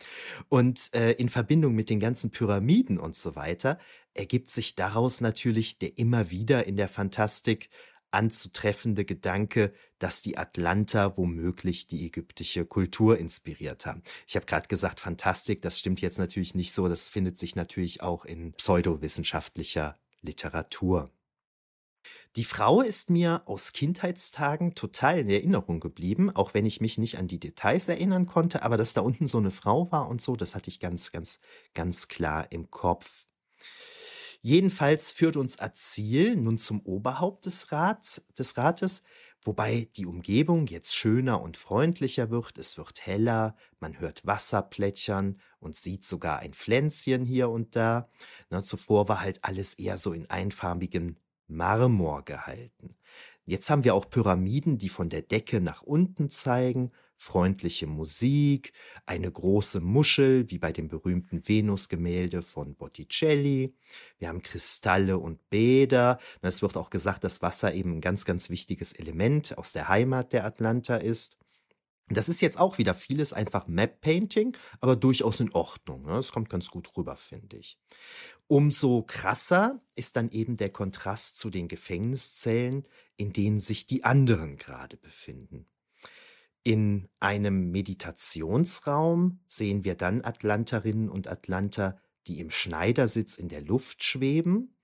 Und 0.48 0.94
äh, 0.94 1.12
in 1.12 1.28
Verbindung 1.28 1.74
mit 1.74 1.90
den 1.90 2.00
ganzen 2.00 2.30
Pyramiden 2.30 2.98
und 2.98 3.16
so 3.16 3.36
weiter 3.36 3.78
ergibt 4.14 4.48
sich 4.48 4.74
daraus 4.74 5.20
natürlich 5.20 5.78
der 5.78 5.98
immer 5.98 6.30
wieder 6.30 6.66
in 6.66 6.76
der 6.76 6.88
Fantastik 6.88 7.68
anzutreffende 8.12 9.04
Gedanke, 9.04 9.72
dass 9.98 10.22
die 10.22 10.38
Atlanter 10.38 11.16
womöglich 11.16 11.88
die 11.88 12.06
ägyptische 12.06 12.64
Kultur 12.64 13.18
inspiriert 13.18 13.86
haben. 13.86 14.02
Ich 14.26 14.36
habe 14.36 14.46
gerade 14.46 14.68
gesagt, 14.68 15.00
Fantastik, 15.00 15.62
das 15.62 15.80
stimmt 15.80 16.00
jetzt 16.00 16.18
natürlich 16.18 16.54
nicht 16.54 16.72
so, 16.72 16.88
das 16.88 17.10
findet 17.10 17.38
sich 17.38 17.56
natürlich 17.56 18.02
auch 18.02 18.24
in 18.24 18.52
pseudowissenschaftlicher 18.52 19.98
Literatur. 20.20 21.10
Die 22.36 22.44
Frau 22.44 22.80
ist 22.80 23.10
mir 23.10 23.42
aus 23.46 23.72
Kindheitstagen 23.72 24.74
total 24.74 25.20
in 25.20 25.30
Erinnerung 25.30 25.80
geblieben, 25.80 26.30
auch 26.34 26.52
wenn 26.54 26.66
ich 26.66 26.80
mich 26.80 26.98
nicht 26.98 27.18
an 27.18 27.28
die 27.28 27.38
Details 27.38 27.88
erinnern 27.88 28.26
konnte, 28.26 28.62
aber 28.62 28.76
dass 28.76 28.94
da 28.94 29.02
unten 29.02 29.26
so 29.26 29.38
eine 29.38 29.50
Frau 29.50 29.90
war 29.92 30.08
und 30.08 30.20
so, 30.20 30.34
das 30.36 30.54
hatte 30.54 30.68
ich 30.68 30.80
ganz, 30.80 31.12
ganz, 31.12 31.38
ganz 31.74 32.08
klar 32.08 32.50
im 32.50 32.70
Kopf. 32.70 33.28
Jedenfalls 34.42 35.10
führt 35.10 35.36
uns 35.36 35.58
Azil 35.58 36.36
nun 36.36 36.58
zum 36.58 36.80
Oberhaupt 36.80 37.46
des, 37.46 37.72
Rats, 37.72 38.26
des 38.38 38.58
Rates, 38.58 39.02
wobei 39.42 39.88
die 39.96 40.04
Umgebung 40.04 40.66
jetzt 40.66 40.94
schöner 40.94 41.40
und 41.40 41.56
freundlicher 41.56 42.28
wird, 42.28 42.58
es 42.58 42.76
wird 42.76 43.06
heller, 43.06 43.56
man 43.80 43.98
hört 44.00 44.26
Wasser 44.26 44.60
plätschern 44.60 45.40
und 45.60 45.76
sieht 45.76 46.04
sogar 46.04 46.40
ein 46.40 46.52
Pflänzchen 46.52 47.24
hier 47.24 47.48
und 47.48 47.74
da. 47.74 48.10
Na, 48.50 48.60
zuvor 48.60 49.08
war 49.08 49.22
halt 49.22 49.44
alles 49.44 49.74
eher 49.74 49.96
so 49.96 50.12
in 50.12 50.28
einfarbigen 50.28 51.18
Marmor 51.46 52.24
gehalten. 52.24 52.96
Jetzt 53.46 53.68
haben 53.68 53.84
wir 53.84 53.94
auch 53.94 54.08
Pyramiden, 54.08 54.78
die 54.78 54.88
von 54.88 55.10
der 55.10 55.22
Decke 55.22 55.60
nach 55.60 55.82
unten 55.82 56.30
zeigen, 56.30 56.92
freundliche 57.16 57.86
Musik, 57.86 58.72
eine 59.06 59.30
große 59.30 59.80
Muschel, 59.80 60.50
wie 60.50 60.58
bei 60.58 60.72
dem 60.72 60.88
berühmten 60.88 61.46
Venus-Gemälde 61.46 62.42
von 62.42 62.74
Botticelli. 62.74 63.74
Wir 64.18 64.28
haben 64.28 64.42
Kristalle 64.42 65.18
und 65.18 65.48
Bäder. 65.50 66.18
Es 66.42 66.62
wird 66.62 66.76
auch 66.76 66.90
gesagt, 66.90 67.24
dass 67.24 67.42
Wasser 67.42 67.74
eben 67.74 67.96
ein 67.96 68.00
ganz, 68.00 68.24
ganz 68.24 68.50
wichtiges 68.50 68.92
Element 68.92 69.56
aus 69.58 69.72
der 69.72 69.88
Heimat 69.88 70.32
der 70.32 70.44
Atlanta 70.44 70.96
ist. 70.96 71.38
Das 72.08 72.28
ist 72.28 72.42
jetzt 72.42 72.60
auch 72.60 72.76
wieder 72.76 72.94
vieles 72.94 73.32
einfach 73.32 73.66
Map-Painting, 73.66 74.56
aber 74.80 74.94
durchaus 74.94 75.40
in 75.40 75.52
Ordnung. 75.52 76.06
Das 76.06 76.32
kommt 76.32 76.50
ganz 76.50 76.68
gut 76.68 76.94
rüber, 76.96 77.16
finde 77.16 77.56
ich. 77.56 77.78
Umso 78.46 79.02
krasser 79.02 79.80
ist 79.94 80.16
dann 80.16 80.30
eben 80.30 80.56
der 80.56 80.68
Kontrast 80.68 81.38
zu 81.38 81.48
den 81.48 81.66
Gefängniszellen, 81.66 82.86
in 83.16 83.32
denen 83.32 83.58
sich 83.58 83.86
die 83.86 84.04
anderen 84.04 84.56
gerade 84.56 84.98
befinden. 84.98 85.66
In 86.62 87.08
einem 87.20 87.70
Meditationsraum 87.70 89.40
sehen 89.46 89.84
wir 89.84 89.94
dann 89.94 90.24
Atlanterinnen 90.24 91.08
und 91.08 91.28
Atlanter, 91.28 91.98
die 92.26 92.40
im 92.40 92.50
Schneidersitz 92.50 93.36
in 93.36 93.48
der 93.48 93.62
Luft 93.62 94.02
schweben. 94.02 94.76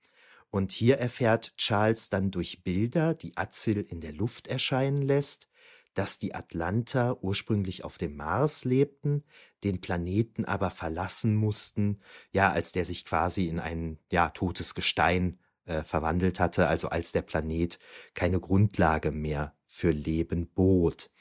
Und 0.49 0.71
hier 0.71 0.97
erfährt 0.97 1.55
Charles 1.57 2.09
dann 2.09 2.29
durch 2.29 2.63
Bilder, 2.63 3.13
die 3.13 3.37
Azil 3.37 3.79
in 3.79 4.01
der 4.01 4.11
Luft 4.11 4.47
erscheinen 4.47 5.01
lässt, 5.01 5.47
dass 5.93 6.19
die 6.19 6.33
Atlanter 6.33 7.23
ursprünglich 7.23 7.83
auf 7.83 7.97
dem 7.97 8.15
Mars 8.15 8.65
lebten, 8.65 9.23
den 9.63 9.81
Planeten 9.81 10.45
aber 10.45 10.69
verlassen 10.69 11.35
mussten, 11.35 12.01
ja, 12.31 12.51
als 12.51 12.71
der 12.71 12.85
sich 12.85 13.05
quasi 13.05 13.47
in 13.47 13.59
ein 13.59 13.99
ja 14.11 14.29
totes 14.29 14.75
Gestein 14.75 15.39
äh, 15.65 15.83
verwandelt 15.83 16.39
hatte, 16.39 16.67
also 16.67 16.89
als 16.89 17.11
der 17.11 17.21
Planet 17.21 17.79
keine 18.13 18.39
Grundlage 18.39 19.11
mehr 19.11 19.55
für 19.65 19.91
Leben 19.91 20.47
bot. 20.47 21.11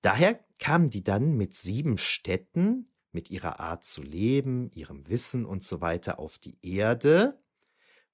Daher 0.00 0.40
kamen 0.58 0.90
die 0.90 1.02
dann 1.02 1.36
mit 1.36 1.54
sieben 1.54 1.98
Städten, 1.98 2.88
mit 3.12 3.30
ihrer 3.30 3.60
Art 3.60 3.84
zu 3.84 4.02
leben, 4.02 4.70
ihrem 4.72 5.08
Wissen 5.08 5.44
und 5.44 5.62
so 5.62 5.80
weiter 5.80 6.18
auf 6.18 6.38
die 6.38 6.58
Erde, 6.62 7.42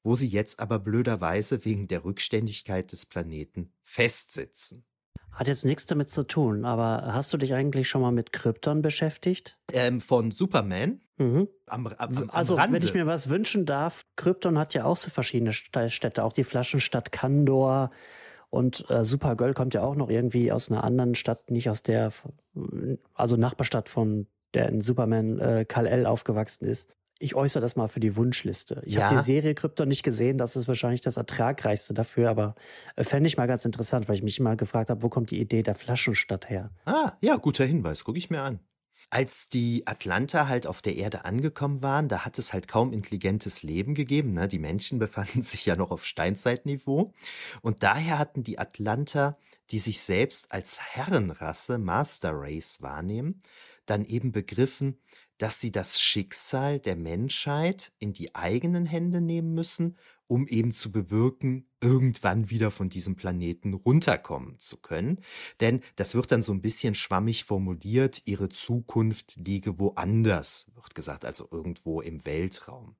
wo 0.02 0.14
sie 0.14 0.28
jetzt 0.28 0.60
aber 0.60 0.78
blöderweise 0.78 1.64
wegen 1.64 1.86
der 1.88 2.04
Rückständigkeit 2.04 2.92
des 2.92 3.06
Planeten 3.06 3.72
festsitzen. 3.82 4.84
Hat 5.32 5.48
jetzt 5.48 5.64
nichts 5.64 5.86
damit 5.86 6.10
zu 6.10 6.24
tun, 6.24 6.64
aber 6.64 7.14
hast 7.14 7.32
du 7.32 7.38
dich 7.38 7.54
eigentlich 7.54 7.88
schon 7.88 8.02
mal 8.02 8.12
mit 8.12 8.32
Krypton 8.32 8.82
beschäftigt? 8.82 9.58
Ähm, 9.72 10.00
von 10.00 10.30
Superman? 10.30 11.00
Mhm. 11.16 11.48
Am, 11.66 11.86
am, 11.86 11.94
am, 11.96 12.30
also, 12.30 12.54
Rande. 12.56 12.74
wenn 12.74 12.82
ich 12.82 12.92
mir 12.92 13.06
was 13.06 13.30
wünschen 13.30 13.64
darf, 13.64 14.02
Krypton 14.16 14.58
hat 14.58 14.74
ja 14.74 14.84
auch 14.84 14.96
so 14.96 15.08
verschiedene 15.10 15.52
Städte, 15.52 16.22
auch 16.22 16.34
die 16.34 16.44
Flaschenstadt 16.44 17.12
Kandor 17.12 17.90
und 18.50 18.88
äh, 18.90 19.02
Supergirl 19.02 19.54
kommt 19.54 19.72
ja 19.72 19.82
auch 19.82 19.96
noch 19.96 20.10
irgendwie 20.10 20.52
aus 20.52 20.70
einer 20.70 20.84
anderen 20.84 21.14
Stadt, 21.14 21.50
nicht 21.50 21.70
aus 21.70 21.82
der, 21.82 22.12
also 23.14 23.36
Nachbarstadt 23.36 23.88
von 23.88 24.26
der 24.52 24.68
in 24.68 24.82
Superman 24.82 25.38
äh, 25.38 25.64
Kal-El 25.66 26.04
aufgewachsen 26.04 26.66
ist 26.66 26.90
ich 27.22 27.34
äußere 27.34 27.60
das 27.60 27.76
mal 27.76 27.86
für 27.86 28.00
die 28.00 28.16
Wunschliste. 28.16 28.82
Ich 28.84 28.94
ja. 28.94 29.04
habe 29.04 29.16
die 29.16 29.22
Serie 29.22 29.54
Krypton 29.54 29.88
nicht 29.88 30.02
gesehen, 30.02 30.38
das 30.38 30.56
ist 30.56 30.66
wahrscheinlich 30.68 31.00
das 31.00 31.16
ertragreichste 31.16 31.94
dafür, 31.94 32.30
aber 32.30 32.54
äh, 32.96 33.04
fände 33.04 33.28
ich 33.28 33.36
mal 33.36 33.46
ganz 33.46 33.64
interessant, 33.64 34.08
weil 34.08 34.16
ich 34.16 34.22
mich 34.22 34.38
immer 34.38 34.56
gefragt 34.56 34.90
habe, 34.90 35.02
wo 35.02 35.08
kommt 35.08 35.30
die 35.30 35.40
Idee 35.40 35.62
der 35.62 35.74
Flaschenstadt 35.74 36.50
her? 36.50 36.70
Ah, 36.84 37.12
ja, 37.20 37.36
guter 37.36 37.64
Hinweis, 37.64 38.04
gucke 38.04 38.18
ich 38.18 38.28
mir 38.28 38.42
an. 38.42 38.60
Als 39.10 39.48
die 39.48 39.86
Atlanter 39.86 40.48
halt 40.48 40.66
auf 40.66 40.80
der 40.80 40.96
Erde 40.96 41.24
angekommen 41.24 41.82
waren, 41.82 42.08
da 42.08 42.24
hat 42.24 42.38
es 42.38 42.52
halt 42.52 42.66
kaum 42.66 42.92
intelligentes 42.92 43.62
Leben 43.62 43.94
gegeben. 43.94 44.32
Ne? 44.32 44.48
Die 44.48 44.58
Menschen 44.58 44.98
befanden 44.98 45.42
sich 45.42 45.66
ja 45.66 45.76
noch 45.76 45.90
auf 45.90 46.04
Steinzeitniveau. 46.04 47.12
Und 47.60 47.82
daher 47.82 48.18
hatten 48.18 48.42
die 48.42 48.58
Atlanter, 48.58 49.38
die 49.70 49.78
sich 49.78 50.00
selbst 50.00 50.50
als 50.50 50.80
Herrenrasse, 50.80 51.78
Master 51.78 52.32
Race 52.32 52.82
wahrnehmen, 52.82 53.42
dann 53.86 54.04
eben 54.04 54.32
begriffen, 54.32 54.98
dass 55.42 55.58
sie 55.58 55.72
das 55.72 56.00
Schicksal 56.00 56.78
der 56.78 56.94
Menschheit 56.94 57.90
in 57.98 58.12
die 58.12 58.32
eigenen 58.36 58.86
Hände 58.86 59.20
nehmen 59.20 59.54
müssen, 59.54 59.98
um 60.28 60.46
eben 60.46 60.70
zu 60.70 60.92
bewirken, 60.92 61.66
irgendwann 61.80 62.48
wieder 62.48 62.70
von 62.70 62.88
diesem 62.88 63.16
Planeten 63.16 63.74
runterkommen 63.74 64.60
zu 64.60 64.76
können. 64.76 65.18
Denn 65.58 65.80
das 65.96 66.14
wird 66.14 66.30
dann 66.30 66.42
so 66.42 66.52
ein 66.52 66.62
bisschen 66.62 66.94
schwammig 66.94 67.42
formuliert, 67.42 68.22
ihre 68.24 68.50
Zukunft 68.50 69.34
liege 69.34 69.80
woanders, 69.80 70.70
wird 70.76 70.94
gesagt, 70.94 71.24
also 71.24 71.48
irgendwo 71.50 72.00
im 72.00 72.24
Weltraum. 72.24 72.94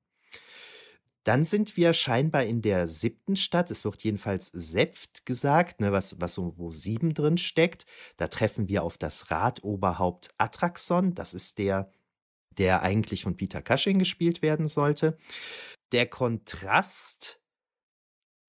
Dann 1.23 1.45
sind 1.45 1.77
wir 1.77 1.93
scheinbar 1.93 2.43
in 2.43 2.61
der 2.61 2.87
siebten 2.87 3.37
Stadt. 3.37 3.71
Es 3.71 3.85
wird 3.85 4.03
jedenfalls 4.03 4.47
Seft 4.47 5.25
gesagt, 5.25 5.79
ne, 5.79 5.93
was, 5.93 6.19
was 6.19 6.33
so 6.33 6.57
wo 6.57 6.73
sieben 6.73 7.13
drin 7.13 7.37
steckt. 7.37 7.85
Da 8.17 8.27
treffen 8.27 8.67
wir 8.67 8.83
auf 8.83 8.97
das 8.97 9.31
Radoberhaupt 9.31 10.31
Atraxon. 10.37 11.15
Das 11.15 11.33
ist 11.33 11.57
der 11.57 11.89
der 12.57 12.81
eigentlich 12.81 13.23
von 13.23 13.37
Peter 13.37 13.61
Cushing 13.61 13.99
gespielt 13.99 14.41
werden 14.41 14.67
sollte. 14.67 15.17
Der 15.91 16.07
Kontrast 16.07 17.39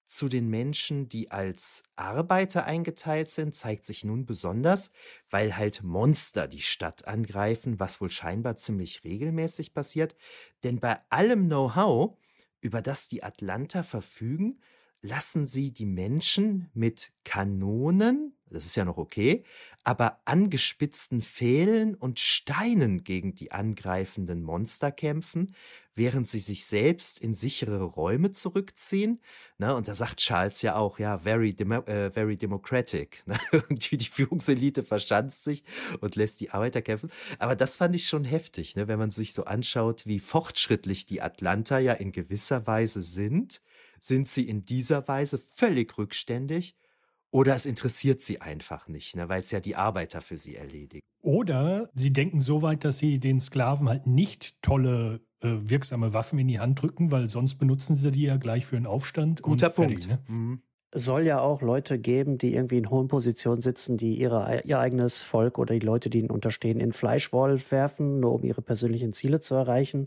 zu 0.05 0.29
den 0.29 0.49
Menschen, 0.49 1.09
die 1.09 1.31
als 1.31 1.83
Arbeiter 1.97 2.65
eingeteilt 2.65 3.29
sind, 3.29 3.55
zeigt 3.55 3.85
sich 3.85 4.05
nun 4.05 4.27
besonders, 4.27 4.91
weil 5.31 5.57
halt 5.57 5.83
Monster 5.83 6.47
die 6.47 6.63
Stadt 6.63 7.07
angreifen, 7.07 7.81
was 7.81 8.01
wohl 8.01 8.11
scheinbar 8.11 8.57
ziemlich 8.57 9.05
regelmäßig 9.05 9.73
passiert. 9.75 10.15
Denn 10.63 10.79
bei 10.79 10.99
allem 11.11 11.47
Know-how, 11.47 12.17
über 12.61 12.83
das 12.83 13.09
die 13.09 13.23
Atlanter 13.23 13.83
verfügen, 13.83 14.61
lassen 15.01 15.45
sie 15.45 15.73
die 15.73 15.87
Menschen 15.87 16.71
mit 16.73 17.13
Kanonen, 17.25 18.37
das 18.49 18.67
ist 18.67 18.77
ja 18.77 18.85
noch 18.85 18.97
okay, 18.97 19.45
aber 19.85 20.21
angespitzten 20.25 21.21
Pfählen 21.21 21.95
und 21.95 22.19
Steinen 22.19 23.05
gegen 23.05 23.35
die 23.35 23.53
angreifenden 23.53 24.43
Monster 24.43 24.91
kämpfen, 24.91 25.55
während 25.95 26.27
sie 26.27 26.41
sich 26.41 26.65
selbst 26.65 27.21
in 27.21 27.35
sichere 27.35 27.83
Räume 27.83 28.33
zurückziehen. 28.33 29.21
Ne, 29.59 29.75
und 29.75 29.87
da 29.87 29.95
sagt 29.95 30.21
Charles 30.21 30.63
ja 30.63 30.77
auch, 30.77 30.99
ja, 30.99 31.19
very, 31.19 31.55
demo 31.55 31.83
äh, 31.83 32.11
very 32.11 32.37
democratic. 32.37 33.23
Ne? 33.35 33.39
Irgendwie 33.53 33.97
die 33.97 34.05
Führungselite 34.07 34.83
verschanzt 34.83 35.45
sich 35.45 35.65
und 36.01 36.17
lässt 36.17 36.41
die 36.41 36.51
Arbeiter 36.51 36.83
kämpfen. 36.83 37.11
Aber 37.39 37.55
das 37.55 37.77
fand 37.77 37.95
ich 37.95 38.07
schon 38.07 38.25
heftig, 38.25 38.77
ne? 38.77 38.89
wenn 38.89 38.99
man 38.99 39.11
sich 39.11 39.33
so 39.33 39.45
anschaut, 39.45 40.07
wie 40.07 40.19
fortschrittlich 40.19 41.07
die 41.07 41.21
Atlanter 41.21 41.79
ja 41.79 41.93
in 41.93 42.13
gewisser 42.13 42.67
Weise 42.67 43.03
sind, 43.03 43.61
sind 44.01 44.29
sie 44.29 44.49
in 44.49 44.65
dieser 44.65 45.09
Weise 45.09 45.39
völlig 45.39 45.97
rückständig 45.99 46.77
oder 47.35 47.57
es 47.57 47.67
interessiert 47.67 48.21
sie 48.21 48.41
einfach 48.41 48.87
nicht, 48.87 49.17
ne, 49.17 49.29
weil 49.29 49.41
es 49.41 49.51
ja 49.51 49.59
die 49.59 49.75
Arbeiter 49.75 50.21
für 50.21 50.39
sie 50.39 50.55
erledigt. 50.55 51.03
Oder 51.21 51.91
sie 51.93 52.13
denken 52.13 52.39
so 52.39 52.63
weit, 52.63 52.85
dass 52.85 52.99
sie 52.99 53.19
den 53.19 53.41
Sklaven 53.41 53.89
halt 53.89 54.07
nicht 54.07 54.63
tolle, 54.63 55.21
äh, 55.41 55.49
wirksame 55.63 56.15
Waffen 56.15 56.39
in 56.39 56.47
die 56.47 56.61
Hand 56.61 56.81
drücken, 56.81 57.11
weil 57.11 57.27
sonst 57.27 57.57
benutzen 57.57 57.97
sie 57.97 58.13
die 58.13 58.23
ja 58.23 58.37
gleich 58.37 58.67
für 58.67 58.77
einen 58.77 58.87
Aufstand. 58.87 59.43
Guter 59.43 59.71
Punkt. 59.71 60.07
ne? 60.07 60.21
mhm. 60.29 60.63
Es 60.93 61.07
soll 61.07 61.27
ja 61.27 61.41
auch 61.41 61.61
Leute 61.61 61.99
geben, 61.99 62.39
die 62.39 62.55
irgendwie 62.55 62.79
in 62.79 62.89
hohen 62.89 63.09
Positionen 63.09 63.61
sitzen, 63.61 63.97
die 63.97 64.15
ihre, 64.15 64.61
ihr 64.65 64.79
eigenes 64.79 65.21
Volk 65.21 65.59
oder 65.59 65.75
die 65.75 65.85
Leute, 65.85 66.11
die 66.11 66.21
ihnen 66.21 66.31
unterstehen, 66.31 66.79
in 66.79 66.93
Fleischwolf 66.93 67.73
werfen, 67.73 68.21
nur 68.21 68.33
um 68.33 68.45
ihre 68.45 68.63
persönlichen 68.63 69.11
Ziele 69.11 69.41
zu 69.41 69.57
erreichen. 69.57 70.07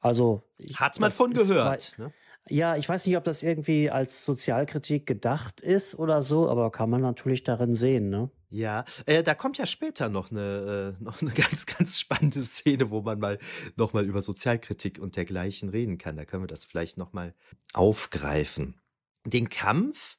Also 0.00 0.42
ich, 0.58 0.80
hat 0.80 0.98
man 0.98 1.12
von 1.12 1.32
gehört. 1.32 1.90
Ist, 1.90 1.98
ne? 2.00 2.12
Ja, 2.48 2.76
ich 2.76 2.88
weiß 2.88 3.06
nicht, 3.06 3.16
ob 3.16 3.24
das 3.24 3.42
irgendwie 3.42 3.90
als 3.90 4.24
Sozialkritik 4.24 5.04
gedacht 5.04 5.60
ist 5.60 5.98
oder 5.98 6.22
so, 6.22 6.48
aber 6.48 6.70
kann 6.70 6.88
man 6.88 7.00
natürlich 7.00 7.42
darin 7.42 7.74
sehen, 7.74 8.08
ne? 8.08 8.30
Ja, 8.50 8.84
äh, 9.06 9.24
da 9.24 9.34
kommt 9.34 9.58
ja 9.58 9.66
später 9.66 10.08
noch 10.08 10.30
eine, 10.30 10.96
äh, 11.00 11.02
noch 11.02 11.20
eine 11.20 11.30
ganz, 11.34 11.66
ganz 11.66 11.98
spannende 11.98 12.42
Szene, 12.42 12.90
wo 12.90 13.02
man 13.02 13.18
mal 13.18 13.38
nochmal 13.76 14.06
über 14.06 14.22
Sozialkritik 14.22 14.98
und 15.00 15.16
dergleichen 15.16 15.68
reden 15.68 15.98
kann. 15.98 16.16
Da 16.16 16.24
können 16.24 16.44
wir 16.44 16.48
das 16.48 16.64
vielleicht 16.64 16.98
nochmal 16.98 17.34
aufgreifen. 17.72 18.80
Den 19.24 19.48
Kampf, 19.48 20.18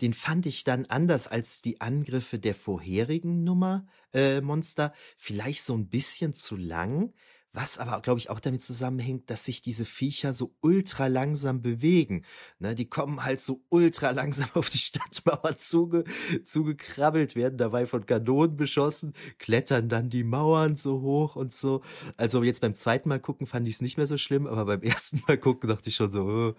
den 0.00 0.14
fand 0.14 0.46
ich 0.46 0.64
dann 0.64 0.86
anders 0.86 1.28
als 1.28 1.60
die 1.60 1.82
Angriffe 1.82 2.38
der 2.38 2.54
vorherigen 2.54 3.44
Nummer 3.44 3.86
äh, 4.14 4.40
Monster, 4.40 4.94
vielleicht 5.18 5.62
so 5.62 5.76
ein 5.76 5.88
bisschen 5.88 6.32
zu 6.32 6.56
lang. 6.56 7.12
Was 7.56 7.78
aber, 7.78 7.98
glaube 8.02 8.20
ich, 8.20 8.28
auch 8.28 8.38
damit 8.38 8.62
zusammenhängt, 8.62 9.30
dass 9.30 9.46
sich 9.46 9.62
diese 9.62 9.86
Viecher 9.86 10.34
so 10.34 10.54
ultra 10.60 11.06
langsam 11.06 11.62
bewegen. 11.62 12.22
Ne, 12.58 12.74
die 12.74 12.86
kommen 12.86 13.24
halt 13.24 13.40
so 13.40 13.64
ultra 13.70 14.10
langsam 14.10 14.50
auf 14.52 14.68
die 14.68 14.76
Stadtmauer 14.76 15.56
zuge, 15.56 16.04
zugekrabbelt, 16.44 17.34
werden 17.34 17.56
dabei 17.56 17.86
von 17.86 18.04
Kanonen 18.04 18.58
beschossen, 18.58 19.14
klettern 19.38 19.88
dann 19.88 20.10
die 20.10 20.22
Mauern 20.22 20.76
so 20.76 21.00
hoch 21.00 21.34
und 21.34 21.50
so. 21.50 21.80
Also 22.18 22.42
jetzt 22.42 22.60
beim 22.60 22.74
zweiten 22.74 23.08
Mal 23.08 23.20
gucken 23.20 23.46
fand 23.46 23.66
ich 23.68 23.76
es 23.76 23.80
nicht 23.80 23.96
mehr 23.96 24.06
so 24.06 24.18
schlimm, 24.18 24.46
aber 24.46 24.66
beim 24.66 24.82
ersten 24.82 25.22
Mal 25.26 25.38
gucken 25.38 25.70
dachte 25.70 25.88
ich 25.88 25.96
schon 25.96 26.10
so, 26.10 26.24
oh, 26.24 26.54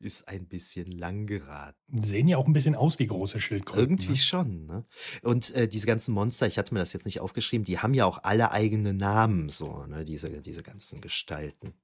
ist 0.00 0.28
ein 0.28 0.46
bisschen 0.48 0.92
lang 0.92 1.24
geraten. 1.24 2.02
Sehen 2.02 2.28
ja 2.28 2.36
auch 2.36 2.46
ein 2.46 2.52
bisschen 2.52 2.74
aus 2.74 2.98
wie 2.98 3.06
große 3.06 3.40
Schildkröten. 3.40 3.92
Irgendwie 3.92 4.10
ne? 4.10 4.16
schon. 4.18 4.66
Ne? 4.66 4.84
Und 5.22 5.54
äh, 5.54 5.66
diese 5.66 5.86
ganzen 5.86 6.12
Monster, 6.12 6.46
ich 6.46 6.58
hatte 6.58 6.74
mir 6.74 6.80
das 6.80 6.92
jetzt 6.92 7.06
nicht 7.06 7.20
aufgeschrieben, 7.20 7.64
die 7.64 7.78
haben 7.78 7.94
ja 7.94 8.04
auch 8.04 8.22
alle 8.22 8.50
eigene 8.50 8.92
Namen, 8.92 9.48
so, 9.48 9.86
ne? 9.86 10.04
diese 10.04 10.41
diese 10.42 10.62
ganzen 10.62 11.00
Gestalten. 11.00 11.74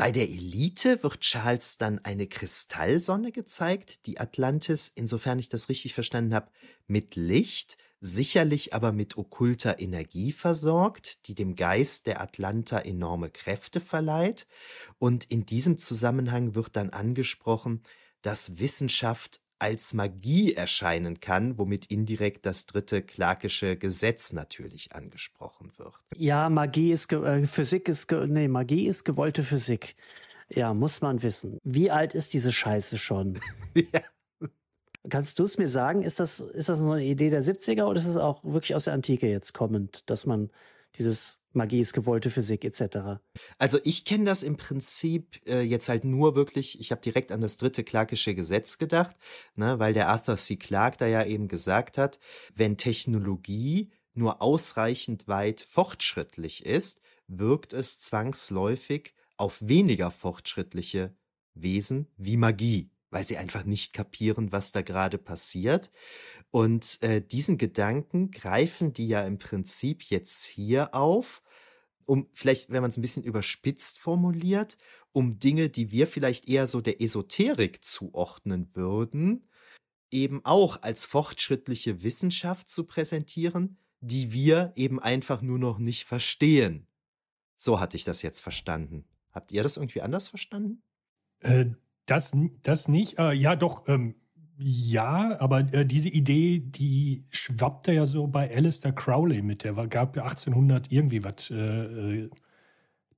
Bei 0.00 0.10
der 0.10 0.30
Elite 0.30 1.02
wird 1.02 1.20
Charles 1.20 1.76
dann 1.76 1.98
eine 2.04 2.26
Kristallsonne 2.26 3.32
gezeigt, 3.32 4.06
die 4.06 4.18
Atlantis, 4.18 4.90
insofern 4.94 5.38
ich 5.38 5.50
das 5.50 5.68
richtig 5.68 5.92
verstanden 5.92 6.34
habe, 6.34 6.50
mit 6.86 7.16
Licht, 7.16 7.76
sicherlich 8.00 8.72
aber 8.72 8.92
mit 8.92 9.18
okkulter 9.18 9.78
Energie 9.78 10.32
versorgt, 10.32 11.28
die 11.28 11.34
dem 11.34 11.54
Geist 11.54 12.06
der 12.06 12.22
Atlanter 12.22 12.86
enorme 12.86 13.28
Kräfte 13.28 13.78
verleiht. 13.78 14.46
Und 14.98 15.24
in 15.24 15.44
diesem 15.44 15.76
Zusammenhang 15.76 16.54
wird 16.54 16.76
dann 16.76 16.88
angesprochen, 16.88 17.82
dass 18.22 18.58
Wissenschaft 18.58 19.40
als 19.60 19.94
Magie 19.94 20.54
erscheinen 20.54 21.20
kann, 21.20 21.58
womit 21.58 21.86
indirekt 21.86 22.46
das 22.46 22.66
dritte 22.66 23.02
Clarkische 23.02 23.76
Gesetz 23.76 24.32
natürlich 24.32 24.94
angesprochen 24.94 25.70
wird. 25.76 25.94
Ja, 26.16 26.48
Magie 26.48 26.92
ist 26.92 27.12
äh, 27.12 27.46
Physik 27.46 27.88
ist 27.88 28.10
nee, 28.10 28.48
Magie 28.48 28.86
ist 28.86 29.04
gewollte 29.04 29.42
Physik. 29.42 29.96
Ja, 30.48 30.74
muss 30.74 31.00
man 31.00 31.22
wissen. 31.22 31.58
Wie 31.62 31.90
alt 31.90 32.14
ist 32.14 32.34
diese 32.34 32.52
Scheiße 32.52 32.98
schon? 32.98 33.38
ja. 33.74 34.00
Kannst 35.08 35.38
du 35.38 35.44
es 35.44 35.56
mir 35.56 35.68
sagen, 35.68 36.02
ist 36.02 36.20
das, 36.20 36.40
ist 36.40 36.68
das 36.68 36.78
so 36.80 36.92
eine 36.92 37.04
Idee 37.04 37.30
der 37.30 37.42
70er 37.42 37.84
oder 37.84 37.98
ist 37.98 38.06
es 38.06 38.18
auch 38.18 38.44
wirklich 38.44 38.74
aus 38.74 38.84
der 38.84 38.94
Antike 38.94 39.28
jetzt 39.28 39.54
kommend, 39.54 40.10
dass 40.10 40.26
man 40.26 40.50
dieses 40.96 41.39
Magie 41.52 41.80
ist 41.80 41.92
gewollte 41.92 42.30
Physik 42.30 42.64
etc. 42.64 43.20
Also 43.58 43.78
ich 43.84 44.04
kenne 44.04 44.24
das 44.24 44.42
im 44.42 44.56
Prinzip 44.56 45.40
äh, 45.46 45.62
jetzt 45.62 45.88
halt 45.88 46.04
nur 46.04 46.34
wirklich, 46.34 46.80
ich 46.80 46.92
habe 46.92 47.00
direkt 47.00 47.32
an 47.32 47.40
das 47.40 47.56
dritte 47.56 47.84
Clarkische 47.84 48.34
Gesetz 48.34 48.78
gedacht, 48.78 49.16
ne, 49.56 49.78
weil 49.78 49.92
der 49.94 50.08
Arthur 50.08 50.36
C. 50.36 50.56
Clarke 50.56 50.96
da 50.98 51.06
ja 51.06 51.24
eben 51.24 51.48
gesagt 51.48 51.98
hat, 51.98 52.20
wenn 52.54 52.76
Technologie 52.76 53.90
nur 54.14 54.42
ausreichend 54.42 55.28
weit 55.28 55.60
fortschrittlich 55.60 56.66
ist, 56.66 57.00
wirkt 57.26 57.72
es 57.72 57.98
zwangsläufig 57.98 59.14
auf 59.36 59.66
weniger 59.66 60.10
fortschrittliche 60.10 61.14
Wesen 61.54 62.08
wie 62.16 62.36
Magie, 62.36 62.90
weil 63.10 63.26
sie 63.26 63.38
einfach 63.38 63.64
nicht 63.64 63.92
kapieren, 63.92 64.52
was 64.52 64.72
da 64.72 64.82
gerade 64.82 65.18
passiert. 65.18 65.90
Und 66.50 67.00
äh, 67.02 67.20
diesen 67.20 67.58
Gedanken 67.58 68.30
greifen 68.30 68.92
die 68.92 69.08
ja 69.08 69.24
im 69.24 69.38
Prinzip 69.38 70.02
jetzt 70.04 70.44
hier 70.44 70.94
auf, 70.94 71.42
um 72.06 72.28
vielleicht, 72.32 72.70
wenn 72.70 72.82
man 72.82 72.90
es 72.90 72.96
ein 72.96 73.02
bisschen 73.02 73.22
überspitzt 73.22 74.00
formuliert, 74.00 74.76
um 75.12 75.38
Dinge, 75.38 75.68
die 75.68 75.92
wir 75.92 76.06
vielleicht 76.06 76.48
eher 76.48 76.66
so 76.66 76.80
der 76.80 77.00
Esoterik 77.00 77.84
zuordnen 77.84 78.74
würden, 78.74 79.48
eben 80.10 80.44
auch 80.44 80.82
als 80.82 81.06
fortschrittliche 81.06 82.02
Wissenschaft 82.02 82.68
zu 82.68 82.84
präsentieren, 82.84 83.78
die 84.00 84.32
wir 84.32 84.72
eben 84.74 84.98
einfach 84.98 85.42
nur 85.42 85.58
noch 85.58 85.78
nicht 85.78 86.04
verstehen. 86.04 86.86
So 87.56 87.78
hatte 87.78 87.96
ich 87.96 88.04
das 88.04 88.22
jetzt 88.22 88.40
verstanden. 88.40 89.04
Habt 89.30 89.52
ihr 89.52 89.62
das 89.62 89.76
irgendwie 89.76 90.02
anders 90.02 90.28
verstanden? 90.28 90.82
Äh, 91.40 91.66
das, 92.06 92.32
das 92.62 92.88
nicht. 92.88 93.18
Äh, 93.18 93.32
ja, 93.32 93.54
doch. 93.54 93.86
Ähm, 93.86 94.16
ja, 94.60 95.36
aber 95.40 95.60
äh, 95.72 95.86
diese 95.86 96.08
Idee, 96.08 96.60
die 96.60 97.24
schwappte 97.30 97.92
ja 97.92 98.04
so 98.04 98.26
bei 98.26 98.54
Alistair 98.54 98.92
Crowley 98.92 99.42
mit. 99.42 99.64
Der 99.64 99.76
war, 99.76 99.88
gab 99.88 100.16
ja 100.16 100.22
1800 100.24 100.92
irgendwie 100.92 101.24
was. 101.24 101.50
Äh, 101.50 101.54
äh, 101.54 102.30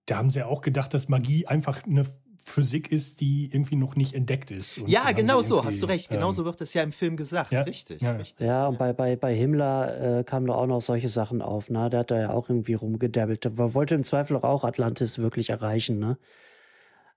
da 0.07 0.17
haben 0.17 0.31
sie 0.31 0.41
ja 0.41 0.47
auch 0.47 0.61
gedacht, 0.61 0.95
dass 0.95 1.09
Magie 1.09 1.47
einfach 1.47 1.85
eine 1.85 2.05
Physik 2.45 2.91
ist, 2.91 3.21
die 3.21 3.51
irgendwie 3.53 3.77
noch 3.77 3.95
nicht 3.95 4.15
entdeckt 4.15 4.51
ist. 4.51 4.79
Und 4.79 4.89
ja, 4.89 5.13
genau 5.13 5.43
so, 5.43 5.65
hast 5.65 5.81
du 5.81 5.87
recht. 5.87 6.11
Genau 6.11 6.29
ähm, 6.29 6.33
so 6.33 6.45
wird 6.45 6.61
es 6.61 6.75
ja 6.75 6.83
im 6.83 6.93
Film 6.93 7.17
gesagt. 7.17 7.53
Ja? 7.53 7.63
Richtig, 7.63 8.03
ja. 8.03 8.13
richtig. 8.13 8.47
Ja, 8.47 8.67
und 8.67 8.79
bei, 8.79 8.93
bei, 8.93 9.17
bei 9.17 9.35
Himmler 9.35 10.19
äh, 10.19 10.25
kamen 10.25 10.47
da 10.47 10.55
auch 10.55 10.67
noch 10.67 10.81
solche 10.81 11.09
Sachen 11.09 11.41
auf. 11.41 11.71
Ne? 11.71 11.89
Der 11.89 12.01
hat 12.01 12.11
da 12.11 12.21
ja 12.21 12.31
auch 12.31 12.49
irgendwie 12.49 12.75
rumgedabbelt. 12.75 13.45
Der 13.45 13.57
wollte 13.75 13.95
im 13.95 14.03
Zweifel 14.03 14.37
auch 14.39 14.65
Atlantis 14.65 15.19
wirklich 15.19 15.51
erreichen. 15.51 15.99
Ne? 15.99 16.19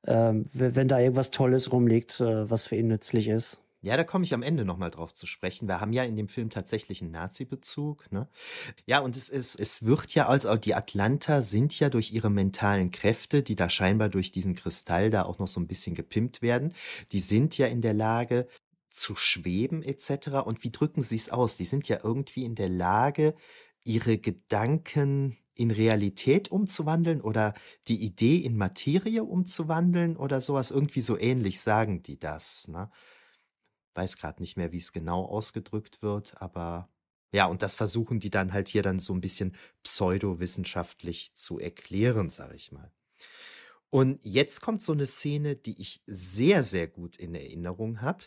Ähm, 0.05 0.45
wenn 0.53 0.87
da 0.87 0.99
irgendwas 0.99 1.31
Tolles 1.31 1.71
rumliegt, 1.71 2.19
äh, 2.19 2.49
was 2.49 2.67
für 2.67 2.75
ihn 2.75 2.87
nützlich 2.87 3.27
ist. 3.27 3.64
Ja, 3.85 3.95
da 3.97 4.03
komme 4.03 4.25
ich 4.25 4.33
am 4.33 4.41
Ende 4.41 4.65
nochmal 4.65 4.89
drauf 4.89 5.13
zu 5.13 5.27
sprechen. 5.27 5.67
Wir 5.67 5.79
haben 5.79 5.93
ja 5.93 6.03
in 6.03 6.15
dem 6.15 6.27
Film 6.27 6.49
tatsächlich 6.49 7.03
einen 7.03 7.11
Nazi-Bezug. 7.11 8.11
Ne? 8.11 8.27
Ja, 8.87 8.97
und 8.97 9.15
es, 9.15 9.29
ist, 9.29 9.59
es 9.59 9.85
wird 9.85 10.15
ja, 10.15 10.25
also 10.25 10.55
die 10.55 10.73
Atlanter 10.73 11.43
sind 11.43 11.79
ja 11.79 11.89
durch 11.91 12.11
ihre 12.11 12.31
mentalen 12.31 12.89
Kräfte, 12.89 13.43
die 13.43 13.55
da 13.55 13.69
scheinbar 13.69 14.09
durch 14.09 14.31
diesen 14.31 14.55
Kristall 14.55 15.11
da 15.11 15.21
auch 15.25 15.37
noch 15.37 15.47
so 15.47 15.59
ein 15.59 15.67
bisschen 15.67 15.93
gepimpt 15.93 16.41
werden, 16.41 16.73
die 17.11 17.19
sind 17.19 17.59
ja 17.59 17.67
in 17.67 17.81
der 17.81 17.93
Lage 17.93 18.47
zu 18.89 19.15
schweben 19.15 19.83
etc. 19.83 20.29
Und 20.43 20.63
wie 20.63 20.71
drücken 20.71 21.03
sie 21.03 21.17
es 21.17 21.29
aus? 21.29 21.55
Die 21.55 21.65
sind 21.65 21.87
ja 21.87 21.99
irgendwie 22.03 22.43
in 22.43 22.55
der 22.55 22.69
Lage, 22.69 23.35
ihre 23.83 24.17
Gedanken 24.17 25.37
in 25.53 25.69
Realität 25.69 26.49
umzuwandeln 26.49 27.21
oder 27.21 27.53
die 27.87 28.03
Idee 28.03 28.37
in 28.37 28.57
Materie 28.57 29.23
umzuwandeln 29.23 30.17
oder 30.17 30.41
sowas. 30.41 30.71
Irgendwie 30.71 31.01
so 31.01 31.19
ähnlich 31.19 31.61
sagen 31.61 32.01
die 32.01 32.17
das. 32.17 32.67
Ne? 32.67 32.89
Weiß 33.95 34.17
gerade 34.17 34.41
nicht 34.41 34.57
mehr, 34.57 34.71
wie 34.71 34.77
es 34.77 34.93
genau 34.93 35.25
ausgedrückt 35.25 36.01
wird, 36.01 36.41
aber 36.41 36.89
ja, 37.31 37.47
und 37.47 37.61
das 37.61 37.75
versuchen 37.75 38.19
die 38.19 38.29
dann 38.29 38.53
halt 38.53 38.69
hier 38.69 38.81
dann 38.81 38.99
so 38.99 39.13
ein 39.13 39.21
bisschen 39.21 39.57
pseudowissenschaftlich 39.83 41.33
zu 41.33 41.59
erklären, 41.59 42.29
sag 42.29 42.53
ich 42.53 42.71
mal. 42.71 42.91
Und 43.89 44.23
jetzt 44.25 44.61
kommt 44.61 44.81
so 44.81 44.93
eine 44.93 45.05
Szene, 45.05 45.55
die 45.55 45.81
ich 45.81 46.01
sehr, 46.05 46.63
sehr 46.63 46.87
gut 46.87 47.17
in 47.17 47.35
Erinnerung 47.35 48.01
habe. 48.01 48.25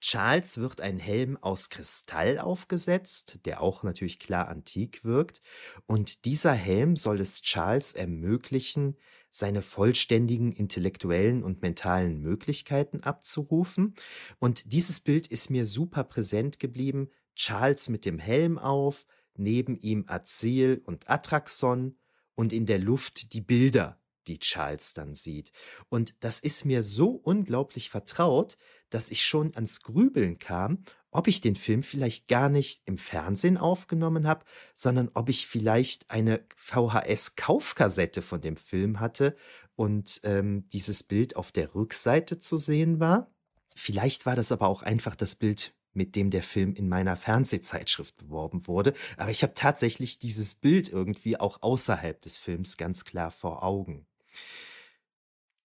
Charles 0.00 0.58
wird 0.58 0.80
ein 0.80 0.98
Helm 0.98 1.36
aus 1.36 1.70
Kristall 1.70 2.38
aufgesetzt, 2.38 3.40
der 3.44 3.62
auch 3.62 3.82
natürlich 3.82 4.18
klar 4.18 4.48
antik 4.48 5.04
wirkt. 5.04 5.40
Und 5.86 6.24
dieser 6.24 6.52
Helm 6.52 6.96
soll 6.96 7.20
es 7.20 7.42
Charles 7.42 7.92
ermöglichen, 7.92 8.96
seine 9.36 9.60
vollständigen 9.60 10.50
intellektuellen 10.52 11.44
und 11.44 11.60
mentalen 11.60 12.20
Möglichkeiten 12.22 13.00
abzurufen. 13.02 13.94
Und 14.38 14.72
dieses 14.72 15.00
Bild 15.00 15.26
ist 15.26 15.50
mir 15.50 15.66
super 15.66 16.04
präsent 16.04 16.58
geblieben. 16.58 17.10
Charles 17.34 17.90
mit 17.90 18.06
dem 18.06 18.18
Helm 18.18 18.56
auf, 18.58 19.06
neben 19.36 19.78
ihm 19.78 20.04
Azil 20.06 20.80
und 20.86 21.10
Atraxon 21.10 21.98
und 22.34 22.52
in 22.52 22.64
der 22.64 22.78
Luft 22.78 23.34
die 23.34 23.42
Bilder, 23.42 24.00
die 24.26 24.38
Charles 24.38 24.94
dann 24.94 25.12
sieht. 25.12 25.52
Und 25.90 26.14
das 26.20 26.40
ist 26.40 26.64
mir 26.64 26.82
so 26.82 27.10
unglaublich 27.10 27.90
vertraut, 27.90 28.56
dass 28.88 29.10
ich 29.10 29.22
schon 29.22 29.54
ans 29.54 29.82
Grübeln 29.82 30.38
kam, 30.38 30.82
ob 31.16 31.28
ich 31.28 31.40
den 31.40 31.56
Film 31.56 31.82
vielleicht 31.82 32.28
gar 32.28 32.48
nicht 32.48 32.82
im 32.84 32.98
Fernsehen 32.98 33.56
aufgenommen 33.56 34.26
habe, 34.26 34.44
sondern 34.74 35.10
ob 35.14 35.28
ich 35.28 35.46
vielleicht 35.46 36.10
eine 36.10 36.44
VHS-Kaufkassette 36.56 38.22
von 38.22 38.40
dem 38.40 38.56
Film 38.56 39.00
hatte 39.00 39.36
und 39.76 40.20
ähm, 40.24 40.68
dieses 40.72 41.02
Bild 41.02 41.36
auf 41.36 41.52
der 41.52 41.74
Rückseite 41.74 42.38
zu 42.38 42.58
sehen 42.58 43.00
war. 43.00 43.30
Vielleicht 43.74 44.26
war 44.26 44.36
das 44.36 44.52
aber 44.52 44.68
auch 44.68 44.82
einfach 44.82 45.14
das 45.14 45.36
Bild, 45.36 45.74
mit 45.92 46.16
dem 46.16 46.30
der 46.30 46.42
Film 46.42 46.74
in 46.74 46.88
meiner 46.88 47.16
Fernsehzeitschrift 47.16 48.16
beworben 48.16 48.66
wurde. 48.66 48.92
Aber 49.16 49.30
ich 49.30 49.42
habe 49.42 49.54
tatsächlich 49.54 50.18
dieses 50.18 50.54
Bild 50.54 50.88
irgendwie 50.88 51.38
auch 51.38 51.62
außerhalb 51.62 52.20
des 52.20 52.38
Films 52.38 52.76
ganz 52.76 53.04
klar 53.04 53.30
vor 53.30 53.62
Augen. 53.62 54.06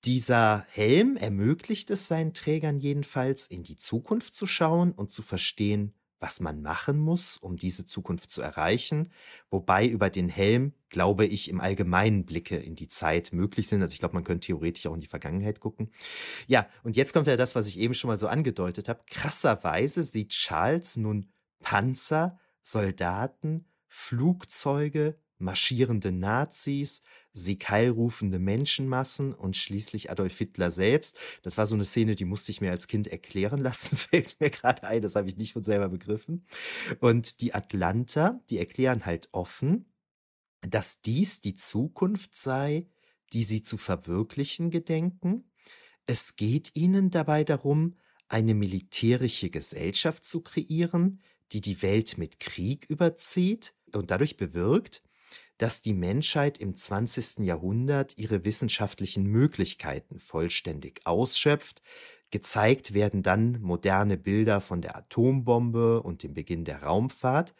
Dieser 0.04 0.66
Helm 0.72 1.16
ermöglicht 1.16 1.92
es 1.92 2.08
seinen 2.08 2.34
Trägern 2.34 2.80
jedenfalls, 2.80 3.46
in 3.46 3.64
die 3.64 3.76
Zukunft 3.76 4.34
zu 4.34 4.48
schauen 4.48 4.94
und 4.94 5.12
zu 5.12 5.22
verstehen, 5.22 5.94
was 6.22 6.40
man 6.40 6.62
machen 6.62 7.00
muss, 7.00 7.38
um 7.38 7.58
diese 7.58 7.86
Zukunft 7.86 8.30
zu 8.30 8.42
erreichen, 8.42 9.12
wobei 9.50 9.88
über 9.88 10.10
den 10.10 10.30
Helm, 10.30 10.74
glaube 10.90 11.26
ich, 11.26 11.50
im 11.50 11.60
Allgemeinen 11.60 12.26
Blicke 12.26 12.58
in 12.58 12.76
die 12.76 12.88
Zeit 12.88 13.34
möglich 13.34 13.68
sind. 13.68 13.82
Also 13.82 13.94
ich 13.94 14.00
glaube, 14.00 14.14
man 14.14 14.24
könnte 14.24 14.48
theoretisch 14.48 14.86
auch 14.86 14.94
in 14.94 15.02
die 15.02 15.08
Vergangenheit 15.08 15.60
gucken. 15.60 15.92
Ja, 16.48 16.68
und 16.84 16.96
jetzt 16.96 17.14
kommt 17.14 17.28
ja 17.28 17.38
das, 17.38 17.56
was 17.56 17.68
ich 17.68 17.80
eben 17.80 17.96
schon 17.96 18.08
mal 18.08 18.18
so 18.18 18.28
angedeutet 18.28 18.88
habe. 18.88 19.02
Krasserweise 19.08 20.04
sieht 20.04 20.30
Charles 20.30 20.96
nun 20.96 21.32
Panzer, 21.60 22.40
Soldaten, 22.62 23.66
Flugzeuge, 23.88 25.18
marschierende 25.40 26.12
Nazis, 26.12 27.02
siegheilrufende 27.34 28.40
Menschenmassen 28.40 29.34
und 29.34 29.56
schließlich 29.56 30.12
Adolf 30.12 30.38
Hitler 30.38 30.72
selbst. 30.72 31.18
Das 31.42 31.58
war 31.58 31.66
so 31.66 31.76
eine 31.76 31.86
Szene, 31.86 32.16
die 32.16 32.26
musste 32.26 32.52
ich 32.52 32.62
mir 32.62 32.72
als 32.72 32.88
Kind 32.88 33.08
erklären 33.08 33.60
lassen, 33.62 33.96
fällt 33.98 34.40
mir 34.40 34.50
gerade 34.50 34.84
ein, 34.84 35.02
das 35.02 35.16
habe 35.16 35.28
ich 35.28 35.38
nicht 35.38 35.54
von 35.54 35.64
selber 35.64 35.90
begriffen. 35.90 36.46
Und 37.00 37.42
die 37.42 37.54
Atlanter, 37.54 38.42
die 38.50 38.58
erklären 38.58 39.06
halt 39.06 39.30
offen, 39.32 39.86
dass 40.62 41.02
dies 41.02 41.42
die 41.42 41.56
Zukunft 41.56 42.36
sei, 42.36 42.88
die 43.34 43.44
sie 43.44 43.62
zu 43.62 43.78
verwirklichen 43.78 44.70
gedenken. 44.70 45.50
Es 46.06 46.36
geht 46.36 46.76
ihnen 46.76 47.10
dabei 47.10 47.44
darum, 47.44 47.96
eine 48.28 48.54
militärische 48.54 49.50
Gesellschaft 49.50 50.24
zu 50.24 50.42
kreieren, 50.42 51.22
die 51.52 51.62
die 51.62 51.82
Welt 51.82 52.18
mit 52.18 52.40
Krieg 52.40 52.86
überzieht 52.90 53.74
und 53.94 54.12
dadurch 54.12 54.38
bewirkt, 54.38 55.04
dass 55.62 55.80
die 55.80 55.94
Menschheit 55.94 56.58
im 56.58 56.74
20. 56.74 57.46
Jahrhundert 57.46 58.18
ihre 58.18 58.46
wissenschaftlichen 58.46 59.26
Möglichkeiten 59.28 60.18
vollständig 60.18 61.02
ausschöpft. 61.06 61.84
Gezeigt 62.32 62.96
werden 62.96 63.22
dann 63.22 63.62
moderne 63.62 64.18
Bilder 64.18 64.60
von 64.60 64.82
der 64.82 64.96
Atombombe 64.96 66.02
und 66.02 66.24
dem 66.24 66.34
Beginn 66.34 66.66
der 66.66 66.82
Raumfahrt. 66.82 67.54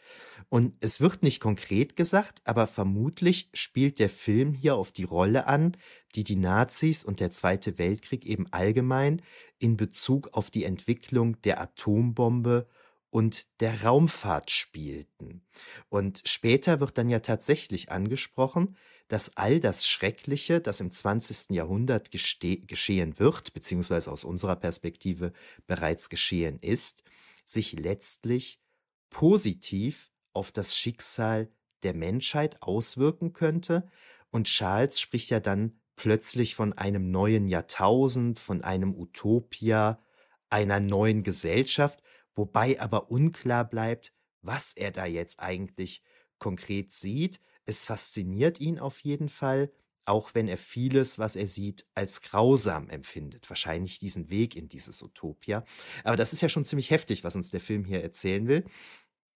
Und 0.48 0.74
es 0.80 1.00
wird 1.00 1.22
nicht 1.22 1.38
konkret 1.38 1.94
gesagt, 1.94 2.40
aber 2.44 2.66
vermutlich 2.66 3.50
spielt 3.52 4.00
der 4.00 4.08
Film 4.08 4.52
hier 4.52 4.74
auf 4.74 4.90
die 4.90 5.04
Rolle 5.04 5.46
an, 5.46 5.76
die 6.16 6.24
die 6.24 6.34
Nazis 6.34 7.04
und 7.04 7.20
der 7.20 7.30
Zweite 7.30 7.78
Weltkrieg 7.78 8.26
eben 8.26 8.48
allgemein 8.50 9.22
in 9.60 9.76
Bezug 9.76 10.30
auf 10.32 10.50
die 10.50 10.64
Entwicklung 10.64 11.40
der 11.42 11.60
Atombombe 11.60 12.66
und 13.12 13.60
der 13.60 13.82
Raumfahrt 13.82 14.50
spielten. 14.50 15.44
Und 15.90 16.22
später 16.24 16.80
wird 16.80 16.96
dann 16.96 17.10
ja 17.10 17.20
tatsächlich 17.20 17.92
angesprochen, 17.92 18.74
dass 19.06 19.36
all 19.36 19.60
das 19.60 19.86
Schreckliche, 19.86 20.62
das 20.62 20.80
im 20.80 20.90
20. 20.90 21.50
Jahrhundert 21.50 22.10
geschehen 22.10 23.18
wird, 23.18 23.52
beziehungsweise 23.52 24.10
aus 24.10 24.24
unserer 24.24 24.56
Perspektive 24.56 25.34
bereits 25.66 26.08
geschehen 26.08 26.58
ist, 26.60 27.04
sich 27.44 27.74
letztlich 27.74 28.62
positiv 29.10 30.10
auf 30.32 30.50
das 30.50 30.74
Schicksal 30.74 31.52
der 31.82 31.92
Menschheit 31.92 32.62
auswirken 32.62 33.34
könnte. 33.34 33.90
Und 34.30 34.46
Charles 34.46 34.98
spricht 34.98 35.28
ja 35.28 35.40
dann 35.40 35.78
plötzlich 35.96 36.54
von 36.54 36.72
einem 36.72 37.10
neuen 37.10 37.46
Jahrtausend, 37.46 38.38
von 38.38 38.64
einem 38.64 38.94
Utopia, 38.94 40.02
einer 40.48 40.80
neuen 40.80 41.22
Gesellschaft, 41.22 42.02
wobei 42.34 42.80
aber 42.80 43.10
unklar 43.10 43.68
bleibt, 43.68 44.12
was 44.42 44.72
er 44.72 44.90
da 44.90 45.06
jetzt 45.06 45.40
eigentlich 45.40 46.02
konkret 46.38 46.90
sieht. 46.90 47.40
Es 47.64 47.84
fasziniert 47.84 48.60
ihn 48.60 48.78
auf 48.78 49.00
jeden 49.00 49.28
Fall, 49.28 49.72
auch 50.04 50.34
wenn 50.34 50.48
er 50.48 50.58
vieles, 50.58 51.18
was 51.18 51.36
er 51.36 51.46
sieht, 51.46 51.86
als 51.94 52.22
grausam 52.22 52.88
empfindet. 52.90 53.48
Wahrscheinlich 53.48 54.00
diesen 54.00 54.30
Weg 54.30 54.56
in 54.56 54.68
dieses 54.68 55.02
Utopia. 55.02 55.64
Aber 56.02 56.16
das 56.16 56.32
ist 56.32 56.40
ja 56.40 56.48
schon 56.48 56.64
ziemlich 56.64 56.90
heftig, 56.90 57.22
was 57.22 57.36
uns 57.36 57.50
der 57.50 57.60
Film 57.60 57.84
hier 57.84 58.02
erzählen 58.02 58.48
will. 58.48 58.64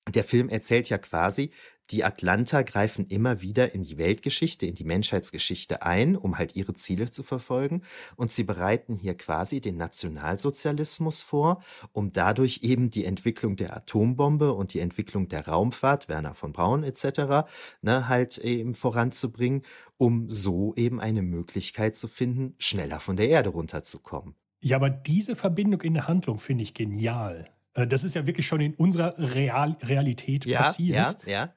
Der 0.09 0.25
Film 0.25 0.49
erzählt 0.49 0.89
ja 0.89 0.99
quasi, 0.99 1.51
die 1.91 2.03
Atlanter 2.03 2.65
greifen 2.65 3.07
immer 3.07 3.43
wieder 3.43 3.73
in 3.75 3.83
die 3.83 3.97
Weltgeschichte, 3.97 4.67
in 4.67 4.75
die 4.75 4.85
Menschheitsgeschichte 4.85 5.83
ein, 5.83 6.17
um 6.17 6.37
halt 6.37 6.57
ihre 6.57 6.75
Ziele 6.75 7.11
zu 7.11 7.23
verfolgen. 7.23 7.83
Und 8.17 8.31
sie 8.31 8.43
bereiten 8.43 8.97
hier 8.97 9.17
quasi 9.17 9.61
den 9.61 9.77
Nationalsozialismus 9.77 11.23
vor, 11.23 11.63
um 11.93 12.13
dadurch 12.13 12.61
eben 12.63 12.91
die 12.91 13.05
Entwicklung 13.05 13.55
der 13.55 13.77
Atombombe 13.77 14.53
und 14.53 14.75
die 14.75 14.81
Entwicklung 14.81 15.29
der 15.29 15.47
Raumfahrt, 15.47 16.09
Werner 16.09 16.35
von 16.35 16.53
Braun 16.53 16.83
etc., 16.83 17.47
ne, 17.83 18.09
halt 18.09 18.39
eben 18.39 18.75
voranzubringen, 18.75 19.63
um 19.97 20.29
so 20.29 20.75
eben 20.77 21.01
eine 21.01 21.23
Möglichkeit 21.23 21.95
zu 21.95 22.09
finden, 22.09 22.55
schneller 22.59 22.99
von 22.99 23.17
der 23.17 23.29
Erde 23.29 23.51
runterzukommen. 23.51 24.35
Ja, 24.61 24.77
aber 24.77 24.91
diese 24.91 25.37
Verbindung 25.37 25.83
in 25.83 25.95
der 25.95 26.09
Handlung 26.09 26.39
finde 26.39 26.65
ich 26.65 26.75
genial. 26.75 27.49
Äh, 27.77 27.87
das 27.87 28.03
ist 28.03 28.15
ja 28.15 28.27
wirklich 28.27 28.47
schon 28.47 28.61
in 28.61 28.75
unserer 28.75 29.15
Real 29.19 29.77
Realität 29.83 30.45
ja, 30.45 30.63
passiert. 30.63 31.25
Ja, 31.25 31.31
ja 31.31 31.53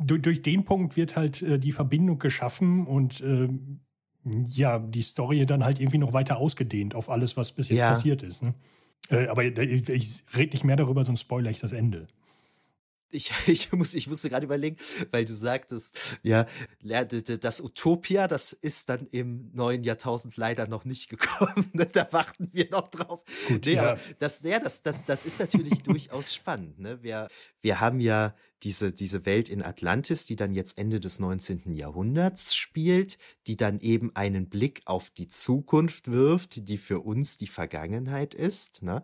durch, 0.00 0.22
durch 0.22 0.42
den 0.42 0.64
Punkt 0.64 0.96
wird 0.96 1.16
halt 1.16 1.42
äh, 1.42 1.58
die 1.58 1.72
Verbindung 1.72 2.18
geschaffen 2.18 2.86
und 2.86 3.20
äh, 3.20 3.48
ja, 4.24 4.78
die 4.78 5.02
Story 5.02 5.46
dann 5.46 5.64
halt 5.64 5.80
irgendwie 5.80 5.98
noch 5.98 6.12
weiter 6.12 6.38
ausgedehnt 6.38 6.94
auf 6.94 7.10
alles, 7.10 7.36
was 7.36 7.52
bis 7.52 7.68
jetzt 7.68 7.78
ja. 7.78 7.90
passiert 7.90 8.22
ist. 8.22 8.42
Ne? 8.42 8.54
Äh, 9.08 9.28
aber 9.28 9.44
ich, 9.44 9.88
ich 9.88 10.24
rede 10.36 10.52
nicht 10.52 10.64
mehr 10.64 10.76
darüber, 10.76 11.04
sonst 11.04 11.20
spoilere 11.20 11.50
ich 11.50 11.60
das 11.60 11.72
Ende 11.72 12.06
ich, 13.10 13.32
ich, 13.46 13.72
muss, 13.72 13.94
ich 13.94 14.06
musste 14.06 14.28
gerade 14.28 14.44
überlegen, 14.44 14.76
weil 15.10 15.24
du 15.24 15.34
sagtest, 15.34 16.18
ja, 16.22 16.46
das 16.82 17.60
Utopia, 17.60 18.28
das 18.28 18.52
ist 18.52 18.88
dann 18.88 19.06
im 19.10 19.50
neuen 19.52 19.84
Jahrtausend 19.84 20.36
leider 20.36 20.66
noch 20.66 20.84
nicht 20.84 21.08
gekommen. 21.08 21.70
Ne? 21.72 21.86
da 21.86 22.12
warten 22.12 22.48
wir 22.52 22.68
noch 22.70 22.88
drauf. 22.88 23.22
Gut, 23.48 23.66
nee, 23.66 23.74
ja. 23.74 23.98
das, 24.18 24.42
ja, 24.42 24.58
das, 24.58 24.82
das, 24.82 25.04
das 25.04 25.26
ist 25.26 25.40
natürlich 25.40 25.82
durchaus 25.82 26.34
spannend. 26.34 26.78
Ne? 26.78 27.02
Wir, 27.02 27.28
wir 27.60 27.80
haben 27.80 28.00
ja 28.00 28.34
diese, 28.62 28.92
diese 28.92 29.24
Welt 29.24 29.48
in 29.48 29.62
Atlantis, 29.62 30.26
die 30.26 30.36
dann 30.36 30.52
jetzt 30.52 30.76
Ende 30.76 31.00
des 31.00 31.18
19. 31.18 31.74
Jahrhunderts 31.74 32.54
spielt, 32.54 33.18
die 33.46 33.56
dann 33.56 33.80
eben 33.80 34.14
einen 34.14 34.50
Blick 34.50 34.82
auf 34.84 35.08
die 35.08 35.28
Zukunft 35.28 36.10
wirft, 36.10 36.68
die 36.68 36.76
für 36.76 37.00
uns 37.00 37.38
die 37.38 37.46
Vergangenheit 37.46 38.34
ist. 38.34 38.82
Ne? 38.82 39.02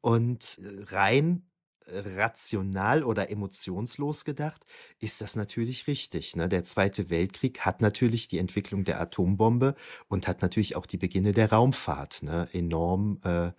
Und 0.00 0.58
rein 0.88 1.46
rational 1.88 3.04
oder 3.04 3.30
emotionslos 3.30 4.24
gedacht, 4.24 4.64
ist 4.98 5.20
das 5.20 5.36
natürlich 5.36 5.86
richtig. 5.86 6.34
Ne? 6.36 6.48
Der 6.48 6.64
Zweite 6.64 7.10
Weltkrieg 7.10 7.60
hat 7.60 7.80
natürlich 7.80 8.28
die 8.28 8.38
Entwicklung 8.38 8.84
der 8.84 9.00
Atombombe 9.00 9.74
und 10.08 10.26
hat 10.28 10.42
natürlich 10.42 10.76
auch 10.76 10.86
die 10.86 10.96
Beginne 10.96 11.32
der 11.32 11.52
Raumfahrt 11.52 12.22
ne? 12.22 12.48
enorm 12.52 13.20
äh, 13.24 13.52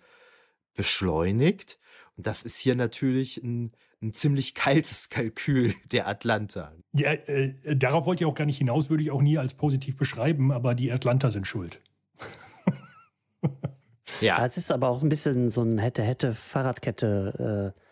beschleunigt. 0.74 1.78
Und 2.16 2.26
das 2.26 2.42
ist 2.42 2.58
hier 2.58 2.74
natürlich 2.74 3.42
ein, 3.42 3.72
ein 4.02 4.12
ziemlich 4.12 4.54
kaltes 4.56 5.08
Kalkül 5.08 5.74
der 5.90 6.06
Atlanta. 6.06 6.72
Ja, 6.92 7.12
äh, 7.12 7.54
darauf 7.76 8.06
wollte 8.06 8.24
ich 8.24 8.28
auch 8.28 8.34
gar 8.34 8.46
nicht 8.46 8.58
hinaus, 8.58 8.90
würde 8.90 9.02
ich 9.02 9.10
auch 9.10 9.22
nie 9.22 9.38
als 9.38 9.54
positiv 9.54 9.96
beschreiben, 9.96 10.52
aber 10.52 10.74
die 10.74 10.92
Atlanter 10.92 11.30
sind 11.30 11.46
schuld. 11.46 11.80
ja. 14.20 14.44
Es 14.44 14.56
ist 14.56 14.70
aber 14.70 14.88
auch 14.88 15.02
ein 15.02 15.08
bisschen 15.08 15.48
so 15.48 15.62
ein 15.62 15.78
hätte-hätte-Fahrradkette. 15.78 17.74
Äh 17.74 17.87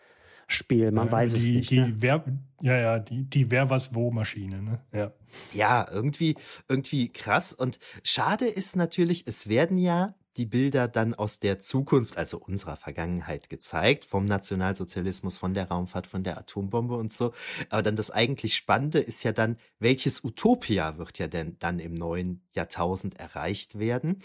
Spiel. 0.47 0.91
Man 0.91 1.07
ja, 1.07 1.11
weiß 1.11 1.33
die, 1.33 1.37
es 1.37 1.47
nicht. 1.47 1.71
Die, 1.71 1.79
ne? 1.81 1.93
wer, 1.97 2.23
ja, 2.61 2.77
ja, 2.77 2.99
die, 2.99 3.25
die 3.25 3.51
Wer 3.51 3.69
was 3.69 3.93
wo 3.93 4.11
Maschine. 4.11 4.61
Ne? 4.61 4.79
Ja. 4.93 5.11
ja, 5.53 5.87
irgendwie, 5.91 6.35
irgendwie 6.69 7.09
krass. 7.09 7.53
Und 7.53 7.79
schade 8.03 8.45
ist 8.45 8.75
natürlich, 8.75 9.27
es 9.27 9.49
werden 9.49 9.77
ja 9.77 10.15
die 10.37 10.45
Bilder 10.45 10.87
dann 10.87 11.13
aus 11.13 11.39
der 11.39 11.59
Zukunft, 11.59 12.17
also 12.17 12.37
unserer 12.37 12.77
Vergangenheit 12.77 13.49
gezeigt, 13.49 14.05
vom 14.05 14.25
Nationalsozialismus, 14.25 15.37
von 15.37 15.53
der 15.53 15.69
Raumfahrt, 15.69 16.07
von 16.07 16.23
der 16.23 16.37
Atombombe 16.37 16.95
und 16.95 17.11
so. 17.11 17.33
Aber 17.69 17.81
dann 17.81 17.95
das 17.95 18.11
eigentlich 18.11 18.55
Spannende 18.55 18.99
ist 18.99 19.23
ja 19.23 19.31
dann, 19.31 19.57
welches 19.79 20.23
Utopia 20.23 20.97
wird 20.97 21.19
ja 21.19 21.27
denn 21.27 21.57
dann 21.59 21.79
im 21.79 21.93
neuen 21.93 22.47
Jahrtausend 22.53 23.19
erreicht 23.19 23.79
werden? 23.79 24.21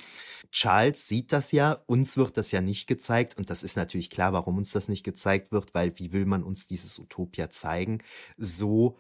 Charles 0.51 1.09
sieht 1.09 1.32
das 1.32 1.52
ja, 1.52 1.82
uns 1.86 2.16
wird 2.16 2.36
das 2.36 2.52
ja 2.52 2.60
nicht 2.60 2.86
gezeigt 2.86 3.36
und 3.39 3.51
das 3.51 3.62
ist 3.62 3.76
natürlich 3.76 4.10
klar, 4.10 4.32
warum 4.32 4.59
uns 4.59 4.72
das 4.72 4.89
nicht 4.89 5.05
gezeigt 5.05 5.52
wird, 5.52 5.74
weil 5.74 5.98
wie 5.98 6.12
will 6.12 6.26
man 6.26 6.43
uns 6.43 6.66
dieses 6.66 6.98
Utopia 6.98 7.51
zeigen? 7.51 8.02
So 8.36 8.98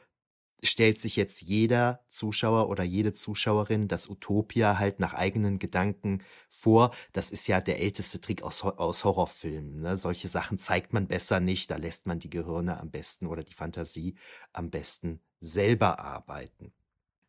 stellt 0.62 0.98
sich 0.98 1.16
jetzt 1.16 1.42
jeder 1.42 2.00
Zuschauer 2.06 2.68
oder 2.68 2.84
jede 2.84 3.12
Zuschauerin 3.12 3.88
das 3.88 4.08
Utopia 4.08 4.78
halt 4.78 5.00
nach 5.00 5.14
eigenen 5.14 5.58
Gedanken 5.58 6.22
vor. 6.48 6.94
Das 7.12 7.30
ist 7.30 7.46
ja 7.48 7.60
der 7.60 7.80
älteste 7.80 8.20
Trick 8.20 8.42
aus, 8.42 8.62
aus 8.62 9.04
Horrorfilmen. 9.04 9.80
Ne? 9.80 9.96
Solche 9.96 10.28
Sachen 10.28 10.58
zeigt 10.58 10.92
man 10.92 11.08
besser 11.08 11.40
nicht. 11.40 11.70
Da 11.70 11.76
lässt 11.76 12.06
man 12.06 12.18
die 12.18 12.30
Gehirne 12.30 12.80
am 12.80 12.90
besten 12.90 13.26
oder 13.26 13.42
die 13.42 13.54
Fantasie 13.54 14.14
am 14.52 14.70
besten 14.70 15.20
selber 15.40 15.98
arbeiten. 15.98 16.72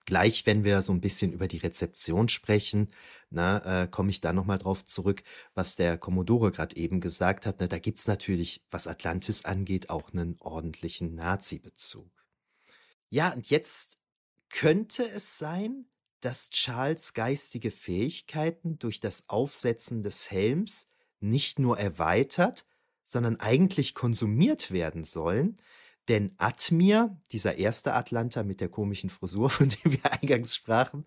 Gleich, 0.06 0.46
wenn 0.46 0.64
wir 0.64 0.82
so 0.82 0.92
ein 0.92 1.02
bisschen 1.02 1.32
über 1.32 1.48
die 1.48 1.58
Rezeption 1.58 2.28
sprechen, 2.28 2.90
na, 3.30 3.84
äh, 3.84 3.88
komme 3.88 4.10
ich 4.10 4.22
da 4.22 4.34
nochmal 4.34 4.58
drauf 4.58 4.86
zurück, 4.86 5.24
was 5.56 5.76
der 5.76 5.98
Commodore 5.98 6.52
gerade 6.52 6.76
eben 6.76 7.00
gesagt 7.00 7.46
hat. 7.46 7.62
Ne? 7.62 7.68
Da 7.68 7.80
gibt's 7.80 8.06
natürlich, 8.06 8.64
was 8.70 8.86
Atlantis 8.88 9.46
angeht, 9.46 9.90
auch 9.90 10.12
einen 10.12 10.36
ordentlichen 10.40 11.16
Nazi-Bezug. 11.16 12.12
Ja, 13.14 13.32
und 13.32 13.52
jetzt 13.52 14.00
könnte 14.50 15.08
es 15.08 15.38
sein, 15.38 15.86
dass 16.20 16.50
Charles 16.50 17.14
geistige 17.14 17.70
Fähigkeiten 17.70 18.80
durch 18.80 19.02
das 19.02 19.30
Aufsetzen 19.30 20.02
des 20.02 20.32
Helms 20.32 20.90
nicht 21.20 21.60
nur 21.60 21.78
erweitert, 21.78 22.66
sondern 23.04 23.40
eigentlich 23.40 23.94
konsumiert 23.94 24.72
werden 24.72 25.04
sollen. 25.04 25.58
Denn 26.08 26.34
Atmir, 26.38 27.16
dieser 27.32 27.60
erste 27.60 27.94
Atlanter 27.94 28.44
mit 28.44 28.62
der 28.62 28.70
komischen 28.70 29.12
Frisur, 29.12 29.48
von 29.52 29.70
dem 29.70 29.92
wir 29.92 30.12
eingangs 30.12 30.56
sprachen, 30.56 31.06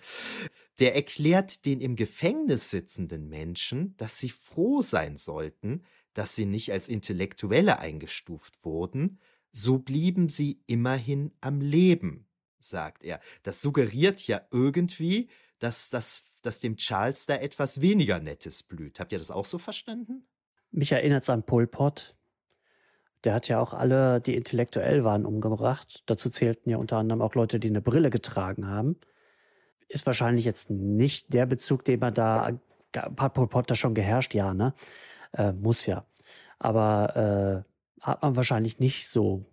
der 0.79 0.95
erklärt 0.95 1.67
den 1.67 1.81
im 1.81 1.97
Gefängnis 1.97 2.71
sitzenden 2.71 3.29
Menschen, 3.29 3.97
dass 3.97 4.21
sie 4.21 4.31
froh 4.31 4.81
sein 4.81 5.17
sollten, 5.17 5.83
dass 6.15 6.37
sie 6.37 6.47
nicht 6.47 6.71
als 6.71 6.87
Intellektuelle 6.87 7.81
eingestuft 7.81 8.65
wurden, 8.65 9.19
so 9.57 9.79
blieben 9.79 10.29
sie 10.29 10.61
immerhin 10.67 11.33
am 11.41 11.61
Leben, 11.61 12.27
sagt 12.59 13.05
er. 13.05 13.21
Das 13.43 13.63
suggeriert 13.63 14.27
ja 14.27 14.43
irgendwie, 14.51 15.29
dass, 15.59 15.89
dass, 15.89 16.25
dass 16.43 16.61
dem 16.61 16.77
Charles 16.77 17.25
da 17.25 17.37
etwas 17.37 17.81
weniger 17.81 18.19
Nettes 18.19 18.63
blüht. 18.63 19.01
Habt 19.01 19.13
ihr 19.13 19.19
das 19.19 19.31
auch 19.31 19.47
so 19.47 19.57
verstanden? 19.57 20.27
Mich 20.73 20.93
erinnert 20.93 21.23
es 21.23 21.31
an 21.31 21.43
Pol 21.43 21.67
Pot. 21.67 22.15
Der 23.25 23.33
hat 23.33 23.49
ja 23.49 23.59
auch 23.59 23.73
alle, 23.73 24.21
die 24.21 24.35
intellektuell 24.35 25.05
waren, 25.05 25.25
umgebracht. 25.25 26.03
Dazu 26.05 26.29
zählten 26.29 26.69
ja 26.69 26.77
unter 26.77 26.99
anderem 26.99 27.23
auch 27.23 27.35
Leute, 27.35 27.59
die 27.59 27.69
eine 27.69 27.81
Brille 27.81 28.11
getragen 28.11 28.69
haben. 28.69 28.99
Ist 29.89 30.05
wahrscheinlich 30.05 30.45
jetzt 30.45 30.69
nicht 30.69 31.33
der 31.33 31.47
Bezug, 31.47 31.83
den 31.85 32.01
man 32.01 32.13
da, 32.13 32.53
hat 32.95 33.33
Pol 33.33 33.49
Pot 33.49 33.71
da 33.71 33.75
schon 33.75 33.95
geherrscht? 33.95 34.35
Ja, 34.35 34.53
ne? 34.53 34.75
Äh, 35.33 35.53
muss 35.53 35.87
ja. 35.87 36.05
Aber 36.59 37.65
äh, 37.65 37.76
hat 38.07 38.23
man 38.23 38.37
wahrscheinlich 38.37 38.79
nicht 38.79 39.09
so 39.09 39.45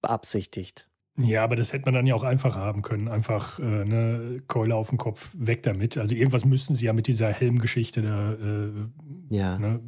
beabsichtigt. 0.00 0.88
Ja, 1.18 1.44
aber 1.44 1.56
das 1.56 1.72
hätte 1.72 1.84
man 1.84 1.94
dann 1.94 2.06
ja 2.06 2.14
auch 2.14 2.22
einfacher 2.22 2.60
haben 2.60 2.80
können. 2.80 3.08
Einfach 3.08 3.58
äh, 3.58 3.62
eine 3.62 4.42
Keule 4.48 4.74
auf 4.74 4.88
den 4.88 4.98
Kopf, 4.98 5.34
weg 5.38 5.62
damit. 5.62 5.98
Also 5.98 6.14
irgendwas 6.14 6.46
müssten 6.46 6.74
sie 6.74 6.86
ja 6.86 6.94
mit 6.94 7.06
dieser 7.06 7.30
Helmgeschichte 7.30 8.00
da 8.02 8.32
äh, 8.32 8.72
ja. 9.28 9.58
Ne, 9.58 9.80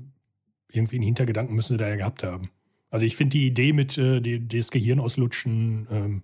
irgendwie 0.71 0.97
einen 0.97 1.05
Hintergedanken 1.05 1.55
müssen 1.55 1.75
sie 1.75 1.77
da 1.79 1.89
ja 1.89 1.97
gehabt 1.97 2.23
haben. 2.23 2.51
Also 2.91 3.07
ich 3.07 3.17
finde 3.17 3.39
die 3.39 3.47
Idee 3.47 3.73
mit 3.73 3.97
äh, 3.97 4.21
die, 4.21 4.47
das 4.47 4.71
Gehirn 4.71 5.01
auslutschen, 5.01 5.87
ähm, 5.91 6.23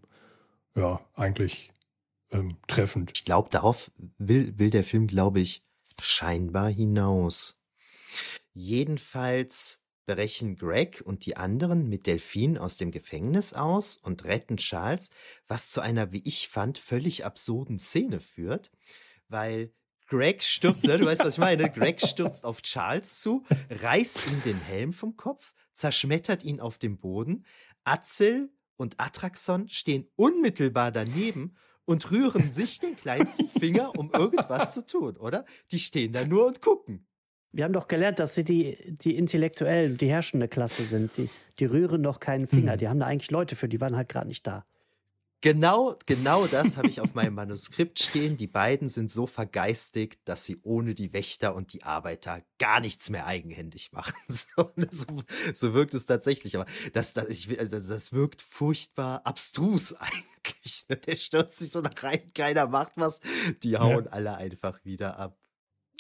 ja, 0.77 1.01
eigentlich 1.15 1.73
ähm, 2.31 2.57
treffend. 2.67 3.13
Ich 3.15 3.25
glaube, 3.25 3.49
darauf 3.51 3.91
will, 4.19 4.59
will 4.59 4.71
der 4.71 4.85
Film, 4.85 5.07
glaube 5.07 5.41
ich, 5.41 5.65
scheinbar 6.01 6.71
hinaus. 6.71 7.59
Jedenfalls 8.53 9.83
brechen 10.15 10.57
Greg 10.57 11.03
und 11.05 11.25
die 11.25 11.37
anderen 11.37 11.89
mit 11.89 12.09
Delphine 12.09 12.61
aus 12.61 12.77
dem 12.77 12.91
Gefängnis 12.91 13.53
aus 13.53 13.97
und 13.97 14.25
retten 14.25 14.57
Charles, 14.57 15.11
was 15.47 15.71
zu 15.71 15.81
einer, 15.81 16.11
wie 16.11 16.23
ich 16.25 16.49
fand, 16.49 16.79
völlig 16.79 17.25
absurden 17.25 17.79
Szene 17.79 18.19
führt, 18.19 18.73
weil 19.29 19.73
Greg 20.09 20.43
stürzt, 20.43 20.85
ne, 20.85 20.99
du 20.99 21.07
weißt, 21.07 21.25
was 21.25 21.35
ich 21.35 21.39
meine, 21.39 21.71
Greg 21.71 22.01
stürzt 22.05 22.45
auf 22.45 22.61
Charles 22.63 23.21
zu, 23.21 23.45
reißt 23.71 24.27
ihm 24.27 24.43
den 24.43 24.61
Helm 24.61 24.93
vom 24.93 25.17
Kopf, 25.17 25.55
zerschmettert 25.71 26.43
ihn 26.43 26.59
auf 26.59 26.77
dem 26.77 26.99
Boden, 26.99 27.47
Atzel 27.85 28.53
und 28.77 28.99
Atraxon 28.99 29.69
stehen 29.69 30.11
unmittelbar 30.17 30.91
daneben 30.91 31.57
und 31.85 32.11
rühren 32.11 32.51
sich 32.51 32.81
den 32.81 32.97
kleinsten 32.97 33.47
Finger, 33.47 33.97
um 33.97 34.11
irgendwas 34.11 34.75
zu 34.75 34.85
tun, 34.85 35.17
oder? 35.17 35.45
Die 35.71 35.79
stehen 35.79 36.13
da 36.13 36.25
nur 36.25 36.47
und 36.47 36.61
gucken. 36.61 37.07
Wir 37.53 37.65
haben 37.65 37.73
doch 37.73 37.89
gelernt, 37.89 38.19
dass 38.19 38.35
sie 38.35 38.45
die, 38.45 38.77
die 38.87 39.17
Intellektuellen, 39.17 39.97
die 39.97 40.09
herrschende 40.09 40.49
Klasse 40.49 40.85
sind. 40.85 41.17
Die, 41.17 41.29
die 41.59 41.65
rühren 41.65 42.03
doch 42.03 42.21
keinen 42.21 42.47
Finger. 42.47 42.75
Mhm. 42.75 42.79
Die 42.79 42.89
haben 42.89 43.01
da 43.01 43.07
eigentlich 43.07 43.31
Leute 43.31 43.57
für, 43.57 43.69
die 43.69 43.81
waren 43.81 43.97
halt 43.97 44.09
gerade 44.09 44.29
nicht 44.29 44.47
da. 44.47 44.65
Genau, 45.43 45.97
genau 46.05 46.47
das 46.47 46.77
habe 46.77 46.89
ich 46.89 47.01
auf 47.01 47.15
meinem 47.15 47.33
Manuskript 47.33 47.99
stehen. 47.99 48.37
Die 48.37 48.47
beiden 48.47 48.89
sind 48.89 49.11
so 49.11 49.27
vergeistigt, 49.27 50.21
dass 50.27 50.45
sie 50.45 50.61
ohne 50.63 50.95
die 50.95 51.15
Wächter 51.15 51.55
und 51.55 51.73
die 51.73 51.83
Arbeiter 51.83 52.43
gar 52.59 52.81
nichts 52.81 53.09
mehr 53.09 53.27
eigenhändig 53.27 53.93
machen. 53.93 54.15
So, 54.29 54.71
so, 54.91 55.07
so 55.55 55.75
wirkt 55.75 55.95
es 55.95 56.05
tatsächlich. 56.05 56.57
Aber 56.57 56.67
das, 56.93 57.15
das, 57.15 57.29
ich, 57.29 57.59
also 57.59 57.79
das 57.81 58.13
wirkt 58.13 58.43
furchtbar 58.43 59.23
abstrus 59.25 59.95
eigentlich. 59.99 60.87
Der 61.07 61.17
stürzt 61.17 61.59
sich 61.59 61.71
so 61.71 61.81
nach 61.81 62.03
rein, 62.03 62.21
keiner 62.35 62.67
macht 62.67 62.93
was. 62.97 63.21
Die 63.63 63.79
hauen 63.79 64.05
ja. 64.05 64.11
alle 64.11 64.37
einfach 64.37 64.85
wieder 64.85 65.19
ab. 65.19 65.40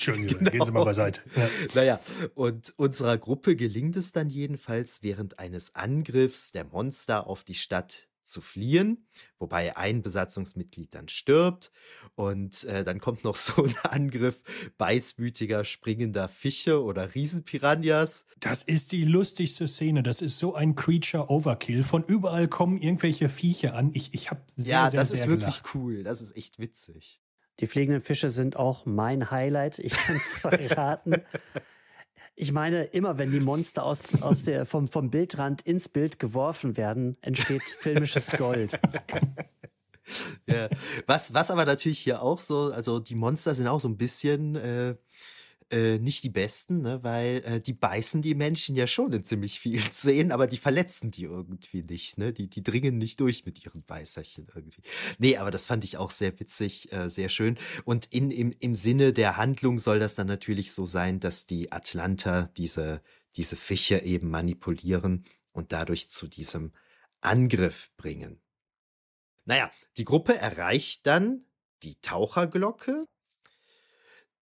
Entschuldigung, 0.08 0.38
genau. 0.38 0.50
gehen 0.50 0.64
Sie 0.64 0.70
mal 0.70 0.84
beiseite. 0.84 1.20
Ja. 1.36 1.48
Naja, 1.74 2.00
und 2.34 2.72
unserer 2.76 3.18
Gruppe 3.18 3.56
gelingt 3.56 3.96
es 3.96 4.12
dann 4.12 4.30
jedenfalls 4.30 5.02
während 5.02 5.38
eines 5.38 5.74
Angriffs 5.74 6.52
der 6.52 6.64
Monster 6.64 7.26
auf 7.26 7.44
die 7.44 7.54
Stadt 7.54 8.08
zu 8.22 8.40
fliehen, 8.40 9.06
wobei 9.38 9.76
ein 9.76 10.02
Besatzungsmitglied 10.02 10.94
dann 10.94 11.08
stirbt 11.08 11.72
und 12.14 12.64
äh, 12.64 12.84
dann 12.84 13.00
kommt 13.00 13.24
noch 13.24 13.34
so 13.36 13.64
ein 13.64 13.74
Angriff 13.82 14.42
beißwütiger, 14.78 15.64
springender 15.64 16.28
Fische 16.28 16.82
oder 16.82 17.14
Riesenpiranhas. 17.14 18.26
Das 18.38 18.62
ist 18.62 18.92
die 18.92 19.04
lustigste 19.04 19.66
Szene. 19.66 20.02
Das 20.02 20.22
ist 20.22 20.38
so 20.38 20.54
ein 20.54 20.74
Creature 20.74 21.28
Overkill. 21.28 21.82
Von 21.82 22.04
überall 22.04 22.46
kommen 22.46 22.78
irgendwelche 22.80 23.28
Viecher 23.28 23.74
an. 23.74 23.90
Ich, 23.94 24.14
ich 24.14 24.30
habe 24.30 24.42
sehr, 24.56 24.70
Ja, 24.70 24.90
sehr, 24.90 25.00
das 25.00 25.08
sehr 25.08 25.18
ist 25.20 25.28
wirklich 25.28 25.62
gelacht. 25.62 25.74
cool. 25.74 26.02
Das 26.02 26.20
ist 26.20 26.36
echt 26.36 26.58
witzig. 26.58 27.22
Die 27.60 27.66
fliegenden 27.66 28.00
Fische 28.00 28.30
sind 28.30 28.56
auch 28.56 28.86
mein 28.86 29.30
Highlight. 29.30 29.78
Ich 29.78 29.92
kann 29.92 30.16
es 30.16 30.38
verraten. 30.38 31.16
Ich 32.34 32.52
meine, 32.52 32.84
immer 32.84 33.18
wenn 33.18 33.30
die 33.30 33.40
Monster 33.40 33.84
aus, 33.84 34.20
aus 34.22 34.44
der, 34.44 34.64
vom, 34.64 34.88
vom 34.88 35.10
Bildrand 35.10 35.60
ins 35.62 35.90
Bild 35.90 36.18
geworfen 36.18 36.78
werden, 36.78 37.18
entsteht 37.20 37.62
filmisches 37.62 38.32
Gold. 38.38 38.80
ja. 40.46 40.68
was, 41.06 41.34
was 41.34 41.50
aber 41.50 41.66
natürlich 41.66 41.98
hier 41.98 42.22
auch 42.22 42.40
so, 42.40 42.72
also 42.72 42.98
die 42.98 43.14
Monster 43.14 43.54
sind 43.54 43.68
auch 43.68 43.80
so 43.80 43.88
ein 43.88 43.98
bisschen 43.98 44.56
äh, 44.56 44.94
äh, 45.70 45.98
nicht 45.98 46.24
die 46.24 46.30
besten, 46.30 46.82
ne? 46.82 47.02
weil 47.02 47.42
äh, 47.44 47.60
die 47.60 47.72
beißen 47.72 48.22
die 48.22 48.34
Menschen 48.34 48.76
ja 48.76 48.86
schon 48.86 49.12
in 49.12 49.24
ziemlich 49.24 49.60
vielen 49.60 49.78
Szenen, 49.90 50.32
aber 50.32 50.46
die 50.46 50.56
verletzen 50.56 51.10
die 51.10 51.24
irgendwie 51.24 51.82
nicht. 51.82 52.18
Ne? 52.18 52.32
Die, 52.32 52.48
die 52.48 52.62
dringen 52.62 52.98
nicht 52.98 53.20
durch 53.20 53.46
mit 53.46 53.64
ihren 53.64 53.82
Beißerchen 53.84 54.48
irgendwie. 54.54 54.82
Nee, 55.18 55.36
aber 55.36 55.50
das 55.50 55.66
fand 55.66 55.84
ich 55.84 55.96
auch 55.96 56.10
sehr 56.10 56.38
witzig, 56.40 56.92
äh, 56.92 57.08
sehr 57.08 57.28
schön. 57.28 57.58
Und 57.84 58.06
in, 58.06 58.30
im, 58.30 58.52
im 58.58 58.74
Sinne 58.74 59.12
der 59.12 59.36
Handlung 59.36 59.78
soll 59.78 59.98
das 59.98 60.14
dann 60.14 60.26
natürlich 60.26 60.72
so 60.72 60.84
sein, 60.84 61.20
dass 61.20 61.46
die 61.46 61.72
Atlanter 61.72 62.50
diese, 62.56 63.02
diese 63.36 63.56
Fische 63.56 63.98
eben 63.98 64.30
manipulieren 64.30 65.24
und 65.52 65.72
dadurch 65.72 66.10
zu 66.10 66.26
diesem 66.26 66.72
Angriff 67.20 67.90
bringen. 67.96 68.40
Naja, 69.44 69.70
die 69.96 70.04
Gruppe 70.04 70.36
erreicht 70.36 71.06
dann 71.06 71.44
die 71.82 71.96
Taucherglocke. 72.00 73.04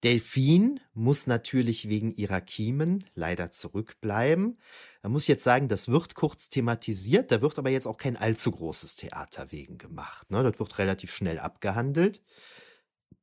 Delphine 0.05 0.81
muss 0.95 1.27
natürlich 1.27 1.89
wegen 1.89 2.15
ihrer 2.15 2.41
Kiemen 2.41 3.05
leider 3.15 3.51
zurückbleiben. 3.51 4.59
Da 5.03 5.09
muss 5.09 5.23
ich 5.23 5.29
jetzt 5.29 5.43
sagen, 5.43 5.67
das 5.67 5.89
wird 5.89 6.15
kurz 6.15 6.51
thematisiert, 6.51 7.33
da 7.33 7.41
wird 7.41 7.59
aber 7.59 7.71
jetzt 7.71 7.87
auch 7.87 7.97
kein 7.97 8.17
allzu 8.17 8.53
großes 8.53 8.97
Theater 8.97 9.51
wegen 9.51 9.77
gemacht. 9.77 10.31
Ne? 10.31 10.43
Das 10.45 10.59
wird 10.61 10.79
relativ 10.79 11.13
schnell 11.13 11.41
abgehandelt. 11.41 12.23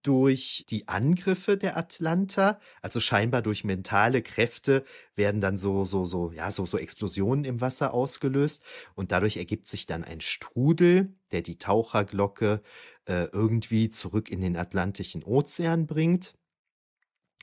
Durch 0.02 0.66
die 0.70 0.88
Angriffe 0.88 1.58
der 1.58 1.78
Atlanter, 1.78 2.60
also 2.82 3.00
scheinbar 3.00 3.42
durch 3.42 3.64
mentale 3.64 4.22
Kräfte, 4.22 4.84
werden 5.16 5.42
dann 5.42 5.58
so, 5.58 5.86
so, 5.86 6.06
so, 6.06 6.32
ja, 6.32 6.52
so, 6.52 6.66
so 6.66 6.78
Explosionen 6.78 7.46
im 7.46 7.62
Wasser 7.62 7.94
ausgelöst 7.94 8.64
und 8.94 9.12
dadurch 9.12 9.38
ergibt 9.38 9.66
sich 9.66 9.88
dann 9.88 10.04
ein 10.04 10.22
Strudel, 10.22 11.16
der 11.32 11.42
die 11.42 11.58
Taucherglocke 11.58 12.62
äh, 13.06 13.30
irgendwie 13.32 13.90
zurück 13.90 14.30
in 14.30 14.42
den 14.42 14.58
Atlantischen 14.58 15.24
Ozean 15.24 15.88
bringt. 15.88 16.36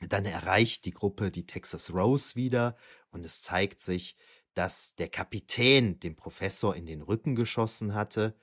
Dann 0.01 0.25
erreicht 0.25 0.85
die 0.85 0.91
Gruppe 0.91 1.31
die 1.31 1.45
Texas 1.45 1.93
Rose 1.93 2.35
wieder 2.35 2.75
und 3.11 3.25
es 3.25 3.41
zeigt 3.41 3.79
sich, 3.79 4.15
dass 4.53 4.95
der 4.95 5.09
Kapitän 5.09 5.99
dem 5.99 6.15
Professor 6.15 6.75
in 6.75 6.85
den 6.85 7.01
Rücken 7.01 7.35
geschossen 7.35 7.93
hatte. 7.93 8.35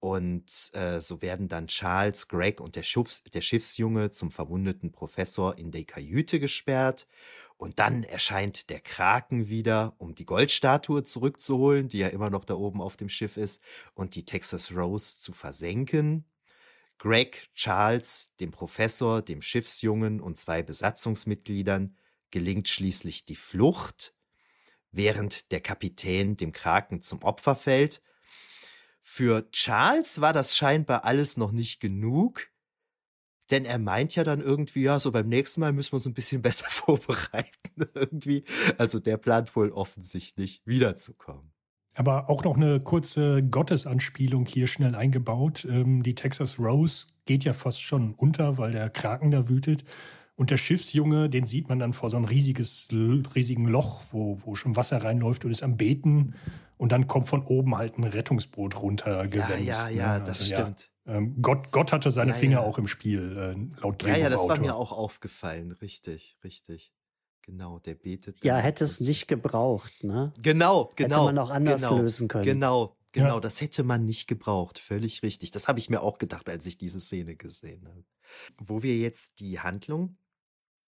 Und 0.00 0.70
äh, 0.74 1.00
so 1.00 1.22
werden 1.22 1.48
dann 1.48 1.66
Charles, 1.66 2.28
Greg 2.28 2.60
und 2.60 2.76
der, 2.76 2.84
Schiffs 2.84 3.24
der 3.24 3.40
Schiffsjunge 3.40 4.10
zum 4.10 4.30
verwundeten 4.30 4.92
Professor 4.92 5.58
in 5.58 5.72
die 5.72 5.84
Kajüte 5.84 6.38
gesperrt. 6.38 7.08
Und 7.56 7.80
dann 7.80 8.04
erscheint 8.04 8.70
der 8.70 8.80
Kraken 8.80 9.48
wieder, 9.48 9.96
um 9.98 10.14
die 10.14 10.24
Goldstatue 10.24 11.02
zurückzuholen, 11.02 11.88
die 11.88 11.98
ja 11.98 12.08
immer 12.08 12.30
noch 12.30 12.44
da 12.44 12.54
oben 12.54 12.80
auf 12.80 12.96
dem 12.96 13.08
Schiff 13.08 13.36
ist, 13.36 13.60
und 13.94 14.14
die 14.14 14.24
Texas 14.24 14.72
Rose 14.72 15.18
zu 15.18 15.32
versenken. 15.32 16.24
Greg, 16.98 17.48
Charles, 17.54 18.34
dem 18.40 18.50
Professor, 18.50 19.22
dem 19.22 19.40
Schiffsjungen 19.40 20.20
und 20.20 20.36
zwei 20.36 20.62
Besatzungsmitgliedern 20.62 21.96
gelingt 22.30 22.68
schließlich 22.68 23.24
die 23.24 23.36
Flucht, 23.36 24.14
während 24.90 25.52
der 25.52 25.60
Kapitän 25.60 26.36
dem 26.36 26.52
Kraken 26.52 27.00
zum 27.00 27.22
Opfer 27.22 27.56
fällt. 27.56 28.02
Für 29.00 29.50
Charles 29.52 30.20
war 30.20 30.32
das 30.32 30.56
scheinbar 30.56 31.04
alles 31.04 31.36
noch 31.36 31.52
nicht 31.52 31.80
genug, 31.80 32.50
denn 33.50 33.64
er 33.64 33.78
meint 33.78 34.14
ja 34.16 34.24
dann 34.24 34.40
irgendwie, 34.40 34.82
ja, 34.82 35.00
so 35.00 35.10
beim 35.12 35.28
nächsten 35.28 35.60
Mal 35.60 35.72
müssen 35.72 35.92
wir 35.92 35.96
uns 35.96 36.06
ein 36.06 36.14
bisschen 36.14 36.42
besser 36.42 36.68
vorbereiten 36.68 37.88
irgendwie. 37.94 38.44
Also 38.76 38.98
der 38.98 39.16
plant 39.16 39.54
wohl 39.56 39.70
offensichtlich 39.70 40.62
wiederzukommen. 40.64 41.52
Aber 41.98 42.30
auch 42.30 42.44
noch 42.44 42.56
eine 42.56 42.78
kurze 42.78 43.42
Gottesanspielung 43.42 44.46
hier 44.46 44.68
schnell 44.68 44.94
eingebaut. 44.94 45.66
Ähm, 45.68 46.04
die 46.04 46.14
Texas 46.14 46.60
Rose 46.60 47.08
geht 47.24 47.42
ja 47.42 47.52
fast 47.52 47.82
schon 47.82 48.14
unter, 48.14 48.56
weil 48.56 48.70
der 48.70 48.88
Kraken 48.88 49.32
da 49.32 49.48
wütet. 49.48 49.84
Und 50.36 50.50
der 50.52 50.58
Schiffsjunge, 50.58 51.28
den 51.28 51.44
sieht 51.44 51.68
man 51.68 51.80
dann 51.80 51.92
vor 51.92 52.08
so 52.08 52.16
einem 52.16 52.26
riesiges, 52.26 52.88
riesigen 53.34 53.66
Loch, 53.66 54.02
wo, 54.12 54.38
wo 54.44 54.54
schon 54.54 54.76
Wasser 54.76 55.02
reinläuft 55.02 55.44
und 55.44 55.50
ist 55.50 55.64
am 55.64 55.76
Beten. 55.76 56.34
Und 56.76 56.92
dann 56.92 57.08
kommt 57.08 57.26
von 57.28 57.42
oben 57.42 57.76
halt 57.76 57.98
ein 57.98 58.04
Rettungsboot 58.04 58.80
runtergewämst. 58.80 59.66
Ja, 59.66 59.88
ja, 59.88 59.88
ja, 59.88 60.18
ne? 60.18 60.24
das 60.24 60.42
Also, 60.42 60.54
stimmt. 60.54 60.90
Ja, 61.04 61.14
ähm, 61.16 61.42
Gott, 61.42 61.72
Gott 61.72 61.90
hatte 61.90 62.12
seine 62.12 62.30
Ja, 62.30 62.36
Finger 62.36 62.60
auch 62.60 62.78
im 62.78 62.86
Spiel, 62.86 63.36
äh, 63.36 63.80
laut 63.82 64.04
Ja, 64.04 64.16
ja, 64.16 64.28
das 64.28 64.48
war 64.48 64.54
Drehbuchautor. 64.54 64.58
mir 64.60 64.76
auch 64.76 64.92
aufgefallen. 64.92 65.72
Richtig, 65.72 66.36
richtig. 66.44 66.92
Genau, 67.48 67.78
der 67.78 67.94
betet. 67.94 68.44
Ja, 68.44 68.58
hätte 68.58 68.84
es 68.84 69.00
nicht 69.00 69.26
gebraucht, 69.26 70.04
ne? 70.04 70.34
Genau, 70.42 70.92
genau. 70.96 71.16
Hätte 71.16 71.24
man 71.24 71.38
auch 71.38 71.48
anders 71.48 71.80
genau, 71.80 72.02
lösen 72.02 72.28
können. 72.28 72.44
Genau, 72.44 72.94
genau. 73.12 73.36
Ja. 73.36 73.40
Das 73.40 73.62
hätte 73.62 73.84
man 73.84 74.04
nicht 74.04 74.28
gebraucht. 74.28 74.78
Völlig 74.78 75.22
richtig. 75.22 75.50
Das 75.50 75.66
habe 75.66 75.78
ich 75.78 75.88
mir 75.88 76.02
auch 76.02 76.18
gedacht, 76.18 76.50
als 76.50 76.66
ich 76.66 76.76
diese 76.76 77.00
Szene 77.00 77.36
gesehen 77.36 77.88
habe. 77.88 78.04
Wo 78.58 78.82
wir 78.82 78.98
jetzt 78.98 79.40
die 79.40 79.60
Handlung 79.60 80.18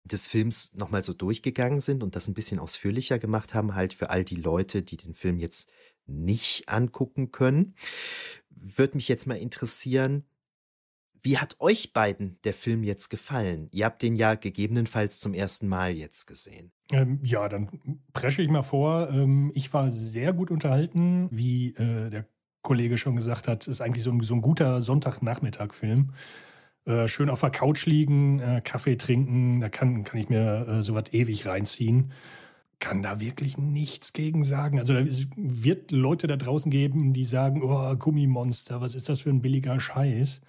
des 0.04 0.28
Films 0.28 0.74
nochmal 0.74 1.02
so 1.02 1.14
durchgegangen 1.14 1.80
sind 1.80 2.02
und 2.02 2.14
das 2.14 2.28
ein 2.28 2.34
bisschen 2.34 2.58
ausführlicher 2.58 3.18
gemacht 3.18 3.54
haben, 3.54 3.74
halt 3.74 3.94
für 3.94 4.10
all 4.10 4.22
die 4.22 4.36
Leute, 4.36 4.82
die 4.82 4.98
den 4.98 5.14
Film 5.14 5.38
jetzt 5.38 5.72
nicht 6.04 6.68
angucken 6.68 7.30
können, 7.30 7.74
würde 8.50 8.98
mich 8.98 9.08
jetzt 9.08 9.26
mal 9.26 9.38
interessieren, 9.38 10.26
wie 11.22 11.38
hat 11.38 11.56
euch 11.60 11.92
beiden 11.92 12.38
der 12.44 12.54
Film 12.54 12.82
jetzt 12.82 13.08
gefallen? 13.08 13.68
Ihr 13.72 13.84
habt 13.84 14.02
den 14.02 14.16
ja 14.16 14.34
gegebenenfalls 14.34 15.20
zum 15.20 15.34
ersten 15.34 15.68
Mal 15.68 15.92
jetzt 15.92 16.26
gesehen. 16.26 16.72
Ähm, 16.92 17.20
ja, 17.22 17.48
dann 17.48 18.00
presche 18.12 18.42
ich 18.42 18.48
mal 18.48 18.62
vor. 18.62 19.10
Ähm, 19.10 19.52
ich 19.54 19.72
war 19.72 19.90
sehr 19.90 20.32
gut 20.32 20.50
unterhalten, 20.50 21.28
wie 21.30 21.68
äh, 21.74 22.10
der 22.10 22.26
Kollege 22.62 22.98
schon 22.98 23.16
gesagt 23.16 23.48
hat. 23.48 23.66
Ist 23.68 23.80
eigentlich 23.80 24.02
so 24.02 24.10
ein, 24.10 24.20
so 24.22 24.34
ein 24.34 24.42
guter 24.42 24.80
Sonntagnachmittag-Film. 24.80 26.12
Äh, 26.86 27.08
schön 27.08 27.30
auf 27.30 27.40
der 27.40 27.50
Couch 27.50 27.86
liegen, 27.86 28.40
äh, 28.40 28.60
Kaffee 28.64 28.96
trinken, 28.96 29.60
da 29.60 29.68
kann, 29.68 30.02
kann 30.02 30.18
ich 30.18 30.28
mir 30.28 30.66
äh, 30.66 30.82
sowas 30.82 31.04
ewig 31.12 31.46
reinziehen. 31.46 32.12
Kann 32.78 33.02
da 33.02 33.20
wirklich 33.20 33.58
nichts 33.58 34.14
gegen 34.14 34.42
sagen. 34.42 34.78
Also 34.78 34.94
da 34.94 35.04
wird 35.36 35.90
Leute 35.90 36.26
da 36.26 36.36
draußen 36.36 36.70
geben, 36.70 37.12
die 37.12 37.24
sagen, 37.24 37.62
oh, 37.62 37.94
Gummimonster, 37.96 38.80
was 38.80 38.94
ist 38.94 39.10
das 39.10 39.20
für 39.20 39.30
ein 39.30 39.42
billiger 39.42 39.78
Scheiß? 39.78 40.40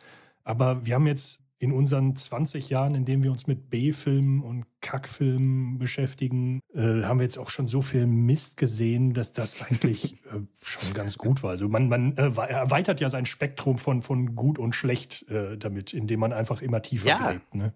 Aber 0.43 0.85
wir 0.85 0.95
haben 0.95 1.07
jetzt 1.07 1.41
in 1.61 1.71
unseren 1.71 2.15
20 2.15 2.69
Jahren, 2.69 2.95
in 2.95 3.05
denen 3.05 3.23
wir 3.23 3.29
uns 3.29 3.45
mit 3.45 3.69
B-Filmen 3.69 4.41
und 4.41 4.65
Kackfilmen 4.81 5.77
beschäftigen, 5.77 6.59
äh, 6.73 7.03
haben 7.03 7.19
wir 7.19 7.23
jetzt 7.23 7.37
auch 7.37 7.51
schon 7.51 7.67
so 7.67 7.81
viel 7.81 8.07
Mist 8.07 8.57
gesehen, 8.57 9.13
dass 9.13 9.31
das 9.31 9.61
eigentlich 9.61 10.13
äh, 10.33 10.39
schon 10.63 10.93
ganz 10.95 11.19
gut 11.19 11.43
war. 11.43 11.51
Also 11.51 11.69
man, 11.69 11.87
man 11.87 12.17
äh, 12.17 12.23
erweitert 12.23 12.99
ja 12.99 13.09
sein 13.09 13.27
Spektrum 13.27 13.77
von, 13.77 14.01
von 14.01 14.35
gut 14.35 14.57
und 14.57 14.73
schlecht 14.73 15.29
äh, 15.29 15.55
damit, 15.55 15.93
indem 15.93 16.21
man 16.21 16.33
einfach 16.33 16.63
immer 16.63 16.81
tiefer 16.81 17.09
Ja. 17.09 17.31
gräbt. 17.31 17.53
Ne? 17.53 17.73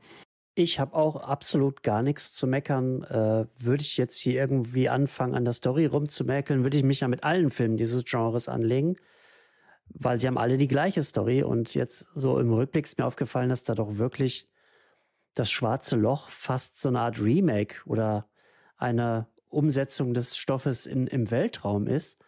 Ich 0.56 0.80
habe 0.80 0.96
auch 0.96 1.18
absolut 1.18 1.84
gar 1.84 2.02
nichts 2.02 2.34
zu 2.34 2.48
meckern. 2.48 3.04
Äh, 3.04 3.46
würde 3.60 3.82
ich 3.82 3.98
jetzt 3.98 4.20
hier 4.20 4.34
irgendwie 4.34 4.90
anfangen, 4.90 5.36
an 5.36 5.44
der 5.44 5.54
Story 5.54 5.86
rumzumäkeln, 5.86 6.64
würde 6.64 6.78
ich 6.78 6.84
mich 6.84 7.02
ja 7.02 7.08
mit 7.08 7.24
allen 7.24 7.52
Filmen 7.52 7.78
dieses 7.78 8.04
Genres 8.06 8.50
anlegen, 8.50 8.96
weil 9.88 10.20
sie 10.20 10.28
haben 10.28 10.38
alle 10.38 10.58
die 10.58 10.68
gleiche 10.68 11.04
Story. 11.04 11.44
Und 11.44 11.74
jetzt 11.74 12.08
so 12.14 12.40
im 12.40 12.52
Rückblick 12.54 12.86
ist 12.86 12.98
mir 12.98 13.06
aufgefallen, 13.06 13.50
dass 13.50 13.64
da 13.64 13.76
doch 13.76 13.98
wirklich 13.98 14.50
das 15.34 15.52
Schwarze 15.52 15.96
Loch 15.96 16.30
fast 16.30 16.80
so 16.80 16.90
eine 16.90 17.02
Art 17.02 17.22
Remake 17.22 17.82
oder 17.86 18.28
eine 18.78 19.28
Umsetzung 19.50 20.14
des 20.14 20.38
Stoffes 20.38 20.86
in, 20.86 21.08
im 21.08 21.32
Weltraum 21.32 21.88
ist. 21.88 22.22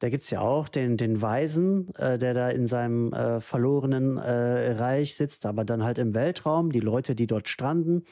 Da 0.00 0.08
gibt 0.08 0.24
es 0.24 0.30
ja 0.30 0.40
auch 0.40 0.68
den, 0.68 0.96
den 0.96 1.22
Weisen, 1.22 1.94
äh, 1.94 2.18
der 2.18 2.34
da 2.34 2.50
in 2.50 2.66
seinem 2.66 3.12
äh, 3.12 3.40
verlorenen 3.40 4.18
äh, 4.18 4.72
Reich 4.72 5.14
sitzt, 5.14 5.46
aber 5.46 5.64
dann 5.64 5.84
halt 5.84 5.98
im 5.98 6.14
Weltraum, 6.14 6.72
die 6.72 6.80
Leute, 6.80 7.14
die 7.14 7.26
dort 7.26 7.48
stranden. 7.48 8.04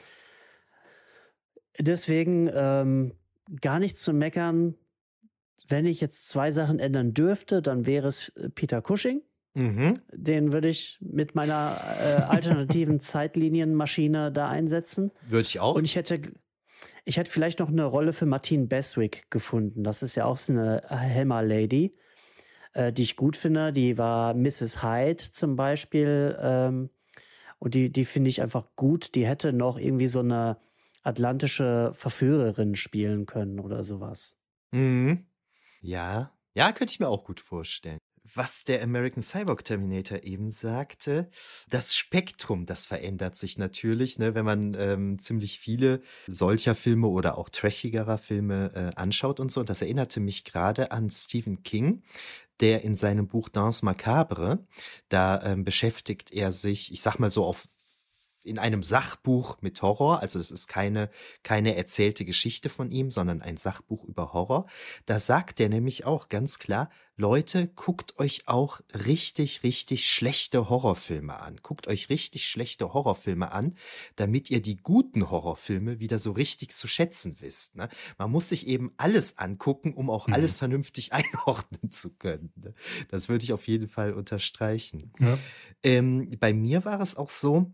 Deswegen 1.79 2.49
ähm, 2.53 3.13
gar 3.61 3.79
nichts 3.79 4.01
zu 4.01 4.13
meckern. 4.13 4.75
Wenn 5.67 5.85
ich 5.85 6.01
jetzt 6.01 6.29
zwei 6.29 6.51
Sachen 6.51 6.79
ändern 6.79 7.13
dürfte, 7.13 7.61
dann 7.61 7.85
wäre 7.85 8.07
es 8.07 8.29
äh, 8.29 8.49
Peter 8.49 8.81
Cushing. 8.81 9.21
Mhm. 9.55 9.93
Den 10.11 10.51
würde 10.51 10.67
ich 10.67 10.97
mit 11.01 11.35
meiner 11.35 11.77
äh, 12.01 12.21
alternativen 12.23 12.99
Zeitlinienmaschine 12.99 14.31
da 14.31 14.49
einsetzen. 14.49 15.11
Würde 15.27 15.41
ich 15.41 15.59
auch. 15.59 15.75
Und 15.75 15.85
ich 15.85 15.95
hätte, 15.95 16.21
ich 17.05 17.17
hätte 17.17 17.31
vielleicht 17.31 17.59
noch 17.59 17.69
eine 17.69 17.85
Rolle 17.85 18.13
für 18.13 18.25
Martine 18.25 18.65
Beswick 18.65 19.29
gefunden. 19.29 19.83
Das 19.83 20.01
ist 20.01 20.15
ja 20.15 20.25
auch 20.25 20.37
so 20.37 20.53
eine 20.53 20.83
Hammer 20.89 21.43
Lady, 21.43 21.95
äh, 22.73 22.91
die 22.91 23.03
ich 23.03 23.15
gut 23.15 23.37
finde. 23.37 23.71
Die 23.71 23.97
war 23.97 24.33
Mrs. 24.33 24.81
Hyde 24.81 25.23
zum 25.31 25.55
Beispiel. 25.55 26.35
Ähm, 26.41 26.89
und 27.59 27.75
die, 27.75 27.91
die 27.91 28.05
finde 28.05 28.29
ich 28.29 28.41
einfach 28.41 28.65
gut. 28.75 29.15
Die 29.15 29.27
hätte 29.27 29.53
noch 29.53 29.77
irgendwie 29.77 30.07
so 30.07 30.19
eine 30.19 30.57
atlantische 31.03 31.91
Verführerin 31.93 32.75
spielen 32.75 33.25
können 33.25 33.59
oder 33.59 33.83
sowas. 33.83 34.37
Mhm. 34.71 35.25
Ja, 35.83 36.31
ja, 36.55 36.71
könnte 36.71 36.93
ich 36.93 36.99
mir 36.99 37.09
auch 37.09 37.25
gut 37.25 37.39
vorstellen 37.39 37.99
was 38.35 38.63
der 38.63 38.81
American 38.81 39.21
Cyborg 39.21 39.63
Terminator 39.63 40.23
eben 40.23 40.49
sagte, 40.49 41.29
das 41.69 41.95
Spektrum, 41.95 42.65
das 42.65 42.85
verändert 42.87 43.35
sich 43.35 43.57
natürlich, 43.57 44.17
ne, 44.17 44.33
wenn 44.33 44.45
man 44.45 44.75
ähm, 44.79 45.19
ziemlich 45.19 45.59
viele 45.59 46.01
solcher 46.27 46.75
Filme 46.75 47.07
oder 47.07 47.37
auch 47.37 47.49
trashigerer 47.49 48.17
Filme 48.17 48.71
äh, 48.75 48.95
anschaut 48.99 49.39
und 49.39 49.51
so. 49.51 49.59
Und 49.59 49.69
das 49.69 49.81
erinnerte 49.81 50.19
mich 50.19 50.45
gerade 50.45 50.91
an 50.91 51.09
Stephen 51.09 51.63
King, 51.63 52.03
der 52.59 52.83
in 52.83 52.95
seinem 52.95 53.27
Buch 53.27 53.49
Danse 53.49 53.83
Macabre, 53.85 54.65
da 55.09 55.41
ähm, 55.43 55.63
beschäftigt 55.63 56.31
er 56.31 56.51
sich, 56.51 56.91
ich 56.93 57.01
sag 57.01 57.19
mal 57.19 57.31
so 57.31 57.43
auf 57.45 57.65
in 58.45 58.59
einem 58.59 58.83
Sachbuch 58.83 59.57
mit 59.61 59.81
Horror, 59.81 60.21
also 60.21 60.39
das 60.39 60.51
ist 60.51 60.67
keine, 60.67 61.09
keine 61.43 61.75
erzählte 61.75 62.25
Geschichte 62.25 62.69
von 62.69 62.91
ihm, 62.91 63.11
sondern 63.11 63.41
ein 63.41 63.57
Sachbuch 63.57 64.03
über 64.05 64.33
Horror. 64.33 64.65
Da 65.05 65.19
sagt 65.19 65.59
er 65.59 65.69
nämlich 65.69 66.05
auch 66.05 66.29
ganz 66.29 66.59
klar, 66.59 66.89
Leute, 67.15 67.67
guckt 67.67 68.17
euch 68.17 68.47
auch 68.47 68.81
richtig, 69.05 69.61
richtig 69.61 70.09
schlechte 70.09 70.67
Horrorfilme 70.67 71.39
an. 71.39 71.57
Guckt 71.61 71.87
euch 71.87 72.09
richtig 72.09 72.47
schlechte 72.47 72.91
Horrorfilme 72.91 73.51
an, 73.51 73.77
damit 74.15 74.49
ihr 74.49 74.63
die 74.63 74.77
guten 74.77 75.29
Horrorfilme 75.29 75.99
wieder 75.99 76.17
so 76.17 76.31
richtig 76.31 76.71
zu 76.71 76.87
schätzen 76.87 77.35
wisst. 77.39 77.75
Ne? 77.75 77.87
Man 78.17 78.31
muss 78.31 78.49
sich 78.49 78.65
eben 78.65 78.93
alles 78.97 79.37
angucken, 79.37 79.93
um 79.93 80.09
auch 80.09 80.27
mhm. 80.27 80.33
alles 80.33 80.57
vernünftig 80.57 81.13
einordnen 81.13 81.91
zu 81.91 82.15
können. 82.15 82.51
Ne? 82.55 82.73
Das 83.09 83.29
würde 83.29 83.43
ich 83.43 83.53
auf 83.53 83.67
jeden 83.67 83.87
Fall 83.87 84.13
unterstreichen. 84.13 85.13
Ja. 85.19 85.37
Ähm, 85.83 86.31
bei 86.39 86.51
mir 86.51 86.83
war 86.83 86.99
es 86.99 87.15
auch 87.15 87.29
so, 87.29 87.71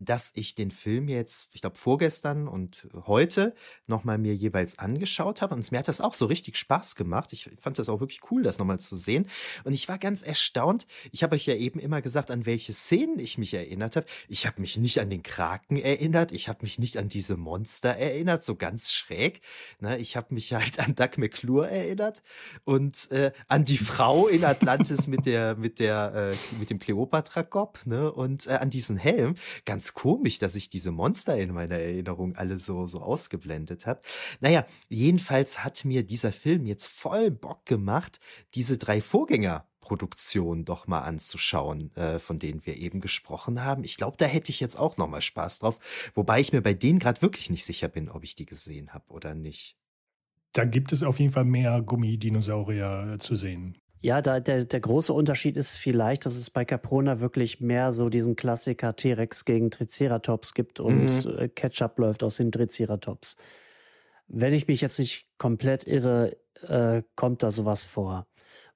dass 0.00 0.32
ich 0.34 0.54
den 0.54 0.70
Film 0.70 1.08
jetzt, 1.08 1.54
ich 1.54 1.60
glaube 1.60 1.76
vorgestern 1.76 2.48
und 2.48 2.88
heute 3.06 3.54
nochmal 3.86 4.16
mir 4.16 4.34
jeweils 4.34 4.78
angeschaut 4.78 5.42
habe 5.42 5.54
und 5.54 5.70
mir 5.70 5.78
hat 5.78 5.88
das 5.88 6.00
auch 6.00 6.14
so 6.14 6.24
richtig 6.24 6.56
Spaß 6.56 6.96
gemacht. 6.96 7.34
Ich 7.34 7.50
fand 7.60 7.78
das 7.78 7.90
auch 7.90 8.00
wirklich 8.00 8.20
cool, 8.30 8.42
das 8.42 8.58
nochmal 8.58 8.80
zu 8.80 8.96
sehen 8.96 9.28
und 9.64 9.74
ich 9.74 9.88
war 9.88 9.98
ganz 9.98 10.22
erstaunt. 10.22 10.86
Ich 11.12 11.22
habe 11.22 11.36
euch 11.36 11.44
ja 11.44 11.54
eben 11.54 11.78
immer 11.78 12.00
gesagt, 12.00 12.30
an 12.30 12.46
welche 12.46 12.72
Szenen 12.72 13.18
ich 13.18 13.36
mich 13.36 13.52
erinnert 13.52 13.94
habe. 13.94 14.06
Ich 14.28 14.46
habe 14.46 14.62
mich 14.62 14.78
nicht 14.78 15.00
an 15.00 15.10
den 15.10 15.22
Kraken 15.22 15.76
erinnert, 15.76 16.32
ich 16.32 16.48
habe 16.48 16.60
mich 16.62 16.78
nicht 16.78 16.96
an 16.96 17.10
diese 17.10 17.36
Monster 17.36 17.90
erinnert, 17.90 18.42
so 18.42 18.54
ganz 18.56 18.92
schräg. 18.92 19.42
Ne? 19.80 19.98
Ich 19.98 20.16
habe 20.16 20.32
mich 20.32 20.54
halt 20.54 20.78
an 20.80 20.94
Doug 20.94 21.18
McClure 21.18 21.70
erinnert 21.70 22.22
und 22.64 23.10
äh, 23.10 23.32
an 23.48 23.66
die 23.66 23.78
Frau 23.78 24.28
in 24.28 24.44
Atlantis 24.44 25.08
mit 25.08 25.26
der 25.26 25.56
mit 25.56 25.78
der 25.78 26.32
äh, 26.32 26.58
mit 26.58 26.70
dem 26.70 26.78
Kleopatra-Gop 26.78 27.84
ne? 27.84 28.10
und 28.10 28.46
äh, 28.46 28.52
an 28.52 28.70
diesen 28.70 28.96
Helm. 28.96 29.34
Ganz 29.66 29.89
komisch, 29.94 30.38
dass 30.38 30.54
ich 30.54 30.68
diese 30.68 30.92
Monster 30.92 31.36
in 31.36 31.52
meiner 31.52 31.76
Erinnerung 31.76 32.36
alle 32.36 32.58
so, 32.58 32.86
so 32.86 33.00
ausgeblendet 33.00 33.86
habe. 33.86 34.00
Naja, 34.40 34.66
jedenfalls 34.88 35.64
hat 35.64 35.84
mir 35.84 36.02
dieser 36.02 36.32
Film 36.32 36.66
jetzt 36.66 36.86
voll 36.86 37.30
Bock 37.30 37.66
gemacht, 37.66 38.20
diese 38.54 38.78
drei 38.78 39.00
Vorgänger 39.00 39.66
Produktionen 39.80 40.64
doch 40.64 40.86
mal 40.86 41.00
anzuschauen, 41.00 41.94
äh, 41.96 42.18
von 42.20 42.38
denen 42.38 42.64
wir 42.64 42.76
eben 42.76 43.00
gesprochen 43.00 43.64
haben. 43.64 43.82
Ich 43.82 43.96
glaube, 43.96 44.16
da 44.18 44.26
hätte 44.26 44.50
ich 44.50 44.60
jetzt 44.60 44.78
auch 44.78 44.96
noch 44.98 45.08
mal 45.08 45.20
Spaß 45.20 45.60
drauf, 45.60 45.80
wobei 46.14 46.40
ich 46.40 46.52
mir 46.52 46.60
bei 46.60 46.74
denen 46.74 47.00
gerade 47.00 47.22
wirklich 47.22 47.50
nicht 47.50 47.64
sicher 47.64 47.88
bin, 47.88 48.08
ob 48.08 48.22
ich 48.22 48.36
die 48.36 48.46
gesehen 48.46 48.94
habe 48.94 49.10
oder 49.10 49.34
nicht. 49.34 49.76
Da 50.52 50.64
gibt 50.64 50.92
es 50.92 51.02
auf 51.02 51.18
jeden 51.18 51.32
Fall 51.32 51.44
mehr 51.44 51.80
Gummidinosaurier 51.82 53.14
äh, 53.14 53.18
zu 53.18 53.34
sehen. 53.34 53.78
Ja, 54.02 54.22
da, 54.22 54.40
der, 54.40 54.64
der 54.64 54.80
große 54.80 55.12
Unterschied 55.12 55.58
ist 55.58 55.76
vielleicht, 55.76 56.24
dass 56.24 56.34
es 56.34 56.48
bei 56.48 56.64
Caprona 56.64 57.20
wirklich 57.20 57.60
mehr 57.60 57.92
so 57.92 58.08
diesen 58.08 58.34
Klassiker 58.34 58.96
T-Rex 58.96 59.44
gegen 59.44 59.70
Triceratops 59.70 60.54
gibt 60.54 60.80
und 60.80 61.26
mhm. 61.26 61.38
Äh, 61.38 61.48
Ketchup 61.48 61.98
läuft 61.98 62.24
aus 62.24 62.36
den 62.36 62.50
Triceratops. 62.50 63.36
Wenn 64.26 64.54
ich 64.54 64.66
mich 64.66 64.80
jetzt 64.80 64.98
nicht 64.98 65.26
komplett 65.36 65.86
irre, 65.86 66.36
äh, 66.66 67.02
kommt 67.14 67.42
da 67.42 67.50
sowas 67.50 67.84
vor, 67.84 68.26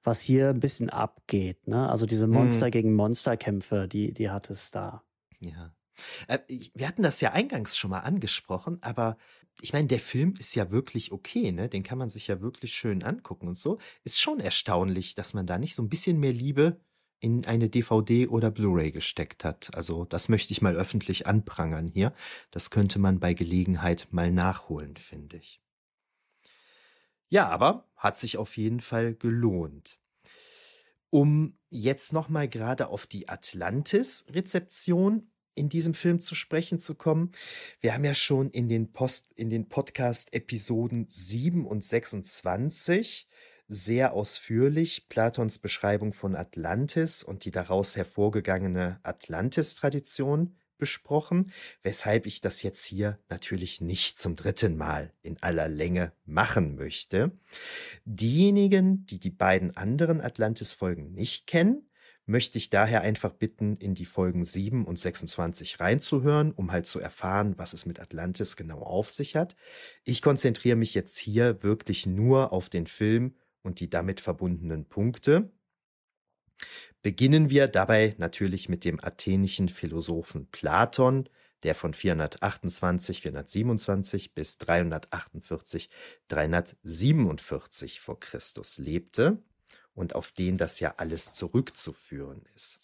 was 0.03 0.21
hier 0.21 0.49
ein 0.49 0.59
bisschen 0.59 0.91
abgeht. 0.91 1.67
Ne? 1.67 1.89
Also 1.89 2.05
diese 2.05 2.27
Monster 2.27 2.67
mhm. 2.67 2.71
gegen 2.71 2.93
Monster-Kämpfe, 2.93 3.87
die, 3.87 4.13
die 4.13 4.29
hat 4.29 4.51
es 4.51 4.69
da. 4.69 5.01
Ja. 5.39 5.74
Äh, 6.27 6.39
wir 6.73 6.87
hatten 6.87 7.03
das 7.03 7.21
ja 7.21 7.31
eingangs 7.31 7.77
schon 7.77 7.91
mal 7.91 8.01
angesprochen, 8.01 8.79
aber 8.81 9.17
ich 9.61 9.73
meine, 9.73 9.87
der 9.87 9.99
Film 9.99 10.33
ist 10.37 10.55
ja 10.55 10.71
wirklich 10.71 11.11
okay, 11.11 11.51
ne? 11.51 11.69
Den 11.69 11.83
kann 11.83 11.97
man 11.97 12.09
sich 12.09 12.27
ja 12.27 12.41
wirklich 12.41 12.73
schön 12.73 13.03
angucken 13.03 13.47
und 13.47 13.57
so. 13.57 13.77
Ist 14.03 14.19
schon 14.19 14.39
erstaunlich, 14.39 15.15
dass 15.15 15.33
man 15.33 15.47
da 15.47 15.57
nicht 15.57 15.75
so 15.75 15.81
ein 15.81 15.89
bisschen 15.89 16.19
mehr 16.19 16.33
Liebe 16.33 16.79
in 17.19 17.45
eine 17.45 17.69
DVD 17.69 18.27
oder 18.27 18.51
Blu-ray 18.51 18.91
gesteckt 18.91 19.45
hat. 19.45 19.73
Also 19.73 20.05
das 20.05 20.29
möchte 20.29 20.51
ich 20.51 20.61
mal 20.61 20.75
öffentlich 20.75 21.25
anprangern 21.25 21.87
hier. 21.87 22.13
Das 22.51 22.69
könnte 22.69 22.99
man 22.99 23.19
bei 23.19 23.33
Gelegenheit 23.33 24.07
mal 24.11 24.31
nachholen, 24.31 24.95
finde 24.97 25.37
ich. 25.37 25.61
Ja, 27.29 27.49
aber 27.49 27.89
hat 27.95 28.17
sich 28.17 28.37
auf 28.37 28.57
jeden 28.57 28.81
Fall 28.81 29.15
gelohnt. 29.15 29.99
Um 31.09 31.57
jetzt 31.69 32.13
noch 32.13 32.29
mal 32.29 32.47
gerade 32.47 32.89
auf 32.89 33.07
die 33.07 33.29
Atlantis-Rezeption 33.29 35.31
in 35.55 35.69
diesem 35.69 35.93
Film 35.93 36.19
zu 36.19 36.35
sprechen 36.35 36.79
zu 36.79 36.95
kommen. 36.95 37.31
Wir 37.79 37.93
haben 37.93 38.05
ja 38.05 38.13
schon 38.13 38.49
in 38.51 38.67
den 38.67 38.91
Post, 38.91 39.31
in 39.35 39.49
den 39.49 39.67
Podcast-Episoden 39.67 41.05
7 41.07 41.65
und 41.65 41.83
26 41.83 43.27
sehr 43.67 44.13
ausführlich 44.13 45.09
Platons 45.09 45.57
Beschreibung 45.59 46.13
von 46.13 46.35
Atlantis 46.35 47.23
und 47.23 47.45
die 47.45 47.51
daraus 47.51 47.95
hervorgegangene 47.95 48.99
Atlantis-Tradition 49.01 50.55
besprochen, 50.77 51.51
weshalb 51.83 52.25
ich 52.25 52.41
das 52.41 52.61
jetzt 52.61 52.85
hier 52.85 53.17
natürlich 53.29 53.81
nicht 53.81 54.19
zum 54.19 54.35
dritten 54.35 54.75
Mal 54.77 55.13
in 55.21 55.41
aller 55.41 55.69
Länge 55.69 56.11
machen 56.25 56.75
möchte. 56.75 57.31
Diejenigen, 58.03 59.05
die 59.05 59.19
die 59.19 59.31
beiden 59.31 59.75
anderen 59.75 60.21
Atlantis-Folgen 60.21 61.13
nicht 61.13 61.47
kennen, 61.47 61.89
möchte 62.25 62.57
ich 62.57 62.69
daher 62.69 63.01
einfach 63.01 63.33
bitten, 63.33 63.75
in 63.75 63.93
die 63.93 64.05
Folgen 64.05 64.43
7 64.43 64.85
und 64.85 64.97
26 64.97 65.79
reinzuhören, 65.79 66.51
um 66.51 66.71
halt 66.71 66.85
zu 66.87 66.99
erfahren, 66.99 67.57
was 67.57 67.73
es 67.73 67.85
mit 67.85 67.99
Atlantis 67.99 68.55
genau 68.55 68.79
auf 68.79 69.09
sich 69.09 69.35
hat. 69.35 69.55
Ich 70.03 70.21
konzentriere 70.21 70.75
mich 70.75 70.93
jetzt 70.93 71.17
hier 71.17 71.61
wirklich 71.61 72.05
nur 72.05 72.51
auf 72.51 72.69
den 72.69 72.87
Film 72.87 73.35
und 73.61 73.79
die 73.79 73.89
damit 73.89 74.19
verbundenen 74.19 74.85
Punkte. 74.85 75.51
Beginnen 77.01 77.49
wir 77.49 77.67
dabei 77.67 78.15
natürlich 78.17 78.69
mit 78.69 78.85
dem 78.85 79.03
athenischen 79.03 79.69
Philosophen 79.69 80.47
Platon, 80.49 81.29
der 81.63 81.75
von 81.75 81.93
428, 81.93 83.21
427 83.21 84.33
bis 84.33 84.57
348, 84.57 85.89
347 86.27 87.99
vor 87.99 88.19
Christus 88.19 88.77
lebte 88.77 89.43
und 89.95 90.15
auf 90.15 90.31
den 90.31 90.57
das 90.57 90.79
ja 90.79 90.93
alles 90.97 91.33
zurückzuführen 91.33 92.43
ist. 92.55 92.79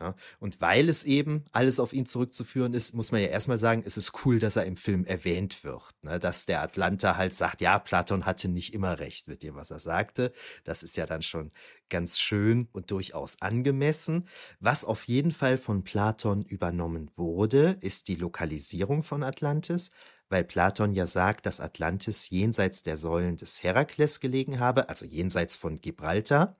Ja, 0.00 0.14
und 0.40 0.62
weil 0.62 0.88
es 0.88 1.04
eben 1.04 1.44
alles 1.52 1.78
auf 1.78 1.92
ihn 1.92 2.06
zurückzuführen 2.06 2.72
ist, 2.72 2.94
muss 2.94 3.12
man 3.12 3.20
ja 3.20 3.26
erstmal 3.28 3.58
sagen, 3.58 3.82
es 3.84 3.98
ist 3.98 4.24
cool, 4.24 4.38
dass 4.38 4.56
er 4.56 4.64
im 4.64 4.76
Film 4.76 5.04
erwähnt 5.04 5.64
wird. 5.64 5.94
Ne? 6.00 6.18
Dass 6.18 6.46
der 6.46 6.62
Atlanta 6.62 7.18
halt 7.18 7.34
sagt, 7.34 7.60
ja, 7.60 7.78
Platon 7.78 8.24
hatte 8.24 8.48
nicht 8.48 8.72
immer 8.72 8.98
recht 9.00 9.28
mit 9.28 9.42
dem, 9.42 9.54
was 9.54 9.70
er 9.70 9.80
sagte. 9.80 10.32
Das 10.64 10.82
ist 10.82 10.96
ja 10.96 11.04
dann 11.04 11.20
schon 11.20 11.50
ganz 11.90 12.18
schön 12.18 12.68
und 12.72 12.90
durchaus 12.90 13.42
angemessen. 13.42 14.28
Was 14.60 14.86
auf 14.86 15.04
jeden 15.08 15.30
Fall 15.30 15.58
von 15.58 15.84
Platon 15.84 16.42
übernommen 16.42 17.10
wurde, 17.14 17.76
ist 17.82 18.08
die 18.08 18.16
Lokalisierung 18.16 19.02
von 19.02 19.22
Atlantis, 19.22 19.90
weil 20.32 20.44
Platon 20.44 20.94
ja 20.94 21.06
sagt, 21.06 21.44
dass 21.44 21.60
Atlantis 21.60 22.30
jenseits 22.30 22.82
der 22.82 22.96
Säulen 22.96 23.36
des 23.36 23.62
Herakles 23.62 24.18
gelegen 24.18 24.58
habe, 24.58 24.88
also 24.88 25.04
jenseits 25.04 25.56
von 25.56 25.80
Gibraltar, 25.80 26.56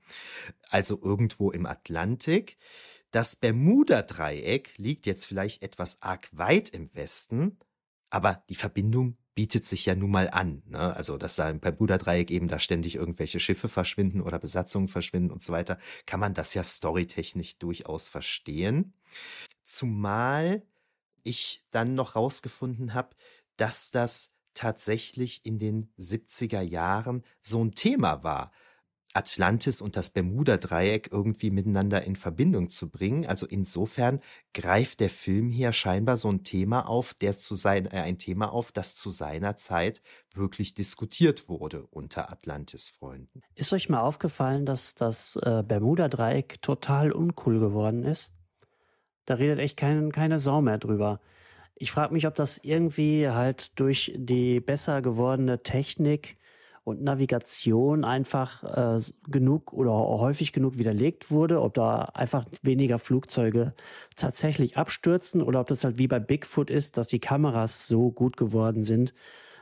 also 0.69 1.01
irgendwo 1.03 1.51
im 1.51 1.65
Atlantik. 1.65 2.59
Das 3.13 3.35
Bermuda-Dreieck 3.35 4.77
liegt 4.77 5.07
jetzt 5.07 5.27
vielleicht 5.27 5.63
etwas 5.63 6.03
arg 6.03 6.29
weit 6.33 6.69
im 6.69 6.95
Westen, 6.95 7.59
aber 8.11 8.45
die 8.51 8.57
Verbindung 8.57 9.17
bietet 9.35 9.65
sich 9.65 9.87
ja 9.87 9.95
nun 9.95 10.11
mal 10.11 10.29
an. 10.29 10.63
Ne? 10.67 10.95
Also, 10.95 11.17
dass 11.17 11.37
da 11.37 11.45
beim 11.45 11.61
Bermuda-Dreieck 11.61 12.31
eben 12.31 12.49
da 12.49 12.59
ständig 12.59 12.97
irgendwelche 12.97 13.41
Schiffe 13.41 13.69
verschwinden 13.69 14.21
oder 14.21 14.39
Besatzungen 14.39 14.89
verschwinden 14.89 15.31
und 15.31 15.43
so 15.43 15.55
weiter, 15.55 15.79
kann 16.05 16.21
man 16.21 16.35
das 16.35 16.53
ja 16.53 16.63
storytechnisch 16.63 17.59
durchaus 17.59 18.11
verstehen. 18.11 18.93
Zumal 19.65 20.63
ich 21.23 21.63
dann 21.71 21.95
noch 21.95 22.17
rausgefunden 22.17 22.95
habe, 22.95 23.17
dass 23.57 23.91
das 23.91 24.35
tatsächlich 24.55 25.45
in 25.45 25.59
den 25.59 25.93
70er 25.99 26.61
Jahren 26.61 27.23
so 27.41 27.65
ein 27.65 27.73
Thema 27.73 28.23
war. 28.23 28.53
Atlantis 29.15 29.83
und 29.83 29.97
das 29.97 30.11
Bermuda-Dreieck 30.11 31.11
irgendwie 31.13 31.51
miteinander 31.51 32.03
in 32.05 32.17
Verbindung 32.17 32.69
zu 32.69 32.91
bringen. 32.91 33.27
Also 33.27 33.47
insofern 33.47 34.21
greift 34.55 35.01
der 35.01 35.11
Film 35.11 35.51
hier 35.51 35.73
scheinbar 35.73 36.17
so 36.17 36.31
ein 36.31 36.45
Thema 36.45 36.89
auf, 36.89 37.13
der 37.15 37.37
zu 37.37 37.55
sein, 37.55 37.87
äh, 37.87 38.01
ein 38.01 38.19
Thema 38.19 38.53
auf, 38.53 38.73
das 38.73 38.95
zu 38.95 39.11
seiner 39.11 39.57
Zeit 39.57 40.03
wirklich 40.35 40.75
diskutiert 40.75 41.49
wurde 41.49 41.87
unter 41.91 42.31
Atlantis-Freunden. 42.33 43.43
Ist 43.55 43.73
euch 43.73 43.89
mal 43.89 44.01
aufgefallen, 44.01 44.65
dass 44.65 44.95
das 44.95 45.37
äh, 45.37 45.63
Bermuda-Dreieck 45.63 46.63
total 46.63 47.13
uncool 47.13 47.61
geworden 47.61 48.05
ist? 48.05 48.33
Da 49.27 49.35
redet 49.35 49.59
echt 49.59 49.77
kein, 49.77 50.11
keine 50.11 50.39
Sau 50.39 50.63
mehr 50.63 50.79
drüber. 50.79 51.21
Ich 51.83 51.91
frage 51.91 52.15
mich, 52.15 52.29
ob 52.29 52.37
das 52.37 52.59
irgendwie 52.59 53.29
halt 53.29 53.81
durch 53.81 54.13
die 54.15 54.61
besser 54.61 55.03
gewordene 55.03 55.65
Technik 55.65 56.37
und 56.85 57.03
Navigation 57.03 58.05
einfach 58.05 58.63
äh, 58.63 59.01
genug 59.29 59.73
oder 59.73 59.91
häufig 59.91 60.53
genug 60.53 60.79
widerlegt 60.79 61.33
wurde, 61.33 61.61
ob 61.61 61.75
da 61.75 62.03
einfach 62.15 62.47
weniger 62.63 63.01
Flugzeuge 63.01 63.75
tatsächlich 64.15 64.77
abstürzen 64.77 65.43
oder 65.43 65.59
ob 65.59 65.67
das 65.67 65.83
halt 65.83 65.99
wie 65.99 66.07
bei 66.07 66.21
Bigfoot 66.21 66.71
ist, 66.71 66.99
dass 66.99 67.09
die 67.09 67.19
Kameras 67.19 67.89
so 67.89 68.13
gut 68.13 68.37
geworden 68.37 68.85
sind, 68.85 69.13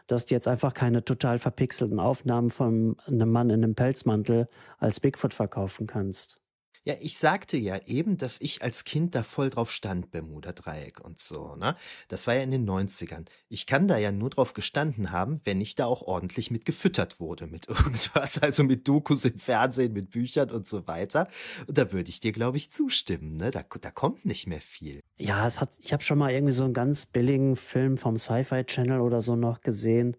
dass 0.06 0.26
du 0.26 0.34
jetzt 0.34 0.46
einfach 0.46 0.74
keine 0.74 1.02
total 1.02 1.38
verpixelten 1.38 1.98
Aufnahmen 1.98 2.50
von 2.50 2.98
einem 3.06 3.32
Mann 3.32 3.48
in 3.48 3.64
einem 3.64 3.74
Pelzmantel 3.74 4.46
als 4.76 5.00
Bigfoot 5.00 5.32
verkaufen 5.32 5.86
kannst. 5.86 6.39
Ja, 6.84 6.94
ich 6.98 7.18
sagte 7.18 7.58
ja 7.58 7.78
eben, 7.84 8.16
dass 8.16 8.40
ich 8.40 8.62
als 8.62 8.84
Kind 8.84 9.14
da 9.14 9.22
voll 9.22 9.50
drauf 9.50 9.70
stand, 9.70 10.10
Bermuda-Dreieck 10.10 11.00
und 11.00 11.18
so, 11.18 11.54
ne? 11.56 11.76
Das 12.08 12.26
war 12.26 12.34
ja 12.34 12.42
in 12.42 12.50
den 12.50 12.66
90ern. 12.66 13.26
Ich 13.50 13.66
kann 13.66 13.86
da 13.86 13.98
ja 13.98 14.12
nur 14.12 14.30
drauf 14.30 14.54
gestanden 14.54 15.12
haben, 15.12 15.42
wenn 15.44 15.60
ich 15.60 15.74
da 15.74 15.84
auch 15.84 16.00
ordentlich 16.00 16.50
mit 16.50 16.64
gefüttert 16.64 17.20
wurde, 17.20 17.46
mit 17.46 17.68
irgendwas, 17.68 18.38
also 18.42 18.64
mit 18.64 18.88
Dokus 18.88 19.26
im 19.26 19.38
Fernsehen, 19.38 19.92
mit 19.92 20.10
Büchern 20.10 20.50
und 20.50 20.66
so 20.66 20.86
weiter. 20.86 21.28
Und 21.66 21.76
da 21.76 21.92
würde 21.92 22.08
ich 22.08 22.20
dir, 22.20 22.32
glaube 22.32 22.56
ich, 22.56 22.70
zustimmen, 22.72 23.36
ne? 23.36 23.50
Da, 23.50 23.62
da 23.62 23.90
kommt 23.90 24.24
nicht 24.24 24.46
mehr 24.46 24.62
viel. 24.62 25.00
Ja, 25.18 25.46
es 25.46 25.60
hat, 25.60 25.72
ich 25.80 25.92
habe 25.92 26.02
schon 26.02 26.18
mal 26.18 26.30
irgendwie 26.30 26.54
so 26.54 26.64
einen 26.64 26.72
ganz 26.72 27.04
billigen 27.04 27.56
Film 27.56 27.98
vom 27.98 28.16
Sci-Fi 28.16 28.64
Channel 28.64 29.00
oder 29.00 29.20
so 29.20 29.36
noch 29.36 29.60
gesehen. 29.60 30.16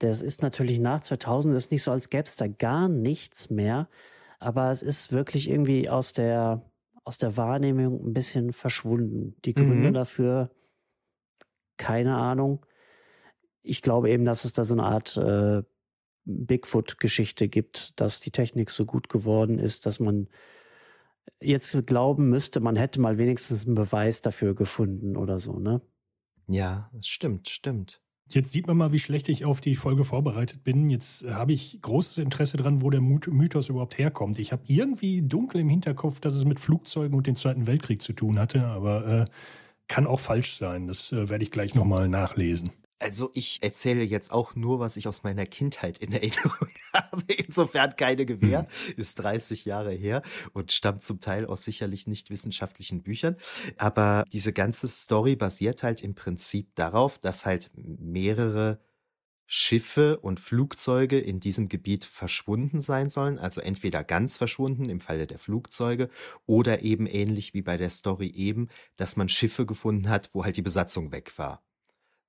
Das 0.00 0.20
ist 0.20 0.42
natürlich 0.42 0.80
nach 0.80 1.00
2000, 1.00 1.54
das 1.54 1.64
ist 1.64 1.72
nicht 1.72 1.82
so, 1.82 1.92
als 1.92 2.10
gäbe 2.10 2.24
es 2.24 2.36
da 2.36 2.46
gar 2.46 2.88
nichts 2.88 3.48
mehr 3.48 3.88
aber 4.38 4.70
es 4.70 4.82
ist 4.82 5.12
wirklich 5.12 5.50
irgendwie 5.50 5.88
aus 5.88 6.12
der, 6.12 6.70
aus 7.04 7.18
der 7.18 7.36
Wahrnehmung 7.36 8.06
ein 8.06 8.12
bisschen 8.12 8.52
verschwunden. 8.52 9.34
Die 9.44 9.54
Gründe 9.54 9.90
mhm. 9.90 9.94
dafür, 9.94 10.50
keine 11.76 12.16
Ahnung. 12.16 12.64
Ich 13.62 13.82
glaube 13.82 14.10
eben, 14.10 14.24
dass 14.24 14.44
es 14.44 14.52
da 14.52 14.64
so 14.64 14.74
eine 14.74 14.84
Art 14.84 15.16
äh, 15.16 15.62
Bigfoot-Geschichte 16.24 17.48
gibt, 17.48 17.98
dass 18.00 18.20
die 18.20 18.30
Technik 18.30 18.70
so 18.70 18.84
gut 18.84 19.08
geworden 19.08 19.58
ist, 19.58 19.86
dass 19.86 19.98
man 19.98 20.28
jetzt 21.40 21.86
glauben 21.86 22.28
müsste, 22.28 22.60
man 22.60 22.76
hätte 22.76 23.00
mal 23.00 23.18
wenigstens 23.18 23.66
einen 23.66 23.74
Beweis 23.74 24.22
dafür 24.22 24.54
gefunden 24.54 25.16
oder 25.16 25.40
so, 25.40 25.58
ne? 25.58 25.80
Ja, 26.46 26.90
stimmt, 27.00 27.48
stimmt. 27.48 28.00
Jetzt 28.30 28.52
sieht 28.52 28.66
man 28.66 28.76
mal, 28.76 28.92
wie 28.92 28.98
schlecht 28.98 29.28
ich 29.30 29.46
auf 29.46 29.62
die 29.62 29.74
Folge 29.74 30.04
vorbereitet 30.04 30.62
bin. 30.62 30.90
Jetzt 30.90 31.24
habe 31.24 31.52
ich 31.52 31.80
großes 31.80 32.18
Interesse 32.18 32.58
daran, 32.58 32.82
wo 32.82 32.90
der 32.90 33.00
Mythos 33.00 33.70
überhaupt 33.70 33.96
herkommt. 33.96 34.38
Ich 34.38 34.52
habe 34.52 34.62
irgendwie 34.66 35.22
dunkel 35.22 35.62
im 35.62 35.70
Hinterkopf, 35.70 36.20
dass 36.20 36.34
es 36.34 36.44
mit 36.44 36.60
Flugzeugen 36.60 37.16
und 37.16 37.26
dem 37.26 37.36
Zweiten 37.36 37.66
Weltkrieg 37.66 38.02
zu 38.02 38.12
tun 38.12 38.38
hatte, 38.38 38.66
aber 38.66 39.06
äh, 39.06 39.24
kann 39.88 40.06
auch 40.06 40.20
falsch 40.20 40.58
sein. 40.58 40.86
Das 40.86 41.10
äh, 41.12 41.30
werde 41.30 41.42
ich 41.42 41.50
gleich 41.50 41.74
nochmal 41.74 42.08
nachlesen. 42.08 42.70
Also 43.00 43.30
ich 43.34 43.62
erzähle 43.62 44.02
jetzt 44.02 44.32
auch 44.32 44.56
nur, 44.56 44.80
was 44.80 44.96
ich 44.96 45.06
aus 45.06 45.22
meiner 45.22 45.46
Kindheit 45.46 45.98
in 45.98 46.12
Erinnerung 46.12 46.68
habe. 46.92 47.22
Insofern 47.36 47.94
keine 47.96 48.26
Gewähr, 48.26 48.62
mhm. 48.62 48.94
ist 48.96 49.16
30 49.16 49.64
Jahre 49.64 49.92
her 49.92 50.22
und 50.52 50.72
stammt 50.72 51.02
zum 51.02 51.20
Teil 51.20 51.46
aus 51.46 51.64
sicherlich 51.64 52.06
nicht 52.06 52.30
wissenschaftlichen 52.30 53.02
Büchern. 53.02 53.36
Aber 53.76 54.24
diese 54.32 54.52
ganze 54.52 54.88
Story 54.88 55.36
basiert 55.36 55.82
halt 55.82 56.02
im 56.02 56.14
Prinzip 56.14 56.74
darauf, 56.74 57.18
dass 57.18 57.46
halt 57.46 57.70
mehrere 57.74 58.80
Schiffe 59.50 60.18
und 60.18 60.40
Flugzeuge 60.40 61.18
in 61.18 61.40
diesem 61.40 61.70
Gebiet 61.70 62.04
verschwunden 62.04 62.80
sein 62.80 63.08
sollen, 63.08 63.38
also 63.38 63.62
entweder 63.62 64.04
ganz 64.04 64.36
verschwunden 64.36 64.90
im 64.90 65.00
Falle 65.00 65.26
der 65.26 65.38
Flugzeuge 65.38 66.10
oder 66.44 66.82
eben 66.82 67.06
ähnlich 67.06 67.54
wie 67.54 67.62
bei 67.62 67.78
der 67.78 67.88
Story 67.88 68.28
eben, 68.28 68.68
dass 68.96 69.16
man 69.16 69.30
Schiffe 69.30 69.64
gefunden 69.64 70.10
hat, 70.10 70.34
wo 70.34 70.44
halt 70.44 70.58
die 70.58 70.62
Besatzung 70.62 71.12
weg 71.12 71.38
war. 71.38 71.62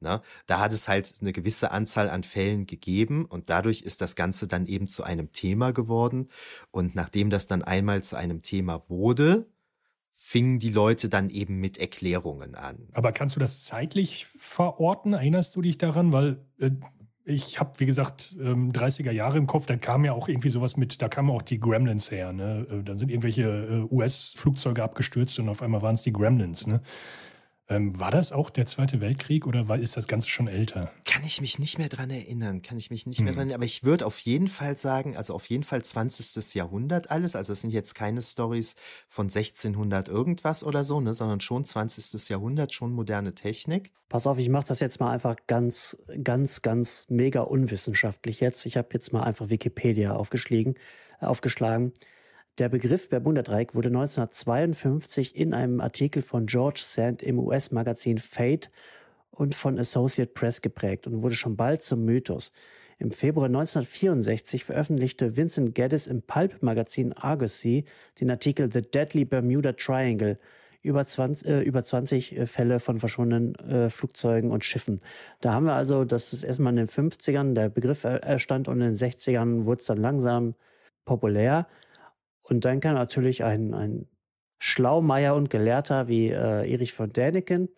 Ne? 0.01 0.21
Da 0.45 0.59
hat 0.59 0.71
es 0.71 0.87
halt 0.87 1.13
eine 1.21 1.33
gewisse 1.33 1.71
Anzahl 1.71 2.09
an 2.09 2.23
Fällen 2.23 2.65
gegeben 2.65 3.25
und 3.25 3.49
dadurch 3.49 3.81
ist 3.81 4.01
das 4.01 4.15
Ganze 4.15 4.47
dann 4.47 4.65
eben 4.65 4.87
zu 4.87 5.03
einem 5.03 5.31
Thema 5.31 5.71
geworden. 5.71 6.29
Und 6.71 6.95
nachdem 6.95 7.29
das 7.29 7.47
dann 7.47 7.63
einmal 7.63 8.03
zu 8.03 8.15
einem 8.15 8.41
Thema 8.41 8.83
wurde, 8.87 9.47
fingen 10.11 10.59
die 10.59 10.69
Leute 10.69 11.09
dann 11.09 11.29
eben 11.29 11.59
mit 11.59 11.77
Erklärungen 11.77 12.55
an. 12.55 12.87
Aber 12.93 13.11
kannst 13.11 13.35
du 13.35 13.39
das 13.39 13.65
zeitlich 13.65 14.25
verorten? 14.25 15.13
Erinnerst 15.13 15.55
du 15.55 15.61
dich 15.61 15.77
daran? 15.77 16.13
Weil 16.13 16.45
äh, 16.59 16.71
ich 17.25 17.59
habe, 17.59 17.79
wie 17.79 17.85
gesagt, 17.85 18.35
ähm, 18.39 18.71
30er 18.71 19.11
Jahre 19.11 19.37
im 19.37 19.47
Kopf, 19.47 19.65
da 19.65 19.75
kam 19.75 20.05
ja 20.05 20.13
auch 20.13 20.27
irgendwie 20.27 20.49
sowas 20.49 20.77
mit, 20.77 21.01
da 21.01 21.09
kamen 21.09 21.29
auch 21.29 21.41
die 21.41 21.59
Gremlins 21.59 22.11
her. 22.11 22.33
Ne? 22.33 22.67
Äh, 22.69 22.83
da 22.83 22.95
sind 22.95 23.09
irgendwelche 23.09 23.43
äh, 23.43 23.93
US-Flugzeuge 23.93 24.83
abgestürzt 24.83 25.39
und 25.39 25.49
auf 25.49 25.61
einmal 25.61 25.81
waren 25.81 25.95
es 25.95 26.01
die 26.03 26.13
Gremlins. 26.13 26.67
Ne? 26.67 26.81
Ähm, 27.71 27.99
war 27.99 28.09
das 28.09 28.31
auch 28.31 28.49
der 28.49 28.65
Zweite 28.65 28.99
Weltkrieg 28.99 29.45
oder 29.45 29.67
war, 29.67 29.77
ist 29.77 29.95
das 29.95 30.07
Ganze 30.07 30.27
schon 30.27 30.47
älter? 30.47 30.91
Kann 31.05 31.23
ich 31.23 31.39
mich 31.39 31.59
nicht 31.59 31.77
mehr 31.77 31.87
dran 31.87 32.09
erinnern, 32.09 32.63
kann 32.63 32.79
ich 32.79 32.89
mich 32.89 33.05
nicht 33.05 33.19
hm. 33.19 33.25
mehr 33.25 33.33
dran 33.33 33.41
erinnern. 33.41 33.59
Aber 33.59 33.65
ich 33.65 33.83
würde 33.83 34.07
auf 34.07 34.17
jeden 34.19 34.47
Fall 34.47 34.75
sagen, 34.75 35.15
also 35.15 35.35
auf 35.35 35.45
jeden 35.49 35.61
Fall 35.61 35.83
20. 35.83 36.55
Jahrhundert 36.55 37.11
alles. 37.11 37.35
Also 37.35 37.53
es 37.53 37.61
sind 37.61 37.69
jetzt 37.69 37.93
keine 37.93 38.23
Stories 38.23 38.75
von 39.07 39.27
1600 39.27 40.09
irgendwas 40.09 40.63
oder 40.63 40.83
so, 40.83 40.99
ne, 40.99 41.13
sondern 41.13 41.41
schon 41.41 41.63
20. 41.63 42.29
Jahrhundert, 42.29 42.73
schon 42.73 42.91
moderne 42.91 43.35
Technik. 43.35 43.91
Pass 44.09 44.25
auf, 44.25 44.39
ich 44.39 44.49
mache 44.49 44.67
das 44.67 44.79
jetzt 44.79 44.99
mal 44.99 45.11
einfach 45.11 45.35
ganz, 45.45 45.95
ganz, 46.23 46.63
ganz 46.63 47.05
mega 47.09 47.41
unwissenschaftlich 47.41 48.39
jetzt. 48.39 48.65
Ich 48.65 48.77
habe 48.77 48.89
jetzt 48.93 49.13
mal 49.13 49.21
einfach 49.21 49.51
Wikipedia 49.51 50.13
aufgeschlagen. 50.13 50.73
aufgeschlagen. 51.19 51.93
Der 52.59 52.67
Begriff 52.67 53.07
Bermuda-Dreieck 53.07 53.73
wurde 53.73 53.87
1952 53.87 55.33
in 55.33 55.53
einem 55.53 55.79
Artikel 55.79 56.21
von 56.21 56.45
George 56.45 56.81
Sand 56.83 57.23
im 57.23 57.39
US-Magazin 57.39 58.17
Fate 58.17 58.69
und 59.31 59.55
von 59.55 59.79
Associate 59.79 60.29
Press 60.29 60.61
geprägt 60.61 61.07
und 61.07 61.21
wurde 61.21 61.35
schon 61.35 61.55
bald 61.55 61.81
zum 61.81 62.03
Mythos. 62.03 62.51
Im 62.97 63.11
Februar 63.11 63.45
1964 63.45 64.65
veröffentlichte 64.65 65.37
Vincent 65.37 65.73
Geddes 65.73 66.07
im 66.07 66.21
Pulp-Magazin 66.21 67.13
Argosy 67.13 67.85
den 68.19 68.29
Artikel 68.29 68.69
The 68.69 68.81
Deadly 68.81 69.23
Bermuda 69.23 69.71
Triangle 69.71 70.37
über 70.81 71.05
20, 71.05 71.47
äh, 71.47 71.61
über 71.61 71.81
20 71.81 72.37
äh, 72.37 72.45
Fälle 72.45 72.81
von 72.81 72.99
verschwundenen 72.99 73.55
äh, 73.55 73.89
Flugzeugen 73.89 74.51
und 74.51 74.65
Schiffen. 74.65 74.99
Da 75.39 75.53
haben 75.53 75.65
wir 75.65 75.75
also, 75.75 76.03
dass 76.03 76.33
es 76.33 76.43
erstmal 76.43 76.73
in 76.73 76.77
den 76.77 76.87
50ern 76.87 77.53
der 77.53 77.69
Begriff 77.69 78.03
erstand 78.03 78.67
und 78.67 78.81
in 78.81 78.87
den 78.87 78.95
60ern 78.95 79.63
wurde 79.63 79.79
es 79.79 79.85
dann 79.85 79.97
langsam 79.97 80.55
populär. 81.05 81.65
Und 82.49 82.65
dann 82.65 82.79
kann 82.79 82.95
natürlich 82.95 83.43
ein, 83.43 83.73
ein 83.73 84.07
Schlaumeier 84.57 85.35
und 85.35 85.49
Gelehrter 85.49 86.07
wie 86.07 86.29
äh, 86.29 86.71
Erich 86.71 86.93
von 86.93 87.13
Däniken, 87.13 87.69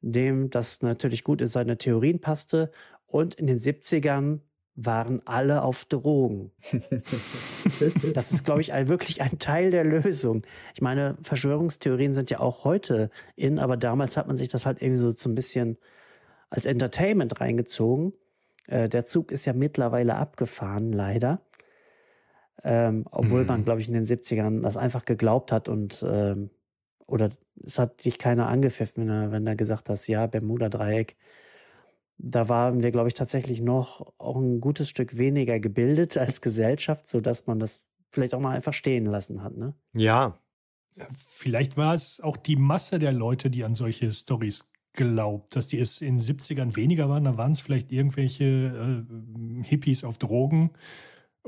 dem 0.00 0.50
das 0.50 0.82
natürlich 0.82 1.24
gut 1.24 1.40
in 1.40 1.48
seine 1.48 1.76
Theorien 1.76 2.20
passte. 2.20 2.70
Und 3.06 3.34
in 3.34 3.46
den 3.46 3.58
70ern 3.58 4.40
waren 4.74 5.20
alle 5.26 5.62
auf 5.62 5.84
Drogen. 5.84 6.52
das 8.14 8.32
ist, 8.32 8.44
glaube 8.44 8.62
ich, 8.62 8.72
ein, 8.72 8.88
wirklich 8.88 9.20
ein 9.20 9.38
Teil 9.38 9.70
der 9.70 9.84
Lösung. 9.84 10.42
Ich 10.74 10.80
meine, 10.80 11.18
Verschwörungstheorien 11.20 12.14
sind 12.14 12.30
ja 12.30 12.40
auch 12.40 12.64
heute 12.64 13.10
in, 13.36 13.58
aber 13.58 13.76
damals 13.76 14.16
hat 14.16 14.26
man 14.26 14.36
sich 14.36 14.48
das 14.48 14.64
halt 14.64 14.80
irgendwie 14.80 15.00
so 15.00 15.10
so 15.10 15.28
ein 15.28 15.34
bisschen 15.34 15.76
als 16.48 16.66
Entertainment 16.66 17.40
reingezogen. 17.40 18.14
Äh, 18.68 18.88
der 18.88 19.04
Zug 19.04 19.32
ist 19.32 19.44
ja 19.44 19.52
mittlerweile 19.52 20.14
abgefahren, 20.14 20.92
leider. 20.92 21.42
Ähm, 22.62 23.04
obwohl 23.10 23.42
mhm. 23.42 23.46
man, 23.46 23.64
glaube 23.64 23.80
ich, 23.80 23.88
in 23.88 23.94
den 23.94 24.04
70ern 24.04 24.62
das 24.62 24.76
einfach 24.76 25.04
geglaubt 25.04 25.52
hat 25.52 25.68
und 25.68 26.04
ähm, 26.06 26.50
oder 27.06 27.30
es 27.64 27.78
hat 27.78 28.00
sich 28.00 28.18
keiner 28.18 28.46
angepfiffen, 28.46 29.02
wenn 29.02 29.12
er, 29.12 29.32
wenn 29.32 29.46
er 29.46 29.56
gesagt 29.56 29.88
hat, 29.88 30.06
ja, 30.06 30.26
Bermuda-Dreieck. 30.26 31.16
Da 32.18 32.48
waren 32.48 32.82
wir, 32.82 32.90
glaube 32.90 33.08
ich, 33.08 33.14
tatsächlich 33.14 33.60
noch 33.60 34.12
auch 34.18 34.36
ein 34.36 34.60
gutes 34.60 34.88
Stück 34.88 35.16
weniger 35.16 35.58
gebildet 35.58 36.16
als 36.18 36.40
Gesellschaft, 36.40 37.08
sodass 37.08 37.46
man 37.46 37.58
das 37.58 37.84
vielleicht 38.10 38.34
auch 38.34 38.40
mal 38.40 38.54
einfach 38.54 38.74
stehen 38.74 39.06
lassen 39.06 39.42
hat. 39.42 39.56
Ne? 39.56 39.74
Ja. 39.94 40.38
Vielleicht 41.16 41.76
war 41.76 41.94
es 41.94 42.20
auch 42.20 42.36
die 42.36 42.56
Masse 42.56 42.98
der 42.98 43.12
Leute, 43.12 43.50
die 43.50 43.64
an 43.64 43.74
solche 43.74 44.10
Stories 44.10 44.66
glaube, 44.92 45.46
dass 45.50 45.68
die 45.68 45.78
es 45.78 46.00
in 46.00 46.18
den 46.18 46.20
70ern 46.20 46.76
weniger 46.76 47.08
waren. 47.08 47.24
Da 47.24 47.36
waren 47.36 47.52
es 47.52 47.60
vielleicht 47.60 47.92
irgendwelche 47.92 48.44
äh, 48.44 49.62
Hippies 49.62 50.04
auf 50.04 50.18
Drogen. 50.18 50.70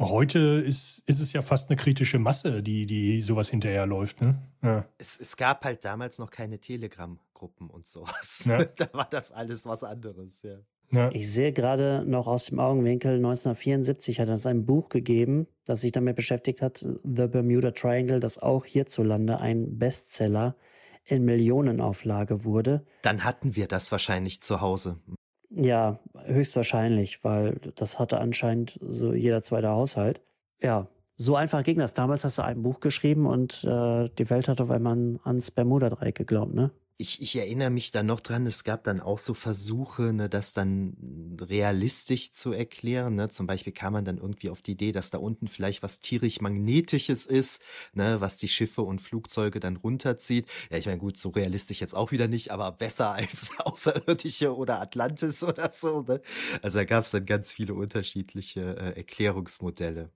Heute 0.02 0.38
ist, 0.38 1.02
ist 1.06 1.20
es 1.20 1.32
ja 1.32 1.42
fast 1.42 1.70
eine 1.70 1.76
kritische 1.76 2.18
Masse, 2.18 2.62
die, 2.62 2.86
die 2.86 3.22
sowas 3.22 3.48
hinterherläuft. 3.50 4.20
Ne? 4.20 4.36
Ja. 4.62 4.84
Es, 4.98 5.18
es 5.18 5.36
gab 5.36 5.64
halt 5.64 5.84
damals 5.84 6.18
noch 6.18 6.30
keine 6.30 6.58
Telegram-Gruppen 6.58 7.70
und 7.70 7.86
sowas. 7.86 8.44
Ja. 8.46 8.64
da 8.76 8.88
war 8.92 9.08
das 9.08 9.30
alles 9.32 9.66
was 9.66 9.84
anderes, 9.84 10.42
ja. 10.42 10.58
Ja. 10.90 11.10
Ich 11.12 11.32
sehe 11.32 11.54
gerade 11.54 12.04
noch 12.06 12.26
aus 12.26 12.46
dem 12.46 12.58
Augenwinkel, 12.58 13.14
1974 13.14 14.20
hat 14.20 14.28
es 14.28 14.44
ein 14.44 14.66
Buch 14.66 14.90
gegeben, 14.90 15.46
das 15.64 15.80
sich 15.80 15.92
damit 15.92 16.16
beschäftigt 16.16 16.60
hat, 16.60 16.80
The 16.80 17.28
Bermuda 17.28 17.70
Triangle, 17.70 18.20
das 18.20 18.36
auch 18.36 18.66
hierzulande 18.66 19.38
ein 19.38 19.78
Bestseller 19.78 20.54
in 21.04 21.24
Millionenauflage 21.24 22.44
wurde. 22.44 22.84
Dann 23.00 23.24
hatten 23.24 23.56
wir 23.56 23.68
das 23.68 23.90
wahrscheinlich 23.90 24.42
zu 24.42 24.60
Hause. 24.60 24.98
Ja, 25.54 25.98
höchstwahrscheinlich, 26.24 27.24
weil 27.24 27.58
das 27.74 27.98
hatte 27.98 28.18
anscheinend 28.18 28.78
so 28.82 29.12
jeder 29.12 29.42
zweite 29.42 29.68
Haushalt. 29.68 30.20
Ja, 30.60 30.88
so 31.16 31.36
einfach 31.36 31.62
ging 31.62 31.78
das. 31.78 31.94
Damals 31.94 32.24
hast 32.24 32.38
du 32.38 32.42
ein 32.42 32.62
Buch 32.62 32.80
geschrieben 32.80 33.26
und 33.26 33.64
äh, 33.64 34.08
die 34.18 34.30
Welt 34.30 34.48
hat 34.48 34.60
auf 34.60 34.70
einmal 34.70 35.18
ans 35.24 35.50
Bermuda-Dreieck 35.50 36.14
geglaubt, 36.14 36.54
ne? 36.54 36.70
Ich, 36.98 37.20
ich 37.20 37.36
erinnere 37.36 37.70
mich 37.70 37.90
da 37.90 38.02
noch 38.02 38.20
dran, 38.20 38.46
es 38.46 38.64
gab 38.64 38.84
dann 38.84 39.00
auch 39.00 39.18
so 39.18 39.34
Versuche, 39.34 40.12
ne, 40.12 40.28
das 40.28 40.52
dann 40.52 41.36
realistisch 41.40 42.30
zu 42.30 42.52
erklären. 42.52 43.14
Ne? 43.14 43.28
Zum 43.28 43.46
Beispiel 43.46 43.72
kam 43.72 43.94
man 43.94 44.04
dann 44.04 44.18
irgendwie 44.18 44.50
auf 44.50 44.62
die 44.62 44.72
Idee, 44.72 44.92
dass 44.92 45.10
da 45.10 45.18
unten 45.18 45.48
vielleicht 45.48 45.82
was 45.82 46.00
tierisch 46.00 46.40
Magnetisches 46.40 47.26
ist, 47.26 47.62
ne, 47.92 48.20
was 48.20 48.38
die 48.38 48.48
Schiffe 48.48 48.82
und 48.82 49.00
Flugzeuge 49.00 49.58
dann 49.58 49.76
runterzieht. 49.76 50.46
Ja, 50.70 50.78
ich 50.78 50.86
meine, 50.86 50.98
gut, 50.98 51.16
so 51.16 51.30
realistisch 51.30 51.80
jetzt 51.80 51.94
auch 51.94 52.12
wieder 52.12 52.28
nicht, 52.28 52.50
aber 52.50 52.72
besser 52.72 53.12
als 53.14 53.50
Außerirdische 53.58 54.56
oder 54.56 54.80
Atlantis 54.80 55.42
oder 55.42 55.70
so. 55.70 56.02
Ne? 56.02 56.20
Also 56.62 56.78
da 56.78 56.84
gab 56.84 57.04
es 57.04 57.10
dann 57.10 57.26
ganz 57.26 57.52
viele 57.52 57.74
unterschiedliche 57.74 58.76
äh, 58.76 58.96
Erklärungsmodelle. 58.96 60.10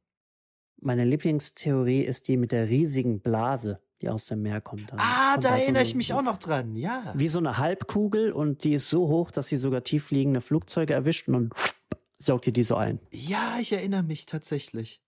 Meine 0.78 1.04
Lieblingstheorie 1.04 2.02
ist 2.02 2.28
die 2.28 2.36
mit 2.36 2.52
der 2.52 2.68
riesigen 2.68 3.20
Blase 3.20 3.80
die 4.00 4.08
aus 4.08 4.26
dem 4.26 4.42
Meer 4.42 4.60
kommt. 4.60 4.92
Dann 4.92 4.98
ah, 5.00 5.32
kommt 5.32 5.44
da 5.44 5.50
halt 5.50 5.62
erinnere 5.62 5.64
so 5.64 5.70
eine, 5.70 5.88
ich 5.88 5.94
mich 5.94 6.14
auch 6.14 6.22
noch 6.22 6.36
dran, 6.36 6.76
ja. 6.76 7.12
Wie 7.16 7.28
so 7.28 7.38
eine 7.38 7.58
Halbkugel 7.58 8.32
und 8.32 8.64
die 8.64 8.74
ist 8.74 8.88
so 8.88 9.08
hoch, 9.08 9.30
dass 9.30 9.48
sie 9.48 9.56
sogar 9.56 9.84
tieffliegende 9.84 10.40
Flugzeuge 10.40 10.94
erwischt 10.94 11.28
und 11.28 11.34
dann 11.34 11.50
saugt 12.18 12.46
ihr 12.46 12.52
die 12.52 12.62
so 12.62 12.76
ein. 12.76 13.00
Ja, 13.10 13.58
ich 13.60 13.72
erinnere 13.72 14.02
mich 14.02 14.26
tatsächlich. 14.26 15.00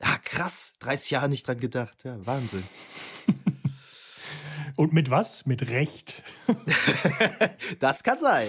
Ah, 0.00 0.18
krass. 0.18 0.76
30 0.80 1.10
Jahre 1.10 1.28
nicht 1.28 1.46
dran 1.46 1.58
gedacht. 1.58 2.04
Ja, 2.04 2.24
Wahnsinn. 2.26 2.64
Und 4.76 4.92
mit 4.92 5.10
was? 5.10 5.46
Mit 5.46 5.70
Recht. 5.70 6.22
das 7.80 8.02
kann 8.02 8.18
sein. 8.18 8.48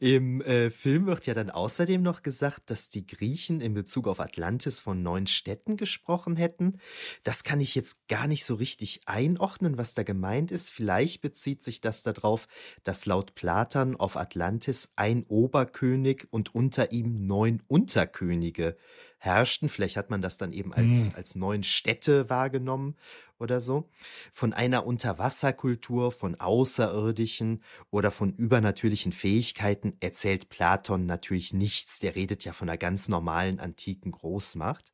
Im 0.00 0.40
äh, 0.40 0.70
Film 0.70 1.06
wird 1.06 1.26
ja 1.26 1.34
dann 1.34 1.50
außerdem 1.50 2.02
noch 2.02 2.22
gesagt, 2.22 2.70
dass 2.70 2.88
die 2.88 3.06
Griechen 3.06 3.60
in 3.60 3.74
Bezug 3.74 4.08
auf 4.08 4.20
Atlantis 4.20 4.80
von 4.80 5.02
neun 5.02 5.26
Städten 5.26 5.76
gesprochen 5.76 6.36
hätten. 6.36 6.78
Das 7.24 7.44
kann 7.44 7.60
ich 7.60 7.74
jetzt 7.74 8.08
gar 8.08 8.26
nicht 8.26 8.44
so 8.44 8.54
richtig 8.54 9.00
einordnen, 9.06 9.78
was 9.78 9.94
da 9.94 10.02
gemeint 10.02 10.50
ist. 10.50 10.70
Vielleicht 10.70 11.20
bezieht 11.20 11.62
sich 11.62 11.80
das 11.80 12.02
darauf, 12.02 12.46
dass 12.84 13.06
laut 13.06 13.34
Platon 13.34 13.96
auf 13.96 14.16
Atlantis 14.16 14.92
ein 14.96 15.24
Oberkönig 15.24 16.26
und 16.30 16.54
unter 16.54 16.92
ihm 16.92 17.26
neun 17.26 17.62
Unterkönige 17.68 18.76
herrschten. 19.18 19.68
Vielleicht 19.68 19.96
hat 19.96 20.10
man 20.10 20.22
das 20.22 20.38
dann 20.38 20.52
eben 20.52 20.72
als, 20.72 21.10
mhm. 21.10 21.16
als 21.16 21.34
neun 21.34 21.62
Städte 21.62 22.30
wahrgenommen 22.30 22.96
oder 23.38 23.60
so. 23.60 23.88
Von 24.32 24.52
einer 24.52 24.86
Unterwasserkultur, 24.86 26.10
von 26.12 26.40
Außerirdischen 26.40 27.62
oder 27.90 28.10
von 28.10 28.32
übernatürlichen 28.32 29.12
Fähigkeiten 29.12 29.75
erzählt 30.00 30.48
Platon 30.48 31.06
natürlich 31.06 31.52
nichts. 31.52 32.00
Der 32.00 32.14
redet 32.14 32.44
ja 32.44 32.52
von 32.52 32.68
einer 32.68 32.78
ganz 32.78 33.08
normalen 33.08 33.60
antiken 33.60 34.12
Großmacht. 34.12 34.92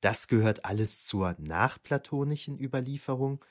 Das 0.00 0.28
gehört 0.28 0.64
alles 0.64 1.04
zur 1.04 1.36
nachplatonischen 1.38 2.58
Überlieferung. 2.58 3.44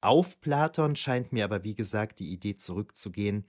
Auf 0.00 0.40
Platon 0.40 0.96
scheint 0.96 1.32
mir 1.32 1.44
aber, 1.44 1.62
wie 1.62 1.76
gesagt, 1.76 2.18
die 2.18 2.32
Idee 2.32 2.56
zurückzugehen, 2.56 3.46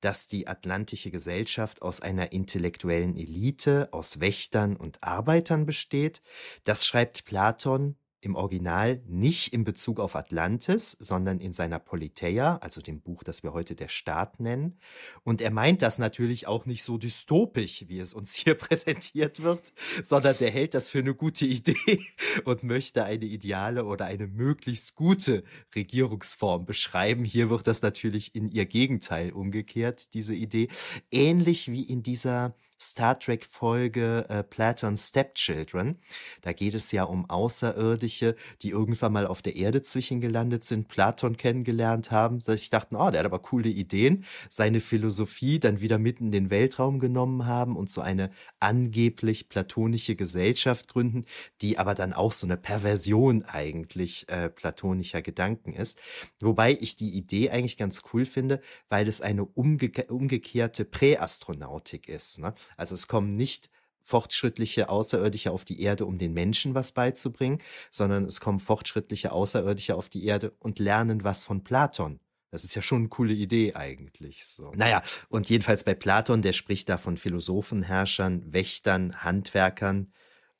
dass 0.00 0.28
die 0.28 0.46
atlantische 0.46 1.10
Gesellschaft 1.10 1.82
aus 1.82 2.00
einer 2.00 2.30
intellektuellen 2.30 3.16
Elite, 3.16 3.88
aus 3.90 4.20
Wächtern 4.20 4.76
und 4.76 5.02
Arbeitern 5.02 5.66
besteht. 5.66 6.22
Das 6.62 6.86
schreibt 6.86 7.24
Platon 7.24 7.96
im 8.26 8.34
Original 8.34 9.00
nicht 9.06 9.52
in 9.52 9.64
Bezug 9.64 10.00
auf 10.00 10.16
Atlantis, 10.16 10.90
sondern 10.98 11.40
in 11.40 11.52
seiner 11.52 11.78
Politeia, 11.78 12.56
also 12.56 12.82
dem 12.82 13.00
Buch, 13.00 13.22
das 13.22 13.42
wir 13.42 13.52
heute 13.52 13.74
der 13.74 13.88
Staat 13.88 14.40
nennen. 14.40 14.78
Und 15.22 15.40
er 15.40 15.52
meint 15.52 15.80
das 15.80 15.98
natürlich 15.98 16.46
auch 16.46 16.66
nicht 16.66 16.82
so 16.82 16.98
dystopisch, 16.98 17.84
wie 17.88 18.00
es 18.00 18.12
uns 18.12 18.34
hier 18.34 18.54
präsentiert 18.54 19.42
wird, 19.42 19.72
sondern 20.02 20.36
der 20.38 20.50
hält 20.50 20.74
das 20.74 20.90
für 20.90 20.98
eine 20.98 21.14
gute 21.14 21.46
Idee 21.46 22.00
und 22.44 22.64
möchte 22.64 23.04
eine 23.04 23.24
ideale 23.24 23.84
oder 23.84 24.06
eine 24.06 24.26
möglichst 24.26 24.96
gute 24.96 25.44
Regierungsform 25.74 26.66
beschreiben. 26.66 27.24
Hier 27.24 27.48
wird 27.48 27.66
das 27.66 27.80
natürlich 27.80 28.34
in 28.34 28.48
ihr 28.48 28.66
Gegenteil 28.66 29.32
umgekehrt, 29.32 30.12
diese 30.14 30.34
Idee. 30.34 30.68
Ähnlich 31.10 31.70
wie 31.70 31.84
in 31.84 32.02
dieser 32.02 32.56
Star 32.80 33.18
Trek-Folge 33.18 34.26
äh, 34.28 34.42
Platon's 34.42 35.08
Stepchildren. 35.08 35.98
Da 36.42 36.52
geht 36.52 36.74
es 36.74 36.92
ja 36.92 37.04
um 37.04 37.28
Außerirdische, 37.28 38.36
die 38.62 38.70
irgendwann 38.70 39.12
mal 39.12 39.26
auf 39.26 39.42
der 39.42 39.56
Erde 39.56 39.82
zwischengelandet 39.82 40.64
sind, 40.64 40.88
Platon 40.88 41.36
kennengelernt 41.36 42.10
haben. 42.10 42.40
Dass 42.40 42.62
ich 42.62 42.70
dachte, 42.70 42.96
oh, 42.96 43.10
der 43.10 43.20
hat 43.20 43.26
aber 43.26 43.38
coole 43.38 43.68
Ideen, 43.68 44.24
seine 44.48 44.80
Philosophie 44.80 45.58
dann 45.58 45.80
wieder 45.80 45.98
mitten 45.98 46.26
in 46.26 46.32
den 46.32 46.50
Weltraum 46.50 46.98
genommen 46.98 47.46
haben 47.46 47.76
und 47.76 47.90
so 47.90 48.00
eine 48.00 48.30
angeblich 48.60 49.48
platonische 49.48 50.16
Gesellschaft 50.16 50.88
gründen, 50.88 51.24
die 51.60 51.78
aber 51.78 51.94
dann 51.94 52.12
auch 52.12 52.32
so 52.32 52.46
eine 52.46 52.56
Perversion 52.56 53.44
eigentlich 53.44 54.28
äh, 54.28 54.50
platonischer 54.50 55.22
Gedanken 55.22 55.72
ist. 55.72 56.00
Wobei 56.40 56.76
ich 56.80 56.96
die 56.96 57.12
Idee 57.12 57.50
eigentlich 57.50 57.76
ganz 57.76 58.02
cool 58.12 58.24
finde, 58.24 58.60
weil 58.88 59.08
es 59.08 59.20
eine 59.20 59.44
umge 59.44 59.90
umgekehrte 60.08 60.84
Präastronautik 60.84 62.08
ist. 62.08 62.40
Ne? 62.40 62.54
Also 62.76 62.94
es 62.94 63.08
kommen 63.08 63.36
nicht 63.36 63.70
fortschrittliche 64.00 64.88
Außerirdische 64.88 65.50
auf 65.50 65.64
die 65.64 65.80
Erde, 65.82 66.06
um 66.06 66.16
den 66.16 66.32
Menschen 66.32 66.74
was 66.74 66.92
beizubringen, 66.92 67.58
sondern 67.90 68.24
es 68.24 68.40
kommen 68.40 68.60
fortschrittliche 68.60 69.32
Außerirdische 69.32 69.96
auf 69.96 70.08
die 70.08 70.24
Erde 70.24 70.52
und 70.60 70.78
lernen 70.78 71.24
was 71.24 71.42
von 71.44 71.64
Platon. 71.64 72.20
Das 72.52 72.62
ist 72.62 72.76
ja 72.76 72.82
schon 72.82 73.00
eine 73.00 73.08
coole 73.08 73.34
Idee 73.34 73.74
eigentlich. 73.74 74.46
So. 74.46 74.72
Naja, 74.76 75.02
und 75.28 75.48
jedenfalls 75.48 75.82
bei 75.82 75.94
Platon, 75.94 76.40
der 76.40 76.52
spricht 76.52 76.88
da 76.88 76.96
von 76.96 77.16
Philosophen, 77.16 77.82
Herrschern, 77.82 78.52
Wächtern, 78.52 79.24
Handwerkern 79.24 80.12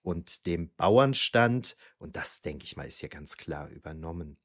und 0.02 0.46
dem 0.46 0.70
Bauernstand. 0.76 1.76
Und 1.98 2.16
das, 2.16 2.42
denke 2.42 2.64
ich 2.64 2.76
mal, 2.76 2.86
ist 2.86 3.00
ja 3.02 3.08
ganz 3.08 3.36
klar 3.36 3.68
übernommen. 3.68 4.36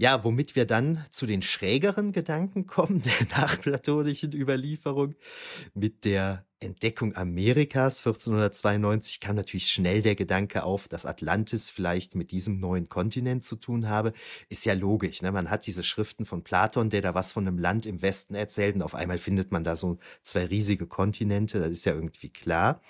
Ja, 0.00 0.22
womit 0.22 0.54
wir 0.54 0.64
dann 0.64 1.04
zu 1.10 1.26
den 1.26 1.42
schrägeren 1.42 2.12
Gedanken 2.12 2.66
kommen, 2.66 3.02
der 3.02 3.26
nachplatonischen 3.36 4.32
Überlieferung. 4.32 5.16
Mit 5.74 6.04
der 6.04 6.46
Entdeckung 6.60 7.16
Amerikas 7.16 8.06
1492 8.06 9.18
kam 9.18 9.34
natürlich 9.34 9.66
schnell 9.66 10.00
der 10.00 10.14
Gedanke 10.14 10.62
auf, 10.62 10.86
dass 10.86 11.04
Atlantis 11.04 11.70
vielleicht 11.70 12.14
mit 12.14 12.30
diesem 12.30 12.60
neuen 12.60 12.88
Kontinent 12.88 13.42
zu 13.42 13.56
tun 13.56 13.88
habe. 13.88 14.12
Ist 14.48 14.64
ja 14.64 14.74
logisch. 14.74 15.20
Ne? 15.22 15.32
Man 15.32 15.50
hat 15.50 15.66
diese 15.66 15.82
Schriften 15.82 16.24
von 16.24 16.44
Platon, 16.44 16.90
der 16.90 17.02
da 17.02 17.16
was 17.16 17.32
von 17.32 17.48
einem 17.48 17.58
Land 17.58 17.84
im 17.84 18.00
Westen 18.00 18.36
erzählt 18.36 18.76
und 18.76 18.82
auf 18.82 18.94
einmal 18.94 19.18
findet 19.18 19.50
man 19.50 19.64
da 19.64 19.74
so 19.74 19.98
zwei 20.22 20.46
riesige 20.46 20.86
Kontinente. 20.86 21.58
Das 21.58 21.70
ist 21.70 21.84
ja 21.84 21.94
irgendwie 21.94 22.30
klar. 22.30 22.80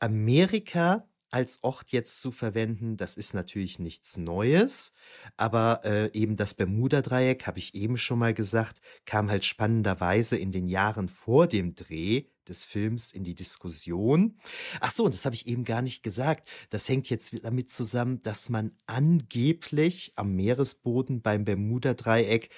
Amerika 0.00 1.06
als 1.30 1.62
Ort 1.62 1.90
jetzt 1.92 2.20
zu 2.20 2.30
verwenden, 2.30 2.96
das 2.96 3.16
ist 3.16 3.34
natürlich 3.34 3.78
nichts 3.78 4.16
Neues, 4.16 4.92
aber 5.36 5.80
äh, 5.84 6.10
eben 6.12 6.36
das 6.36 6.54
Bermuda-Dreieck, 6.54 7.46
habe 7.46 7.58
ich 7.58 7.74
eben 7.74 7.96
schon 7.96 8.18
mal 8.18 8.34
gesagt, 8.34 8.80
kam 9.04 9.30
halt 9.30 9.44
spannenderweise 9.44 10.36
in 10.36 10.52
den 10.52 10.68
Jahren 10.68 11.08
vor 11.08 11.46
dem 11.46 11.74
Dreh 11.74 12.26
des 12.48 12.64
Films 12.64 13.12
in 13.12 13.24
die 13.24 13.34
Diskussion. 13.34 14.38
Ach 14.80 14.90
so, 14.90 15.04
und 15.04 15.14
das 15.14 15.24
habe 15.24 15.34
ich 15.34 15.46
eben 15.46 15.64
gar 15.64 15.82
nicht 15.82 16.02
gesagt. 16.02 16.48
Das 16.70 16.88
hängt 16.88 17.10
jetzt 17.10 17.44
damit 17.44 17.70
zusammen, 17.70 18.22
dass 18.22 18.48
man 18.48 18.72
angeblich 18.86 20.12
am 20.16 20.34
Meeresboden 20.34 21.22
beim 21.22 21.44
Bermuda-Dreieck 21.44 22.50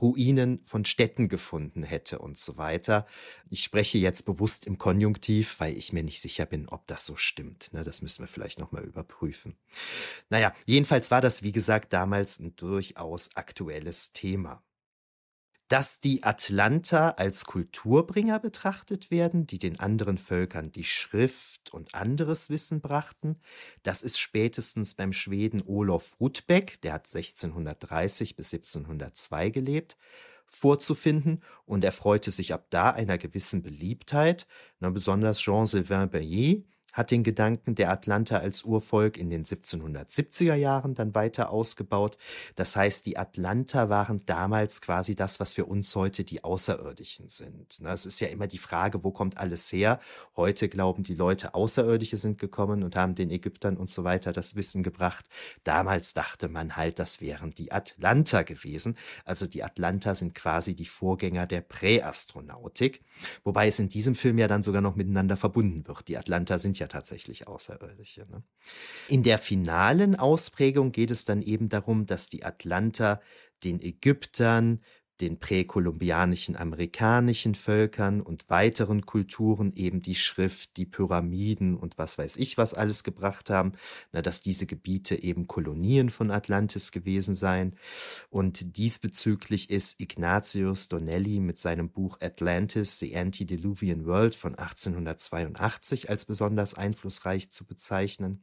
Ruinen 0.00 0.62
von 0.64 0.84
Städten 0.84 1.28
gefunden 1.28 1.82
hätte 1.82 2.18
und 2.18 2.38
so 2.38 2.56
weiter. 2.56 3.06
Ich 3.50 3.62
spreche 3.62 3.98
jetzt 3.98 4.24
bewusst 4.24 4.66
im 4.66 4.78
Konjunktiv, 4.78 5.60
weil 5.60 5.76
ich 5.76 5.92
mir 5.92 6.02
nicht 6.02 6.20
sicher 6.20 6.46
bin, 6.46 6.68
ob 6.68 6.86
das 6.86 7.06
so 7.06 7.16
stimmt. 7.16 7.72
Ne, 7.72 7.84
das 7.84 8.02
müssen 8.02 8.22
wir 8.22 8.28
vielleicht 8.28 8.58
nochmal 8.58 8.84
überprüfen. 8.84 9.56
Naja, 10.30 10.54
jedenfalls 10.66 11.10
war 11.10 11.20
das, 11.20 11.42
wie 11.42 11.52
gesagt, 11.52 11.92
damals 11.92 12.38
ein 12.38 12.56
durchaus 12.56 13.36
aktuelles 13.36 14.12
Thema 14.12 14.62
dass 15.72 16.02
die 16.02 16.22
Atlanter 16.22 17.18
als 17.18 17.46
Kulturbringer 17.46 18.38
betrachtet 18.38 19.10
werden, 19.10 19.46
die 19.46 19.58
den 19.58 19.80
anderen 19.80 20.18
Völkern 20.18 20.70
die 20.70 20.84
Schrift 20.84 21.72
und 21.72 21.94
anderes 21.94 22.50
Wissen 22.50 22.82
brachten. 22.82 23.40
Das 23.82 24.02
ist 24.02 24.20
spätestens 24.20 24.92
beim 24.92 25.14
Schweden 25.14 25.62
Olof 25.64 26.20
Rudbeck, 26.20 26.82
der 26.82 26.92
hat 26.92 27.06
1630 27.06 28.36
bis 28.36 28.52
1702 28.52 29.48
gelebt, 29.48 29.96
vorzufinden 30.44 31.42
und 31.64 31.84
erfreute 31.84 32.30
sich 32.30 32.52
ab 32.52 32.66
da 32.68 32.90
einer 32.90 33.16
gewissen 33.16 33.62
Beliebtheit, 33.62 34.46
besonders 34.78 35.40
Jean-Sylvain 35.40 36.10
Bailly 36.10 36.66
hat 36.92 37.10
den 37.10 37.22
Gedanken 37.22 37.74
der 37.74 37.90
Atlanta 37.90 38.38
als 38.38 38.62
Urvolk 38.62 39.16
in 39.16 39.30
den 39.30 39.44
1770er 39.44 40.54
Jahren 40.54 40.94
dann 40.94 41.14
weiter 41.14 41.50
ausgebaut. 41.50 42.18
Das 42.54 42.76
heißt, 42.76 43.06
die 43.06 43.16
Atlanta 43.16 43.88
waren 43.88 44.22
damals 44.26 44.80
quasi 44.80 45.14
das, 45.14 45.40
was 45.40 45.54
für 45.54 45.64
uns 45.64 45.94
heute 45.96 46.24
die 46.24 46.44
Außerirdischen 46.44 47.28
sind. 47.28 47.80
Es 47.84 48.06
ist 48.06 48.20
ja 48.20 48.28
immer 48.28 48.46
die 48.46 48.58
Frage, 48.58 49.04
wo 49.04 49.10
kommt 49.10 49.38
alles 49.38 49.72
her? 49.72 50.00
Heute 50.36 50.68
glauben 50.68 51.02
die 51.02 51.14
Leute, 51.14 51.54
Außerirdische 51.54 52.16
sind 52.16 52.38
gekommen 52.38 52.82
und 52.82 52.96
haben 52.96 53.14
den 53.14 53.30
Ägyptern 53.30 53.76
und 53.76 53.88
so 53.88 54.04
weiter 54.04 54.32
das 54.32 54.54
Wissen 54.56 54.82
gebracht. 54.82 55.26
Damals 55.64 56.14
dachte 56.14 56.48
man 56.48 56.76
halt, 56.76 56.98
das 56.98 57.20
wären 57.20 57.52
die 57.52 57.72
Atlanta 57.72 58.42
gewesen. 58.42 58.96
Also 59.24 59.46
die 59.46 59.62
Atlanta 59.62 60.14
sind 60.14 60.34
quasi 60.34 60.74
die 60.74 60.86
Vorgänger 60.86 61.46
der 61.46 61.62
Präastronautik, 61.62 63.02
wobei 63.44 63.68
es 63.68 63.78
in 63.78 63.88
diesem 63.88 64.14
Film 64.14 64.38
ja 64.38 64.48
dann 64.48 64.62
sogar 64.62 64.82
noch 64.82 64.96
miteinander 64.96 65.36
verbunden 65.36 65.86
wird. 65.86 66.08
Die 66.08 66.18
Atlanta 66.18 66.58
sind 66.58 66.78
ja 66.78 66.81
ja 66.82 66.88
tatsächlich 66.88 67.48
Außerirdische. 67.48 68.26
Ne? 68.30 68.42
In 69.08 69.22
der 69.22 69.38
finalen 69.38 70.16
Ausprägung 70.16 70.92
geht 70.92 71.10
es 71.10 71.24
dann 71.24 71.40
eben 71.40 71.68
darum, 71.68 72.06
dass 72.06 72.28
die 72.28 72.44
Atlanter 72.44 73.20
den 73.64 73.80
Ägyptern, 73.80 74.82
den 75.22 75.38
präkolumbianischen 75.38 76.56
amerikanischen 76.56 77.54
Völkern 77.54 78.20
und 78.20 78.50
weiteren 78.50 79.06
Kulturen 79.06 79.72
eben 79.76 80.02
die 80.02 80.16
Schrift, 80.16 80.76
die 80.76 80.84
Pyramiden 80.84 81.76
und 81.76 81.96
was 81.96 82.18
weiß 82.18 82.36
ich 82.36 82.58
was 82.58 82.74
alles 82.74 83.04
gebracht 83.04 83.48
haben, 83.48 83.72
na, 84.10 84.20
dass 84.20 84.42
diese 84.42 84.66
Gebiete 84.66 85.22
eben 85.22 85.46
Kolonien 85.46 86.10
von 86.10 86.32
Atlantis 86.32 86.90
gewesen 86.90 87.36
seien. 87.36 87.76
Und 88.30 88.76
diesbezüglich 88.76 89.70
ist 89.70 90.00
Ignatius 90.00 90.88
Donnelly 90.88 91.38
mit 91.38 91.56
seinem 91.56 91.88
Buch 91.88 92.18
Atlantis, 92.20 92.98
The 92.98 93.16
Antediluvian 93.16 94.04
World 94.04 94.34
von 94.34 94.56
1882 94.56 96.10
als 96.10 96.24
besonders 96.24 96.74
einflussreich 96.74 97.48
zu 97.48 97.64
bezeichnen. 97.64 98.42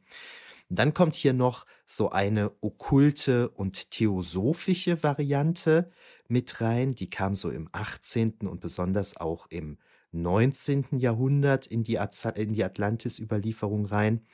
Dann 0.78 0.94
kommt 0.94 1.14
hier 1.14 1.32
noch 1.32 1.66
so 1.84 2.10
eine 2.10 2.52
okkulte 2.60 3.48
und 3.50 3.90
theosophische 3.90 5.02
Variante, 5.02 5.90
mit 6.30 6.60
rein. 6.60 6.94
Die 6.94 7.10
kam 7.10 7.34
so 7.34 7.50
im 7.50 7.68
18. 7.72 8.46
und 8.46 8.60
besonders 8.60 9.16
auch 9.16 9.48
im 9.50 9.78
19. 10.12 10.98
Jahrhundert 10.98 11.66
in 11.66 11.84
die, 11.84 11.92
die 11.94 12.64
Atlantis-Überlieferung 12.64 13.86
rein. 13.86 14.26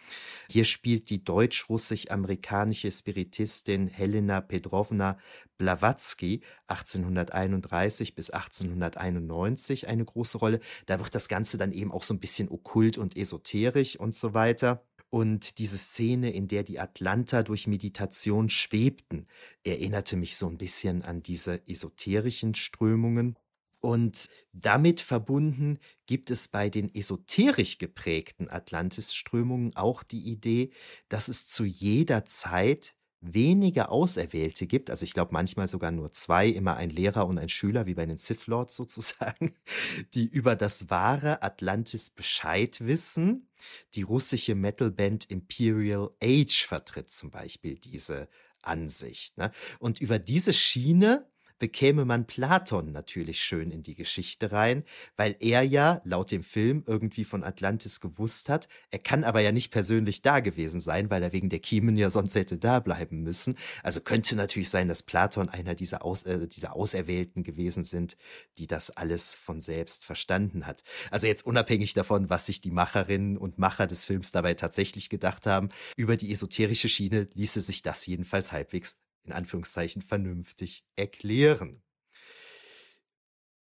Hier 0.51 0.65
spielt 0.65 1.11
die 1.11 1.23
deutsch-russisch-amerikanische 1.23 2.91
Spiritistin 2.91 3.89
Helena 3.89 4.41
Petrovna 4.41 5.19
Blavatsky 5.59 6.43
1831 6.69 8.15
bis 8.15 8.31
1891 8.31 9.89
eine 9.89 10.05
große 10.05 10.39
Rolle. 10.39 10.61
Da 10.87 10.99
wird 10.99 11.15
das 11.15 11.29
Ganze 11.29 11.59
dann 11.59 11.73
eben 11.73 11.93
auch 11.93 12.05
so 12.05 12.15
ein 12.15 12.21
bisschen 12.21 12.51
okkult 12.51 12.97
und 12.97 13.17
esoterisch 13.17 13.99
und 13.99 14.15
so 14.15 14.33
weiter. 14.33 14.83
Und 15.11 15.59
diese 15.59 15.79
Szene, 15.79 16.33
in 16.33 16.49
der 16.49 16.65
die 16.65 16.81
Atlanter 16.81 17.43
durch 17.45 17.67
Meditation 17.67 18.51
schwebten, 18.51 19.27
erinnerte 19.65 20.17
mich 20.17 20.37
so 20.37 20.49
ein 20.49 20.59
bisschen 20.59 21.03
an 21.03 21.23
diese 21.23 21.67
esoterischen 21.69 22.55
Strömungen. 22.55 23.37
Und 23.81 24.29
damit 24.53 25.01
verbunden 25.01 25.79
gibt 26.07 26.31
es 26.31 26.49
bei 26.49 26.71
den 26.71 26.93
esoterisch 26.95 27.79
geprägten 27.79 28.51
Atlantis-Strömungen 28.51 29.77
auch 29.77 30.03
die 30.03 30.29
Idee, 30.29 30.71
dass 31.09 31.29
es 31.29 31.47
zu 31.47 31.65
jeder 31.65 32.25
Zeit 32.25 32.97
wenige 33.21 33.89
Auserwählte 33.89 34.67
gibt, 34.67 34.91
also 34.91 35.05
ich 35.05 35.13
glaube 35.13 35.33
manchmal 35.33 35.69
sogar 35.69 35.91
nur 35.91 36.13
zwei, 36.13 36.49
immer 36.49 36.77
ein 36.77 36.91
Lehrer 36.91 37.27
und 37.27 37.39
ein 37.39 37.49
Schüler, 37.49 37.87
wie 37.87 37.95
bei 37.95 38.07
den 38.07 38.17
Sith 38.17 38.47
Lords 38.47 38.77
sozusagen, 38.77 39.55
die 40.15 40.27
über 40.27 40.55
das 40.57 40.91
wahre 40.91 41.43
Atlantis 41.43 42.11
Bescheid 42.11 42.81
wissen. 42.81 43.46
Die 43.95 44.03
russische 44.03 44.55
Metalband 44.55 45.31
Imperial 45.31 46.11
Age 46.23 46.67
vertritt 46.67 47.11
zum 47.11 47.31
Beispiel 47.31 47.77
diese 47.77 48.29
Ansicht. 48.63 49.39
Ne? 49.39 49.53
Und 49.79 50.01
über 50.01 50.19
diese 50.19 50.53
Schiene 50.53 51.31
bekäme 51.59 52.05
man 52.05 52.27
Platon 52.27 52.93
natürlich 52.93 53.41
schön 53.41 53.71
in 53.71 53.83
die 53.83 53.95
Geschichte 53.95 54.53
rein, 54.53 54.85
weil 55.17 55.37
er 55.41 55.63
ja 55.63 56.01
laut 56.05 56.31
dem 56.31 56.43
Film 56.43 56.85
irgendwie 56.87 57.25
von 57.25 57.45
Atlantis 57.45 58.01
gewusst 58.01 58.49
hat. 58.49 58.69
Er 58.91 58.99
kann 58.99 59.25
aber 59.25 59.41
ja 59.41 59.53
nicht 59.53 59.73
persönlich 59.73 60.23
da 60.23 60.41
gewesen 60.41 60.81
sein, 60.81 61.11
weil 61.11 61.23
er 61.23 61.33
wegen 61.33 61.49
der 61.49 61.59
Kiemen 61.59 61.97
ja 61.97 62.11
sonst 62.17 62.35
hätte 62.35 62.59
da 62.59 62.81
bleiben 62.81 63.23
müssen. 63.23 63.57
Also 63.83 64.01
könnte 64.01 64.37
natürlich 64.37 64.71
sein, 64.71 64.89
dass 64.89 65.03
Platon 65.03 65.49
einer 65.49 65.75
dieser, 65.75 66.05
Aus, 66.05 66.23
äh, 66.23 66.47
dieser 66.47 66.75
Auserwählten 66.75 67.43
gewesen 67.43 67.83
sind, 67.83 68.17
die 68.59 68.67
das 68.67 68.91
alles 68.91 69.35
von 69.35 69.61
selbst 69.61 70.05
verstanden 70.05 70.67
hat. 70.67 70.83
Also 71.11 71.27
jetzt 71.27 71.47
unabhängig 71.47 71.95
davon, 71.95 72.31
was 72.31 72.47
sich 72.47 72.61
die 72.61 72.71
Macherinnen 72.71 73.37
und 73.37 73.59
Macher 73.59 73.87
des 73.87 74.05
Films 74.05 74.33
dabei 74.33 74.55
tatsächlich 74.55 75.09
gedacht 75.09 75.47
haben, 75.47 75.69
über 75.97 76.17
die 76.17 76.33
esoterische 76.33 76.89
Schiene 76.89 77.29
ließe 77.35 77.61
sich 77.61 77.83
das 77.83 78.07
jedenfalls 78.07 78.53
halbwegs 78.53 78.99
in 79.27 79.33
Anführungszeichen 79.33 80.03
vernünftig 80.03 80.85
erklären. 80.97 81.83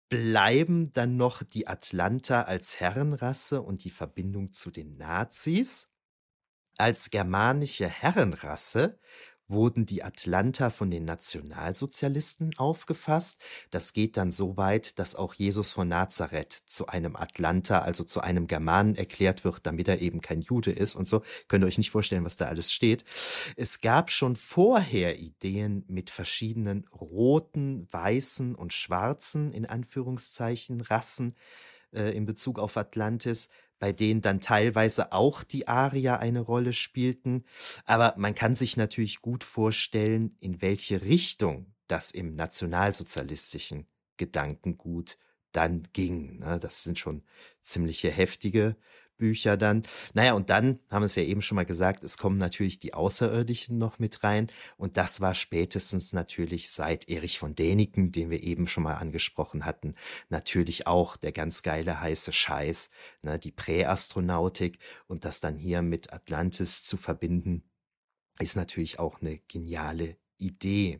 Bleiben 0.10 0.94
dann 0.94 1.18
noch 1.18 1.44
die 1.44 1.68
Atlanter 1.68 2.48
als 2.48 2.80
Herrenrasse 2.80 3.62
und 3.62 3.84
die 3.84 3.90
Verbindung 3.90 4.52
zu 4.52 4.70
den 4.70 4.98
Nazis. 4.98 5.92
Als 6.78 7.12
germanische 7.12 7.88
Herrenrasse 7.88 9.00
wurden 9.48 9.86
die 9.86 10.04
Atlanter 10.04 10.72
von 10.72 10.90
den 10.90 11.04
Nationalsozialisten 11.06 12.58
aufgefasst. 12.58 13.42
Das 13.72 13.94
geht 13.94 14.18
dann 14.18 14.32
so 14.32 14.58
weit, 14.58 15.00
dass 15.00 15.16
auch 15.16 15.34
Jesus 15.34 15.72
von 15.72 15.88
Nazareth 15.88 16.54
zu 16.54 16.88
einem 16.88 17.16
Atlanter, 17.16 17.84
also 17.84 18.04
zu 18.04 18.22
einem 18.22 18.48
Germanen 18.48 18.96
erklärt 18.96 19.44
wird, 19.44 19.66
damit 19.66 19.88
er 19.88 20.02
eben 20.02 20.22
kein 20.22 20.42
Jude 20.42 20.72
ist 20.72 20.96
und 20.96 21.08
so. 21.08 21.24
Könnt 21.48 21.64
ihr 21.64 21.68
euch 21.68 21.78
nicht 21.78 21.92
vorstellen, 21.92 22.26
was 22.26 22.38
da 22.38 22.46
alles 22.46 22.72
steht. 22.72 23.04
Es 23.56 23.82
gab 23.82 24.12
schon 24.12 24.36
vorher 24.36 25.20
Ideen 25.20 25.84
mit 25.88 26.10
verschiedenen 26.10 26.86
roten, 26.94 27.88
weißen 27.92 28.56
und 28.56 28.74
schwarzen, 28.74 29.52
in 29.52 29.66
Anführungszeichen, 29.66 30.82
Rassen 30.82 31.36
äh, 31.92 32.16
in 32.16 32.26
Bezug 32.26 32.60
auf 32.60 32.78
Atlantis 32.78 33.50
bei 33.84 33.92
denen 33.92 34.22
dann 34.22 34.40
teilweise 34.40 35.12
auch 35.12 35.44
die 35.44 35.68
Arier 35.68 36.22
eine 36.22 36.40
Rolle 36.40 36.72
spielten. 36.72 37.44
Aber 37.84 38.14
man 38.16 38.34
kann 38.34 38.56
sich 38.56 38.78
natürlich 38.78 39.22
gut 39.22 39.44
vorstellen, 39.44 40.38
in 40.40 40.62
welche 40.62 41.02
Richtung 41.02 41.74
das 41.88 42.12
im 42.12 42.34
nationalsozialistischen 42.34 43.86
Gedankengut 44.16 45.18
dann 45.52 45.84
ging. 45.92 46.40
Ne? 46.40 46.60
Das 46.62 46.86
sind 46.86 46.98
schon 46.98 47.24
ziemliche 47.60 48.10
heftige 48.10 48.78
Bücher 49.24 49.56
dann. 49.56 49.84
Naja, 50.14 50.34
und 50.34 50.50
dann 50.50 50.80
haben 50.92 51.04
wir 51.04 51.06
es 51.06 51.16
ja 51.16 51.24
eben 51.24 51.42
schon 51.42 51.56
mal 51.56 51.66
gesagt, 51.66 52.04
es 52.04 52.18
kommen 52.18 52.38
natürlich 52.38 52.80
die 52.80 52.94
Außerirdischen 52.94 53.78
noch 53.78 53.98
mit 53.98 54.22
rein. 54.22 54.48
Und 54.76 54.98
das 54.98 55.22
war 55.22 55.34
spätestens 55.34 56.12
natürlich 56.12 56.70
seit 56.70 57.08
Erich 57.08 57.40
von 57.40 57.56
Däniken, 57.56 58.12
den 58.12 58.30
wir 58.30 58.44
eben 58.44 58.68
schon 58.68 58.84
mal 58.84 58.96
angesprochen 58.96 59.64
hatten, 59.64 59.96
natürlich 60.28 60.88
auch 60.88 61.16
der 61.16 61.32
ganz 61.32 61.64
geile 61.64 62.02
heiße 62.02 62.34
Scheiß, 62.34 62.92
ne, 63.22 63.40
die 63.40 63.54
Präastronautik 63.54 64.80
und 65.08 65.24
das 65.24 65.40
dann 65.40 65.58
hier 65.58 65.82
mit 65.82 66.12
Atlantis 66.12 66.84
zu 66.84 66.98
verbinden, 66.98 67.64
ist 68.40 68.58
natürlich 68.58 69.00
auch 69.00 69.22
eine 69.22 69.38
geniale 69.48 70.18
Idee. 70.38 71.00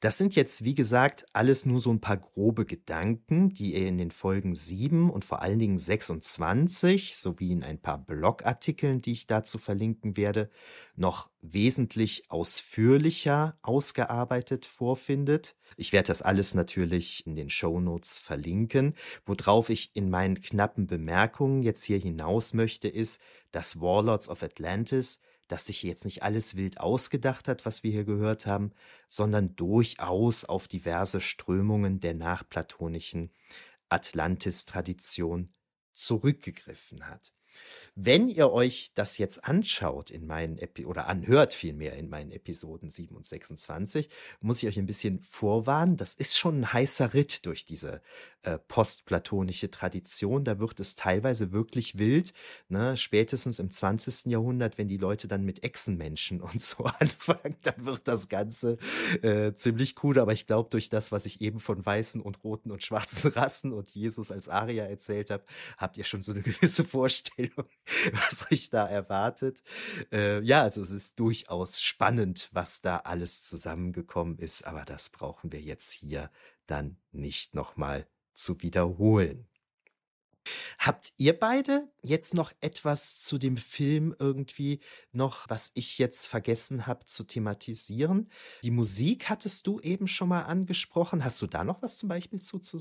Das 0.00 0.18
sind 0.18 0.34
jetzt, 0.34 0.64
wie 0.64 0.74
gesagt, 0.74 1.26
alles 1.32 1.66
nur 1.66 1.80
so 1.80 1.90
ein 1.90 2.00
paar 2.00 2.16
grobe 2.16 2.64
Gedanken, 2.64 3.50
die 3.50 3.74
ihr 3.74 3.86
in 3.86 3.98
den 3.98 4.10
Folgen 4.10 4.54
7 4.54 5.10
und 5.10 5.24
vor 5.24 5.42
allen 5.42 5.58
Dingen 5.58 5.78
26 5.78 7.16
sowie 7.16 7.52
in 7.52 7.62
ein 7.62 7.80
paar 7.80 7.98
Blogartikeln, 7.98 9.00
die 9.00 9.12
ich 9.12 9.26
dazu 9.26 9.58
verlinken 9.58 10.16
werde, 10.16 10.50
noch 10.96 11.30
wesentlich 11.42 12.30
ausführlicher 12.30 13.58
ausgearbeitet 13.62 14.66
vorfindet. 14.66 15.56
Ich 15.76 15.92
werde 15.92 16.08
das 16.08 16.22
alles 16.22 16.54
natürlich 16.54 17.26
in 17.26 17.36
den 17.36 17.50
Shownotes 17.50 18.18
verlinken. 18.18 18.94
Worauf 19.24 19.70
ich 19.70 19.90
in 19.94 20.10
meinen 20.10 20.40
knappen 20.40 20.86
Bemerkungen 20.86 21.62
jetzt 21.62 21.84
hier 21.84 21.98
hinaus 21.98 22.54
möchte, 22.54 22.88
ist, 22.88 23.20
dass 23.52 23.80
Warlords 23.80 24.28
of 24.28 24.42
Atlantis 24.42 25.20
dass 25.50 25.66
sich 25.66 25.82
jetzt 25.82 26.04
nicht 26.04 26.22
alles 26.22 26.56
wild 26.56 26.80
ausgedacht 26.80 27.48
hat, 27.48 27.66
was 27.66 27.82
wir 27.82 27.90
hier 27.90 28.04
gehört 28.04 28.46
haben, 28.46 28.72
sondern 29.08 29.56
durchaus 29.56 30.44
auf 30.44 30.68
diverse 30.68 31.20
Strömungen 31.20 32.00
der 32.00 32.14
nachplatonischen 32.14 33.32
Atlantis-Tradition 33.88 35.50
zurückgegriffen 35.92 37.08
hat. 37.08 37.32
Wenn 37.94 38.28
ihr 38.28 38.50
euch 38.50 38.92
das 38.94 39.18
jetzt 39.18 39.44
anschaut 39.44 40.10
in 40.10 40.26
meinen 40.26 40.58
Epi 40.58 40.86
oder 40.86 41.06
anhört 41.06 41.54
vielmehr 41.54 41.94
in 41.96 42.08
meinen 42.08 42.30
Episoden 42.30 42.88
7 42.88 43.14
und 43.14 43.24
26, 43.24 44.08
muss 44.40 44.62
ich 44.62 44.68
euch 44.68 44.78
ein 44.78 44.86
bisschen 44.86 45.20
vorwarnen. 45.20 45.96
Das 45.96 46.14
ist 46.14 46.38
schon 46.38 46.60
ein 46.60 46.72
heißer 46.72 47.14
Ritt 47.14 47.46
durch 47.46 47.64
diese 47.64 48.00
äh, 48.42 48.58
postplatonische 48.58 49.70
Tradition. 49.70 50.44
Da 50.44 50.58
wird 50.58 50.80
es 50.80 50.94
teilweise 50.94 51.52
wirklich 51.52 51.98
wild. 51.98 52.32
Ne? 52.68 52.96
Spätestens 52.96 53.58
im 53.58 53.70
20. 53.70 54.32
Jahrhundert, 54.32 54.78
wenn 54.78 54.88
die 54.88 54.96
Leute 54.96 55.28
dann 55.28 55.44
mit 55.44 55.62
Echsenmenschen 55.62 56.40
und 56.40 56.62
so 56.62 56.84
anfangen, 56.84 57.56
dann 57.62 57.84
wird 57.84 58.08
das 58.08 58.28
Ganze 58.28 58.78
äh, 59.22 59.52
ziemlich 59.52 60.02
cool. 60.02 60.18
Aber 60.18 60.32
ich 60.32 60.46
glaube, 60.46 60.70
durch 60.70 60.88
das, 60.88 61.12
was 61.12 61.26
ich 61.26 61.42
eben 61.42 61.60
von 61.60 61.84
weißen 61.84 62.20
und 62.20 62.42
roten 62.42 62.70
und 62.70 62.82
schwarzen 62.82 63.30
Rassen 63.34 63.72
und 63.72 63.90
Jesus 63.90 64.30
als 64.30 64.48
Aria 64.48 64.84
erzählt 64.84 65.30
habe, 65.30 65.44
habt 65.76 65.98
ihr 65.98 66.04
schon 66.04 66.22
so 66.22 66.32
eine 66.32 66.40
gewisse 66.40 66.84
Vorstellung, 66.84 67.49
was 68.12 68.50
euch 68.50 68.70
da 68.70 68.86
erwartet. 68.86 69.62
Äh, 70.12 70.42
ja, 70.42 70.62
also 70.62 70.80
es 70.80 70.90
ist 70.90 71.18
durchaus 71.18 71.80
spannend, 71.80 72.48
was 72.52 72.80
da 72.80 72.98
alles 72.98 73.44
zusammengekommen 73.44 74.38
ist. 74.38 74.66
Aber 74.66 74.84
das 74.84 75.10
brauchen 75.10 75.52
wir 75.52 75.60
jetzt 75.60 75.92
hier 75.92 76.30
dann 76.66 76.96
nicht 77.12 77.54
nochmal 77.54 78.06
zu 78.32 78.62
wiederholen. 78.62 79.46
Habt 80.78 81.12
ihr 81.18 81.38
beide 81.38 81.92
jetzt 82.02 82.34
noch 82.34 82.52
etwas 82.60 83.18
zu 83.18 83.38
dem 83.38 83.56
Film 83.56 84.14
irgendwie 84.18 84.80
noch, 85.12 85.48
was 85.48 85.70
ich 85.74 85.98
jetzt 85.98 86.28
vergessen 86.28 86.86
habe 86.86 87.04
zu 87.04 87.24
thematisieren? 87.24 88.30
Die 88.64 88.70
Musik 88.70 89.28
hattest 89.28 89.66
du 89.66 89.80
eben 89.80 90.06
schon 90.06 90.28
mal 90.28 90.42
angesprochen. 90.42 91.24
Hast 91.24 91.42
du 91.42 91.46
da 91.46 91.64
noch 91.64 91.82
was 91.82 91.98
zum 91.98 92.08
Beispiel 92.08 92.40
zu, 92.40 92.58
zu? 92.58 92.78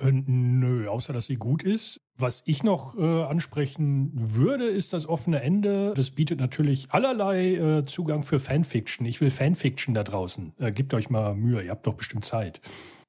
Äh, 0.00 0.12
nö, 0.12 0.88
außer 0.88 1.12
dass 1.12 1.26
sie 1.26 1.36
gut 1.36 1.62
ist. 1.62 2.00
Was 2.16 2.42
ich 2.46 2.62
noch 2.62 2.96
äh, 2.96 3.22
ansprechen 3.22 4.10
würde, 4.14 4.66
ist 4.66 4.92
das 4.92 5.06
offene 5.06 5.42
Ende. 5.42 5.92
Das 5.94 6.10
bietet 6.10 6.40
natürlich 6.40 6.88
allerlei 6.90 7.54
äh, 7.54 7.84
Zugang 7.84 8.22
für 8.22 8.40
Fanfiction. 8.40 9.06
Ich 9.06 9.20
will 9.20 9.30
Fanfiction 9.30 9.94
da 9.94 10.04
draußen. 10.04 10.52
Äh, 10.58 10.72
gebt 10.72 10.94
euch 10.94 11.10
mal 11.10 11.34
Mühe, 11.34 11.62
ihr 11.62 11.70
habt 11.70 11.86
doch 11.86 11.94
bestimmt 11.94 12.24
Zeit. 12.24 12.60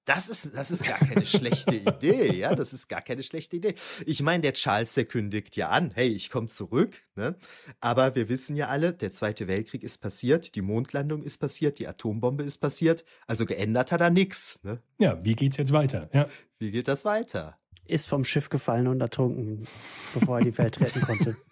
Das 0.09 0.27
ist, 0.27 0.55
das 0.55 0.71
ist 0.71 0.85
gar 0.85 0.97
keine 0.97 1.23
schlechte 1.23 1.75
Idee, 1.75 2.33
ja, 2.33 2.55
das 2.55 2.73
ist 2.73 2.87
gar 2.87 3.03
keine 3.03 3.21
schlechte 3.21 3.57
Idee. 3.57 3.75
Ich 4.07 4.23
meine, 4.23 4.41
der 4.41 4.53
Charles, 4.53 4.95
der 4.95 5.05
kündigt 5.05 5.55
ja 5.55 5.69
an, 5.69 5.91
hey, 5.93 6.07
ich 6.07 6.31
komme 6.31 6.47
zurück, 6.47 7.03
ne? 7.15 7.35
Aber 7.79 8.15
wir 8.15 8.27
wissen 8.27 8.55
ja 8.55 8.69
alle, 8.69 8.93
der 8.93 9.11
Zweite 9.11 9.47
Weltkrieg 9.47 9.83
ist 9.83 9.99
passiert, 9.99 10.55
die 10.55 10.63
Mondlandung 10.63 11.21
ist 11.21 11.37
passiert, 11.37 11.77
die 11.77 11.87
Atombombe 11.87 12.43
ist 12.43 12.57
passiert, 12.57 13.05
also 13.27 13.45
geändert 13.45 13.91
hat 13.91 14.01
er 14.01 14.09
nichts, 14.09 14.63
ne? 14.63 14.81
Ja, 14.97 15.23
wie 15.23 15.35
geht's 15.35 15.57
jetzt 15.57 15.73
weiter? 15.73 16.09
Ja. 16.11 16.27
Wie 16.59 16.71
geht 16.71 16.89
das 16.89 17.05
weiter? 17.05 17.57
Ist 17.85 18.07
vom 18.07 18.23
Schiff 18.23 18.49
gefallen 18.49 18.87
und 18.87 19.01
ertrunken, 19.01 19.65
bevor 20.13 20.39
er 20.39 20.43
die 20.43 20.57
Welt 20.57 20.79
retten 20.79 21.01
konnte. 21.01 21.35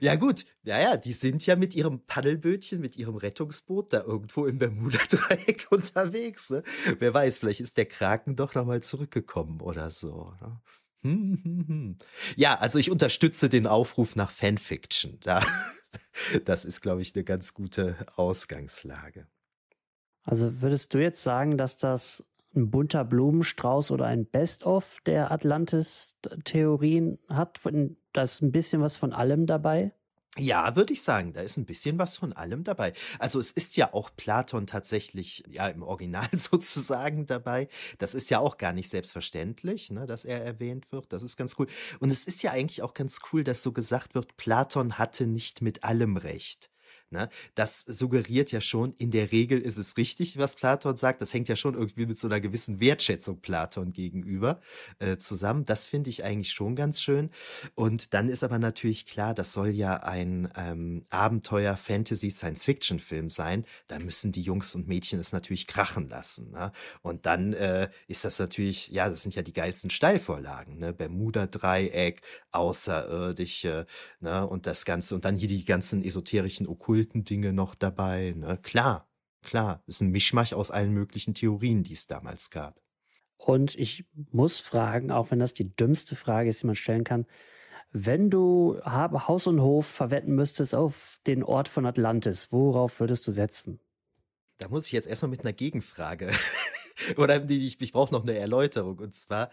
Ja, 0.00 0.14
gut. 0.14 0.44
Ja, 0.62 0.80
ja, 0.80 0.96
die 0.96 1.12
sind 1.12 1.44
ja 1.44 1.56
mit 1.56 1.74
ihrem 1.74 2.06
Paddelbötchen, 2.06 2.80
mit 2.80 2.96
ihrem 2.96 3.16
Rettungsboot 3.16 3.92
da 3.92 4.02
irgendwo 4.02 4.46
im 4.46 4.58
Bermuda-Dreieck 4.60 5.66
unterwegs. 5.70 6.50
Ne? 6.50 6.62
Wer 7.00 7.12
weiß, 7.12 7.40
vielleicht 7.40 7.58
ist 7.58 7.76
der 7.76 7.86
Kraken 7.86 8.36
doch 8.36 8.54
nochmal 8.54 8.80
zurückgekommen 8.80 9.60
oder 9.60 9.90
so. 9.90 10.32
Ne? 10.40 10.60
Hm, 11.02 11.40
hm, 11.42 11.64
hm. 11.66 11.98
Ja, 12.36 12.58
also 12.58 12.78
ich 12.78 12.92
unterstütze 12.92 13.48
den 13.48 13.66
Aufruf 13.66 14.14
nach 14.14 14.30
Fanfiction. 14.30 15.18
Da, 15.20 15.44
das 16.44 16.64
ist, 16.64 16.80
glaube 16.80 17.02
ich, 17.02 17.14
eine 17.16 17.24
ganz 17.24 17.52
gute 17.52 17.96
Ausgangslage. 18.14 19.26
Also 20.24 20.60
würdest 20.62 20.94
du 20.94 20.98
jetzt 20.98 21.22
sagen, 21.22 21.56
dass 21.56 21.76
das 21.76 22.24
ein 22.54 22.70
bunter 22.70 23.04
Blumenstrauß 23.04 23.90
oder 23.90 24.06
ein 24.06 24.26
Best-of 24.26 24.98
der 25.06 25.30
Atlantis-Theorien 25.30 27.18
hat? 27.28 27.60
Da 28.12 28.22
ist 28.22 28.42
ein 28.42 28.52
bisschen 28.52 28.80
was 28.82 28.96
von 28.96 29.12
allem 29.12 29.46
dabei? 29.46 29.92
Ja, 30.38 30.76
würde 30.76 30.92
ich 30.92 31.02
sagen, 31.02 31.32
da 31.32 31.40
ist 31.40 31.56
ein 31.56 31.66
bisschen 31.66 31.98
was 31.98 32.16
von 32.16 32.32
allem 32.32 32.62
dabei. 32.62 32.92
Also 33.18 33.40
es 33.40 33.50
ist 33.50 33.76
ja 33.76 33.92
auch 33.92 34.10
Platon 34.16 34.66
tatsächlich 34.66 35.42
ja 35.48 35.66
im 35.66 35.82
Original 35.82 36.28
sozusagen 36.32 37.26
dabei. 37.26 37.68
Das 37.98 38.14
ist 38.14 38.30
ja 38.30 38.38
auch 38.38 38.56
gar 38.56 38.72
nicht 38.72 38.88
selbstverständlich, 38.88 39.90
ne, 39.90 40.06
dass 40.06 40.24
er 40.24 40.42
erwähnt 40.44 40.92
wird. 40.92 41.12
Das 41.12 41.24
ist 41.24 41.36
ganz 41.36 41.56
cool. 41.58 41.66
Und 41.98 42.10
es 42.10 42.26
ist 42.26 42.44
ja 42.44 42.52
eigentlich 42.52 42.82
auch 42.82 42.94
ganz 42.94 43.18
cool, 43.32 43.42
dass 43.42 43.64
so 43.64 43.72
gesagt 43.72 44.14
wird, 44.14 44.36
Platon 44.36 44.98
hatte 44.98 45.26
nicht 45.26 45.62
mit 45.62 45.82
allem 45.82 46.16
recht. 46.16 46.70
Ne? 47.12 47.28
Das 47.56 47.80
suggeriert 47.80 48.52
ja 48.52 48.60
schon, 48.60 48.94
in 48.96 49.10
der 49.10 49.32
Regel 49.32 49.60
ist 49.60 49.78
es 49.78 49.96
richtig, 49.96 50.38
was 50.38 50.54
Platon 50.54 50.94
sagt. 50.94 51.20
Das 51.20 51.34
hängt 51.34 51.48
ja 51.48 51.56
schon 51.56 51.74
irgendwie 51.74 52.06
mit 52.06 52.16
so 52.16 52.28
einer 52.28 52.40
gewissen 52.40 52.78
Wertschätzung 52.80 53.40
Platon 53.40 53.92
gegenüber 53.92 54.60
äh, 55.00 55.16
zusammen. 55.16 55.64
Das 55.64 55.88
finde 55.88 56.08
ich 56.08 56.22
eigentlich 56.22 56.52
schon 56.52 56.76
ganz 56.76 57.02
schön. 57.02 57.30
Und 57.74 58.14
dann 58.14 58.28
ist 58.28 58.44
aber 58.44 58.60
natürlich 58.60 59.06
klar, 59.06 59.34
das 59.34 59.52
soll 59.52 59.70
ja 59.70 59.96
ein 59.96 60.52
ähm, 60.56 61.02
Abenteuer, 61.10 61.76
Fantasy, 61.76 62.30
Science-Fiction-Film 62.30 63.28
sein. 63.28 63.66
Da 63.88 63.98
müssen 63.98 64.30
die 64.30 64.42
Jungs 64.42 64.76
und 64.76 64.86
Mädchen 64.86 65.18
es 65.18 65.32
natürlich 65.32 65.66
krachen 65.66 66.08
lassen. 66.08 66.52
Ne? 66.52 66.70
Und 67.02 67.26
dann 67.26 67.54
äh, 67.54 67.90
ist 68.06 68.24
das 68.24 68.38
natürlich, 68.38 68.86
ja, 68.88 69.08
das 69.08 69.22
sind 69.22 69.34
ja 69.34 69.42
die 69.42 69.52
geilsten 69.52 69.90
Steilvorlagen. 69.90 70.78
Ne? 70.78 70.92
Bermuda-Dreieck, 70.92 72.22
Außerirdische 72.52 73.86
ne? 74.20 74.46
und 74.46 74.66
das 74.66 74.84
Ganze. 74.84 75.16
Und 75.16 75.24
dann 75.24 75.34
hier 75.34 75.48
die 75.48 75.64
ganzen 75.64 76.04
esoterischen 76.04 76.68
Okkulten 76.68 76.99
okkulten 77.00 77.24
Dinge 77.24 77.52
noch 77.52 77.74
dabei. 77.74 78.34
Ne? 78.36 78.58
Klar, 78.62 79.08
klar, 79.42 79.82
ist 79.86 80.00
ein 80.00 80.10
Mischmasch 80.10 80.52
aus 80.52 80.70
allen 80.70 80.92
möglichen 80.92 81.34
Theorien, 81.34 81.82
die 81.82 81.94
es 81.94 82.06
damals 82.06 82.50
gab. 82.50 82.80
Und 83.36 83.74
ich 83.74 84.04
muss 84.30 84.60
fragen, 84.60 85.10
auch 85.10 85.30
wenn 85.30 85.38
das 85.38 85.54
die 85.54 85.70
dümmste 85.70 86.14
Frage 86.14 86.50
ist, 86.50 86.62
die 86.62 86.66
man 86.66 86.76
stellen 86.76 87.04
kann, 87.04 87.26
wenn 87.92 88.30
du 88.30 88.78
Haus 88.84 89.46
und 89.46 89.60
Hof 89.60 89.86
verwetten 89.86 90.34
müsstest 90.34 90.74
auf 90.74 91.20
den 91.26 91.42
Ort 91.42 91.66
von 91.68 91.86
Atlantis, 91.86 92.52
worauf 92.52 93.00
würdest 93.00 93.26
du 93.26 93.32
setzen? 93.32 93.80
Da 94.58 94.68
muss 94.68 94.86
ich 94.86 94.92
jetzt 94.92 95.08
erstmal 95.08 95.30
mit 95.30 95.40
einer 95.40 95.54
Gegenfrage. 95.54 96.30
Oder 97.16 97.48
ich, 97.48 97.80
ich 97.80 97.92
brauche 97.92 98.12
noch 98.12 98.22
eine 98.22 98.38
Erläuterung. 98.38 98.98
Und 98.98 99.14
zwar, 99.14 99.50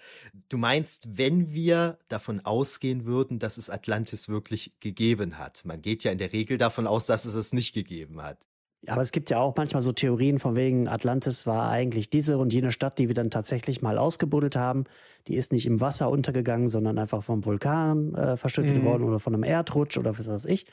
du 0.50 0.58
meinst, 0.58 1.18
wenn 1.18 1.54
wir 1.54 1.98
davon 2.08 2.42
ausgehen 2.42 3.06
würden, 3.06 3.40
dass 3.40 3.58
es 3.58 3.70
Atlantis 3.70 4.30
wirklich 4.30 4.74
gegeben 4.80 5.38
hat. 5.38 5.64
Man 5.66 5.82
geht 5.82 6.04
ja 6.04 6.12
in 6.12 6.18
der 6.18 6.34
Regel 6.34 6.58
davon 6.58 6.88
aus, 6.88 7.06
dass 7.06 7.26
es 7.26 7.36
es 7.36 7.54
nicht 7.54 7.74
gegeben 7.74 8.22
hat. 8.22 8.46
Aber 8.86 9.02
es 9.02 9.12
gibt 9.12 9.30
ja 9.30 9.40
auch 9.40 9.56
manchmal 9.58 9.82
so 9.82 9.92
Theorien 9.92 10.38
von 10.38 10.56
wegen, 10.56 10.88
Atlantis 10.88 11.48
war 11.48 11.70
eigentlich 11.70 12.10
diese 12.10 12.38
und 12.38 12.54
jene 12.54 12.72
Stadt, 12.72 13.00
die 13.00 13.08
wir 13.08 13.16
dann 13.16 13.32
tatsächlich 13.32 13.82
mal 13.82 13.98
ausgebuddelt 13.98 14.56
haben. 14.56 14.86
Die 15.28 15.36
ist 15.36 15.52
nicht 15.52 15.66
im 15.66 15.82
Wasser 15.82 16.10
untergegangen, 16.10 16.68
sondern 16.68 17.00
einfach 17.00 17.24
vom 17.24 17.44
Vulkan 17.44 18.14
äh, 18.14 18.38
verschüttet 18.38 18.78
mhm. 18.78 18.84
worden 18.84 19.04
oder 19.04 19.20
von 19.20 19.34
einem 19.34 19.44
Erdrutsch 19.44 19.98
oder 19.98 20.18
was 20.18 20.30
weiß 20.30 20.46
ich. 20.46 20.68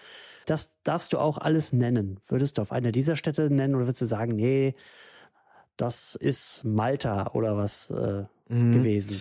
Das 0.46 0.82
darfst 0.82 1.12
du 1.14 1.18
auch 1.18 1.38
alles 1.38 1.72
nennen. 1.72 2.20
Würdest 2.28 2.58
du 2.58 2.62
auf 2.62 2.72
eine 2.72 2.92
dieser 2.92 3.16
Städte 3.16 3.50
nennen 3.50 3.74
oder 3.74 3.86
würdest 3.86 4.02
du 4.02 4.06
sagen, 4.06 4.36
nee, 4.36 4.74
das 5.76 6.14
ist 6.14 6.64
Malta 6.64 7.32
oder 7.32 7.56
was 7.56 7.90
äh, 7.90 8.24
mhm. 8.48 8.72
gewesen. 8.72 9.20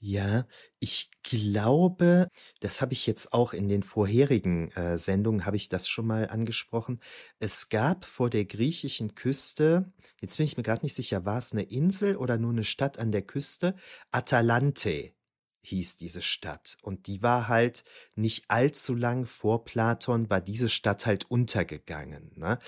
Ja, 0.00 0.46
ich 0.78 1.10
glaube, 1.22 2.28
das 2.60 2.82
habe 2.82 2.92
ich 2.92 3.06
jetzt 3.06 3.32
auch 3.32 3.52
in 3.52 3.68
den 3.68 3.82
vorherigen 3.82 4.70
äh, 4.72 4.98
Sendungen, 4.98 5.46
habe 5.46 5.56
ich 5.56 5.68
das 5.68 5.88
schon 5.88 6.06
mal 6.06 6.28
angesprochen. 6.28 7.00
Es 7.38 7.68
gab 7.68 8.04
vor 8.04 8.30
der 8.30 8.44
griechischen 8.44 9.14
Küste, 9.14 9.92
jetzt 10.20 10.36
bin 10.36 10.44
ich 10.44 10.56
mir 10.56 10.62
gerade 10.62 10.84
nicht 10.84 10.94
sicher, 10.94 11.24
war 11.24 11.38
es 11.38 11.52
eine 11.52 11.62
Insel 11.62 12.16
oder 12.16 12.38
nur 12.38 12.52
eine 12.52 12.64
Stadt 12.64 12.98
an 12.98 13.12
der 13.12 13.22
Küste? 13.22 13.74
Atalante 14.10 15.12
hieß 15.64 15.96
diese 15.96 16.22
Stadt. 16.22 16.76
Und 16.82 17.06
die 17.06 17.22
war 17.22 17.48
halt 17.48 17.84
nicht 18.16 18.44
allzu 18.48 18.94
lang 18.94 19.24
vor 19.24 19.64
Platon, 19.64 20.30
war 20.30 20.40
diese 20.40 20.68
Stadt 20.68 21.06
halt 21.06 21.30
untergegangen. 21.30 22.30
Ne? 22.36 22.58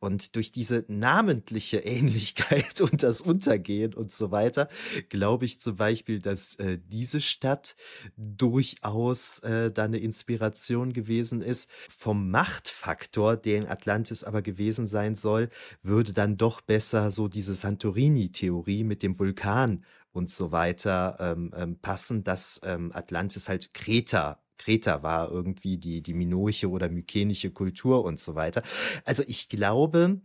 Und 0.00 0.36
durch 0.36 0.52
diese 0.52 0.84
namentliche 0.88 1.78
Ähnlichkeit 1.84 2.80
und 2.80 3.02
das 3.02 3.20
Untergehen 3.20 3.94
und 3.94 4.10
so 4.10 4.30
weiter, 4.30 4.68
glaube 5.08 5.44
ich 5.44 5.60
zum 5.60 5.76
Beispiel, 5.76 6.20
dass 6.20 6.54
äh, 6.56 6.78
diese 6.86 7.20
Stadt 7.20 7.76
durchaus 8.16 9.40
äh, 9.40 9.70
da 9.70 9.84
eine 9.84 9.98
Inspiration 9.98 10.92
gewesen 10.92 11.42
ist. 11.42 11.70
Vom 11.88 12.30
Machtfaktor, 12.30 13.36
den 13.36 13.66
Atlantis 13.66 14.24
aber 14.24 14.42
gewesen 14.42 14.86
sein 14.86 15.14
soll, 15.14 15.48
würde 15.82 16.12
dann 16.12 16.36
doch 16.36 16.60
besser 16.60 17.10
so 17.10 17.28
diese 17.28 17.54
Santorini-Theorie 17.54 18.84
mit 18.84 19.02
dem 19.02 19.18
Vulkan 19.18 19.84
und 20.16 20.30
so 20.30 20.50
weiter 20.50 21.16
ähm, 21.20 21.52
ähm, 21.54 21.78
passen, 21.78 22.24
dass 22.24 22.60
ähm, 22.64 22.90
Atlantis 22.92 23.48
halt 23.48 23.74
Kreta 23.74 24.40
Kreta 24.58 25.02
war 25.02 25.30
irgendwie 25.30 25.76
die, 25.76 26.02
die 26.02 26.14
minoische 26.14 26.70
oder 26.70 26.88
mykenische 26.88 27.50
Kultur 27.50 28.04
und 28.04 28.18
so 28.18 28.34
weiter. 28.34 28.62
Also 29.04 29.22
ich 29.26 29.48
glaube, 29.48 30.20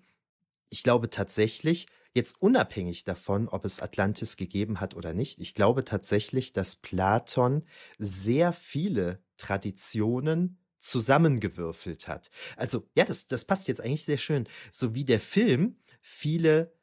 ich 0.70 0.84
glaube 0.84 1.10
tatsächlich, 1.10 1.88
jetzt 2.14 2.42
unabhängig 2.42 3.04
davon, 3.04 3.48
ob 3.50 3.66
es 3.66 3.82
Atlantis 3.82 4.38
gegeben 4.38 4.80
hat 4.80 4.96
oder 4.96 5.14
nicht, 5.14 5.40
ich 5.40 5.54
glaube 5.54 5.84
tatsächlich, 5.84 6.54
dass 6.54 6.78
Platon 6.78 7.64
sehr 8.00 8.54
viele 8.54 9.22
Traditionen 9.38 10.58
zusammengewürfelt 10.78 12.08
hat. 12.08 12.32
Also 12.58 12.88
ja, 12.96 13.06
das, 13.06 13.28
das 13.28 13.46
passt 13.46 13.68
jetzt 13.68 13.82
eigentlich 13.82 14.06
sehr 14.06 14.18
schön. 14.18 14.48
So 14.72 14.96
wie 14.96 15.06
der 15.06 15.20
Film 15.20 15.76
viele 16.02 16.74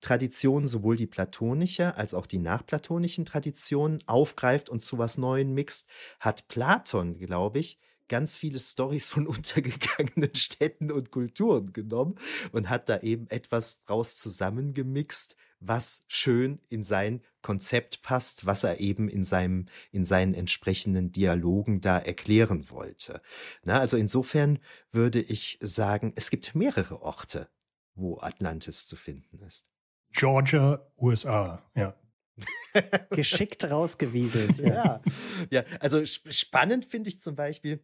Traditionen, 0.00 0.68
sowohl 0.68 0.96
die 0.96 1.06
platonische 1.06 1.96
als 1.96 2.14
auch 2.14 2.26
die 2.26 2.38
nachplatonischen 2.38 3.24
Traditionen 3.24 3.98
aufgreift 4.06 4.68
und 4.68 4.80
zu 4.80 4.98
was 4.98 5.18
Neuem 5.18 5.54
mixt, 5.54 5.88
hat 6.20 6.48
Platon, 6.48 7.18
glaube 7.18 7.58
ich, 7.58 7.78
ganz 8.08 8.38
viele 8.38 8.58
Stories 8.58 9.08
von 9.08 9.26
untergegangenen 9.26 10.34
Städten 10.34 10.90
und 10.90 11.10
Kulturen 11.10 11.72
genommen 11.72 12.16
und 12.52 12.68
hat 12.68 12.88
da 12.88 13.00
eben 13.00 13.28
etwas 13.28 13.80
draus 13.80 14.16
zusammengemixt, 14.16 15.36
was 15.60 16.02
schön 16.06 16.60
in 16.68 16.84
sein 16.84 17.22
Konzept 17.42 18.02
passt, 18.02 18.46
was 18.46 18.64
er 18.64 18.80
eben 18.80 19.08
in 19.08 19.24
seinem, 19.24 19.66
in 19.90 20.04
seinen 20.04 20.34
entsprechenden 20.34 21.10
Dialogen 21.12 21.80
da 21.80 21.98
erklären 21.98 22.70
wollte. 22.70 23.20
Na, 23.64 23.80
also 23.80 23.96
insofern 23.96 24.60
würde 24.90 25.20
ich 25.20 25.58
sagen, 25.60 26.12
es 26.16 26.30
gibt 26.30 26.54
mehrere 26.54 27.02
Orte, 27.02 27.48
wo 27.94 28.18
Atlantis 28.20 28.86
zu 28.86 28.96
finden 28.96 29.40
ist. 29.40 29.68
Georgia, 30.12 30.80
USA, 30.98 31.62
ja. 31.74 31.94
Geschickt 33.10 33.64
rausgewieselt. 33.70 34.58
Ja, 34.58 34.74
ja. 34.74 35.02
ja 35.50 35.64
also 35.80 36.04
spannend 36.04 36.84
finde 36.84 37.08
ich 37.08 37.20
zum 37.20 37.34
Beispiel, 37.34 37.82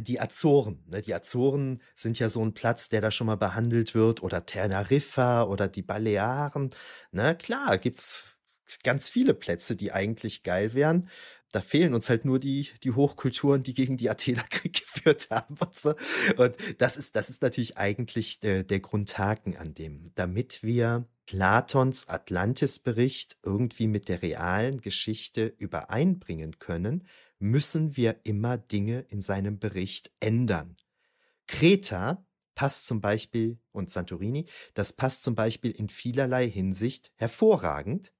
die 0.00 0.20
Azoren. 0.20 0.82
Ne? 0.86 1.00
Die 1.00 1.14
Azoren 1.14 1.80
sind 1.94 2.18
ja 2.18 2.28
so 2.28 2.44
ein 2.44 2.54
Platz, 2.54 2.88
der 2.88 3.00
da 3.00 3.10
schon 3.10 3.26
mal 3.26 3.36
behandelt 3.36 3.94
wird, 3.94 4.22
oder 4.22 4.44
Teneriffa 4.44 5.44
oder 5.44 5.68
die 5.68 5.82
Balearen. 5.82 6.70
Na 7.12 7.28
ne? 7.28 7.36
klar, 7.36 7.78
gibt's 7.78 8.36
ganz 8.82 9.10
viele 9.10 9.34
Plätze, 9.34 9.76
die 9.76 9.92
eigentlich 9.92 10.42
geil 10.42 10.74
wären. 10.74 11.08
Da 11.52 11.60
fehlen 11.60 11.94
uns 11.94 12.10
halt 12.10 12.24
nur 12.24 12.38
die, 12.38 12.68
die 12.82 12.90
Hochkulturen, 12.90 13.62
die 13.62 13.72
gegen 13.72 13.96
die 13.96 14.10
Athener 14.10 14.44
Krieg 14.50 14.74
geführt 14.80 15.28
haben. 15.30 15.56
Und, 15.58 15.76
so. 15.76 15.94
und 16.36 16.56
das 16.78 16.96
ist, 16.96 17.16
das 17.16 17.30
ist 17.30 17.42
natürlich 17.42 17.78
eigentlich 17.78 18.40
der, 18.40 18.64
der 18.64 18.80
Grundhaken 18.80 19.56
an 19.56 19.72
dem. 19.72 20.10
Damit 20.14 20.62
wir 20.62 21.06
Platons 21.26 22.08
Atlantis-Bericht 22.08 23.36
irgendwie 23.42 23.88
mit 23.88 24.08
der 24.08 24.22
realen 24.22 24.80
Geschichte 24.80 25.46
übereinbringen 25.58 26.58
können, 26.58 27.06
müssen 27.38 27.96
wir 27.96 28.20
immer 28.24 28.56
Dinge 28.56 29.00
in 29.10 29.20
seinem 29.20 29.58
Bericht 29.58 30.12
ändern. 30.20 30.76
Kreta 31.46 32.24
passt 32.54 32.86
zum 32.86 33.00
Beispiel 33.00 33.58
und 33.72 33.90
Santorini, 33.90 34.48
das 34.74 34.94
passt 34.94 35.22
zum 35.22 35.34
Beispiel 35.34 35.72
in 35.72 35.88
vielerlei 35.88 36.48
Hinsicht 36.48 37.12
hervorragend. 37.16 38.12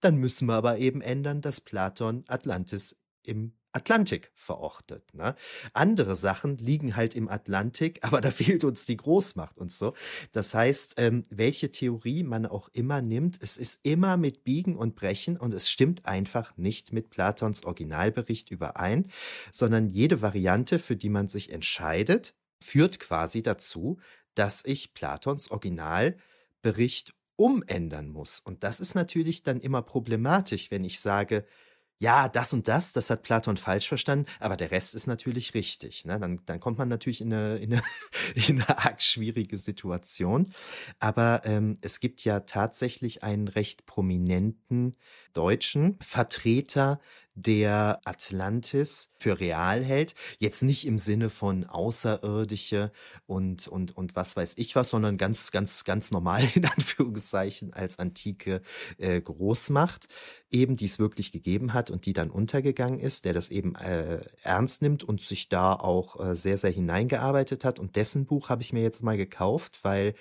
Dann 0.00 0.16
müssen 0.16 0.46
wir 0.46 0.54
aber 0.54 0.78
eben 0.78 1.00
ändern, 1.00 1.40
dass 1.40 1.60
Platon 1.60 2.24
Atlantis 2.26 3.00
im 3.22 3.56
Atlantik 3.72 4.32
verortet. 4.34 5.14
Ne? 5.14 5.34
Andere 5.72 6.16
Sachen 6.16 6.56
liegen 6.58 6.96
halt 6.96 7.14
im 7.14 7.28
Atlantik, 7.28 8.00
aber 8.04 8.20
da 8.20 8.30
fehlt 8.30 8.64
uns 8.64 8.86
die 8.86 8.96
Großmacht 8.96 9.58
und 9.58 9.70
so. 9.70 9.94
Das 10.32 10.54
heißt, 10.54 10.94
ähm, 10.98 11.24
welche 11.30 11.70
Theorie 11.70 12.22
man 12.22 12.46
auch 12.46 12.68
immer 12.72 13.02
nimmt, 13.02 13.38
es 13.42 13.56
ist 13.56 13.80
immer 13.84 14.16
mit 14.16 14.44
Biegen 14.44 14.76
und 14.76 14.96
Brechen 14.96 15.36
und 15.36 15.52
es 15.54 15.70
stimmt 15.70 16.06
einfach 16.06 16.56
nicht 16.56 16.92
mit 16.92 17.10
Platons 17.10 17.64
Originalbericht 17.64 18.50
überein, 18.50 19.10
sondern 19.52 19.88
jede 19.88 20.22
Variante, 20.22 20.78
für 20.78 20.96
die 20.96 21.10
man 21.10 21.28
sich 21.28 21.52
entscheidet, 21.52 22.34
führt 22.62 23.00
quasi 23.00 23.42
dazu, 23.42 23.98
dass 24.34 24.64
ich 24.64 24.94
Platons 24.94 25.50
Originalbericht 25.50 27.14
umändern 27.36 28.08
muss. 28.08 28.38
Und 28.40 28.64
das 28.64 28.80
ist 28.80 28.94
natürlich 28.94 29.42
dann 29.42 29.60
immer 29.60 29.82
problematisch, 29.82 30.70
wenn 30.70 30.84
ich 30.84 31.00
sage, 31.00 31.46
ja, 32.02 32.30
das 32.30 32.54
und 32.54 32.66
das, 32.66 32.94
das 32.94 33.10
hat 33.10 33.22
Platon 33.22 33.58
falsch 33.58 33.86
verstanden, 33.86 34.24
aber 34.40 34.56
der 34.56 34.70
Rest 34.70 34.94
ist 34.94 35.06
natürlich 35.06 35.52
richtig. 35.52 36.06
Ne? 36.06 36.18
Dann, 36.18 36.40
dann 36.46 36.58
kommt 36.58 36.78
man 36.78 36.88
natürlich 36.88 37.20
in 37.20 37.30
eine, 37.30 37.56
in 37.58 37.74
eine, 37.74 37.82
in 38.48 38.62
eine 38.62 38.78
arg 38.78 39.02
schwierige 39.02 39.58
Situation. 39.58 40.50
Aber 40.98 41.42
ähm, 41.44 41.76
es 41.82 42.00
gibt 42.00 42.24
ja 42.24 42.40
tatsächlich 42.40 43.22
einen 43.22 43.48
recht 43.48 43.84
prominenten 43.84 44.96
deutschen 45.34 45.98
Vertreter 46.00 47.00
der 47.34 48.00
Atlantis 48.04 49.12
für 49.18 49.40
real 49.40 49.82
hält. 49.82 50.14
Jetzt 50.38 50.62
nicht 50.62 50.86
im 50.86 50.98
Sinne 50.98 51.30
von 51.30 51.64
Außerirdische 51.64 52.92
und, 53.26 53.68
und, 53.68 53.96
und 53.96 54.16
was 54.16 54.36
weiß 54.36 54.54
ich 54.58 54.76
was, 54.76 54.90
sondern 54.90 55.16
ganz, 55.16 55.50
ganz, 55.50 55.84
ganz 55.84 56.10
normal 56.10 56.46
in 56.54 56.66
Anführungszeichen 56.66 57.72
als 57.72 57.98
antike 57.98 58.60
äh, 58.98 59.20
Großmacht, 59.20 60.08
eben 60.50 60.76
die 60.76 60.86
es 60.86 60.98
wirklich 60.98 61.32
gegeben 61.32 61.72
hat 61.72 61.90
und 61.90 62.06
die 62.06 62.12
dann 62.12 62.30
untergegangen 62.30 62.98
ist, 62.98 63.24
der 63.24 63.32
das 63.32 63.50
eben 63.50 63.74
äh, 63.76 64.20
ernst 64.42 64.82
nimmt 64.82 65.04
und 65.04 65.20
sich 65.20 65.48
da 65.48 65.74
auch 65.74 66.18
äh, 66.20 66.34
sehr, 66.34 66.56
sehr 66.56 66.70
hineingearbeitet 66.70 67.64
hat. 67.64 67.78
Und 67.78 67.96
dessen 67.96 68.26
Buch 68.26 68.48
habe 68.48 68.62
ich 68.62 68.72
mir 68.72 68.82
jetzt 68.82 69.02
mal 69.02 69.16
gekauft, 69.16 69.80
weil 69.82 70.14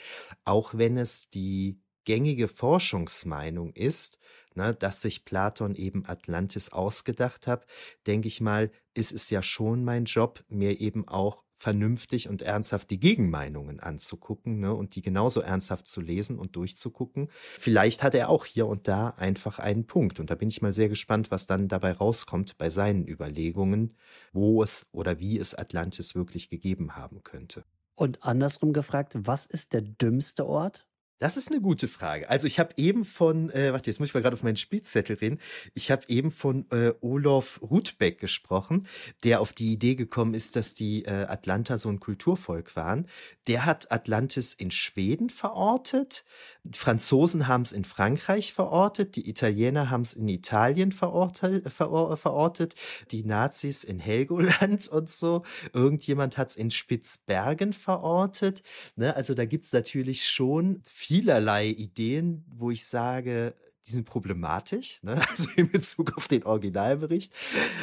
auch 0.45 0.75
wenn 0.75 0.97
es 0.97 1.29
die 1.29 1.81
gängige 2.05 2.47
Forschungsmeinung 2.47 3.73
ist, 3.73 4.18
ne, 4.55 4.73
dass 4.73 5.01
sich 5.01 5.25
Platon 5.25 5.75
eben 5.75 6.05
Atlantis 6.05 6.71
ausgedacht 6.71 7.47
hat, 7.47 7.65
denke 8.07 8.27
ich 8.27 8.41
mal, 8.41 8.71
ist 8.93 9.11
es 9.11 9.29
ja 9.29 9.41
schon 9.41 9.83
mein 9.83 10.05
Job, 10.05 10.43
mir 10.49 10.79
eben 10.81 11.07
auch 11.07 11.43
vernünftig 11.59 12.29
und 12.29 12.41
ernsthaft 12.41 12.89
die 12.89 12.99
Gegenmeinungen 12.99 13.81
anzugucken 13.81 14.59
ne, 14.59 14.73
und 14.73 14.95
die 14.95 15.01
genauso 15.01 15.41
ernsthaft 15.41 15.87
zu 15.87 15.99
lesen 15.99 16.39
und 16.39 16.55
durchzugucken. 16.55 17.29
Vielleicht 17.57 18.01
hat 18.01 18.15
er 18.15 18.29
auch 18.29 18.45
hier 18.45 18.65
und 18.65 18.87
da 18.87 19.09
einfach 19.09 19.59
einen 19.59 19.85
Punkt. 19.85 20.21
Und 20.21 20.29
da 20.29 20.35
bin 20.35 20.47
ich 20.47 20.61
mal 20.61 20.71
sehr 20.71 20.87
gespannt, 20.87 21.31
was 21.31 21.47
dann 21.47 21.67
dabei 21.67 21.91
rauskommt 21.91 22.57
bei 22.57 22.69
seinen 22.69 23.05
Überlegungen, 23.07 23.93
wo 24.31 24.63
es 24.63 24.87
oder 24.93 25.19
wie 25.19 25.37
es 25.37 25.53
Atlantis 25.53 26.15
wirklich 26.15 26.49
gegeben 26.49 26.95
haben 26.95 27.23
könnte. 27.23 27.65
Und 27.95 28.23
andersrum 28.23 28.71
gefragt, 28.71 29.17
was 29.17 29.45
ist 29.45 29.73
der 29.73 29.81
dümmste 29.81 30.47
Ort? 30.47 30.87
Das 31.19 31.35
ist 31.35 31.51
eine 31.51 31.59
gute 31.59 31.89
Frage. 31.89 32.29
Also 32.29 32.47
ich 32.47 32.59
habe 32.59 32.73
eben 32.77 33.03
von, 33.03 33.49
äh, 33.49 33.73
warte, 33.73 33.89
jetzt 33.89 33.99
muss 33.99 34.07
ich 34.07 34.13
mal 34.13 34.21
gerade 34.21 34.35
auf 34.35 34.43
meinen 34.43 34.55
Spielzettel 34.55 35.17
reden. 35.17 35.39
Ich 35.73 35.91
habe 35.91 36.03
eben 36.07 36.31
von 36.31 36.65
äh, 36.71 36.93
Olof 37.01 37.59
Rudbeck 37.61 38.19
gesprochen, 38.19 38.87
der 39.23 39.41
auf 39.41 39.51
die 39.51 39.73
Idee 39.73 39.95
gekommen 39.95 40.33
ist, 40.33 40.55
dass 40.55 40.75
die 40.75 41.03
äh, 41.03 41.25
Atlanter 41.25 41.77
so 41.77 41.89
ein 41.89 41.99
Kulturvolk 41.99 42.77
waren. 42.77 43.05
Der 43.47 43.65
hat 43.65 43.91
Atlantis 43.91 44.53
in 44.53 44.71
Schweden 44.71 45.29
verortet. 45.29 46.23
Die 46.63 46.77
Franzosen 46.77 47.47
haben 47.47 47.61
es 47.61 47.71
in 47.71 47.85
Frankreich 47.85 48.53
verortet. 48.53 49.15
Die 49.15 49.29
Italiener 49.29 49.89
haben 49.89 50.01
es 50.01 50.13
in 50.13 50.27
Italien 50.27 50.91
verortet, 50.91 51.71
ver, 51.71 52.17
verortet. 52.17 52.75
Die 53.11 53.23
Nazis 53.23 53.83
in 53.83 53.97
Helgoland 53.97 54.87
und 54.91 55.09
so. 55.09 55.43
Irgendjemand 55.73 56.37
hat 56.37 56.49
es 56.49 56.55
in 56.55 56.69
Spitzbergen 56.69 57.71
verortet. 57.71 58.61
Ne? 58.95 59.15
Also 59.15 59.33
da 59.33 59.45
gibt's 59.45 59.71
natürlich 59.71 60.27
schon 60.27 60.81
vielerlei 60.89 61.67
Ideen, 61.67 62.43
wo 62.49 62.71
ich 62.71 62.85
sage, 62.85 63.55
die 63.89 63.95
sind 63.95 64.05
problematisch, 64.05 65.01
ne? 65.03 65.19
also 65.29 65.49
in 65.55 65.69
Bezug 65.71 66.15
auf 66.15 66.27
den 66.27 66.43
Originalbericht. 66.43 67.33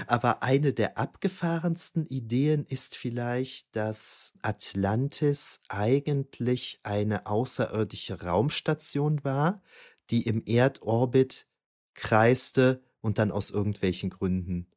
Aber 0.07 0.43
eine 0.43 0.73
der 0.73 0.99
abgefahrensten 0.99 2.07
Ideen 2.07 2.65
ist 2.69 2.97
vielleicht, 2.97 3.75
dass 3.75 4.35
Atlantis 4.43 5.63
eigentlich 5.69 6.81
eine 6.85 7.27
außerirdische 7.27 8.23
Raumstation 8.23 9.25
war, 9.25 9.63
die 10.11 10.23
im 10.23 10.45
Erdorbit 10.47 11.49
kreiste 11.95 12.83
und 13.01 13.19
dann 13.19 13.33
aus 13.33 13.51
irgendwelchen 13.51 14.11
Gründen 14.11 14.69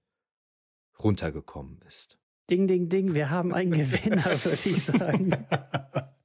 runtergekommen 0.98 1.80
ist. 1.88 2.18
Ding, 2.50 2.68
ding, 2.68 2.90
ding, 2.90 3.14
wir 3.14 3.30
haben 3.30 3.54
einen 3.54 3.72
Gewinner, 3.78 4.26
würde 4.44 4.70
ich 4.70 4.84
sagen. 4.84 5.32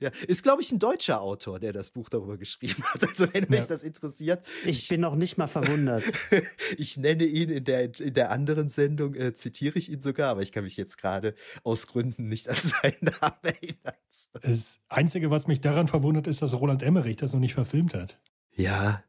Ja, 0.00 0.10
ist, 0.26 0.42
glaube 0.42 0.62
ich, 0.62 0.72
ein 0.72 0.78
deutscher 0.78 1.20
Autor, 1.20 1.58
der 1.58 1.72
das 1.72 1.90
Buch 1.90 2.08
darüber 2.08 2.36
geschrieben 2.36 2.82
hat. 2.84 3.08
Also, 3.08 3.32
wenn 3.32 3.44
ja. 3.50 3.60
euch 3.60 3.66
das 3.66 3.82
interessiert. 3.82 4.46
Ich, 4.64 4.80
ich, 4.80 4.88
bin 4.88 5.00
noch 5.00 5.14
nicht 5.14 5.38
mal 5.38 5.46
verwundert. 5.46 6.02
ich 6.76 6.96
nenne 6.96 7.24
ihn 7.24 7.50
in 7.50 7.64
der, 7.64 7.98
in 7.98 8.14
der 8.14 8.30
anderen 8.30 8.68
Sendung, 8.68 9.14
äh, 9.14 9.32
zitiere 9.32 9.78
ich 9.78 9.90
ihn 9.90 10.00
sogar, 10.00 10.30
aber 10.30 10.42
ich 10.42 10.52
kann 10.52 10.64
mich 10.64 10.76
jetzt 10.76 10.98
gerade 10.98 11.34
aus 11.62 11.86
Gründen 11.86 12.28
nicht 12.28 12.48
an 12.48 12.56
seinen 12.62 13.12
Namen 13.20 13.42
erinnern. 13.42 13.94
Das 14.42 14.80
Einzige, 14.88 15.30
was 15.30 15.46
mich 15.46 15.60
daran 15.60 15.86
verwundert, 15.86 16.26
ist, 16.26 16.42
dass 16.42 16.54
Roland 16.54 16.82
Emmerich 16.82 17.16
das 17.16 17.32
noch 17.32 17.40
nicht 17.40 17.54
verfilmt 17.54 17.94
hat. 17.94 18.18
Ja, 18.52 19.02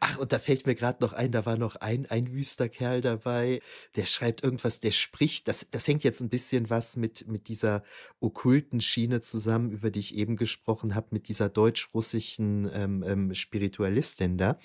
Ach, 0.00 0.18
und 0.18 0.32
da 0.32 0.38
fällt 0.38 0.66
mir 0.66 0.74
gerade 0.74 1.02
noch 1.04 1.12
ein, 1.12 1.32
da 1.32 1.44
war 1.44 1.56
noch 1.56 1.76
ein, 1.76 2.06
ein 2.06 2.32
wüster 2.32 2.68
Kerl 2.68 3.00
dabei, 3.02 3.60
der 3.94 4.06
schreibt 4.06 4.42
irgendwas, 4.42 4.80
der 4.80 4.90
spricht, 4.90 5.48
das, 5.48 5.66
das 5.70 5.86
hängt 5.86 6.02
jetzt 6.02 6.20
ein 6.20 6.30
bisschen 6.30 6.70
was 6.70 6.96
mit, 6.96 7.28
mit 7.28 7.48
dieser 7.48 7.82
okkulten 8.20 8.80
Schiene 8.80 9.20
zusammen, 9.20 9.70
über 9.70 9.90
die 9.90 10.00
ich 10.00 10.16
eben 10.16 10.36
gesprochen 10.36 10.94
habe, 10.94 11.08
mit 11.10 11.28
dieser 11.28 11.48
deutsch-russischen 11.48 12.70
ähm, 12.72 13.04
ähm, 13.06 13.34
Spiritualistin 13.34 14.38
da. 14.38 14.58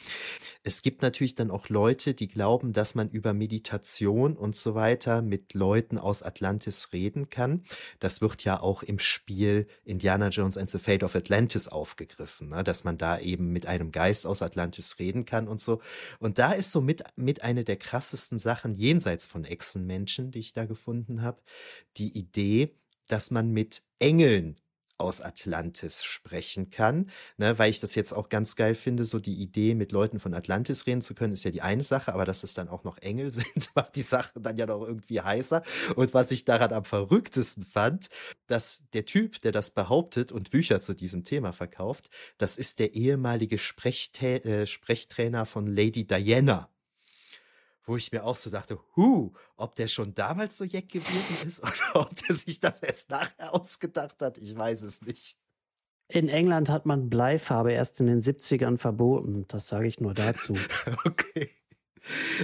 Es 0.64 0.82
gibt 0.82 1.02
natürlich 1.02 1.36
dann 1.36 1.52
auch 1.52 1.68
Leute, 1.70 2.14
die 2.14 2.30
glauben, 2.30 2.72
dass 2.72 2.96
man 2.96 3.10
über 3.10 3.34
Meditation 3.34 4.38
und 4.38 4.56
so 4.56 4.76
weiter 4.76 5.22
mit 5.22 5.54
Leuten 5.54 5.98
aus 5.98 6.24
Atlantis 6.24 6.94
reden 6.94 7.30
kann. 7.30 7.64
Das 8.00 8.22
wird 8.22 8.44
ja 8.46 8.62
auch 8.62 8.84
im 8.84 9.00
Spiel 9.00 9.68
Indiana 9.84 10.30
Jones 10.30 10.58
and 10.58 10.70
the 10.70 10.80
Fate 10.80 11.04
of 11.04 11.16
Atlantis 11.16 11.68
aufgegriffen, 11.68 12.50
ne? 12.50 12.64
dass 12.64 12.86
man 12.86 12.98
da 12.98 13.20
eben 13.20 13.52
mit 13.52 13.66
einem 13.66 13.92
Geist 13.92 14.26
aus 14.26 14.42
Atlantis 14.42 15.00
reden 15.02 15.26
kann 15.26 15.48
und 15.48 15.60
so. 15.60 15.82
Und 16.20 16.40
da 16.40 16.54
ist 16.54 16.72
so 16.72 16.80
mit, 16.80 17.04
mit 17.16 17.44
eine 17.44 17.64
der 17.64 17.78
krassesten 17.78 18.38
Sachen 18.38 18.74
jenseits 18.74 19.26
von 19.28 19.44
Echsenmenschen, 19.44 20.32
die 20.32 20.40
ich 20.40 20.54
da 20.54 20.66
gefunden 20.66 21.22
habe, 21.22 21.42
die 21.98 22.18
Idee, 22.18 22.76
dass 23.08 23.32
man 23.32 23.52
mit 23.52 23.84
Engeln 24.00 24.56
aus 25.02 25.22
Atlantis 25.22 26.04
sprechen 26.04 26.70
kann, 26.70 27.08
ne, 27.38 27.58
weil 27.60 27.70
ich 27.70 27.80
das 27.80 27.96
jetzt 27.96 28.14
auch 28.14 28.30
ganz 28.30 28.56
geil 28.56 28.76
finde, 28.76 29.06
so 29.06 29.20
die 29.20 29.36
Idee, 29.36 29.76
mit 29.76 29.92
Leuten 29.92 30.20
von 30.20 30.34
Atlantis 30.34 30.88
reden 30.88 31.02
zu 31.02 31.14
können, 31.14 31.34
ist 31.34 31.44
ja 31.44 31.52
die 31.52 31.62
eine 31.62 31.84
Sache, 31.84 32.14
aber 32.14 32.26
dass 32.26 32.44
es 32.44 32.54
dann 32.54 32.70
auch 32.70 32.84
noch 32.84 32.98
Engel 33.00 33.32
sind, 33.32 33.70
macht 33.76 33.96
die 33.96 34.02
Sache 34.02 34.40
dann 34.40 34.58
ja 34.58 34.66
noch 34.66 34.86
irgendwie 34.86 35.22
heißer. 35.22 35.64
Und 35.96 36.14
was 36.14 36.32
ich 36.32 36.46
daran 36.46 36.74
am 36.74 36.86
verrücktesten 36.86 37.64
fand, 37.64 38.10
dass 38.48 38.84
der 38.94 39.06
Typ, 39.06 39.42
der 39.42 39.52
das 39.52 39.72
behauptet 39.72 40.32
und 40.32 40.52
Bücher 40.52 40.82
zu 40.82 40.94
diesem 40.94 41.24
Thema 41.24 41.54
verkauft, 41.54 42.10
das 42.38 42.58
ist 42.58 42.80
der 42.80 42.94
ehemalige 42.96 43.58
Sprechtä 43.58 44.44
äh, 44.46 44.68
Sprechtrainer 44.68 45.46
von 45.46 45.68
Lady 45.68 46.06
Diana 46.06 46.70
wo 47.92 47.98
ich 47.98 48.12
mir 48.14 48.24
auch 48.24 48.38
so 48.38 48.50
dachte, 48.50 48.80
hu, 48.96 49.34
ob 49.58 49.76
der 49.76 49.88
schon 49.88 50.14
damals 50.14 50.58
so 50.58 50.64
jeck 50.64 50.88
gewesen 50.88 51.46
ist 51.46 51.62
oder 51.62 52.02
ob 52.02 52.16
der 52.16 52.34
sich 52.34 52.62
das 52.62 52.80
erst 52.80 53.10
nachher 53.10 53.54
ausgedacht 53.54 54.22
hat, 54.22 54.38
ich 54.38 54.58
weiß 54.58 54.84
es 54.84 55.02
nicht. 55.02 55.38
In 56.08 56.30
England 56.30 56.70
hat 56.70 56.86
man 56.86 57.10
Bleifarbe 57.10 57.74
erst 57.74 58.00
in 58.00 58.08
den 58.08 58.20
70ern 58.20 58.78
verboten. 58.78 59.46
Das 59.48 59.68
sage 59.68 59.88
ich 59.88 60.00
nur 60.00 60.14
dazu. 60.14 60.56
okay. 61.06 61.50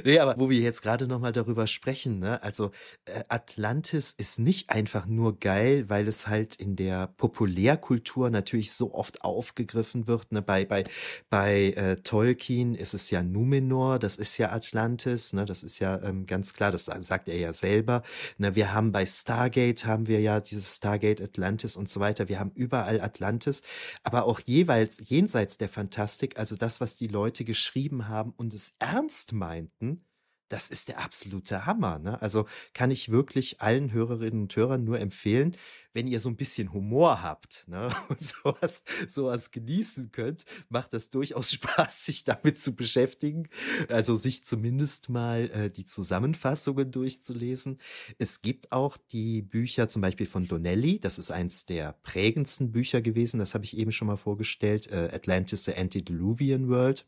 Nee, 0.04 0.20
aber 0.20 0.36
wo 0.38 0.50
wir 0.50 0.60
jetzt 0.60 0.82
gerade 0.82 1.08
nochmal 1.08 1.32
darüber 1.32 1.66
sprechen, 1.66 2.20
ne? 2.20 2.42
also 2.44 2.72
äh, 3.06 3.24
Atlantis 3.28 4.14
ist 4.16 4.40
nicht 4.40 4.70
einfach 4.70 5.08
nur 5.08 5.40
geil, 5.40 5.90
weil 5.90 6.08
es 6.08 6.28
halt 6.28 6.56
in 6.56 6.76
der 6.76 7.08
Populärkultur 7.18 8.30
natürlich 8.30 8.72
so 8.74 8.94
oft 8.94 9.24
aufgegriffen 9.24 10.08
wird. 10.08 10.32
Ne? 10.32 10.42
Bei, 10.42 10.66
bei, 10.66 10.84
bei 11.30 11.72
äh, 11.72 11.98
Tolkien 11.98 12.76
ist 12.76 12.94
es 12.94 13.10
ja 13.10 13.24
Numenor, 13.24 13.98
das 13.98 14.16
ist 14.16 14.38
ja 14.38 14.52
Atlantis, 14.52 15.34
ne? 15.34 15.46
das 15.46 15.64
ist 15.64 15.80
ja 15.80 16.02
ähm, 16.04 16.28
ganz 16.28 16.54
klar, 16.54 16.72
das 16.72 16.86
sagt 16.86 17.28
er 17.28 17.38
ja 17.38 17.52
selber. 17.52 18.04
Ne? 18.38 18.56
Wir 18.56 18.74
haben 18.74 18.92
bei 18.92 19.06
Stargate, 19.06 19.86
haben 19.86 20.08
wir 20.08 20.22
ja 20.22 20.40
dieses 20.40 20.76
Stargate 20.76 21.22
Atlantis 21.22 21.76
und 21.78 21.90
so 21.90 22.00
weiter, 22.00 22.30
wir 22.30 22.40
haben 22.40 22.52
überall 22.54 23.02
Atlantis, 23.02 23.64
aber 24.04 24.26
auch 24.26 24.40
jeweils 24.40 25.10
jenseits 25.10 25.58
der 25.58 25.70
Fantastik, 25.70 26.38
also 26.38 26.56
das, 26.56 26.80
was 26.80 26.98
die 26.98 27.08
Leute 27.08 27.44
geschrieben 27.44 28.08
haben 28.08 28.34
und 28.38 28.54
es 28.54 28.76
ernst 28.80 29.34
machen 29.34 29.47
meinten, 29.48 30.04
das 30.50 30.70
ist 30.70 30.88
der 30.88 31.00
absolute 31.00 31.66
Hammer. 31.66 32.00
Ne? 32.00 32.22
Also 32.22 32.46
kann 32.74 32.92
ich 32.92 33.12
wirklich 33.12 33.60
allen 33.62 33.92
Hörerinnen 33.92 34.44
und 34.44 34.56
Hörern 34.56 34.84
nur 34.84 35.00
empfehlen, 35.00 35.58
wenn 35.92 36.08
ihr 36.08 36.20
so 36.20 36.30
ein 36.30 36.38
bisschen 36.38 36.72
Humor 36.72 37.22
habt 37.22 37.66
ne? 37.68 37.94
und 38.10 38.22
sowas, 38.22 38.84
sowas 39.08 39.52
genießen 39.52 40.12
könnt, 40.12 40.46
macht 40.70 40.94
das 40.94 41.10
durchaus 41.10 41.52
Spaß, 41.54 42.06
sich 42.06 42.24
damit 42.24 42.58
zu 42.60 42.76
beschäftigen. 42.76 43.50
Also 43.90 44.16
sich 44.16 44.46
zumindest 44.46 45.10
mal 45.10 45.50
äh, 45.52 45.70
die 45.70 45.86
Zusammenfassungen 45.86 46.92
durchzulesen. 46.92 47.80
Es 48.18 48.42
gibt 48.42 48.72
auch 48.72 48.96
die 48.96 49.42
Bücher 49.42 49.90
zum 49.90 50.02
Beispiel 50.02 50.28
von 50.28 50.48
Donnelly. 50.48 51.00
Das 51.00 51.18
ist 51.18 51.32
eins 51.32 51.66
der 51.66 51.94
prägendsten 52.04 52.72
Bücher 52.72 53.02
gewesen. 53.02 53.40
Das 53.40 53.54
habe 53.54 53.66
ich 53.66 53.78
eben 53.78 53.92
schon 53.92 54.08
mal 54.08 54.18
vorgestellt. 54.18 54.90
Äh, 54.92 55.10
Atlantis, 55.14 55.66
the 55.66 55.76
Antediluvian 55.76 56.70
World. 56.70 57.06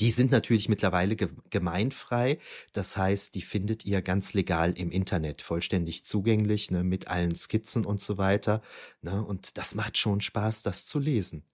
Die 0.00 0.10
sind 0.10 0.30
natürlich 0.30 0.68
mittlerweile 0.68 1.14
ge 1.14 1.28
gemeinfrei. 1.50 2.38
Das 2.72 2.96
heißt, 2.96 3.34
die 3.34 3.42
findet 3.42 3.84
ihr 3.84 4.00
ganz 4.00 4.32
legal 4.32 4.72
im 4.72 4.90
Internet, 4.90 5.42
vollständig 5.42 6.04
zugänglich, 6.04 6.70
ne, 6.70 6.82
mit 6.82 7.08
allen 7.08 7.34
Skizzen 7.34 7.84
und 7.84 8.00
so 8.00 8.16
weiter. 8.16 8.62
Ne, 9.02 9.22
und 9.22 9.58
das 9.58 9.74
macht 9.74 9.98
schon 9.98 10.22
Spaß, 10.22 10.62
das 10.62 10.86
zu 10.86 10.98
lesen. 10.98 11.44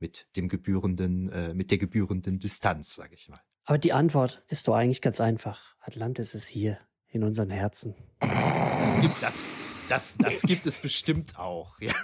Mit 0.00 0.26
dem 0.36 0.48
gebührenden, 0.48 1.30
äh, 1.30 1.54
mit 1.54 1.70
der 1.70 1.78
gebührenden 1.78 2.38
Distanz, 2.38 2.94
sage 2.94 3.14
ich 3.14 3.28
mal. 3.30 3.40
Aber 3.64 3.78
die 3.78 3.94
Antwort 3.94 4.42
ist 4.48 4.68
doch 4.68 4.74
eigentlich 4.74 5.00
ganz 5.00 5.20
einfach. 5.20 5.74
Atlantis 5.80 6.34
ist 6.34 6.48
hier, 6.48 6.78
in 7.08 7.24
unseren 7.24 7.48
Herzen. 7.48 7.94
Das 8.20 9.00
gibt, 9.00 9.22
das, 9.22 9.44
das, 9.88 10.16
das 10.18 10.42
gibt 10.42 10.66
es 10.66 10.80
bestimmt 10.80 11.38
auch, 11.38 11.80
ja. 11.80 11.94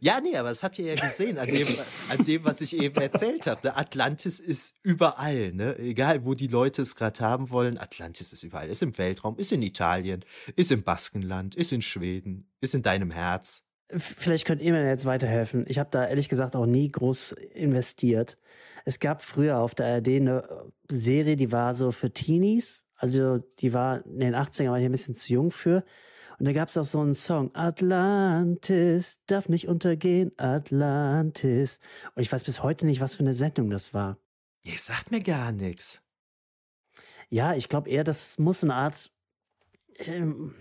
Ja, 0.00 0.20
nee, 0.20 0.36
aber 0.36 0.50
das 0.50 0.62
habt 0.62 0.78
ihr 0.78 0.86
ja 0.86 0.94
gesehen 0.94 1.38
an 1.38 1.46
dem, 1.46 1.68
an 2.08 2.24
dem 2.24 2.44
was 2.44 2.60
ich 2.60 2.76
eben 2.76 3.00
erzählt 3.00 3.46
habe. 3.46 3.60
Ne? 3.64 3.76
Atlantis 3.76 4.40
ist 4.40 4.76
überall, 4.82 5.52
ne? 5.52 5.78
Egal, 5.78 6.24
wo 6.24 6.34
die 6.34 6.46
Leute 6.46 6.82
es 6.82 6.96
gerade 6.96 7.20
haben 7.20 7.50
wollen. 7.50 7.78
Atlantis 7.78 8.32
ist 8.32 8.42
überall. 8.42 8.68
Ist 8.68 8.82
im 8.82 8.96
Weltraum, 8.98 9.36
ist 9.38 9.52
in 9.52 9.62
Italien, 9.62 10.24
ist 10.56 10.70
im 10.70 10.82
Baskenland, 10.82 11.54
ist 11.54 11.72
in 11.72 11.82
Schweden, 11.82 12.50
ist 12.60 12.74
in 12.74 12.82
deinem 12.82 13.10
Herz. 13.10 13.64
Vielleicht 13.90 14.46
könnt 14.46 14.62
ihr 14.62 14.72
mir 14.72 14.86
jetzt 14.86 15.04
weiterhelfen. 15.04 15.64
Ich 15.68 15.78
habe 15.78 15.90
da 15.90 16.06
ehrlich 16.06 16.28
gesagt 16.28 16.56
auch 16.56 16.66
nie 16.66 16.90
groß 16.90 17.32
investiert. 17.52 18.38
Es 18.84 18.98
gab 18.98 19.22
früher 19.22 19.58
auf 19.58 19.74
der 19.74 19.86
ARD 19.86 20.08
eine 20.08 20.72
Serie, 20.88 21.36
die 21.36 21.52
war 21.52 21.74
so 21.74 21.90
für 21.90 22.10
Teenies. 22.10 22.84
Also 22.96 23.38
die 23.60 23.72
war 23.72 24.04
in 24.06 24.20
den 24.20 24.34
80ern 24.34 24.70
war 24.70 24.78
ich 24.78 24.84
ein 24.84 24.92
bisschen 24.92 25.14
zu 25.14 25.32
jung 25.32 25.50
für. 25.50 25.84
Und 26.38 26.46
da 26.46 26.52
gab 26.52 26.68
es 26.68 26.76
auch 26.76 26.84
so 26.84 27.00
einen 27.00 27.14
Song, 27.14 27.54
Atlantis, 27.54 29.20
darf 29.26 29.48
nicht 29.48 29.68
untergehen, 29.68 30.32
Atlantis. 30.36 31.80
Und 32.14 32.22
ich 32.22 32.32
weiß 32.32 32.44
bis 32.44 32.62
heute 32.62 32.86
nicht, 32.86 33.00
was 33.00 33.14
für 33.14 33.22
eine 33.22 33.34
Sendung 33.34 33.70
das 33.70 33.94
war. 33.94 34.18
Ihr 34.64 34.78
sagt 34.78 35.10
mir 35.10 35.20
gar 35.20 35.52
nichts. 35.52 36.02
Ja, 37.28 37.54
ich 37.54 37.68
glaube 37.68 37.90
eher, 37.90 38.04
das 38.04 38.38
muss 38.38 38.62
eine 38.64 38.74
Art. 38.74 39.10
Ähm, 39.98 40.54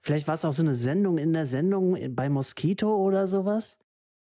vielleicht 0.00 0.26
war 0.26 0.34
es 0.34 0.44
auch 0.44 0.52
so 0.52 0.62
eine 0.62 0.74
Sendung 0.74 1.18
in 1.18 1.32
der 1.32 1.46
Sendung 1.46 2.14
bei 2.14 2.28
Mosquito 2.28 2.96
oder 2.96 3.26
sowas. 3.26 3.78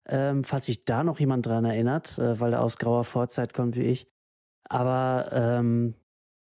Ähm, 0.07 0.43
falls 0.43 0.65
sich 0.65 0.85
da 0.85 1.03
noch 1.03 1.19
jemand 1.19 1.45
dran 1.45 1.65
erinnert, 1.65 2.17
äh, 2.17 2.39
weil 2.39 2.53
er 2.53 2.61
aus 2.61 2.77
grauer 2.77 3.03
Vorzeit 3.03 3.53
kommt 3.53 3.75
wie 3.75 3.83
ich. 3.83 4.07
Aber 4.63 5.29
ähm, 5.31 5.95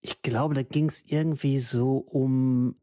ich 0.00 0.22
glaube, 0.22 0.54
da 0.54 0.62
ging 0.62 0.86
es 0.86 1.02
irgendwie 1.02 1.58
so 1.58 1.98
um 1.98 2.76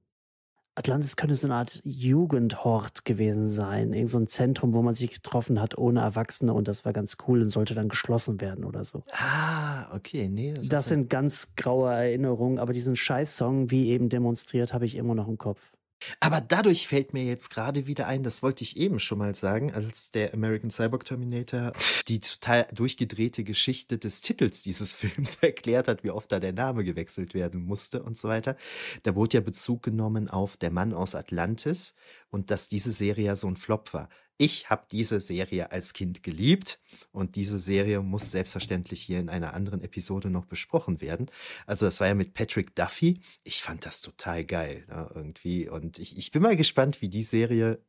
Atlantis 0.78 1.16
könnte 1.16 1.34
so 1.34 1.48
eine 1.48 1.56
Art 1.56 1.82
Jugendhort 1.84 3.04
gewesen 3.04 3.48
sein. 3.48 3.94
Irgend 3.94 4.12
so 4.12 4.20
ein 4.20 4.28
Zentrum, 4.28 4.76
wo 4.76 4.84
man 4.84 4.94
sich 4.94 5.10
getroffen 5.10 5.60
hat 5.60 5.76
ohne 5.76 6.02
Erwachsene 6.02 6.54
und 6.54 6.68
das 6.68 6.86
war 6.86 6.94
ganz 6.94 7.18
cool 7.28 7.41
und 7.41 7.49
sollte 7.49 7.74
dann 7.74 7.90
geschlossen 7.90 8.40
werden 8.41 8.64
oder 8.64 8.86
so. 8.86 9.02
Ah, 9.12 9.91
okay, 9.95 10.30
nee. 10.30 10.54
Das, 10.54 10.70
das 10.70 10.88
sind 10.90 11.10
ganz 11.10 11.56
graue 11.56 11.91
Erinnerungen, 11.91 12.60
aber 12.60 12.74
diesen 12.74 12.95
Scheiß-Song, 12.95 13.72
wie 13.72 13.90
eben 13.90 14.10
demonstriert, 14.10 14.72
habe 14.72 14.86
ich 14.86 14.95
immer 14.95 15.16
noch 15.16 15.28
im 15.28 15.40
Kopf. 15.40 15.72
Aber 16.19 16.41
dadurch 16.41 16.88
fällt 16.88 17.14
mir 17.14 17.24
jetzt 17.24 17.49
gerade 17.49 17.88
wieder 17.88 18.07
ein, 18.07 18.24
das 18.24 18.44
wollte 18.44 18.64
ich 18.64 18.78
eben 18.78 18.99
schon 18.99 19.18
mal 19.18 19.34
sagen, 19.36 19.72
als 19.74 20.11
der 20.11 20.34
American 20.34 20.69
Cyborg 20.69 21.03
Terminator 21.06 21.74
die 22.07 22.19
total 22.19 22.68
durchgedrehte 22.74 23.44
Geschichte 23.44 23.98
des 23.98 24.22
Titels 24.22 24.64
dieses 24.64 24.94
Films 24.95 25.36
erklärt 25.41 25.88
hat, 25.88 26.03
wie 26.03 26.11
oft 26.11 26.32
da 26.32 26.40
der 26.40 26.53
Name 26.53 26.84
gewechselt 26.84 27.34
werden 27.34 27.65
musste 27.65 28.03
und 28.03 28.18
so 28.18 28.28
weiter. 28.30 28.56
Da 29.03 29.15
wurde 29.15 29.38
ja 29.38 29.41
Bezug 29.41 29.84
genommen 29.84 30.30
auf 30.30 30.57
Der 30.57 30.72
Mann 30.72 30.94
aus 30.94 31.15
Atlantis 31.15 31.95
und 32.30 32.52
dass 32.52 32.68
diese 32.68 32.91
Serie 32.91 33.26
ja 33.26 33.36
so 33.36 33.48
ein 33.48 33.56
Flop 33.56 33.94
war. 33.94 34.10
Ich 34.38 34.70
habe 34.70 34.86
diese 34.92 35.20
Serie 35.20 35.72
als 35.72 35.94
Kind 35.94 36.22
geliebt 36.22 36.80
und 37.12 37.36
diese 37.36 37.58
Serie 37.58 38.02
muss 38.02 38.30
selbstverständlich 38.30 39.02
hier 39.02 39.20
in 39.20 39.30
einer 39.30 39.56
anderen 39.56 39.82
Episode 39.82 40.30
noch 40.30 40.46
besprochen 40.46 41.02
werden. 41.02 41.32
Also 41.66 41.88
das 41.88 42.00
war 42.00 42.08
ja 42.08 42.14
mit 42.14 42.36
Patrick 42.36 42.76
Duffy. 42.76 43.20
Ich 43.44 43.64
fand 43.64 43.86
das 43.86 44.02
total 44.02 44.46
geil 44.46 44.86
ne, 44.90 45.10
irgendwie 45.16 45.68
und 45.68 45.98
ich, 45.98 46.18
ich 46.18 46.30
bin 46.32 46.44
mal 46.44 46.56
gespannt, 46.56 47.02
wie 47.02 47.10
die 47.10 47.24
Serie 47.24 47.82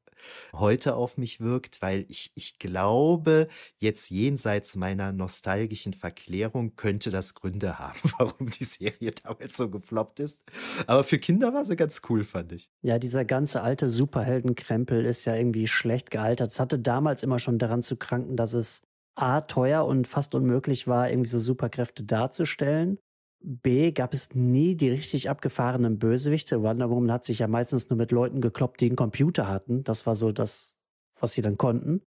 heute 0.54 0.94
auf 0.96 1.18
mich 1.18 1.40
wirkt, 1.40 1.82
weil 1.82 2.04
ich, 2.08 2.32
ich 2.34 2.58
glaube, 2.58 3.48
jetzt 3.76 4.10
jenseits 4.10 4.76
meiner 4.76 5.12
nostalgischen 5.12 5.92
Verklärung 5.92 6.76
könnte 6.76 7.10
das 7.10 7.34
Gründe 7.34 7.78
haben, 7.78 7.98
warum 8.18 8.50
die 8.50 8.64
Serie 8.64 9.12
damals 9.22 9.56
so 9.56 9.68
gefloppt 9.68 10.20
ist. 10.20 10.44
Aber 10.86 11.04
für 11.04 11.18
Kinder 11.18 11.52
war 11.54 11.64
sie 11.64 11.76
ganz 11.76 12.02
cool, 12.08 12.24
fand 12.24 12.52
ich. 12.52 12.70
Ja, 12.82 12.98
dieser 12.98 13.24
ganze 13.24 13.62
alte 13.62 13.88
Superheldenkrempel 13.88 15.04
ist 15.04 15.24
ja 15.24 15.34
irgendwie 15.34 15.68
schlecht 15.68 16.10
gealtert. 16.10 16.50
Es 16.50 16.60
hatte 16.60 16.78
damals 16.78 17.22
immer 17.22 17.38
schon 17.38 17.58
daran 17.58 17.82
zu 17.82 17.96
kranken, 17.96 18.36
dass 18.36 18.54
es 18.54 18.82
A, 19.14 19.40
teuer 19.40 19.84
und 19.84 20.06
fast 20.06 20.34
unmöglich 20.36 20.86
war, 20.86 21.10
irgendwie 21.10 21.28
so 21.28 21.40
Superkräfte 21.40 22.04
darzustellen. 22.04 22.98
B 23.40 23.92
gab 23.92 24.14
es 24.14 24.34
nie 24.34 24.74
die 24.74 24.90
richtig 24.90 25.30
abgefahrenen 25.30 25.98
Bösewichte. 25.98 26.62
Wonder 26.62 26.90
Woman 26.90 27.12
hat 27.12 27.24
sich 27.24 27.38
ja 27.38 27.46
meistens 27.46 27.88
nur 27.88 27.96
mit 27.96 28.10
Leuten 28.10 28.40
gekloppt, 28.40 28.80
die 28.80 28.86
einen 28.86 28.96
Computer 28.96 29.46
hatten. 29.48 29.84
Das 29.84 30.06
war 30.06 30.14
so 30.14 30.32
das, 30.32 30.76
was 31.18 31.32
sie 31.32 31.42
dann 31.42 31.56
konnten. 31.56 32.02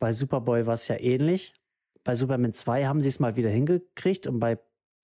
Bei 0.00 0.12
Superboy 0.12 0.66
war 0.66 0.74
es 0.74 0.88
ja 0.88 0.98
ähnlich. 0.98 1.54
Bei 2.02 2.14
Superman 2.14 2.52
2 2.52 2.86
haben 2.86 3.00
sie 3.00 3.08
es 3.08 3.20
mal 3.20 3.36
wieder 3.36 3.50
hingekriegt 3.50 4.26
und 4.26 4.40
bei 4.40 4.58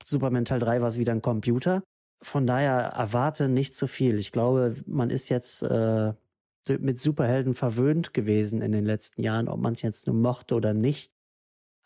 Superman 0.05 0.45
Teil 0.45 0.59
3 0.59 0.81
war 0.81 0.89
es 0.89 0.99
wieder 0.99 1.13
ein 1.13 1.23
Computer. 1.23 1.85
Von 2.21 2.47
daher 2.47 2.89
erwarte 2.97 3.49
nicht 3.49 3.75
zu 3.75 3.87
viel. 3.87 4.19
Ich 4.19 4.33
glaube, 4.33 4.75
man 4.87 5.11
ist 5.11 5.29
jetzt 5.29 5.63
äh, 5.63 6.15
mit 6.69 7.01
Superhelden 7.01 7.55
verwöhnt 7.55 8.13
gewesen 8.13 8.61
in 8.61 8.73
den 8.73 8.85
letzten 8.85 9.23
Jahren, 9.23 9.49
ob 9.49 9.61
man 9.61 9.73
es 9.73 9.83
jetzt 9.83 10.09
nur 10.09 10.17
mochte 10.17 10.57
oder 10.57 10.75
nicht. 10.75 11.13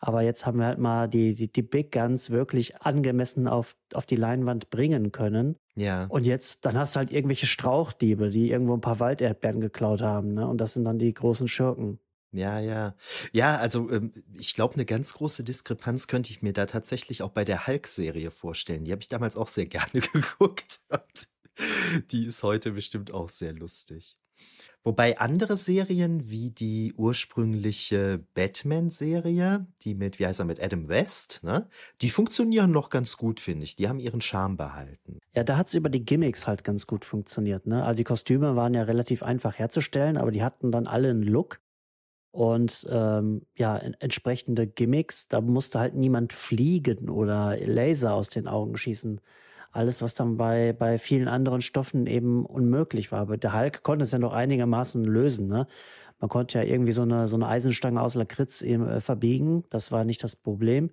Aber 0.05 0.21
jetzt 0.21 0.45
haben 0.45 0.59
wir 0.59 0.65
halt 0.65 0.79
mal 0.79 1.07
die, 1.07 1.33
die, 1.33 1.49
die 1.49 1.61
Big 1.61 1.93
Guns 1.93 2.29
wirklich 2.29 2.81
angemessen 2.81 3.47
auf, 3.47 3.77
auf 3.93 4.05
die 4.05 4.17
Leinwand 4.17 4.69
bringen 4.69 5.13
können. 5.13 5.55
Ja. 5.75 6.07
Und 6.07 6.25
jetzt, 6.25 6.65
dann 6.65 6.75
hast 6.75 6.95
du 6.95 6.97
halt 6.97 7.09
irgendwelche 7.13 7.45
Strauchdiebe, 7.45 8.29
die 8.29 8.51
irgendwo 8.51 8.73
ein 8.73 8.81
paar 8.81 8.99
Walderdbeeren 8.99 9.61
geklaut 9.61 10.01
haben, 10.01 10.33
ne? 10.33 10.45
Und 10.45 10.57
das 10.57 10.73
sind 10.73 10.83
dann 10.83 10.99
die 10.99 11.13
großen 11.13 11.47
Schurken. 11.47 11.99
Ja, 12.33 12.59
ja. 12.59 12.97
Ja, 13.31 13.55
also 13.55 13.89
ähm, 13.91 14.11
ich 14.37 14.53
glaube, 14.55 14.73
eine 14.73 14.83
ganz 14.83 15.13
große 15.13 15.45
Diskrepanz 15.45 16.07
könnte 16.07 16.31
ich 16.31 16.41
mir 16.41 16.51
da 16.51 16.65
tatsächlich 16.65 17.21
auch 17.21 17.29
bei 17.29 17.45
der 17.45 17.65
Hulk-Serie 17.65 18.29
vorstellen. 18.29 18.83
Die 18.83 18.91
habe 18.91 19.01
ich 19.01 19.07
damals 19.07 19.37
auch 19.37 19.47
sehr 19.47 19.65
gerne 19.67 20.01
geguckt. 20.01 20.81
die 22.11 22.25
ist 22.25 22.43
heute 22.43 22.71
bestimmt 22.71 23.13
auch 23.13 23.29
sehr 23.29 23.53
lustig. 23.53 24.17
Wobei 24.85 25.17
andere 25.17 25.55
Serien 25.55 26.29
wie 26.29 26.49
die 26.49 26.93
ursprüngliche 26.97 28.25
Batman-Serie, 28.33 29.65
die 29.81 29.95
mit, 29.95 30.19
wie 30.19 30.27
heißt 30.27 30.39
er, 30.39 30.45
mit 30.45 30.61
Adam 30.61 30.89
West, 30.89 31.39
ne? 31.43 31.69
Die 32.01 32.09
funktionieren 32.09 32.71
noch 32.71 32.89
ganz 32.89 33.15
gut, 33.15 33.39
finde 33.39 33.63
ich. 33.63 33.77
Die 33.77 33.87
haben 33.87 33.99
ihren 33.99 34.19
Charme 34.19 34.57
behalten. 34.57 35.19
Ja, 35.33 35.45
da 35.45 35.55
hat 35.55 35.67
es 35.67 35.73
über 35.73 35.89
die 35.89 36.03
Gimmicks 36.03 36.47
halt 36.47 36.65
ganz 36.65 36.85
gut 36.85 37.05
funktioniert, 37.05 37.65
ne? 37.65 37.85
Also 37.85 37.97
die 37.97 38.03
Kostüme 38.03 38.57
waren 38.57 38.73
ja 38.73 38.83
relativ 38.83 39.23
einfach 39.23 39.57
herzustellen, 39.57 40.17
aber 40.17 40.31
die 40.31 40.43
hatten 40.43 40.71
dann 40.71 40.85
alle 40.87 41.11
einen 41.11 41.23
Look 41.23 41.61
und 42.31 42.85
ähm, 42.89 43.45
ja, 43.55 43.77
entsprechende 43.77 44.67
Gimmicks. 44.67 45.29
Da 45.29 45.39
musste 45.39 45.79
halt 45.79 45.95
niemand 45.95 46.33
fliegen 46.33 47.09
oder 47.09 47.55
Laser 47.57 48.15
aus 48.15 48.29
den 48.29 48.47
Augen 48.47 48.75
schießen 48.75 49.21
alles, 49.73 50.01
was 50.01 50.13
dann 50.13 50.37
bei, 50.37 50.71
bei 50.71 50.97
vielen 50.97 51.27
anderen 51.27 51.61
Stoffen 51.61 52.05
eben 52.05 52.45
unmöglich 52.45 53.11
war. 53.11 53.21
Aber 53.21 53.37
der 53.37 53.53
Hulk 53.53 53.81
konnte 53.81 54.03
es 54.03 54.11
ja 54.11 54.19
noch 54.19 54.31
einigermaßen 54.31 55.03
lösen. 55.03 55.47
Ne? 55.47 55.67
Man 56.19 56.29
konnte 56.29 56.59
ja 56.59 56.63
irgendwie 56.63 56.91
so 56.91 57.01
eine, 57.01 57.27
so 57.27 57.35
eine 57.35 57.47
Eisenstange 57.47 57.99
aus 57.99 58.13
Lakritz 58.13 58.61
eben, 58.61 58.87
äh, 58.87 59.01
verbiegen. 59.01 59.63
Das 59.71 59.91
war 59.91 60.05
nicht 60.05 60.23
das 60.23 60.35
Problem. 60.35 60.91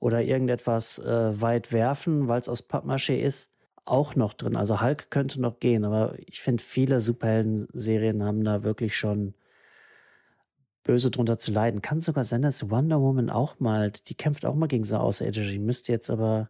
Oder 0.00 0.22
irgendetwas 0.22 0.98
äh, 1.00 1.40
weit 1.40 1.70
werfen, 1.72 2.28
weil 2.28 2.40
es 2.40 2.48
aus 2.48 2.68
Pappmaché 2.68 3.18
ist. 3.18 3.52
Auch 3.84 4.16
noch 4.16 4.32
drin. 4.32 4.56
Also 4.56 4.80
Hulk 4.80 5.10
könnte 5.10 5.40
noch 5.40 5.60
gehen. 5.60 5.84
Aber 5.84 6.14
ich 6.26 6.40
finde, 6.40 6.62
viele 6.62 7.00
Superhelden-Serien 7.00 8.24
haben 8.24 8.42
da 8.42 8.62
wirklich 8.62 8.96
schon 8.96 9.34
böse 10.82 11.10
drunter 11.10 11.38
zu 11.38 11.52
leiden. 11.52 11.82
Kann 11.82 12.00
sogar 12.00 12.24
sein, 12.24 12.40
dass 12.40 12.70
Wonder 12.70 13.02
Woman 13.02 13.28
auch 13.28 13.60
mal, 13.60 13.90
die 13.90 14.14
kämpft 14.14 14.46
auch 14.46 14.54
mal 14.54 14.66
gegen 14.66 14.84
so 14.84 14.96
Außerirdische. 14.96 15.52
Die 15.52 15.58
müsste 15.58 15.92
jetzt 15.92 16.08
aber 16.08 16.48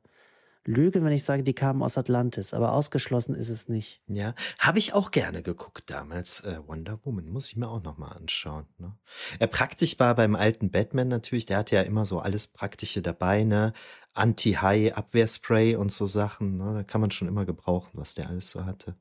lüge, 0.64 1.02
wenn 1.02 1.12
ich 1.12 1.24
sage, 1.24 1.42
die 1.42 1.54
kamen 1.54 1.82
aus 1.82 1.98
Atlantis, 1.98 2.54
aber 2.54 2.72
ausgeschlossen 2.72 3.34
ist 3.34 3.48
es 3.48 3.68
nicht. 3.68 4.02
Ja, 4.06 4.34
habe 4.58 4.78
ich 4.78 4.94
auch 4.94 5.10
gerne 5.10 5.42
geguckt 5.42 5.90
damals. 5.90 6.40
Äh, 6.40 6.60
Wonder 6.66 6.98
Woman 7.04 7.28
muss 7.28 7.50
ich 7.50 7.56
mir 7.56 7.68
auch 7.68 7.82
noch 7.82 7.98
mal 7.98 8.12
anschauen. 8.12 8.66
Ne? 8.78 8.96
Ja, 9.40 9.46
praktisch 9.46 9.98
war 9.98 10.14
beim 10.14 10.36
alten 10.36 10.70
Batman 10.70 11.08
natürlich, 11.08 11.46
der 11.46 11.58
hatte 11.58 11.76
ja 11.76 11.82
immer 11.82 12.06
so 12.06 12.20
alles 12.20 12.48
Praktische 12.48 13.02
dabei, 13.02 13.44
ne? 13.44 13.72
Anti-High, 14.14 14.94
Abwehrspray 14.94 15.76
und 15.76 15.92
so 15.92 16.06
Sachen. 16.06 16.56
Ne? 16.56 16.74
Da 16.74 16.82
kann 16.82 17.00
man 17.00 17.10
schon 17.10 17.28
immer 17.28 17.44
gebrauchen, 17.44 17.92
was 17.94 18.14
der 18.14 18.28
alles 18.28 18.50
so 18.50 18.64
hatte. 18.64 18.96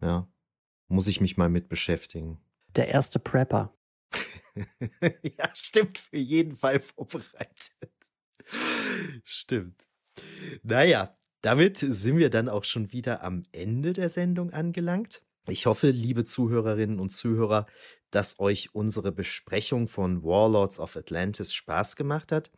Ja, 0.00 0.28
muss 0.88 1.08
ich 1.08 1.20
mich 1.20 1.36
mal 1.36 1.48
mit 1.48 1.68
beschäftigen. 1.68 2.38
Der 2.76 2.88
erste 2.88 3.18
Prepper. 3.18 3.72
ja, 5.00 5.48
stimmt, 5.54 5.98
für 5.98 6.18
jeden 6.18 6.54
Fall 6.54 6.78
vorbereitet. 6.78 7.92
Stimmt. 9.24 9.85
Naja, 10.62 11.16
damit 11.42 11.78
sind 11.78 12.18
wir 12.18 12.30
dann 12.30 12.48
auch 12.48 12.64
schon 12.64 12.92
wieder 12.92 13.22
am 13.22 13.42
Ende 13.52 13.92
der 13.92 14.08
Sendung 14.08 14.50
angelangt. 14.50 15.22
Ich 15.48 15.66
hoffe, 15.66 15.90
liebe 15.90 16.24
Zuhörerinnen 16.24 16.98
und 16.98 17.10
Zuhörer, 17.10 17.66
dass 18.10 18.38
euch 18.40 18.74
unsere 18.74 19.12
Besprechung 19.12 19.86
von 19.86 20.24
Warlords 20.24 20.80
of 20.80 20.96
Atlantis 20.96 21.54
Spaß 21.54 21.96
gemacht 21.96 22.32
hat. 22.32 22.50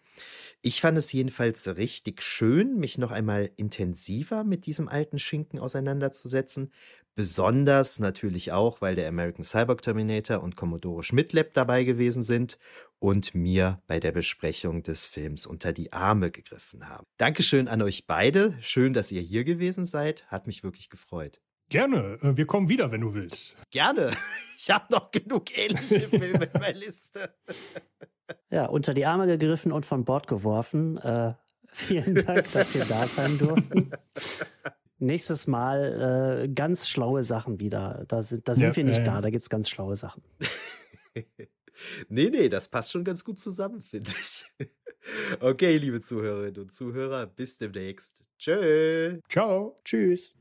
Ich 0.60 0.80
fand 0.80 0.98
es 0.98 1.12
jedenfalls 1.12 1.76
richtig 1.76 2.22
schön, 2.22 2.78
mich 2.78 2.98
noch 2.98 3.12
einmal 3.12 3.50
intensiver 3.56 4.44
mit 4.44 4.66
diesem 4.66 4.88
alten 4.88 5.18
Schinken 5.18 5.58
auseinanderzusetzen. 5.58 6.72
Besonders 7.14 7.98
natürlich 7.98 8.52
auch, 8.52 8.80
weil 8.80 8.94
der 8.94 9.08
American 9.08 9.42
Cyborg 9.42 9.82
Terminator 9.82 10.40
und 10.40 10.54
Commodore 10.54 11.02
Schmidt-Lab 11.02 11.52
dabei 11.52 11.82
gewesen 11.82 12.22
sind 12.22 12.58
und 13.00 13.34
mir 13.34 13.82
bei 13.88 13.98
der 13.98 14.12
Besprechung 14.12 14.84
des 14.84 15.06
Films 15.06 15.46
unter 15.46 15.72
die 15.72 15.92
Arme 15.92 16.30
gegriffen 16.30 16.88
haben. 16.88 17.04
Dankeschön 17.16 17.66
an 17.66 17.82
euch 17.82 18.06
beide. 18.06 18.56
Schön, 18.60 18.94
dass 18.94 19.10
ihr 19.10 19.20
hier 19.20 19.44
gewesen 19.44 19.84
seid. 19.84 20.26
Hat 20.28 20.46
mich 20.46 20.62
wirklich 20.62 20.90
gefreut. 20.90 21.40
Gerne. 21.70 22.18
Äh, 22.22 22.36
wir 22.36 22.46
kommen 22.46 22.68
wieder, 22.68 22.92
wenn 22.92 23.02
du 23.02 23.14
willst. 23.14 23.56
Gerne. 23.70 24.10
Ich 24.60 24.70
habe 24.70 24.92
noch 24.92 25.12
genug 25.12 25.56
ähnliche 25.56 26.08
Filme 26.08 26.46
in 26.46 26.60
meiner 26.60 26.76
Liste. 26.76 27.32
Ja, 28.50 28.66
unter 28.66 28.94
die 28.94 29.06
Arme 29.06 29.26
gegriffen 29.26 29.72
und 29.72 29.86
von 29.86 30.04
Bord 30.04 30.26
geworfen. 30.26 30.98
Äh, 30.98 31.34
vielen 31.68 32.14
Dank, 32.14 32.50
dass 32.52 32.74
wir 32.74 32.84
da 32.84 33.06
sein 33.06 33.38
durften. 33.38 33.90
Nächstes 34.98 35.46
Mal 35.46 36.42
äh, 36.44 36.48
ganz 36.48 36.88
schlaue 36.88 37.22
Sachen 37.22 37.60
wieder. 37.60 38.04
Da 38.08 38.20
sind, 38.22 38.48
da 38.48 38.54
sind 38.54 38.70
ja, 38.70 38.76
wir 38.76 38.84
nicht 38.84 39.00
äh, 39.00 39.04
da, 39.04 39.20
da 39.20 39.30
gibt 39.30 39.42
es 39.42 39.50
ganz 39.50 39.68
schlaue 39.68 39.94
Sachen. 39.94 40.22
nee, 42.08 42.30
nee, 42.30 42.48
das 42.48 42.68
passt 42.68 42.90
schon 42.90 43.04
ganz 43.04 43.24
gut 43.24 43.38
zusammen, 43.38 43.80
finde 43.80 44.10
ich. 44.10 44.46
Okay, 45.40 45.76
liebe 45.76 46.00
Zuhörerinnen 46.00 46.60
und 46.60 46.72
Zuhörer, 46.72 47.26
bis 47.26 47.58
demnächst. 47.58 48.24
Tschö. 48.38 49.20
Ciao. 49.28 49.80
Tschüss. 49.84 50.34